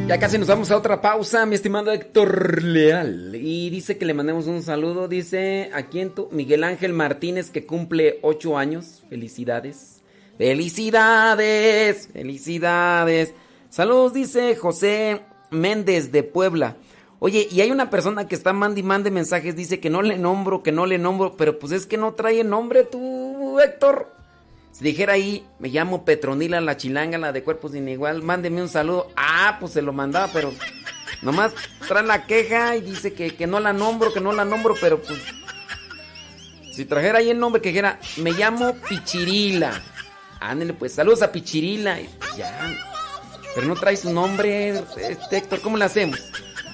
Ya 0.07 0.19
casi 0.19 0.37
nos 0.37 0.47
vamos 0.47 0.71
a 0.71 0.77
otra 0.77 1.01
pausa, 1.01 1.47
mi 1.47 1.55
estimado 1.55 1.91
Héctor 1.91 2.63
Leal. 2.63 3.35
Y 3.35 3.71
dice 3.71 3.97
que 3.97 4.05
le 4.05 4.13
mandemos 4.13 4.47
un 4.47 4.63
saludo. 4.63 5.09
Dice 5.09 5.71
aquí 5.73 6.01
en 6.01 6.11
tu 6.11 6.29
Miguel 6.33 6.65
Ángel 6.65 6.93
Martínez 6.93 7.51
que 7.51 7.65
cumple 7.65 8.19
ocho 8.21 8.59
años. 8.59 9.05
Felicidades. 9.09 10.03
Felicidades. 10.37 12.11
Felicidades. 12.13 13.33
Saludos, 13.71 14.13
dice 14.13 14.57
José 14.57 15.23
Méndez 15.51 16.13
de 16.13 16.23
Puebla. 16.23 16.77
Oye, 17.19 17.49
y 17.51 17.61
hay 17.61 17.71
una 17.71 17.91
persona 17.91 18.29
que 18.29 18.35
está 18.35 18.53
mande 18.53 18.81
y 18.81 18.83
mande 18.83 19.11
mensajes, 19.11 19.57
dice 19.57 19.81
que 19.81 19.91
no 19.91 20.03
le 20.03 20.19
nombro, 20.19 20.63
que 20.63 20.73
no 20.73 20.87
le 20.87 20.99
nombro, 20.99 21.37
pero 21.37 21.59
pues 21.59 21.73
es 21.73 21.87
que 21.87 21.97
no 21.97 22.13
trae 22.13 22.45
nombre 22.45 22.85
tú, 22.85 23.59
Héctor. 23.59 24.13
Si 24.73 24.85
dijera 24.85 25.15
ahí, 25.15 25.47
me 25.59 25.71
llamo 25.71 26.05
Petronila 26.05 26.61
la 26.61 26.77
chilanga, 26.77 27.17
la 27.17 27.33
de 27.33 27.43
cuerpos 27.43 27.73
sin 27.73 27.89
igual, 27.89 28.23
mándeme 28.23 28.61
un 28.61 28.69
saludo. 28.69 29.09
Ah, 29.17 29.57
pues 29.59 29.73
se 29.73 29.81
lo 29.81 29.95
mandaba, 29.95 30.31
pero 30.33 30.53
nomás 31.23 31.55
trae 31.89 32.05
la 32.05 32.27
queja 32.27 32.77
y 32.77 32.83
dice 32.83 33.15
que, 33.15 33.35
que 33.35 33.47
no 33.47 33.61
la 33.61 33.73
nombro, 33.73 34.13
que 34.13 34.21
no 34.21 34.33
la 34.33 34.45
nombro, 34.45 34.75
pero 34.79 35.01
pues. 35.01 35.19
Si 36.73 36.85
trajera 36.85 37.21
ahí 37.21 37.31
el 37.31 37.39
nombre 37.39 37.63
que 37.63 37.71
dijera, 37.71 37.99
me 38.19 38.33
llamo 38.33 38.75
Pichirila. 38.87 39.83
Ándale, 40.41 40.75
pues 40.75 40.93
saludos 40.93 41.23
a 41.23 41.33
Pichirila. 41.33 41.99
Ya. 42.37 42.96
Pero 43.57 43.69
no 43.69 43.75
trae 43.75 43.97
su 43.97 44.13
nombre, 44.13 44.85
este 44.99 45.39
Héctor, 45.39 45.63
¿cómo 45.63 45.79
le 45.79 45.87
hacemos? 45.87 46.21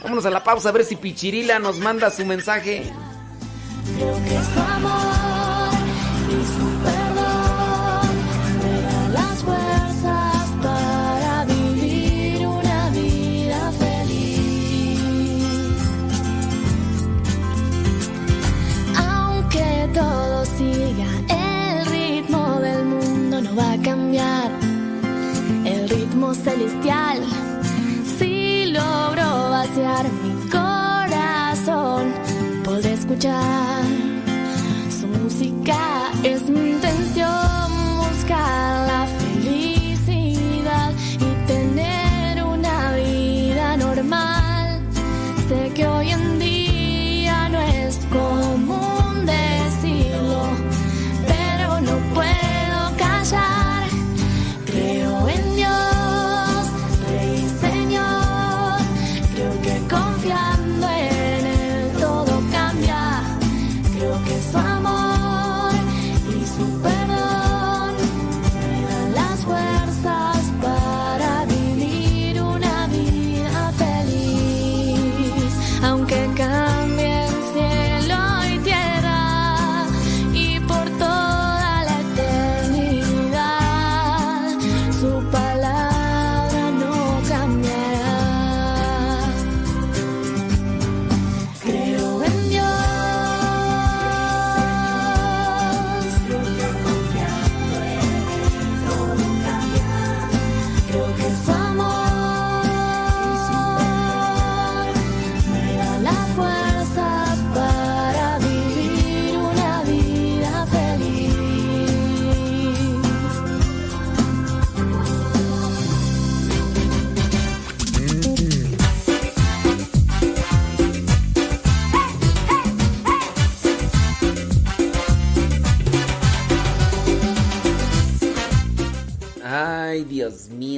Vámonos 0.03 0.27
a 0.27 0.31
la 0.31 0.43
pausa 0.43 0.71
a 0.71 0.73
ver 0.73 0.85
si 0.85 0.97
Pichirila 0.97 1.61
nos 1.61 1.79
manda 1.79 2.11
su 2.11 2.27
mensaje. 2.27 2.83
Celestial, 26.35 27.23
si 28.19 28.67
logro 28.73 29.51
vaciar 29.51 30.07
mi 30.23 30.49
corazón, 30.51 32.11
podré 32.65 32.95
escuchar 32.95 33.83
su 34.91 35.07
música. 35.09 36.11
Es 36.23 36.49
mi 36.49 36.71
intención 36.71 37.99
buscar 37.99 38.82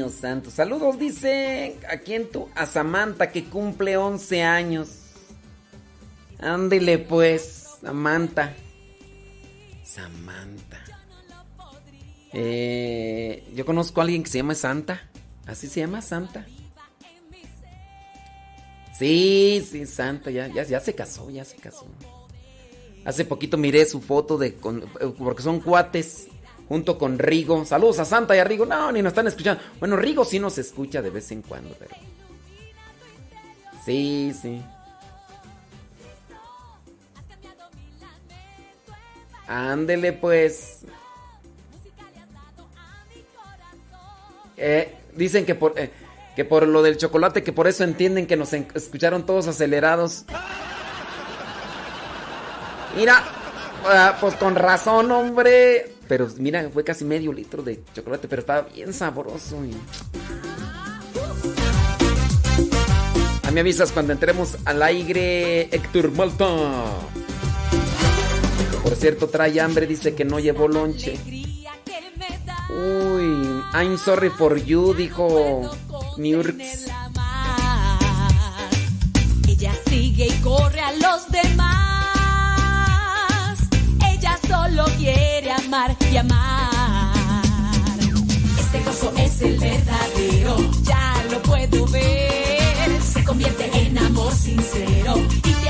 mío 0.05 0.13
santo. 0.21 0.51
Saludos, 0.51 0.99
dice 0.99 1.79
aquí 1.89 2.15
en 2.15 2.31
tu 2.31 2.49
a 2.55 2.67
Samantha 2.67 3.31
que 3.31 3.45
cumple 3.45 3.97
11 3.97 4.43
años. 4.43 4.89
Ándele 6.39 6.99
pues, 6.99 7.67
Samantha. 7.81 8.55
Samantha. 9.85 10.79
Eh, 12.33 13.45
yo 13.55 13.65
conozco 13.65 14.01
a 14.01 14.05
alguien 14.05 14.23
que 14.25 14.31
se 14.31 14.39
llama 14.39 14.55
Santa. 14.55 15.09
Así 15.47 15.69
se 15.69 15.81
llama 15.81 16.03
Santa. 16.03 16.47
Sí, 18.99 19.67
sí, 19.69 19.87
Santa, 19.87 20.31
ya, 20.31 20.47
ya, 20.49 20.79
se 20.81 20.95
casó, 20.95 21.29
ya 21.31 21.45
se 21.45 21.57
casó. 21.57 21.87
Hace 23.05 23.25
poquito 23.25 23.57
miré 23.59 23.85
su 23.87 24.01
foto 24.01 24.39
de 24.39 24.55
con- 24.55 24.85
porque 25.19 25.43
son 25.43 25.61
cuates 25.61 26.29
junto 26.69 26.99
con 26.99 27.19
Rigo. 27.19 27.65
Saludos 27.65 27.99
a 27.99 28.05
Santa 28.05 28.37
y 28.37 28.39
a 28.39 28.45
Rigo. 28.45 28.67
No, 28.67 28.91
ni 28.93 29.03
nos 29.03 29.11
están 29.13 29.27
escuchando. 29.27 29.63
Bueno, 29.79 29.97
Rigo 29.97 30.25
sí 30.25 30.39
nos 30.39 30.59
escucha 30.59 31.03
de 31.03 31.11
vez 31.11 31.31
en 31.31 31.43
cuando, 31.43 31.75
pero. 31.79 31.95
Sí, 33.85 34.33
sí. 34.41 34.63
Ándele 39.47 40.13
pues. 40.13 40.81
Eh, 44.57 44.95
dicen 45.15 45.45
que 45.45 45.55
por, 45.55 45.79
eh, 45.79 45.91
que 46.35 46.45
por 46.45 46.67
lo 46.67 46.83
del 46.83 46.97
chocolate, 46.97 47.43
que 47.43 47.53
por 47.53 47.67
eso 47.67 47.85
entienden 47.85 48.27
que 48.27 48.37
nos 48.37 48.53
escucharon 48.53 49.27
todos 49.27 49.49
acelerados. 49.49 50.25
Mira, 52.97 53.23
ah, 53.85 54.17
pues 54.21 54.35
con 54.37 54.55
razón, 54.55 55.11
hombre. 55.11 55.94
Pero 56.17 56.29
mira, 56.39 56.71
fue 56.73 56.85
casi 56.85 57.05
medio 57.05 57.33
litro 57.33 57.61
de 57.61 57.83
chocolate, 57.93 58.29
pero 58.29 58.39
estaba 58.39 58.69
bien 58.73 58.93
sabroso. 58.93 59.59
A 63.43 63.51
mí 63.51 63.59
avisas 63.59 63.91
cuando 63.91 64.13
entremos 64.13 64.57
al 64.65 64.81
aire, 64.85 65.63
Héctor 65.75 66.13
Malta. 66.13 66.47
Por 68.85 68.95
cierto, 68.95 69.29
trae 69.29 69.61
hambre, 69.61 69.89
dice 69.89 70.15
que 70.15 70.25
no 70.25 70.39
llevó 70.39 70.69
lonche. 70.69 71.19
Uy, 72.71 73.65
I'm 73.73 73.99
sorry 73.99 74.31
for 74.31 74.57
you, 74.57 74.95
dijo 74.95 75.69
Nurks. 76.17 76.93
Ella 79.49 79.73
sigue 79.89 80.29
y 80.29 80.43
corre 80.43 80.79
a 80.79 80.93
los 80.93 81.29
demás. 81.29 81.94
Solo 84.65 84.85
quiere 84.97 85.53
amar 85.53 85.95
y 86.11 86.17
amar. 86.17 87.43
Este 88.59 88.81
gozo 88.83 89.13
es 89.19 89.43
el 89.43 89.59
verdadero, 89.59 90.57
ya 90.83 91.23
lo 91.31 91.43
puedo 91.43 91.87
ver. 91.89 93.03
Se 93.03 93.23
convierte 93.25 93.71
en 93.75 93.99
amor 93.99 94.33
sincero 94.33 95.17
y 95.45 95.64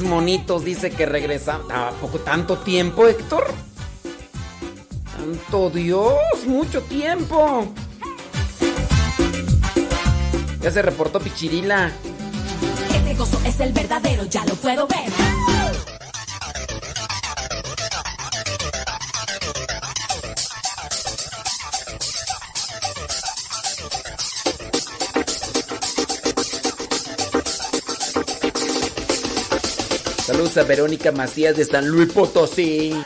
monitos 0.00 0.64
dice 0.64 0.90
que 0.90 1.06
regresa. 1.06 1.60
¿A 1.70 1.90
poco 2.00 2.18
tanto 2.20 2.58
tiempo, 2.58 3.06
Héctor? 3.06 3.44
¡Santo 5.16 5.70
Dios! 5.70 6.14
¡Mucho 6.46 6.82
tiempo! 6.82 7.72
Ya 10.60 10.70
se 10.70 10.80
reportó 10.80 11.20
Pichirila. 11.20 11.90
Este 12.94 13.14
gozo 13.14 13.38
es 13.44 13.60
el 13.60 13.72
verdadero, 13.72 14.24
ya 14.24 14.44
lo 14.44 14.54
puedo 14.54 14.86
ver. 14.86 15.31
Saludos 30.32 30.56
a 30.56 30.62
Verónica 30.62 31.12
Macías 31.12 31.54
de 31.58 31.66
San 31.66 31.88
Luis 31.88 32.10
Potosí. 32.10 32.88
Es 32.88 32.90
el 32.90 33.02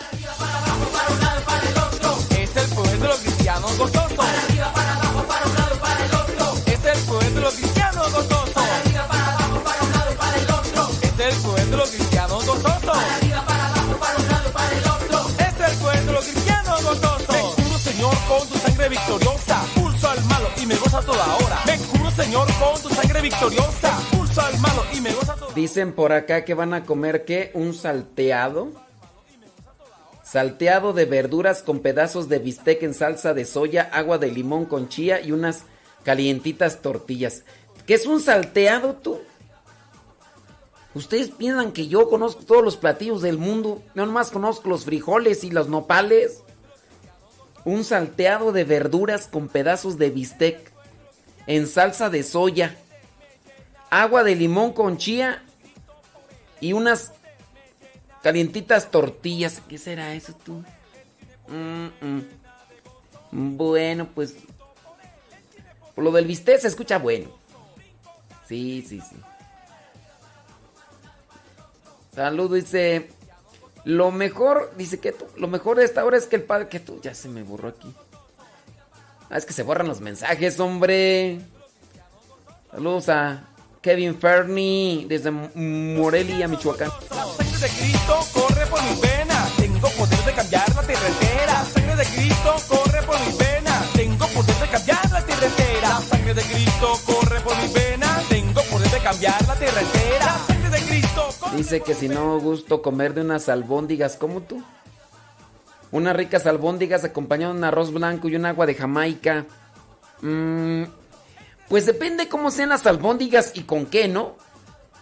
para 1.45 1.69
el 1.69 1.77
otro. 1.77 2.17
Es 2.39 2.57
el 2.57 2.69
poder 2.71 3.01
de 3.01 3.09
los 3.09 3.19
cristianos 3.19 3.77
gozosos. 3.77 4.13
Para 4.13 4.43
arriba, 4.43 4.73
para 4.73 4.95
abajo, 4.95 5.25
para 5.27 5.45
un 5.47 5.55
lado, 5.57 5.77
para 5.81 6.05
el 6.05 6.15
otro. 6.15 6.55
Es 6.67 6.85
el 6.85 6.99
poder 7.05 7.33
de 7.33 7.41
los 7.41 7.55
cristianos 7.55 8.13
gozosos. 8.13 8.51
Para 8.55 8.77
arriba, 8.77 9.09
para 9.09 9.27
abajo, 9.27 9.63
para 9.65 9.83
un 9.83 9.89
lado, 14.29 14.53
para 14.53 14.71
el 14.71 14.87
otro. 14.87 15.27
Es 15.41 15.61
el 15.69 15.77
poder 15.79 16.07
de 16.07 16.13
los 16.13 16.25
cristianos 16.25 16.85
gozosos. 16.85 17.29
Me 17.29 17.41
curo, 17.65 17.79
Señor, 17.81 18.15
con 18.29 18.49
tu 18.49 18.57
sangre 18.59 18.89
victoriosa. 18.89 19.65
Pulso 19.75 20.09
al 20.09 20.25
malo 20.27 20.49
y 20.63 20.67
me 20.67 20.77
goza 20.77 21.03
toda 21.03 21.27
hora. 21.39 21.61
Me 21.67 21.77
curo, 21.77 22.09
Señor, 22.13 22.47
con 22.61 22.81
tu 22.83 22.89
sangre 22.95 23.21
victoriosa. 23.21 23.99
Dicen 25.55 25.93
por 25.93 26.13
acá 26.13 26.45
que 26.45 26.55
van 26.55 26.75
a 26.75 26.85
comer 26.85 27.25
qué? 27.25 27.51
Un 27.55 27.75
salteado. 27.75 28.73
Salteado 30.23 30.93
de 30.93 31.05
verduras 31.05 31.63
con 31.63 31.81
pedazos 31.81 32.29
de 32.29 32.39
bistec 32.39 32.83
en 32.83 32.95
salsa 32.95 33.33
de 33.33 33.45
soya, 33.45 33.89
agua 33.93 34.19
de 34.19 34.31
limón 34.31 34.67
con 34.67 34.89
chía 34.89 35.21
y 35.21 35.33
unas 35.33 35.63
calientitas 36.05 36.83
tortillas. 36.83 37.45
¿Qué 37.87 37.95
es 37.95 38.07
un 38.07 38.21
salteado 38.21 38.95
tú? 38.95 39.19
Ustedes 40.95 41.31
piensan 41.31 41.73
que 41.73 41.89
yo 41.89 42.09
conozco 42.09 42.45
todos 42.45 42.65
los 42.65 42.77
platillos 42.77 43.23
del 43.23 43.39
mundo. 43.39 43.83
No 43.95 44.07
nomás 44.07 44.31
conozco 44.31 44.69
los 44.69 44.85
frijoles 44.85 45.45
y 45.45 45.51
los 45.51 45.69
nopales. 45.69 46.43
Un 47.65 47.85
salteado 47.85 48.53
de 48.53 48.65
verduras 48.65 49.29
con 49.29 49.49
pedazos 49.49 49.99
de 49.99 50.11
bistec 50.11 50.73
en 51.47 51.67
salsa 51.67 52.11
de 52.11 52.23
soya, 52.23 52.77
agua 53.91 54.25
de 54.25 54.35
limón 54.35 54.73
con 54.73 54.99
chía 54.99 55.43
y 56.61 56.73
unas 56.73 57.13
calientitas 58.23 58.91
tortillas. 58.91 59.63
¿Qué 59.69 59.79
será 59.79 60.15
eso 60.15 60.35
tú? 60.45 60.65
Bueno, 63.31 64.09
pues 64.15 64.35
por 65.95 66.05
lo 66.05 66.13
del 66.13 66.27
bistec 66.27 66.61
se 66.61 66.69
escucha 66.69 66.99
bueno. 66.99 67.31
Sí, 68.47 68.85
sí, 68.87 69.01
sí. 69.01 69.17
Saludo, 72.15 72.55
dice. 72.55 73.11
Lo 73.85 74.11
mejor, 74.11 74.73
dice 74.77 74.99
que 74.99 75.13
tú, 75.13 75.27
lo 75.37 75.47
mejor 75.47 75.77
de 75.77 75.85
esta 75.85 76.05
hora 76.05 76.17
es 76.17 76.27
que 76.27 76.37
el 76.37 76.43
padre 76.43 76.69
que 76.69 76.81
tú. 76.81 77.01
Ya 77.01 77.15
se 77.15 77.29
me 77.29 77.45
borró 77.45 77.69
aquí. 77.69 77.95
Ah, 79.31 79.39
es 79.39 79.47
que 79.47 79.53
se 79.53 79.63
borran 79.63 79.87
los 79.87 80.01
mensajes, 80.01 80.59
hombre. 80.59 81.41
Saludos 82.71 83.09
a 83.09 83.45
Kevin 83.81 84.19
Fernie 84.19 85.07
desde 85.09 85.31
Morelia, 85.31 86.49
Michoacán. 86.49 86.91
La 87.11 87.25
sangre 87.25 87.59
de 87.59 87.69
Cristo 87.69 88.19
corre 88.33 88.67
por 88.67 88.83
mis 88.83 89.01
venas. 89.01 89.57
Tengo 89.57 89.89
poder 89.91 90.19
de 90.25 90.33
cambiar 90.33 90.69
la 90.75 90.83
terretera. 90.83 91.53
La 91.53 91.65
sangre 91.65 91.97
de 91.97 92.05
Cristo 92.05 92.57
corre 92.69 93.03
por 93.03 93.21
mis 93.21 93.39
venas. 93.39 93.93
Tengo 93.93 94.27
poder 94.29 94.57
de 94.57 94.69
cambiar 94.69 95.11
la 95.11 95.25
terretera. 95.25 95.89
La 95.89 96.01
sangre 96.01 96.35
de 96.35 96.43
Cristo 96.43 97.01
corre 97.07 97.41
por 97.41 97.57
mis 97.63 97.73
venas. 97.73 98.29
Tengo 98.29 98.63
poder 98.63 98.91
de 98.91 98.99
cambiar 98.99 99.47
la 99.47 99.55
terretera. 99.55 100.25
La 100.25 100.47
sangre 100.47 100.71
de 100.71 100.87
Cristo 100.87 101.29
corre 101.41 101.57
Dice 101.57 101.81
que 101.81 101.95
si 101.95 102.09
no 102.09 102.39
gusto 102.41 102.83
comer 102.83 103.15
de 103.15 103.21
unas 103.23 103.49
albóndigas 103.49 104.17
como 104.17 104.41
tú. 104.43 104.63
Unas 105.93 106.17
ricas 106.17 106.47
albóndigas 106.47 107.05
acompañadas 107.05 107.55
de 107.55 107.59
un 107.59 107.65
arroz 107.65 107.93
blanco 107.93 108.29
y 108.29 108.37
un 108.37 108.47
agua 108.47 108.67
de 108.67 108.75
Jamaica. 108.75 109.47
Mm, 110.21 110.85
pues 111.69 111.87
depende 111.87 112.29
cómo 112.29 112.51
sean 112.51 112.69
las 112.69 112.87
albóndigas 112.87 113.53
y 113.55 113.63
con 113.63 113.87
qué, 113.87 114.09
¿no? 114.09 114.37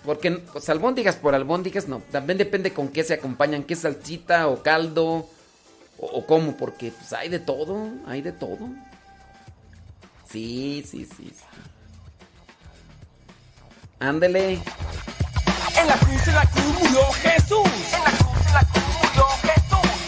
Porque 0.05 0.31
pues, 0.33 0.69
albóndigas 0.69 1.17
por 1.17 1.35
albóndigas 1.35 1.89
no. 1.89 2.01
También 2.11 2.39
depende 2.39 2.73
con 2.73 2.89
qué 2.89 3.05
se 3.05 3.15
acompañan. 3.15 3.65
¿Qué 3.65 3.75
salsita 3.75 4.49
o 4.49 4.63
caldo? 4.63 5.29
O, 5.99 6.27
cómo, 6.27 6.57
porque 6.57 6.91
pues 6.91 7.13
hay 7.13 7.29
de 7.29 7.39
todo. 7.39 7.89
Hay 8.07 8.21
de 8.21 8.33
todo. 8.33 8.69
Sí, 10.29 10.85
sí, 10.87 11.09
sí. 11.17 11.33
Ándele. 14.01 14.61
En 15.77 15.87
la 15.87 15.97
cruz, 15.97 16.27
la 16.27 16.47
cruz 16.47 17.17
Jesús. 17.17 17.95
En 17.95 18.05
la 18.05 18.11
cruz, 18.11 18.53
la 18.53 18.61
cruz 18.61 19.41
Jesús. 19.41 19.64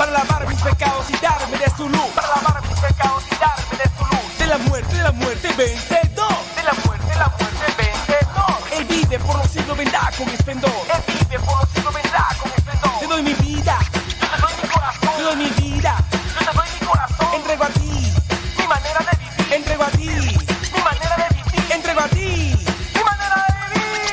Para 0.07 0.19
lavar 0.19 0.47
mis 0.47 0.62
pecados 0.62 1.11
y 1.11 1.16
darme 1.16 1.59
de 1.59 1.69
su 1.77 1.89
luz. 1.89 2.07
Para 2.15 2.28
lavar 2.28 2.62
mis 2.62 2.78
pecados 2.78 3.24
y 3.28 3.35
darme 3.41 3.77
de 3.77 3.91
su 3.99 4.05
luz. 4.05 4.39
De 4.39 4.47
la 4.47 4.59
muerte, 4.59 4.95
de 4.95 5.03
la 5.03 5.11
muerte 5.11 5.49
vencedor. 5.55 6.37
De 6.55 6.62
la 6.62 6.74
muerte, 6.85 7.07
de 7.07 7.16
la 7.16 7.27
muerte 7.27 7.74
vencedor. 7.77 8.57
Él 8.70 8.85
vive 8.85 9.19
por 9.19 9.37
los 9.37 9.51
siglos, 9.51 9.77
vendrá 9.77 10.09
con 10.16 10.28
esplendor. 10.28 10.70
Él 10.95 11.03
vive 11.09 11.41
por 11.41 11.59
los 11.59 11.69
siglos, 11.70 11.93
vendrá 11.93 12.24
con 12.41 12.53
esplendor. 12.53 13.01
Te 13.01 13.07
doy 13.09 13.23
mi 13.23 13.35
vida. 13.35 13.78
Yo 14.20 14.28
te 14.31 14.39
doy 14.43 14.55
mi 14.62 14.69
corazón. 14.69 15.11
Te 15.16 15.23
doy 15.23 15.37
mi 15.37 15.51
vida. 15.51 15.97
Yo 16.39 16.39
te 16.39 16.53
doy 16.57 16.69
mi 16.81 16.87
corazón. 16.87 17.35
Entrego 17.35 17.65
a 17.65 17.69
ti. 17.69 18.12
Mi 18.59 18.66
manera 18.69 19.01
de 19.01 19.16
vivir. 19.19 19.55
Entrego 19.55 19.83
a 19.83 19.91
ti. 19.91 20.07
Mi 20.07 20.83
manera 20.85 21.16
de 21.16 21.27
vivir. 21.35 21.73
Entrego 21.73 22.01
a 22.01 22.09
ti. 22.09 22.55
Mi 22.95 23.03
manera 23.03 23.45
de 23.49 23.74
vivir. 23.74 24.07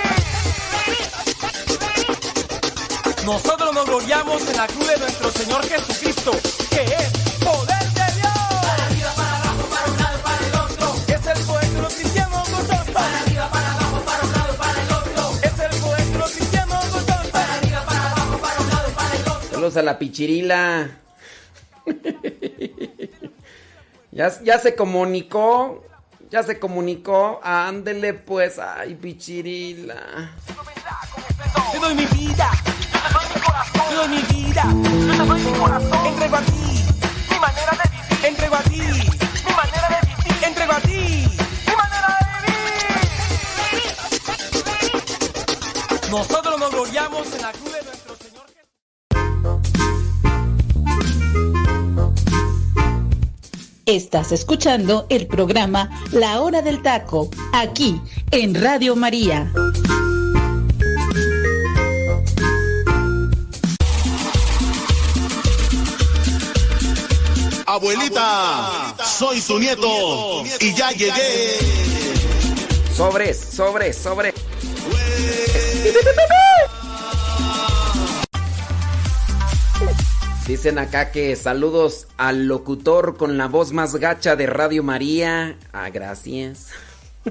Nosotros 3.25 3.62
nos 3.85 4.01
gloriamos 4.01 4.47
en 4.47 4.57
la 4.57 4.67
cruz 4.67 4.87
de 4.87 4.97
nuestro 4.97 5.31
Señor 5.31 5.65
Jesucristo, 5.65 6.31
que 6.69 6.83
es 6.83 7.11
poder 7.39 7.85
de 7.91 8.13
Dios. 8.15 8.33
Para 8.61 8.85
arriba, 8.85 9.13
para 9.15 9.37
abajo, 9.37 9.67
para 9.69 9.91
un 9.91 9.97
lado, 9.97 10.19
para 10.23 10.47
el 10.47 10.55
otro. 10.55 10.95
Es 11.07 11.27
el 11.27 11.45
poder 11.45 11.69
de 11.69 11.81
los 11.81 11.93
cristianos 11.93 12.49
gozosos. 12.49 12.89
Para 12.93 13.19
arriba, 13.19 13.49
para 13.51 13.71
abajo, 13.71 14.01
para 14.05 14.23
un 14.23 14.31
lado, 14.31 14.57
para 14.57 14.81
el 14.81 14.91
otro. 14.91 15.31
Es 15.41 15.59
el 15.59 15.81
poder 15.81 16.05
de 16.05 16.17
los 16.17 16.31
cristianos 16.31 16.91
gozosos. 16.91 17.27
Para 17.31 17.53
arriba, 17.55 17.85
para 17.85 18.11
abajo, 18.11 18.37
para 18.37 18.61
un 18.61 18.69
lado, 18.69 18.89
para 18.95 19.15
el 19.15 19.21
otro. 19.21 19.49
Saludos 19.49 19.77
a 19.77 19.81
la 19.81 19.99
pichirila. 19.99 20.89
ya, 24.11 24.43
ya 24.43 24.59
se 24.59 24.75
comunicó. 24.75 25.83
Ya 26.29 26.43
se 26.43 26.59
comunicó. 26.59 27.39
Ándele 27.43 28.13
pues. 28.13 28.59
Ay, 28.59 28.95
pichirila. 28.95 30.31
Te 31.71 31.79
doy 31.79 31.95
mi 31.95 32.05
vida. 32.05 32.51
Mi 33.93 34.21
vida. 34.33 34.63
Yo 35.07 35.13
te 35.15 35.25
doy 35.25 35.41
mi 35.41 35.51
corazón. 35.51 36.05
Entrego 36.05 36.35
a 36.35 36.41
ti. 36.41 36.83
Mi 37.29 37.39
manera 37.39 37.71
de 37.71 37.89
vivir. 37.89 38.25
Entrego 38.25 38.55
a 38.55 38.63
ti 38.63 38.79
mi 38.79 39.53
manera 39.55 39.87
de 39.89 39.99
vivir. 40.07 40.43
Entrego 40.43 40.73
a 40.73 40.79
ti 40.81 41.27
mi 41.67 41.75
manera 41.75 42.07
de 42.09 42.51
vivir. 42.51 42.81
Nosotros 46.09 46.59
nos 46.59 46.71
gloriamos 46.71 47.33
en 47.33 47.41
la 47.43 47.51
cruz 47.51 47.71
de 47.71 47.83
nuestro 47.83 48.15
Señor 48.17 48.45
Estás 53.85 54.31
escuchando 54.31 55.05
el 55.09 55.27
programa 55.27 55.89
La 56.11 56.41
Hora 56.41 56.61
del 56.61 56.81
Taco, 56.81 57.29
aquí 57.53 58.01
en 58.31 58.55
Radio 58.55 58.95
María. 58.95 59.51
Abuelita, 67.73 68.93
soy 69.03 69.41
su 69.41 69.57
nieto 69.57 70.43
y 70.59 70.75
ya 70.75 70.91
llegué. 70.91 71.57
Sobres, 72.95 73.35
sobres, 73.39 73.97
sobres. 73.97 74.35
Dicen 80.47 80.77
acá 80.77 81.11
que 81.11 81.35
saludos 81.35 82.07
al 82.17 82.47
locutor 82.47 83.17
con 83.17 83.37
la 83.37 83.47
voz 83.47 83.71
más 83.71 83.95
gacha 83.95 84.35
de 84.35 84.45
Radio 84.45 84.83
María. 84.83 85.57
Ah, 85.71 85.89
gracias. 85.89 86.67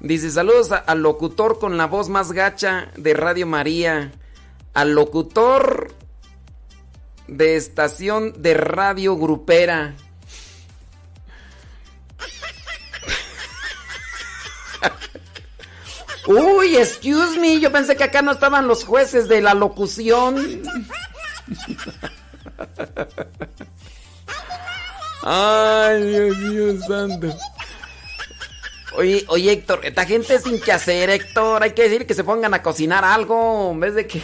Dice 0.00 0.30
saludos 0.30 0.72
a- 0.72 0.76
al 0.78 1.00
locutor 1.02 1.58
con 1.58 1.78
la 1.78 1.86
voz 1.86 2.08
más 2.08 2.32
gacha 2.32 2.88
de 2.96 3.14
Radio 3.14 3.46
María. 3.46 4.12
Al 4.74 4.92
locutor 4.94 5.94
de 7.28 7.56
estación 7.56 8.34
de 8.42 8.54
radio 8.54 9.16
grupera. 9.16 9.94
Uy, 16.26 16.76
excuse 16.76 17.38
me, 17.38 17.60
yo 17.60 17.70
pensé 17.70 17.96
que 17.96 18.04
acá 18.04 18.22
no 18.22 18.32
estaban 18.32 18.66
los 18.66 18.84
jueces 18.84 19.28
de 19.28 19.42
la 19.42 19.52
locución. 19.52 20.62
Ay, 25.22 26.02
Dios 26.02 26.38
mío 26.38 26.80
santo. 26.86 27.36
Oye, 28.96 29.24
oye, 29.28 29.52
Héctor, 29.52 29.80
esta 29.82 30.06
gente 30.06 30.38
sin 30.38 30.60
que 30.60 30.72
hacer, 30.72 31.10
Héctor. 31.10 31.62
Hay 31.62 31.72
que 31.72 31.82
decir 31.82 32.06
que 32.06 32.14
se 32.14 32.24
pongan 32.24 32.54
a 32.54 32.62
cocinar 32.62 33.04
algo 33.04 33.70
en 33.72 33.80
vez 33.80 33.94
de 33.94 34.06
que. 34.06 34.22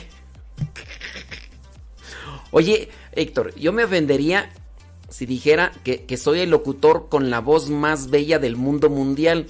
Oye, 2.51 2.89
Héctor, 3.13 3.55
yo 3.55 3.73
me 3.73 3.85
ofendería 3.85 4.51
si 5.09 5.27
dijera 5.27 5.73
que, 5.85 6.17
soy 6.17 6.41
el 6.41 6.51
locutor 6.51 7.09
con 7.09 7.31
la 7.31 7.41
voz 7.41 7.69
más 7.69 8.11
bella 8.11 8.39
del 8.39 8.57
mundo 8.57 8.89
mundial. 8.89 9.47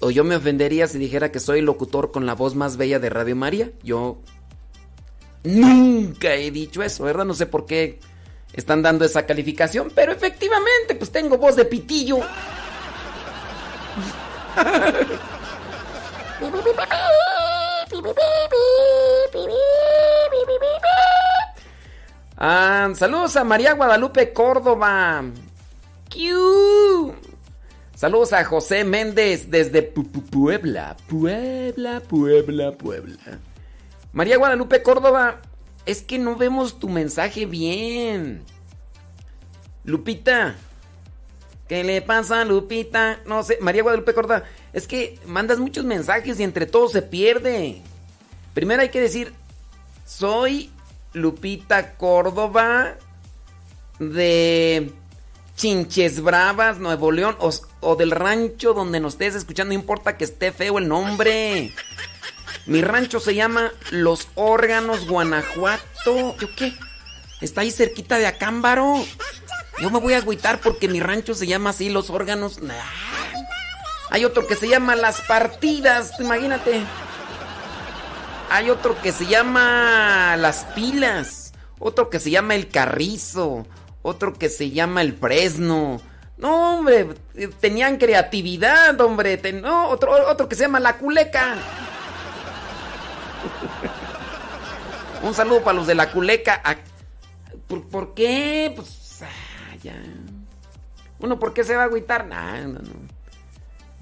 O 0.00 0.10
yo 0.10 0.24
me 0.24 0.36
ofendería 0.36 0.86
si 0.86 0.98
dijera 0.98 1.32
que 1.32 1.40
soy 1.40 1.60
el 1.60 1.64
locutor 1.64 2.12
con 2.12 2.26
la 2.26 2.34
voz 2.34 2.54
más 2.54 2.76
bella 2.76 2.98
de 2.98 3.10
Radio 3.10 3.36
María. 3.36 3.70
Yo 3.82 4.18
nunca 5.42 6.34
he 6.34 6.50
dicho 6.50 6.82
eso, 6.82 7.04
¿verdad? 7.04 7.24
No 7.24 7.34
sé 7.34 7.46
por 7.46 7.66
qué 7.66 8.00
están 8.52 8.82
dando 8.82 9.04
esa 9.04 9.26
calificación, 9.26 9.90
pero 9.94 10.12
efectivamente, 10.12 10.94
pues 10.96 11.10
tengo 11.10 11.38
voz 11.38 11.56
de 11.56 11.64
pitillo. 11.64 12.18
Ah, 22.46 22.90
saludos 22.94 23.36
a 23.36 23.44
María 23.44 23.72
Guadalupe 23.72 24.34
Córdoba. 24.34 25.24
¡Kiu! 26.10 27.14
Saludos 27.94 28.34
a 28.34 28.44
José 28.44 28.84
Méndez 28.84 29.50
desde 29.50 29.94
Pu- 29.94 30.10
Pu- 30.12 30.22
Puebla. 30.28 30.94
Puebla, 31.08 32.02
Puebla, 32.06 32.72
Puebla. 32.72 33.16
María 34.12 34.36
Guadalupe 34.36 34.82
Córdoba, 34.82 35.40
es 35.86 36.02
que 36.02 36.18
no 36.18 36.36
vemos 36.36 36.78
tu 36.78 36.90
mensaje 36.90 37.46
bien. 37.46 38.42
Lupita. 39.84 40.54
¿Qué 41.66 41.82
le 41.82 42.02
pasa 42.02 42.44
Lupita? 42.44 43.20
No 43.24 43.42
sé, 43.42 43.56
María 43.62 43.82
Guadalupe 43.82 44.12
Córdoba, 44.12 44.42
es 44.74 44.86
que 44.86 45.18
mandas 45.26 45.58
muchos 45.60 45.86
mensajes 45.86 46.38
y 46.38 46.42
entre 46.42 46.66
todos 46.66 46.92
se 46.92 47.00
pierde. 47.00 47.80
Primero 48.52 48.82
hay 48.82 48.90
que 48.90 49.00
decir, 49.00 49.32
soy 50.04 50.70
Lupita 51.14 51.94
Córdoba 51.94 52.96
de 53.98 54.92
Chinches 55.56 56.20
Bravas, 56.20 56.78
Nuevo 56.78 57.12
León, 57.12 57.36
o, 57.80 57.96
del 57.96 58.10
rancho 58.10 58.74
donde 58.74 59.00
nos 59.00 59.14
estés 59.14 59.36
escuchando, 59.36 59.72
no 59.72 59.80
importa 59.80 60.16
que 60.16 60.24
esté 60.24 60.52
feo 60.52 60.78
el 60.78 60.88
nombre. 60.88 61.72
Mi 62.66 62.82
rancho 62.82 63.20
se 63.20 63.34
llama 63.34 63.72
Los 63.90 64.28
Órganos, 64.34 65.06
Guanajuato. 65.06 66.36
¿Yo 66.38 66.54
qué? 66.56 66.74
Está 67.40 67.60
ahí 67.60 67.70
cerquita 67.70 68.18
de 68.18 68.26
Acámbaro. 68.26 69.04
Yo 69.80 69.90
me 69.90 70.00
voy 70.00 70.14
a 70.14 70.18
agüitar 70.18 70.60
porque 70.60 70.88
mi 70.88 71.00
rancho 71.00 71.34
se 71.34 71.46
llama 71.46 71.70
así, 71.70 71.90
Los 71.90 72.10
Órganos. 72.10 72.58
Hay 74.10 74.24
otro 74.24 74.46
que 74.46 74.56
se 74.56 74.68
llama 74.68 74.96
Las 74.96 75.20
Partidas, 75.22 76.12
imagínate. 76.18 76.82
Hay 78.50 78.70
otro 78.70 79.00
que 79.00 79.12
se 79.12 79.26
llama 79.26 80.36
Las 80.36 80.64
Pilas. 80.74 81.52
Otro 81.78 82.10
que 82.10 82.20
se 82.20 82.30
llama 82.30 82.54
El 82.54 82.68
Carrizo. 82.68 83.66
Otro 84.02 84.34
que 84.34 84.48
se 84.48 84.70
llama 84.70 85.02
El 85.02 85.14
Fresno. 85.14 86.00
No, 86.36 86.78
hombre, 86.78 87.08
eh, 87.34 87.48
tenían 87.60 87.96
creatividad, 87.96 89.00
hombre. 89.00 89.40
No, 89.52 89.88
otro, 89.88 90.12
otro 90.28 90.48
que 90.48 90.56
se 90.56 90.62
llama 90.62 90.80
La 90.80 90.98
Culeca. 90.98 91.56
Un 95.22 95.32
saludo 95.34 95.62
para 95.62 95.78
los 95.78 95.86
de 95.86 95.94
La 95.94 96.10
Culeca. 96.10 96.60
Ah, 96.64 96.76
¿Por, 97.66 97.88
por 97.88 98.14
qué? 98.14 98.72
Pues, 98.74 99.22
ah, 99.22 99.76
ya. 99.82 99.94
Uno, 101.20 101.38
¿por 101.38 101.54
qué 101.54 101.64
se 101.64 101.76
va 101.76 101.82
a 101.82 101.86
agüitar? 101.86 102.26
Nah, 102.26 102.60
no, 102.62 102.80
no. 102.80 103.03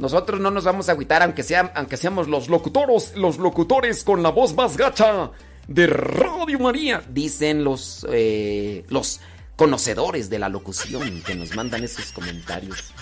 Nosotros 0.02 0.40
no 0.40 0.50
nos 0.50 0.64
vamos 0.64 0.88
a 0.88 0.92
agüitar 0.92 1.22
aunque, 1.22 1.44
sea, 1.44 1.70
aunque 1.76 1.96
seamos 1.96 2.26
los 2.26 2.48
locutores, 2.48 3.12
los 3.14 3.38
locutores 3.38 4.02
con 4.02 4.20
la 4.20 4.30
voz 4.30 4.52
más 4.52 4.76
gacha 4.76 5.30
de 5.68 5.86
Radio 5.86 6.58
María. 6.58 7.04
Dicen 7.08 7.62
los, 7.62 8.04
eh, 8.10 8.84
los 8.88 9.20
conocedores 9.54 10.28
de 10.28 10.40
la 10.40 10.48
locución 10.48 11.22
que 11.22 11.36
nos 11.36 11.54
mandan 11.54 11.84
esos 11.84 12.10
comentarios. 12.10 12.92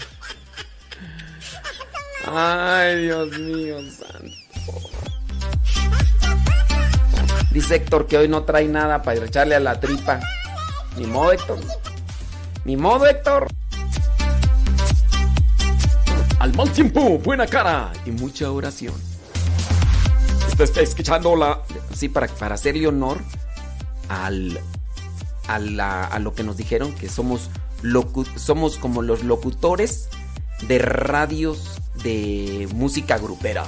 Ay, 2.26 3.04
Dios 3.04 3.38
mío, 3.38 3.78
santo. 3.92 4.36
Dice 7.50 7.76
Héctor 7.76 8.08
que 8.08 8.18
hoy 8.18 8.28
no 8.28 8.44
trae 8.44 8.68
nada 8.68 9.00
para 9.00 9.24
echarle 9.24 9.54
a 9.54 9.60
la 9.60 9.80
tripa. 9.80 10.20
Ni 10.98 11.06
modo, 11.06 11.32
Héctor. 11.32 11.60
Ni 12.66 12.76
modo, 12.76 13.06
Héctor. 13.06 13.48
Al 16.40 16.54
mal 16.56 16.70
tiempo, 16.72 17.18
buena 17.18 17.46
cara 17.46 17.92
y 18.06 18.10
mucha 18.12 18.50
oración. 18.50 18.94
Usted 20.48 20.64
está 20.64 20.80
escuchando 20.80 21.36
la. 21.36 21.60
Sí, 21.94 22.08
para, 22.08 22.26
para 22.28 22.54
hacerle 22.54 22.86
honor 22.86 23.18
al, 24.08 24.58
a, 25.46 26.06
a 26.06 26.18
lo 26.18 26.34
que 26.34 26.42
nos 26.42 26.56
dijeron, 26.56 26.94
que 26.94 27.08
somos, 27.10 27.50
locu- 27.82 28.26
somos 28.38 28.78
como 28.78 29.02
los 29.02 29.22
locutores 29.22 30.08
de 30.62 30.78
radios 30.78 31.78
de 32.02 32.68
música 32.74 33.18
grupera. 33.18 33.66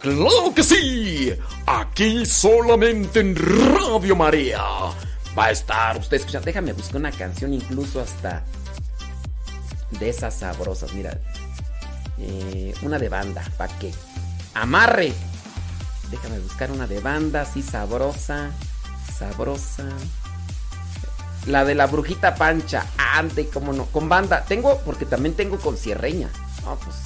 ¡Claro 0.00 0.52
que 0.54 0.62
sí! 0.62 1.32
Aquí 1.66 2.24
solamente 2.24 3.20
en 3.20 3.36
Radio 3.36 4.16
María. 4.16 4.62
Va 5.38 5.46
a 5.46 5.50
estar 5.50 5.98
usted 5.98 6.16
escuchando. 6.16 6.46
Déjame 6.46 6.72
buscar 6.72 6.96
una 6.96 7.12
canción 7.12 7.52
incluso 7.52 8.00
hasta 8.00 8.42
de 10.00 10.08
esas 10.08 10.34
sabrosas. 10.38 10.92
Mira, 10.94 11.20
eh, 12.18 12.74
una 12.82 12.98
de 12.98 13.08
banda, 13.08 13.42
¿para 13.56 13.76
qué? 13.78 13.92
Amarre. 14.54 15.12
Déjame 16.10 16.38
buscar 16.38 16.70
una 16.70 16.86
de 16.86 17.00
banda 17.00 17.42
así 17.42 17.62
sabrosa, 17.62 18.50
sabrosa. 19.18 19.84
La 21.46 21.64
de 21.64 21.74
la 21.74 21.86
brujita 21.86 22.34
pancha. 22.34 22.86
Ande, 22.96 23.48
cómo 23.48 23.72
no. 23.72 23.86
Con 23.86 24.08
banda. 24.08 24.44
Tengo, 24.44 24.78
porque 24.84 25.04
también 25.04 25.34
tengo 25.34 25.58
con 25.58 25.76
cierreña. 25.76 26.28
Ah, 26.64 26.76
pues. 26.82 26.96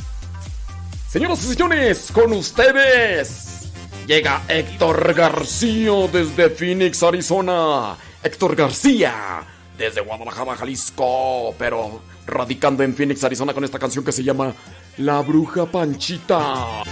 Señoras 1.10 1.42
y 1.44 1.48
señores, 1.48 2.10
con 2.12 2.32
ustedes 2.32 3.68
llega 4.06 4.42
Héctor 4.48 5.12
García 5.14 5.92
desde 6.12 6.50
Phoenix, 6.50 7.02
Arizona. 7.02 7.96
Héctor 8.22 8.54
García 8.54 9.44
desde 9.78 10.02
Guadalajara, 10.02 10.56
Jalisco, 10.56 11.54
pero 11.58 12.02
radicando 12.26 12.82
en 12.82 12.94
Phoenix, 12.94 13.24
Arizona 13.24 13.54
con 13.54 13.64
esta 13.64 13.78
canción 13.78 14.04
que 14.04 14.12
se 14.12 14.22
llama 14.22 14.54
La 15.00 15.22
Bruja 15.22 15.64
Panchita. 15.64 16.82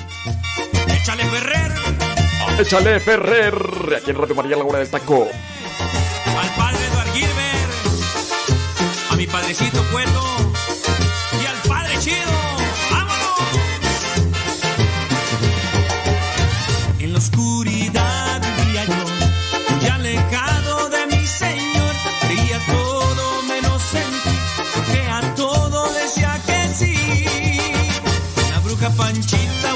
Échale 0.88 1.24
Ferrer, 1.24 1.72
Échale 2.58 3.00
Ferrer, 3.00 3.54
aquí 3.98 4.10
en 4.10 4.16
Radio 4.16 4.34
María 4.34 4.56
La 4.56 4.64
Hora 4.64 4.78
del 4.78 4.90
Taco. 4.90 5.28
al 6.40 6.54
padre 6.56 6.86
Eduard 6.86 7.12
Gilbert. 7.12 7.70
padrecito 9.30 9.84
Cueto 9.92 10.47
La 29.08 29.67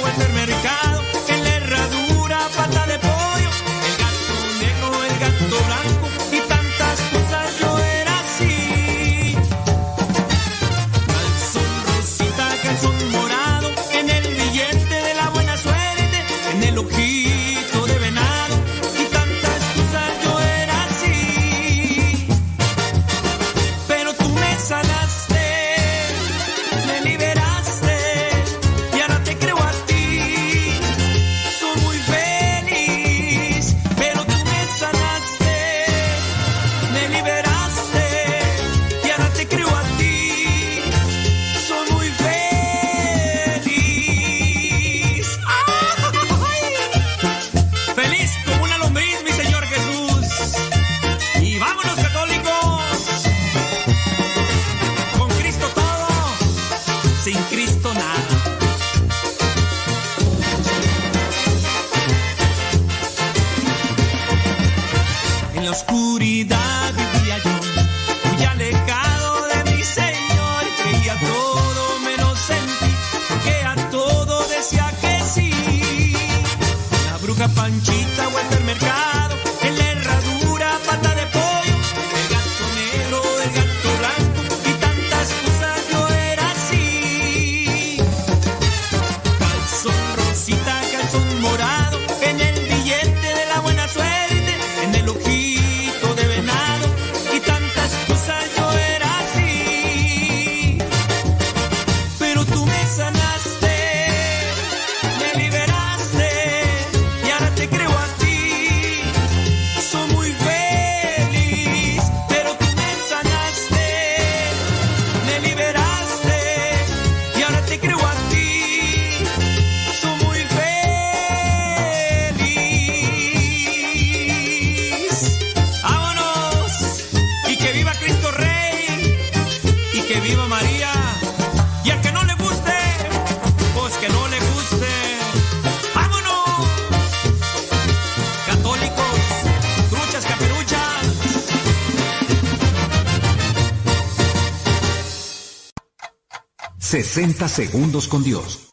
60 147.13 147.47
segundos 147.47 148.09
con 148.09 148.25
Dios. 148.25 148.73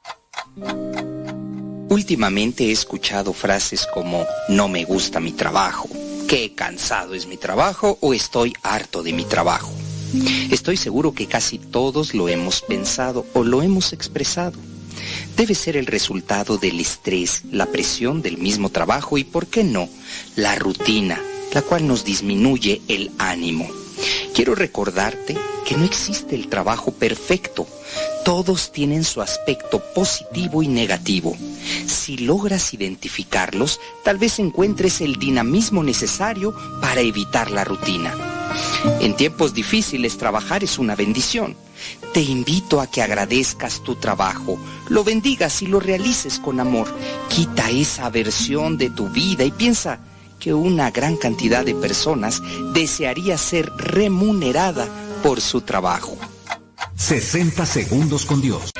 Últimamente 1.89 2.67
he 2.67 2.71
escuchado 2.71 3.33
frases 3.33 3.85
como 3.93 4.25
no 4.47 4.69
me 4.69 4.85
gusta 4.85 5.19
mi 5.19 5.33
trabajo, 5.33 5.89
qué 6.25 6.55
cansado 6.55 7.15
es 7.15 7.27
mi 7.27 7.35
trabajo 7.35 7.97
o 7.99 8.13
estoy 8.13 8.53
harto 8.63 9.03
de 9.03 9.11
mi 9.11 9.25
trabajo. 9.25 9.73
Estoy 10.51 10.77
seguro 10.77 11.11
que 11.11 11.27
casi 11.27 11.59
todos 11.59 12.13
lo 12.13 12.29
hemos 12.29 12.61
pensado 12.61 13.25
o 13.33 13.43
lo 13.43 13.61
hemos 13.61 13.91
expresado. 13.91 14.57
Debe 15.35 15.53
ser 15.53 15.75
el 15.75 15.85
resultado 15.85 16.57
del 16.57 16.79
estrés, 16.79 17.41
la 17.51 17.65
presión 17.65 18.21
del 18.21 18.37
mismo 18.37 18.69
trabajo 18.69 19.17
y, 19.17 19.25
¿por 19.25 19.47
qué 19.47 19.65
no?, 19.65 19.89
la 20.37 20.55
rutina, 20.55 21.21
la 21.53 21.61
cual 21.61 21.85
nos 21.85 22.05
disminuye 22.05 22.81
el 22.87 23.11
ánimo. 23.17 23.69
Quiero 24.33 24.55
recordarte 24.55 25.37
que 25.65 25.75
no 25.75 25.83
existe 25.83 26.35
el 26.35 26.47
trabajo 26.47 26.91
perfecto. 26.91 27.67
Todos 28.25 28.71
tienen 28.71 29.03
su 29.03 29.21
aspecto 29.21 29.79
positivo 29.93 30.61
y 30.61 30.67
negativo. 30.67 31.35
Si 31.87 32.17
logras 32.17 32.73
identificarlos, 32.73 33.79
tal 34.03 34.17
vez 34.17 34.39
encuentres 34.39 35.01
el 35.01 35.17
dinamismo 35.17 35.83
necesario 35.83 36.53
para 36.81 37.01
evitar 37.01 37.51
la 37.51 37.63
rutina. 37.63 38.13
En 38.99 39.15
tiempos 39.15 39.53
difíciles 39.53 40.17
trabajar 40.17 40.63
es 40.63 40.77
una 40.79 40.95
bendición. 40.95 41.55
Te 42.13 42.21
invito 42.21 42.81
a 42.81 42.87
que 42.87 43.01
agradezcas 43.01 43.81
tu 43.83 43.95
trabajo, 43.95 44.57
lo 44.89 45.03
bendigas 45.03 45.61
y 45.61 45.67
lo 45.67 45.79
realices 45.79 46.39
con 46.39 46.59
amor. 46.59 46.87
Quita 47.29 47.69
esa 47.69 48.05
aversión 48.05 48.77
de 48.77 48.89
tu 48.89 49.09
vida 49.09 49.43
y 49.43 49.51
piensa 49.51 49.99
que 50.39 50.53
una 50.53 50.91
gran 50.91 51.17
cantidad 51.17 51.65
de 51.65 51.75
personas 51.75 52.41
desearía 52.73 53.37
ser 53.37 53.71
remunerada 53.77 54.87
por 55.21 55.41
su 55.41 55.61
trabajo. 55.61 56.17
60 56.99 57.65
segundos 57.65 58.25
con 58.25 58.41
Dios. 58.41 58.71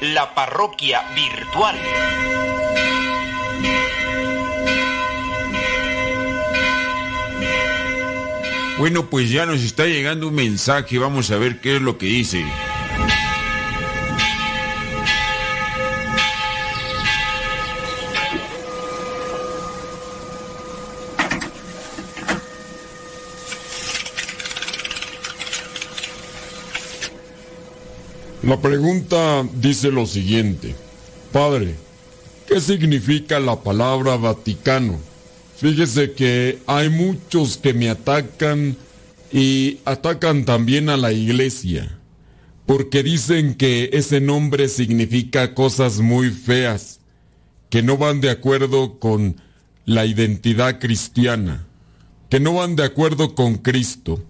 La 0.00 0.34
parroquia 0.34 1.02
virtual. 1.14 1.76
Bueno, 8.76 9.06
pues 9.06 9.30
ya 9.30 9.46
nos 9.46 9.62
está 9.62 9.86
llegando 9.86 10.28
un 10.28 10.34
mensaje, 10.34 10.98
vamos 10.98 11.30
a 11.30 11.38
ver 11.38 11.60
qué 11.60 11.76
es 11.76 11.82
lo 11.82 11.96
que 11.96 12.06
dice. 12.06 12.44
La 28.46 28.60
pregunta 28.60 29.48
dice 29.54 29.90
lo 29.90 30.04
siguiente. 30.04 30.74
Padre, 31.32 31.76
¿qué 32.46 32.60
significa 32.60 33.40
la 33.40 33.62
palabra 33.62 34.18
Vaticano? 34.18 34.98
Fíjese 35.56 36.12
que 36.12 36.58
hay 36.66 36.90
muchos 36.90 37.56
que 37.56 37.72
me 37.72 37.88
atacan 37.88 38.76
y 39.32 39.78
atacan 39.86 40.44
también 40.44 40.90
a 40.90 40.98
la 40.98 41.10
iglesia, 41.10 41.98
porque 42.66 43.02
dicen 43.02 43.54
que 43.54 43.88
ese 43.94 44.20
nombre 44.20 44.68
significa 44.68 45.54
cosas 45.54 46.00
muy 46.00 46.28
feas, 46.28 47.00
que 47.70 47.82
no 47.82 47.96
van 47.96 48.20
de 48.20 48.28
acuerdo 48.28 48.98
con 48.98 49.40
la 49.86 50.04
identidad 50.04 50.80
cristiana, 50.80 51.66
que 52.28 52.40
no 52.40 52.52
van 52.52 52.76
de 52.76 52.84
acuerdo 52.84 53.34
con 53.34 53.56
Cristo. 53.56 54.22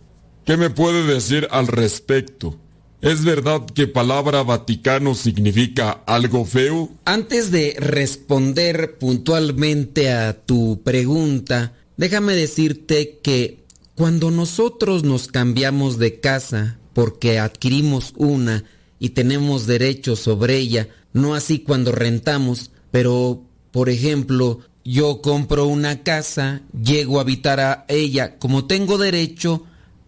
¿Qué 0.44 0.56
me 0.56 0.70
puede 0.70 1.02
decir 1.02 1.48
al 1.50 1.66
respecto? 1.66 2.60
¿Es 3.00 3.24
verdad 3.24 3.66
que 3.66 3.86
palabra 3.86 4.42
Vaticano 4.42 5.14
significa 5.14 6.02
algo 6.06 6.44
feo? 6.44 6.90
Antes 7.04 7.50
de 7.50 7.76
responder 7.78 8.96
puntualmente 8.98 10.10
a 10.10 10.40
tu 10.40 10.82
pregunta, 10.82 11.74
déjame 11.96 12.34
decirte 12.34 13.20
que 13.22 13.64
cuando 13.94 14.30
nosotros 14.30 15.04
nos 15.04 15.28
cambiamos 15.28 15.98
de 15.98 16.20
casa 16.20 16.78
porque 16.94 17.38
adquirimos 17.38 18.14
una 18.16 18.64
y 18.98 19.10
tenemos 19.10 19.66
derecho 19.66 20.16
sobre 20.16 20.56
ella, 20.56 20.88
no 21.12 21.34
así 21.34 21.58
cuando 21.58 21.92
rentamos, 21.92 22.70
pero 22.90 23.42
por 23.70 23.90
ejemplo, 23.90 24.60
yo 24.84 25.20
compro 25.20 25.66
una 25.66 26.02
casa, 26.02 26.62
llego 26.80 27.18
a 27.18 27.22
habitar 27.22 27.60
a 27.60 27.84
ella, 27.88 28.38
como 28.38 28.66
tengo 28.66 28.98
derecho, 28.98 29.64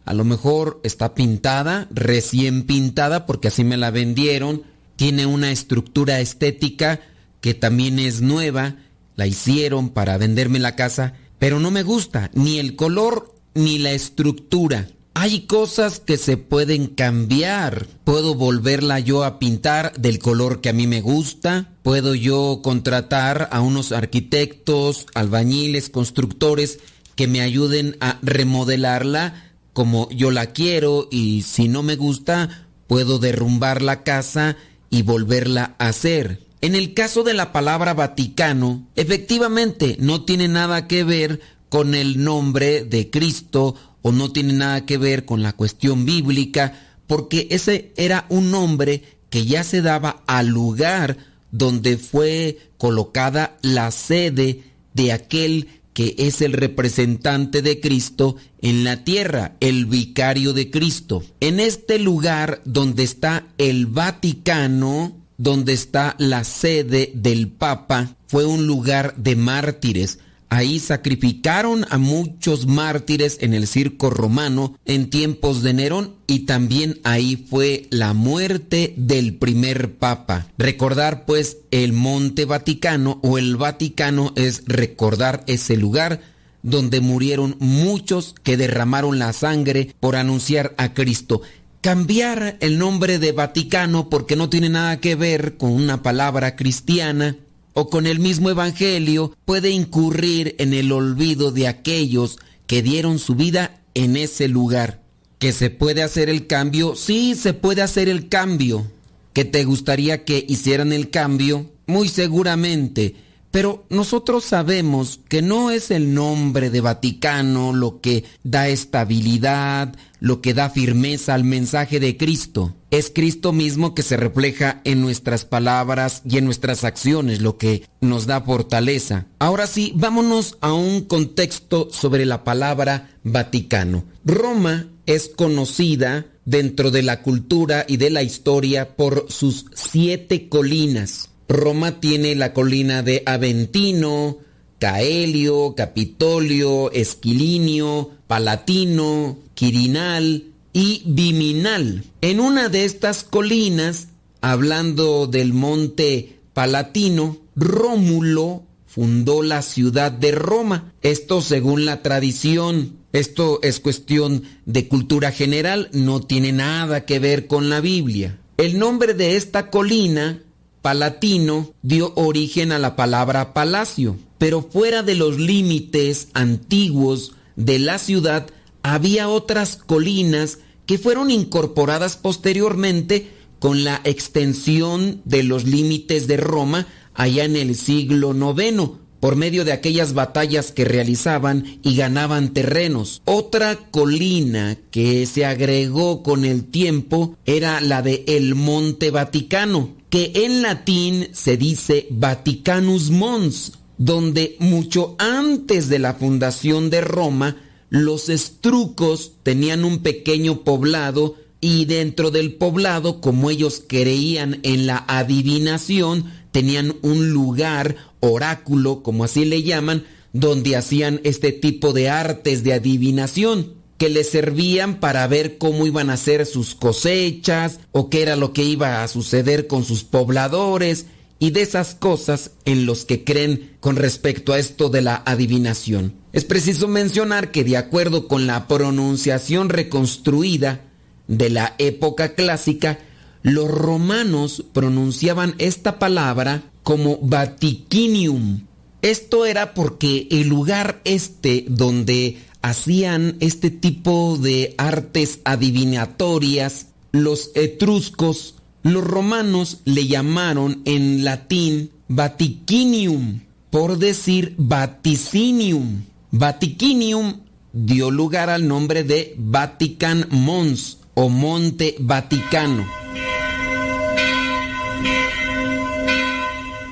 a 0.06 0.14
lo 0.14 0.24
mejor 0.24 0.80
está 0.84 1.14
pintada, 1.14 1.88
recién 1.90 2.62
pintada, 2.62 3.26
porque 3.26 3.48
así 3.48 3.64
me 3.64 3.76
la 3.76 3.90
vendieron, 3.90 4.62
tiene 4.94 5.26
una 5.26 5.50
estructura 5.50 6.20
estética 6.20 7.00
que 7.40 7.54
también 7.54 7.98
es 7.98 8.22
nueva, 8.22 8.76
la 9.16 9.26
hicieron 9.26 9.90
para 9.90 10.16
venderme 10.16 10.60
la 10.60 10.76
casa, 10.76 11.14
pero 11.38 11.58
no 11.58 11.70
me 11.70 11.82
gusta 11.82 12.30
ni 12.34 12.58
el 12.58 12.76
color 12.76 13.34
ni 13.54 13.78
la 13.78 13.92
estructura. 13.92 14.88
Hay 15.14 15.46
cosas 15.46 15.98
que 15.98 16.18
se 16.18 16.36
pueden 16.36 16.88
cambiar. 16.88 17.86
Puedo 18.04 18.34
volverla 18.34 19.00
yo 19.00 19.24
a 19.24 19.38
pintar 19.38 19.94
del 19.98 20.18
color 20.18 20.60
que 20.60 20.68
a 20.68 20.74
mí 20.74 20.86
me 20.86 21.00
gusta. 21.00 21.72
Puedo 21.82 22.14
yo 22.14 22.60
contratar 22.62 23.48
a 23.50 23.62
unos 23.62 23.92
arquitectos, 23.92 25.06
albañiles, 25.14 25.88
constructores 25.88 26.80
que 27.14 27.26
me 27.26 27.40
ayuden 27.40 27.96
a 28.00 28.18
remodelarla 28.20 29.45
como 29.76 30.08
yo 30.08 30.30
la 30.30 30.54
quiero 30.54 31.06
y 31.10 31.42
si 31.42 31.68
no 31.68 31.82
me 31.82 31.96
gusta, 31.96 32.66
puedo 32.86 33.18
derrumbar 33.18 33.82
la 33.82 34.04
casa 34.04 34.56
y 34.88 35.02
volverla 35.02 35.74
a 35.78 35.88
hacer. 35.88 36.46
En 36.62 36.74
el 36.74 36.94
caso 36.94 37.24
de 37.24 37.34
la 37.34 37.52
palabra 37.52 37.92
Vaticano, 37.92 38.88
efectivamente 38.96 39.98
no 40.00 40.24
tiene 40.24 40.48
nada 40.48 40.88
que 40.88 41.04
ver 41.04 41.42
con 41.68 41.94
el 41.94 42.24
nombre 42.24 42.84
de 42.84 43.10
Cristo 43.10 43.74
o 44.00 44.12
no 44.12 44.32
tiene 44.32 44.54
nada 44.54 44.86
que 44.86 44.96
ver 44.96 45.26
con 45.26 45.42
la 45.42 45.52
cuestión 45.52 46.06
bíblica, 46.06 46.96
porque 47.06 47.46
ese 47.50 47.92
era 47.98 48.24
un 48.30 48.50
nombre 48.50 49.02
que 49.28 49.44
ya 49.44 49.62
se 49.62 49.82
daba 49.82 50.22
al 50.26 50.46
lugar 50.46 51.18
donde 51.50 51.98
fue 51.98 52.70
colocada 52.78 53.58
la 53.60 53.90
sede 53.90 54.62
de 54.94 55.12
aquel 55.12 55.68
que 55.96 56.14
es 56.18 56.42
el 56.42 56.52
representante 56.52 57.62
de 57.62 57.80
Cristo 57.80 58.36
en 58.60 58.84
la 58.84 59.02
tierra, 59.02 59.56
el 59.60 59.86
vicario 59.86 60.52
de 60.52 60.70
Cristo. 60.70 61.22
En 61.40 61.58
este 61.58 61.98
lugar 61.98 62.60
donde 62.66 63.02
está 63.02 63.46
el 63.56 63.86
Vaticano, 63.86 65.16
donde 65.38 65.72
está 65.72 66.14
la 66.18 66.44
sede 66.44 67.12
del 67.14 67.48
Papa, 67.48 68.14
fue 68.26 68.44
un 68.44 68.66
lugar 68.66 69.14
de 69.16 69.36
mártires. 69.36 70.18
Ahí 70.48 70.78
sacrificaron 70.78 71.86
a 71.90 71.98
muchos 71.98 72.66
mártires 72.66 73.38
en 73.40 73.52
el 73.52 73.66
circo 73.66 74.10
romano 74.10 74.78
en 74.84 75.10
tiempos 75.10 75.62
de 75.62 75.74
Nerón 75.74 76.14
y 76.28 76.40
también 76.40 77.00
ahí 77.02 77.36
fue 77.36 77.88
la 77.90 78.14
muerte 78.14 78.94
del 78.96 79.34
primer 79.34 79.94
papa. 79.94 80.46
Recordar 80.56 81.26
pues 81.26 81.58
el 81.72 81.92
monte 81.92 82.44
Vaticano 82.44 83.18
o 83.22 83.38
el 83.38 83.56
Vaticano 83.56 84.32
es 84.36 84.62
recordar 84.66 85.42
ese 85.48 85.76
lugar 85.76 86.20
donde 86.62 87.00
murieron 87.00 87.56
muchos 87.58 88.34
que 88.42 88.56
derramaron 88.56 89.18
la 89.18 89.32
sangre 89.32 89.94
por 90.00 90.16
anunciar 90.16 90.74
a 90.78 90.94
Cristo. 90.94 91.42
Cambiar 91.80 92.56
el 92.60 92.78
nombre 92.78 93.18
de 93.18 93.32
Vaticano 93.32 94.08
porque 94.10 94.36
no 94.36 94.48
tiene 94.48 94.68
nada 94.68 95.00
que 95.00 95.14
ver 95.14 95.56
con 95.56 95.72
una 95.72 96.02
palabra 96.02 96.56
cristiana 96.56 97.36
o 97.78 97.90
con 97.90 98.06
el 98.06 98.20
mismo 98.20 98.48
Evangelio 98.48 99.36
puede 99.44 99.68
incurrir 99.68 100.54
en 100.58 100.72
el 100.72 100.90
olvido 100.92 101.52
de 101.52 101.68
aquellos 101.68 102.38
que 102.66 102.80
dieron 102.80 103.18
su 103.18 103.34
vida 103.34 103.82
en 103.92 104.16
ese 104.16 104.48
lugar. 104.48 105.02
¿Que 105.38 105.52
se 105.52 105.68
puede 105.68 106.02
hacer 106.02 106.30
el 106.30 106.46
cambio? 106.46 106.96
Sí, 106.96 107.34
se 107.34 107.52
puede 107.52 107.82
hacer 107.82 108.08
el 108.08 108.30
cambio. 108.30 108.90
¿Que 109.34 109.44
te 109.44 109.64
gustaría 109.64 110.24
que 110.24 110.42
hicieran 110.48 110.94
el 110.94 111.10
cambio? 111.10 111.70
Muy 111.86 112.08
seguramente. 112.08 113.14
Pero 113.56 113.86
nosotros 113.88 114.44
sabemos 114.44 115.20
que 115.30 115.40
no 115.40 115.70
es 115.70 115.90
el 115.90 116.12
nombre 116.12 116.68
de 116.68 116.82
Vaticano 116.82 117.72
lo 117.72 118.02
que 118.02 118.24
da 118.44 118.68
estabilidad, 118.68 119.96
lo 120.20 120.42
que 120.42 120.52
da 120.52 120.68
firmeza 120.68 121.32
al 121.32 121.44
mensaje 121.44 121.98
de 121.98 122.18
Cristo. 122.18 122.74
Es 122.90 123.10
Cristo 123.10 123.54
mismo 123.54 123.94
que 123.94 124.02
se 124.02 124.18
refleja 124.18 124.82
en 124.84 125.00
nuestras 125.00 125.46
palabras 125.46 126.20
y 126.28 126.36
en 126.36 126.44
nuestras 126.44 126.84
acciones, 126.84 127.40
lo 127.40 127.56
que 127.56 127.86
nos 128.02 128.26
da 128.26 128.42
fortaleza. 128.42 129.24
Ahora 129.38 129.66
sí, 129.66 129.90
vámonos 129.96 130.58
a 130.60 130.74
un 130.74 131.06
contexto 131.06 131.88
sobre 131.90 132.26
la 132.26 132.44
palabra 132.44 133.08
Vaticano. 133.24 134.04
Roma 134.26 134.90
es 135.06 135.30
conocida 135.34 136.26
dentro 136.44 136.90
de 136.90 137.02
la 137.02 137.22
cultura 137.22 137.86
y 137.88 137.96
de 137.96 138.10
la 138.10 138.22
historia 138.22 138.96
por 138.96 139.32
sus 139.32 139.64
siete 139.72 140.50
colinas. 140.50 141.30
Roma 141.48 142.00
tiene 142.00 142.34
la 142.34 142.52
colina 142.52 143.02
de 143.02 143.22
Aventino, 143.26 144.38
Caelio, 144.78 145.74
Capitolio, 145.76 146.90
Esquilinio, 146.92 148.10
Palatino, 148.26 149.38
Quirinal 149.54 150.44
y 150.72 151.02
Viminal. 151.06 152.04
En 152.20 152.40
una 152.40 152.68
de 152.68 152.84
estas 152.84 153.24
colinas, 153.24 154.08
hablando 154.40 155.26
del 155.26 155.52
monte 155.52 156.38
Palatino, 156.52 157.38
Rómulo 157.54 158.64
fundó 158.86 159.42
la 159.42 159.62
ciudad 159.62 160.10
de 160.10 160.32
Roma. 160.32 160.92
Esto 161.02 161.40
según 161.40 161.84
la 161.84 162.02
tradición. 162.02 162.96
Esto 163.12 163.60
es 163.62 163.80
cuestión 163.80 164.42
de 164.66 164.88
cultura 164.88 165.32
general, 165.32 165.88
no 165.92 166.20
tiene 166.20 166.52
nada 166.52 167.06
que 167.06 167.18
ver 167.18 167.46
con 167.46 167.70
la 167.70 167.80
Biblia. 167.80 168.38
El 168.58 168.78
nombre 168.78 169.14
de 169.14 169.36
esta 169.36 169.70
colina 169.70 170.42
palatino 170.86 171.74
dio 171.82 172.12
origen 172.14 172.70
a 172.70 172.78
la 172.78 172.94
palabra 172.94 173.52
palacio, 173.52 174.16
pero 174.38 174.62
fuera 174.62 175.02
de 175.02 175.16
los 175.16 175.36
límites 175.36 176.28
antiguos 176.32 177.32
de 177.56 177.80
la 177.80 177.98
ciudad 177.98 178.46
había 178.84 179.28
otras 179.28 179.78
colinas 179.78 180.60
que 180.86 180.96
fueron 180.96 181.32
incorporadas 181.32 182.16
posteriormente 182.16 183.32
con 183.58 183.82
la 183.82 184.00
extensión 184.04 185.22
de 185.24 185.42
los 185.42 185.64
límites 185.64 186.28
de 186.28 186.36
Roma 186.36 186.86
allá 187.14 187.42
en 187.42 187.56
el 187.56 187.74
siglo 187.74 188.32
IX, 188.32 188.90
por 189.18 189.34
medio 189.34 189.64
de 189.64 189.72
aquellas 189.72 190.14
batallas 190.14 190.70
que 190.70 190.84
realizaban 190.84 191.80
y 191.82 191.96
ganaban 191.96 192.52
terrenos. 192.52 193.22
Otra 193.24 193.76
colina 193.90 194.78
que 194.92 195.26
se 195.26 195.46
agregó 195.46 196.22
con 196.22 196.44
el 196.44 196.66
tiempo 196.66 197.36
era 197.44 197.80
la 197.80 198.02
de 198.02 198.22
el 198.28 198.54
Monte 198.54 199.10
Vaticano, 199.10 199.96
que 200.16 200.32
en 200.46 200.62
latín 200.62 201.28
se 201.32 201.58
dice 201.58 202.06
Vaticanus 202.08 203.10
Mons, 203.10 203.72
donde 203.98 204.56
mucho 204.60 205.14
antes 205.18 205.90
de 205.90 205.98
la 205.98 206.14
fundación 206.14 206.88
de 206.88 207.02
Roma, 207.02 207.58
los 207.90 208.30
estrucos 208.30 209.32
tenían 209.42 209.84
un 209.84 209.98
pequeño 209.98 210.64
poblado 210.64 211.34
y 211.60 211.84
dentro 211.84 212.30
del 212.30 212.54
poblado, 212.54 213.20
como 213.20 213.50
ellos 213.50 213.82
creían 213.86 214.60
en 214.62 214.86
la 214.86 215.04
adivinación, 215.06 216.32
tenían 216.50 216.96
un 217.02 217.28
lugar, 217.28 217.96
oráculo, 218.20 219.02
como 219.02 219.22
así 219.22 219.44
le 219.44 219.64
llaman, 219.64 220.06
donde 220.32 220.76
hacían 220.76 221.20
este 221.24 221.52
tipo 221.52 221.92
de 221.92 222.08
artes 222.08 222.64
de 222.64 222.72
adivinación 222.72 223.74
que 223.98 224.08
les 224.08 224.30
servían 224.30 225.00
para 225.00 225.26
ver 225.26 225.58
cómo 225.58 225.86
iban 225.86 226.10
a 226.10 226.16
ser 226.16 226.46
sus 226.46 226.74
cosechas 226.74 227.80
o 227.92 228.10
qué 228.10 228.22
era 228.22 228.36
lo 228.36 228.52
que 228.52 228.62
iba 228.62 229.02
a 229.02 229.08
suceder 229.08 229.66
con 229.66 229.84
sus 229.84 230.04
pobladores 230.04 231.06
y 231.38 231.50
de 231.50 231.62
esas 231.62 231.94
cosas 231.94 232.52
en 232.64 232.86
los 232.86 233.04
que 233.04 233.24
creen 233.24 233.76
con 233.80 233.96
respecto 233.96 234.52
a 234.52 234.58
esto 234.58 234.88
de 234.88 235.02
la 235.02 235.22
adivinación. 235.26 236.14
Es 236.32 236.44
preciso 236.44 236.88
mencionar 236.88 237.50
que 237.50 237.64
de 237.64 237.76
acuerdo 237.76 238.28
con 238.28 238.46
la 238.46 238.68
pronunciación 238.68 239.68
reconstruida 239.68 240.80
de 241.28 241.50
la 241.50 241.74
época 241.78 242.34
clásica, 242.34 242.98
los 243.42 243.70
romanos 243.70 244.64
pronunciaban 244.72 245.54
esta 245.58 245.98
palabra 245.98 246.64
como 246.82 247.18
Vaticinium. 247.22 248.66
Esto 249.02 249.46
era 249.46 249.74
porque 249.74 250.26
el 250.30 250.48
lugar 250.48 251.00
este 251.04 251.64
donde 251.68 252.38
hacían 252.66 253.36
este 253.38 253.70
tipo 253.70 254.36
de 254.38 254.74
artes 254.76 255.38
adivinatorias, 255.44 256.88
los 257.12 257.52
etruscos, 257.54 258.56
los 258.82 259.04
romanos 259.04 259.82
le 259.84 260.08
llamaron 260.08 260.82
en 260.84 261.22
latín 261.22 261.92
Vaticinium, 262.08 263.42
por 263.70 263.98
decir 263.98 264.56
Vaticinium. 264.58 266.02
Vaticinium 266.32 267.40
dio 267.72 268.10
lugar 268.10 268.50
al 268.50 268.66
nombre 268.66 269.04
de 269.04 269.36
Vatican 269.38 270.26
Mons 270.30 270.98
o 271.14 271.28
Monte 271.28 271.94
Vaticano. 272.00 272.84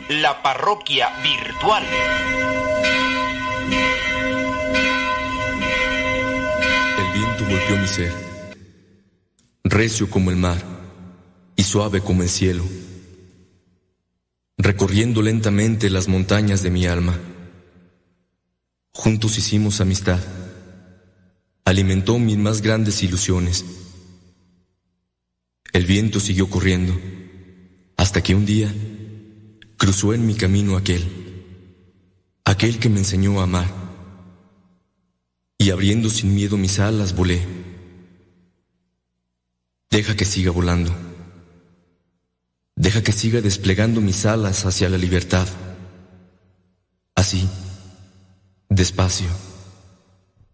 La 0.09 0.41
parroquia 0.41 1.09
virtual. 1.25 1.83
Viento 7.45 7.51
golpeó 7.51 7.79
mi 7.79 7.89
ser, 7.89 8.13
recio 9.65 10.09
como 10.09 10.31
el 10.31 10.37
mar 10.37 10.63
y 11.57 11.63
suave 11.63 12.01
como 12.01 12.23
el 12.23 12.29
cielo, 12.29 12.65
recorriendo 14.57 15.23
lentamente 15.23 15.91
las 15.91 16.09
montañas 16.09 16.63
de 16.63 16.71
mi 16.71 16.87
alma. 16.87 17.19
Juntos 18.93 19.39
hicimos 19.39 19.81
amistad, 19.81 20.21
alimentó 21.65 22.19
mis 22.19 22.39
más 22.39 22.63
grandes 22.63 23.03
ilusiones. 23.03 23.65
El 25.73 25.87
viento 25.87 26.21
siguió 26.21 26.49
corriendo, 26.49 26.99
hasta 27.97 28.23
que 28.23 28.35
un 28.35 28.47
día 28.47 28.73
cruzó 29.77 30.15
en 30.15 30.27
mi 30.27 30.35
camino 30.35 30.77
aquel, 30.77 31.05
aquel 32.45 32.79
que 32.79 32.89
me 32.89 33.01
enseñó 33.01 33.41
a 33.41 33.45
amar. 33.45 33.84
Y 35.59 35.71
abriendo 35.71 36.11
sin 36.11 36.35
miedo 36.35 36.57
mis 36.57 36.79
alas 36.79 37.15
volé. 37.15 37.43
Deja 39.91 40.17
que 40.17 40.25
siga 40.25 40.51
volando. 40.51 40.95
Deja 42.77 43.03
que 43.03 43.13
siga 43.13 43.41
desplegando 43.41 44.01
mis 44.01 44.27
alas 44.27 44.67
hacia 44.67 44.89
la 44.89 44.99
libertad. 44.99 45.47
Así, 47.15 47.49
despacio. 48.69 49.29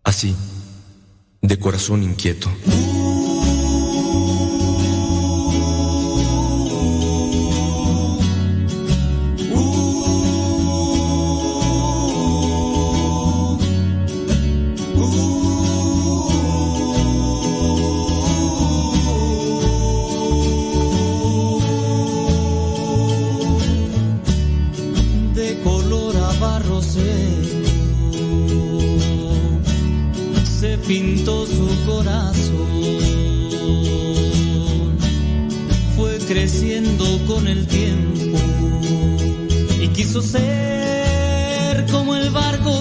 Así, 0.04 0.34
de 1.40 1.58
corazón 1.58 2.02
inquieto. 2.02 2.50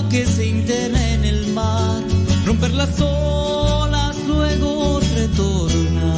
Que 0.09 0.25
se 0.25 0.47
interna 0.47 1.13
en 1.13 1.23
el 1.23 1.53
mar, 1.53 2.01
romper 2.45 2.71
las 2.73 2.99
olas, 2.99 4.15
luego 4.27 4.99
retorna. 5.15 6.13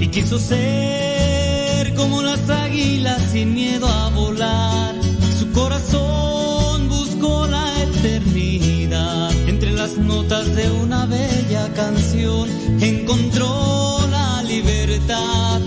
Y 0.00 0.08
quiso 0.08 0.38
ser 0.38 1.94
como 1.94 2.22
las 2.22 2.50
águilas 2.50 3.22
sin 3.30 3.54
miedo 3.54 3.86
a 3.86 4.08
volar. 4.10 4.94
Su 5.38 5.52
corazón 5.52 6.88
buscó 6.88 7.46
la 7.46 7.82
eternidad. 7.82 9.30
Entre 9.46 9.70
las 9.72 9.96
notas 9.96 10.52
de 10.56 10.68
una 10.70 11.06
bella 11.06 11.72
canción 11.74 12.48
encontró 12.80 13.98
la 14.10 14.42
libertad. 14.42 15.60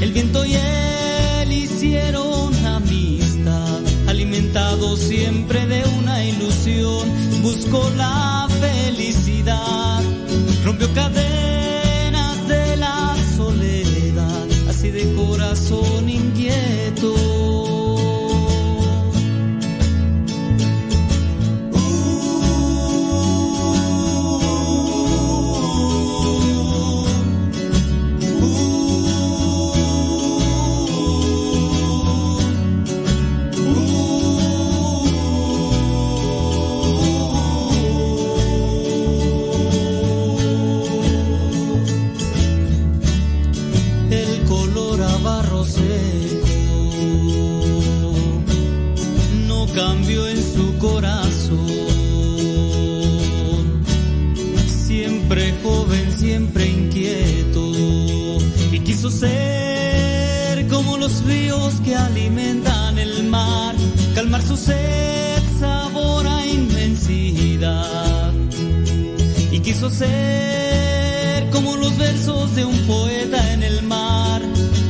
El 0.00 0.12
viento 0.12 0.44
y 0.44 0.54
él 0.54 0.99
Siempre 4.96 5.66
de 5.66 5.84
una 5.98 6.24
ilusión, 6.24 7.08
buscó 7.42 7.90
la 7.96 8.48
felicidad. 8.60 10.00
Rompió 10.64 10.92
cadenas 10.92 12.48
de 12.48 12.76
la 12.76 13.16
soledad, 13.36 14.46
así 14.68 14.90
de 14.90 15.12
corazón 15.14 16.08
inquieto. 16.08 17.39
Los 61.10 61.24
ríos 61.24 61.74
que 61.84 61.96
alimentan 61.96 62.98
el 62.98 63.24
mar, 63.24 63.74
calmar 64.14 64.42
su 64.42 64.56
sed, 64.56 65.42
sabor 65.58 66.26
a 66.26 66.46
inmensidad. 66.46 68.32
Y 69.50 69.58
quiso 69.60 69.90
ser 69.90 71.50
como 71.50 71.76
los 71.76 71.96
versos 71.98 72.54
de 72.54 72.64
un 72.64 72.78
poeta 72.86 73.52
en 73.52 73.62
el 73.62 73.82
mar, 73.82 74.40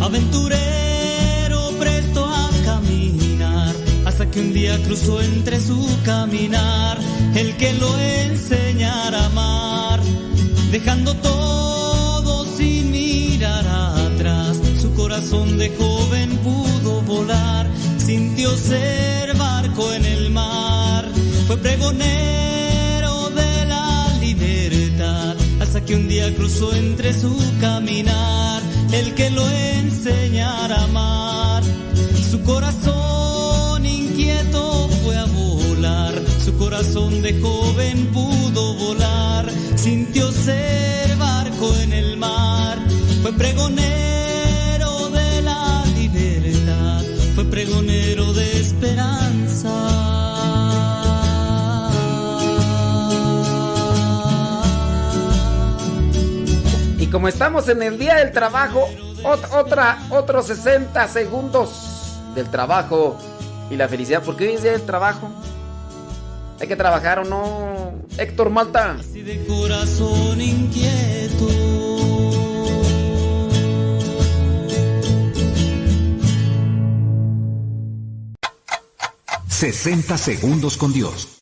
aventurero 0.01 1.71
presto 1.79 2.27
a 2.27 2.51
caminar, 2.65 3.75
hasta 4.05 4.31
que 4.31 4.41
un 4.41 4.53
día 4.53 4.77
cruzó 4.83 5.23
entre 5.23 5.59
su 5.61 5.89
caminar 6.05 6.99
el 7.35 7.57
que 7.57 7.73
lo 7.75 7.99
enseñara 7.99 9.21
a 9.21 9.27
amar, 9.27 10.01
dejando 10.71 11.15
todo 11.17 12.45
sin 12.57 12.91
mirar 12.91 13.67
atrás, 13.67 14.59
su 14.81 14.93
corazón 14.95 15.57
de 15.57 15.71
joven 15.77 15.90
pudo 15.90 15.90
volar, 15.90 15.90
sintió 18.11 18.57
ser 18.57 19.37
barco 19.37 19.93
en 19.93 20.05
el 20.05 20.31
mar, 20.31 21.09
fue 21.47 21.57
pregonero 21.59 23.31
de 23.31 23.67
la 23.67 24.09
libertad, 24.21 25.37
hasta 25.61 25.85
que 25.85 25.95
un 25.95 26.09
día 26.09 26.35
cruzó 26.35 26.75
entre 26.75 27.13
su 27.13 27.33
caminar 27.61 28.63
el 28.91 29.15
que 29.15 29.31
lo 29.31 29.49
enseñara 29.49 30.81
a 30.81 30.85
amar. 30.87 31.63
Su 32.33 32.43
corazón 32.43 33.87
inquieto 33.87 34.89
fue 35.05 35.17
a 35.17 35.27
volar, 35.27 36.15
su 36.45 36.57
corazón 36.59 37.23
de 37.23 37.41
joven 37.41 38.09
pudo 38.13 38.75
volar, 38.75 39.49
sintió 39.77 40.33
ser 40.33 41.17
barco 41.17 41.77
en 41.77 41.93
el 41.93 42.17
mar, 42.17 42.77
fue 43.23 43.33
pregonero 43.35 44.10
Y 57.11 57.13
como 57.13 57.27
estamos 57.27 57.69
en 57.69 57.83
el 57.83 57.99
día 57.99 58.19
del 58.19 58.31
trabajo, 58.31 58.89
ot- 59.25 59.51
otra, 59.53 59.99
otros 60.11 60.47
60 60.47 61.09
segundos 61.09 62.21
del 62.37 62.49
trabajo 62.49 63.19
y 63.69 63.75
la 63.75 63.89
felicidad, 63.89 64.23
porque 64.25 64.47
hoy 64.47 64.55
es 64.55 64.63
día 64.63 64.71
del 64.71 64.87
trabajo. 64.87 65.29
Hay 66.61 66.69
que 66.69 66.77
trabajar 66.77 67.19
o 67.19 67.25
no, 67.25 67.95
Héctor 68.17 68.51
Malta. 68.51 68.93
Así 69.01 69.23
de 69.23 69.45
corazón 69.45 70.41
inquieto. 70.41 71.49
60 79.49 80.17
segundos 80.17 80.77
con 80.77 80.93
Dios. 80.93 81.40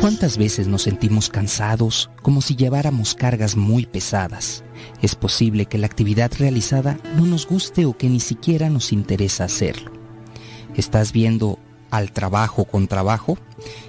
¿Cuántas 0.00 0.38
veces 0.38 0.68
nos 0.68 0.82
sentimos 0.82 1.28
cansados, 1.28 2.08
como 2.22 2.40
si 2.40 2.54
lleváramos 2.54 3.16
cargas 3.16 3.56
muy 3.56 3.84
pesadas? 3.84 4.62
Es 5.02 5.16
posible 5.16 5.66
que 5.66 5.76
la 5.76 5.86
actividad 5.86 6.30
realizada 6.38 7.00
no 7.16 7.26
nos 7.26 7.48
guste 7.48 7.84
o 7.84 7.96
que 7.96 8.08
ni 8.08 8.20
siquiera 8.20 8.70
nos 8.70 8.92
interesa 8.92 9.42
hacerlo. 9.42 9.90
¿Estás 10.76 11.10
viendo 11.10 11.58
al 11.90 12.12
trabajo 12.12 12.64
con 12.64 12.86
trabajo? 12.86 13.38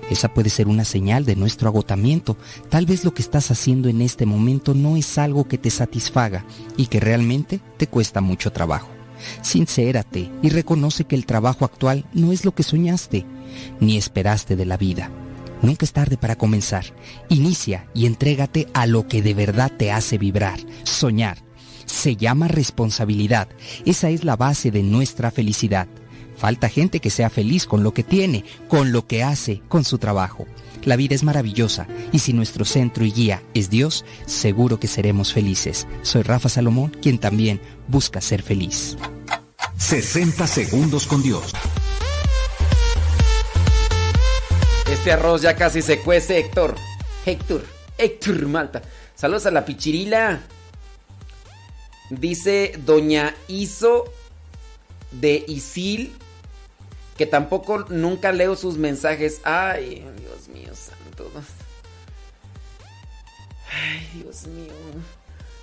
Esa 0.10 0.34
puede 0.34 0.50
ser 0.50 0.68
una 0.68 0.84
señal 0.84 1.26
de 1.26 1.36
nuestro 1.36 1.70
agotamiento. 1.70 2.38
Tal 2.70 2.88
vez 2.88 3.06
lo 3.06 3.14
que 3.14 3.22
estás 3.22 3.52
haciendo 3.52 3.88
en 3.88 4.02
este 4.02 4.26
momento 4.26 4.74
no 4.74 4.98
es 4.98 5.20
algo 5.20 5.48
que 5.48 5.60
te 5.60 5.70
satisfaga 5.70 6.44
y 6.76 6.88
que 6.88 7.00
realmente 7.00 7.62
te 7.78 7.86
cuesta 7.86 8.20
mucho 8.20 8.52
trabajo. 8.52 8.90
Sincérate 9.44 10.32
y 10.42 10.50
reconoce 10.50 11.04
que 11.04 11.16
el 11.16 11.28
trabajo 11.28 11.66
actual 11.66 12.06
no 12.14 12.32
es 12.32 12.46
lo 12.46 12.56
que 12.56 12.64
soñaste 12.64 13.28
ni 13.80 13.96
esperaste 13.96 14.56
de 14.56 14.66
la 14.66 14.78
vida. 14.78 15.12
Nunca 15.62 15.86
es 15.86 15.94
tarde 15.94 16.18
para 16.18 16.38
comenzar. 16.38 16.86
Inicia 17.30 17.88
y 17.94 18.06
entrégate 18.06 18.68
a 18.74 18.86
lo 18.86 19.08
que 19.08 19.22
de 19.22 19.34
verdad 19.34 19.72
te 19.76 19.92
hace 19.92 20.18
vibrar, 20.18 20.60
soñar. 20.84 21.38
Se 21.86 22.16
llama 22.16 22.48
responsabilidad. 22.48 23.50
Esa 23.86 24.10
es 24.10 24.24
la 24.24 24.36
base 24.36 24.72
de 24.72 24.84
nuestra 24.84 25.32
felicidad. 25.32 25.88
Falta 26.38 26.70
gente 26.70 27.02
que 27.02 27.10
sea 27.10 27.30
feliz 27.30 27.66
con 27.66 27.84
lo 27.84 27.94
que 27.94 28.04
tiene, 28.04 28.46
con 28.70 28.94
lo 28.94 29.06
que 29.06 29.24
hace, 29.24 29.62
con 29.68 29.84
su 29.84 29.98
trabajo. 29.98 30.48
La 30.86 30.96
vida 30.96 31.14
es 31.14 31.24
maravillosa 31.24 31.88
y 32.14 32.20
si 32.20 32.32
nuestro 32.32 32.64
centro 32.64 33.04
y 33.04 33.12
guía 33.12 33.44
es 33.54 33.70
Dios, 33.70 34.06
seguro 34.26 34.80
que 34.80 34.88
seremos 34.88 35.34
felices. 35.34 35.86
Soy 36.02 36.22
Rafa 36.22 36.48
Salomón, 36.48 36.96
quien 37.02 37.18
también 37.18 37.60
busca 37.90 38.22
ser 38.22 38.42
feliz. 38.42 38.98
60 39.78 40.48
segundos 40.48 41.08
con 41.08 41.22
Dios. 41.22 41.54
Este 44.92 45.12
arroz 45.12 45.42
ya 45.42 45.56
casi 45.56 45.82
se 45.82 46.00
cuece, 46.00 46.40
Héctor. 46.40 46.76
Héctor, 47.26 47.64
Héctor 47.98 48.46
Malta. 48.48 48.82
Saludos 49.16 49.46
a 49.46 49.52
la 49.52 49.64
pichirila. 49.64 50.42
Dice 52.10 52.74
Doña 52.86 53.36
Iso 53.48 54.06
de 55.12 55.46
Isil 55.48 56.16
que 57.20 57.26
tampoco 57.26 57.86
nunca 57.90 58.32
leo 58.32 58.56
sus 58.56 58.78
mensajes. 58.78 59.42
Ay, 59.44 60.06
Dios 60.18 60.48
mío 60.48 60.74
santo. 60.74 61.30
Ay, 63.72 64.10
Dios 64.14 64.48
mío. 64.48 64.72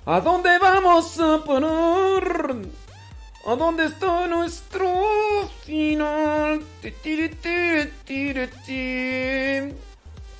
¿A 0.05 0.21
dónde 0.21 0.57
vamos 0.59 1.19
a 1.19 1.43
parar? 1.43 2.55
¿A 3.47 3.55
dónde 3.55 3.85
está 3.85 4.27
nuestro 4.27 5.49
final? 5.63 6.61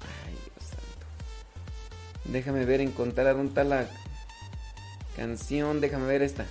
Ay, 0.02 0.34
Dios 0.44 0.66
santo. 0.70 1.06
Déjame 2.26 2.66
ver, 2.66 2.82
encontrar 2.82 3.34
dónde 3.34 3.48
está 3.48 3.64
la 3.64 3.88
canción. 5.16 5.80
Déjame 5.80 6.06
ver 6.06 6.22
esta. 6.22 6.46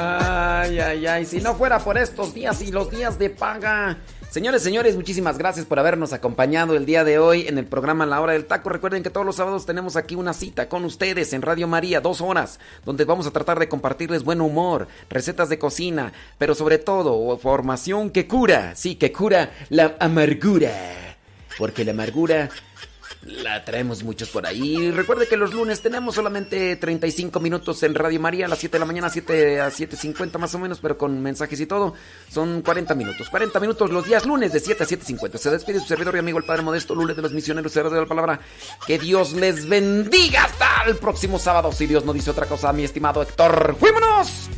Ay, 0.00 0.78
ay, 0.78 1.06
ay. 1.06 1.24
Si 1.24 1.40
no 1.40 1.56
fuera 1.56 1.80
por 1.80 1.98
estos 1.98 2.32
días 2.32 2.62
y 2.62 2.70
los 2.70 2.88
días 2.88 3.18
de 3.18 3.30
paga. 3.30 3.98
Señores, 4.30 4.62
señores, 4.62 4.94
muchísimas 4.94 5.38
gracias 5.38 5.66
por 5.66 5.80
habernos 5.80 6.12
acompañado 6.12 6.76
el 6.76 6.86
día 6.86 7.02
de 7.02 7.18
hoy 7.18 7.48
en 7.48 7.58
el 7.58 7.64
programa 7.64 8.06
La 8.06 8.20
Hora 8.20 8.34
del 8.34 8.44
Taco. 8.44 8.68
Recuerden 8.68 9.02
que 9.02 9.10
todos 9.10 9.26
los 9.26 9.36
sábados 9.36 9.66
tenemos 9.66 9.96
aquí 9.96 10.14
una 10.14 10.34
cita 10.34 10.68
con 10.68 10.84
ustedes 10.84 11.32
en 11.32 11.42
Radio 11.42 11.66
María, 11.66 12.00
dos 12.00 12.20
horas, 12.20 12.60
donde 12.84 13.06
vamos 13.06 13.26
a 13.26 13.32
tratar 13.32 13.58
de 13.58 13.68
compartirles 13.68 14.22
buen 14.22 14.40
humor, 14.40 14.86
recetas 15.10 15.48
de 15.48 15.58
cocina, 15.58 16.12
pero 16.36 16.54
sobre 16.54 16.78
todo 16.78 17.36
formación 17.38 18.10
que 18.10 18.28
cura, 18.28 18.76
sí, 18.76 18.94
que 18.94 19.10
cura 19.10 19.50
la 19.70 19.96
amargura. 19.98 21.16
Porque 21.58 21.84
la 21.84 21.90
amargura 21.90 22.50
la 23.22 23.64
traemos 23.64 24.02
muchos 24.04 24.28
por 24.28 24.46
ahí. 24.46 24.90
Recuerde 24.90 25.26
que 25.26 25.36
los 25.36 25.52
lunes 25.52 25.80
tenemos 25.80 26.14
solamente 26.14 26.76
35 26.76 27.40
minutos 27.40 27.82
en 27.82 27.94
Radio 27.94 28.20
María 28.20 28.46
a 28.46 28.48
las 28.48 28.58
7 28.58 28.74
de 28.74 28.78
la 28.78 28.86
mañana, 28.86 29.10
7 29.10 29.60
a 29.60 29.68
7.50 29.68 30.38
más 30.38 30.54
o 30.54 30.58
menos, 30.58 30.78
pero 30.80 30.96
con 30.96 31.20
mensajes 31.20 31.60
y 31.60 31.66
todo. 31.66 31.94
Son 32.30 32.62
40 32.62 32.94
minutos. 32.94 33.28
40 33.28 33.58
minutos 33.60 33.90
los 33.90 34.04
días 34.04 34.24
lunes 34.24 34.52
de 34.52 34.60
7 34.60 34.84
a 34.84 34.86
7.50. 34.86 35.36
Se 35.36 35.50
despide 35.50 35.80
su 35.80 35.86
servidor 35.86 36.14
y 36.16 36.18
amigo 36.18 36.38
el 36.38 36.44
Padre 36.44 36.62
Modesto 36.62 36.94
Lunes 36.94 37.16
de 37.16 37.22
los 37.22 37.32
Misioneros 37.32 37.72
Cerros 37.72 37.92
de 37.92 38.00
la 38.00 38.06
Palabra. 38.06 38.40
Que 38.86 38.98
Dios 38.98 39.32
les 39.32 39.68
bendiga 39.68 40.44
hasta 40.44 40.84
el 40.86 40.96
próximo 40.96 41.38
sábado. 41.38 41.72
Si 41.72 41.86
Dios 41.86 42.04
no 42.04 42.12
dice 42.12 42.30
otra 42.30 42.46
cosa, 42.46 42.72
mi 42.72 42.84
estimado 42.84 43.22
Héctor. 43.22 43.76
¡Fuímonos! 43.78 44.48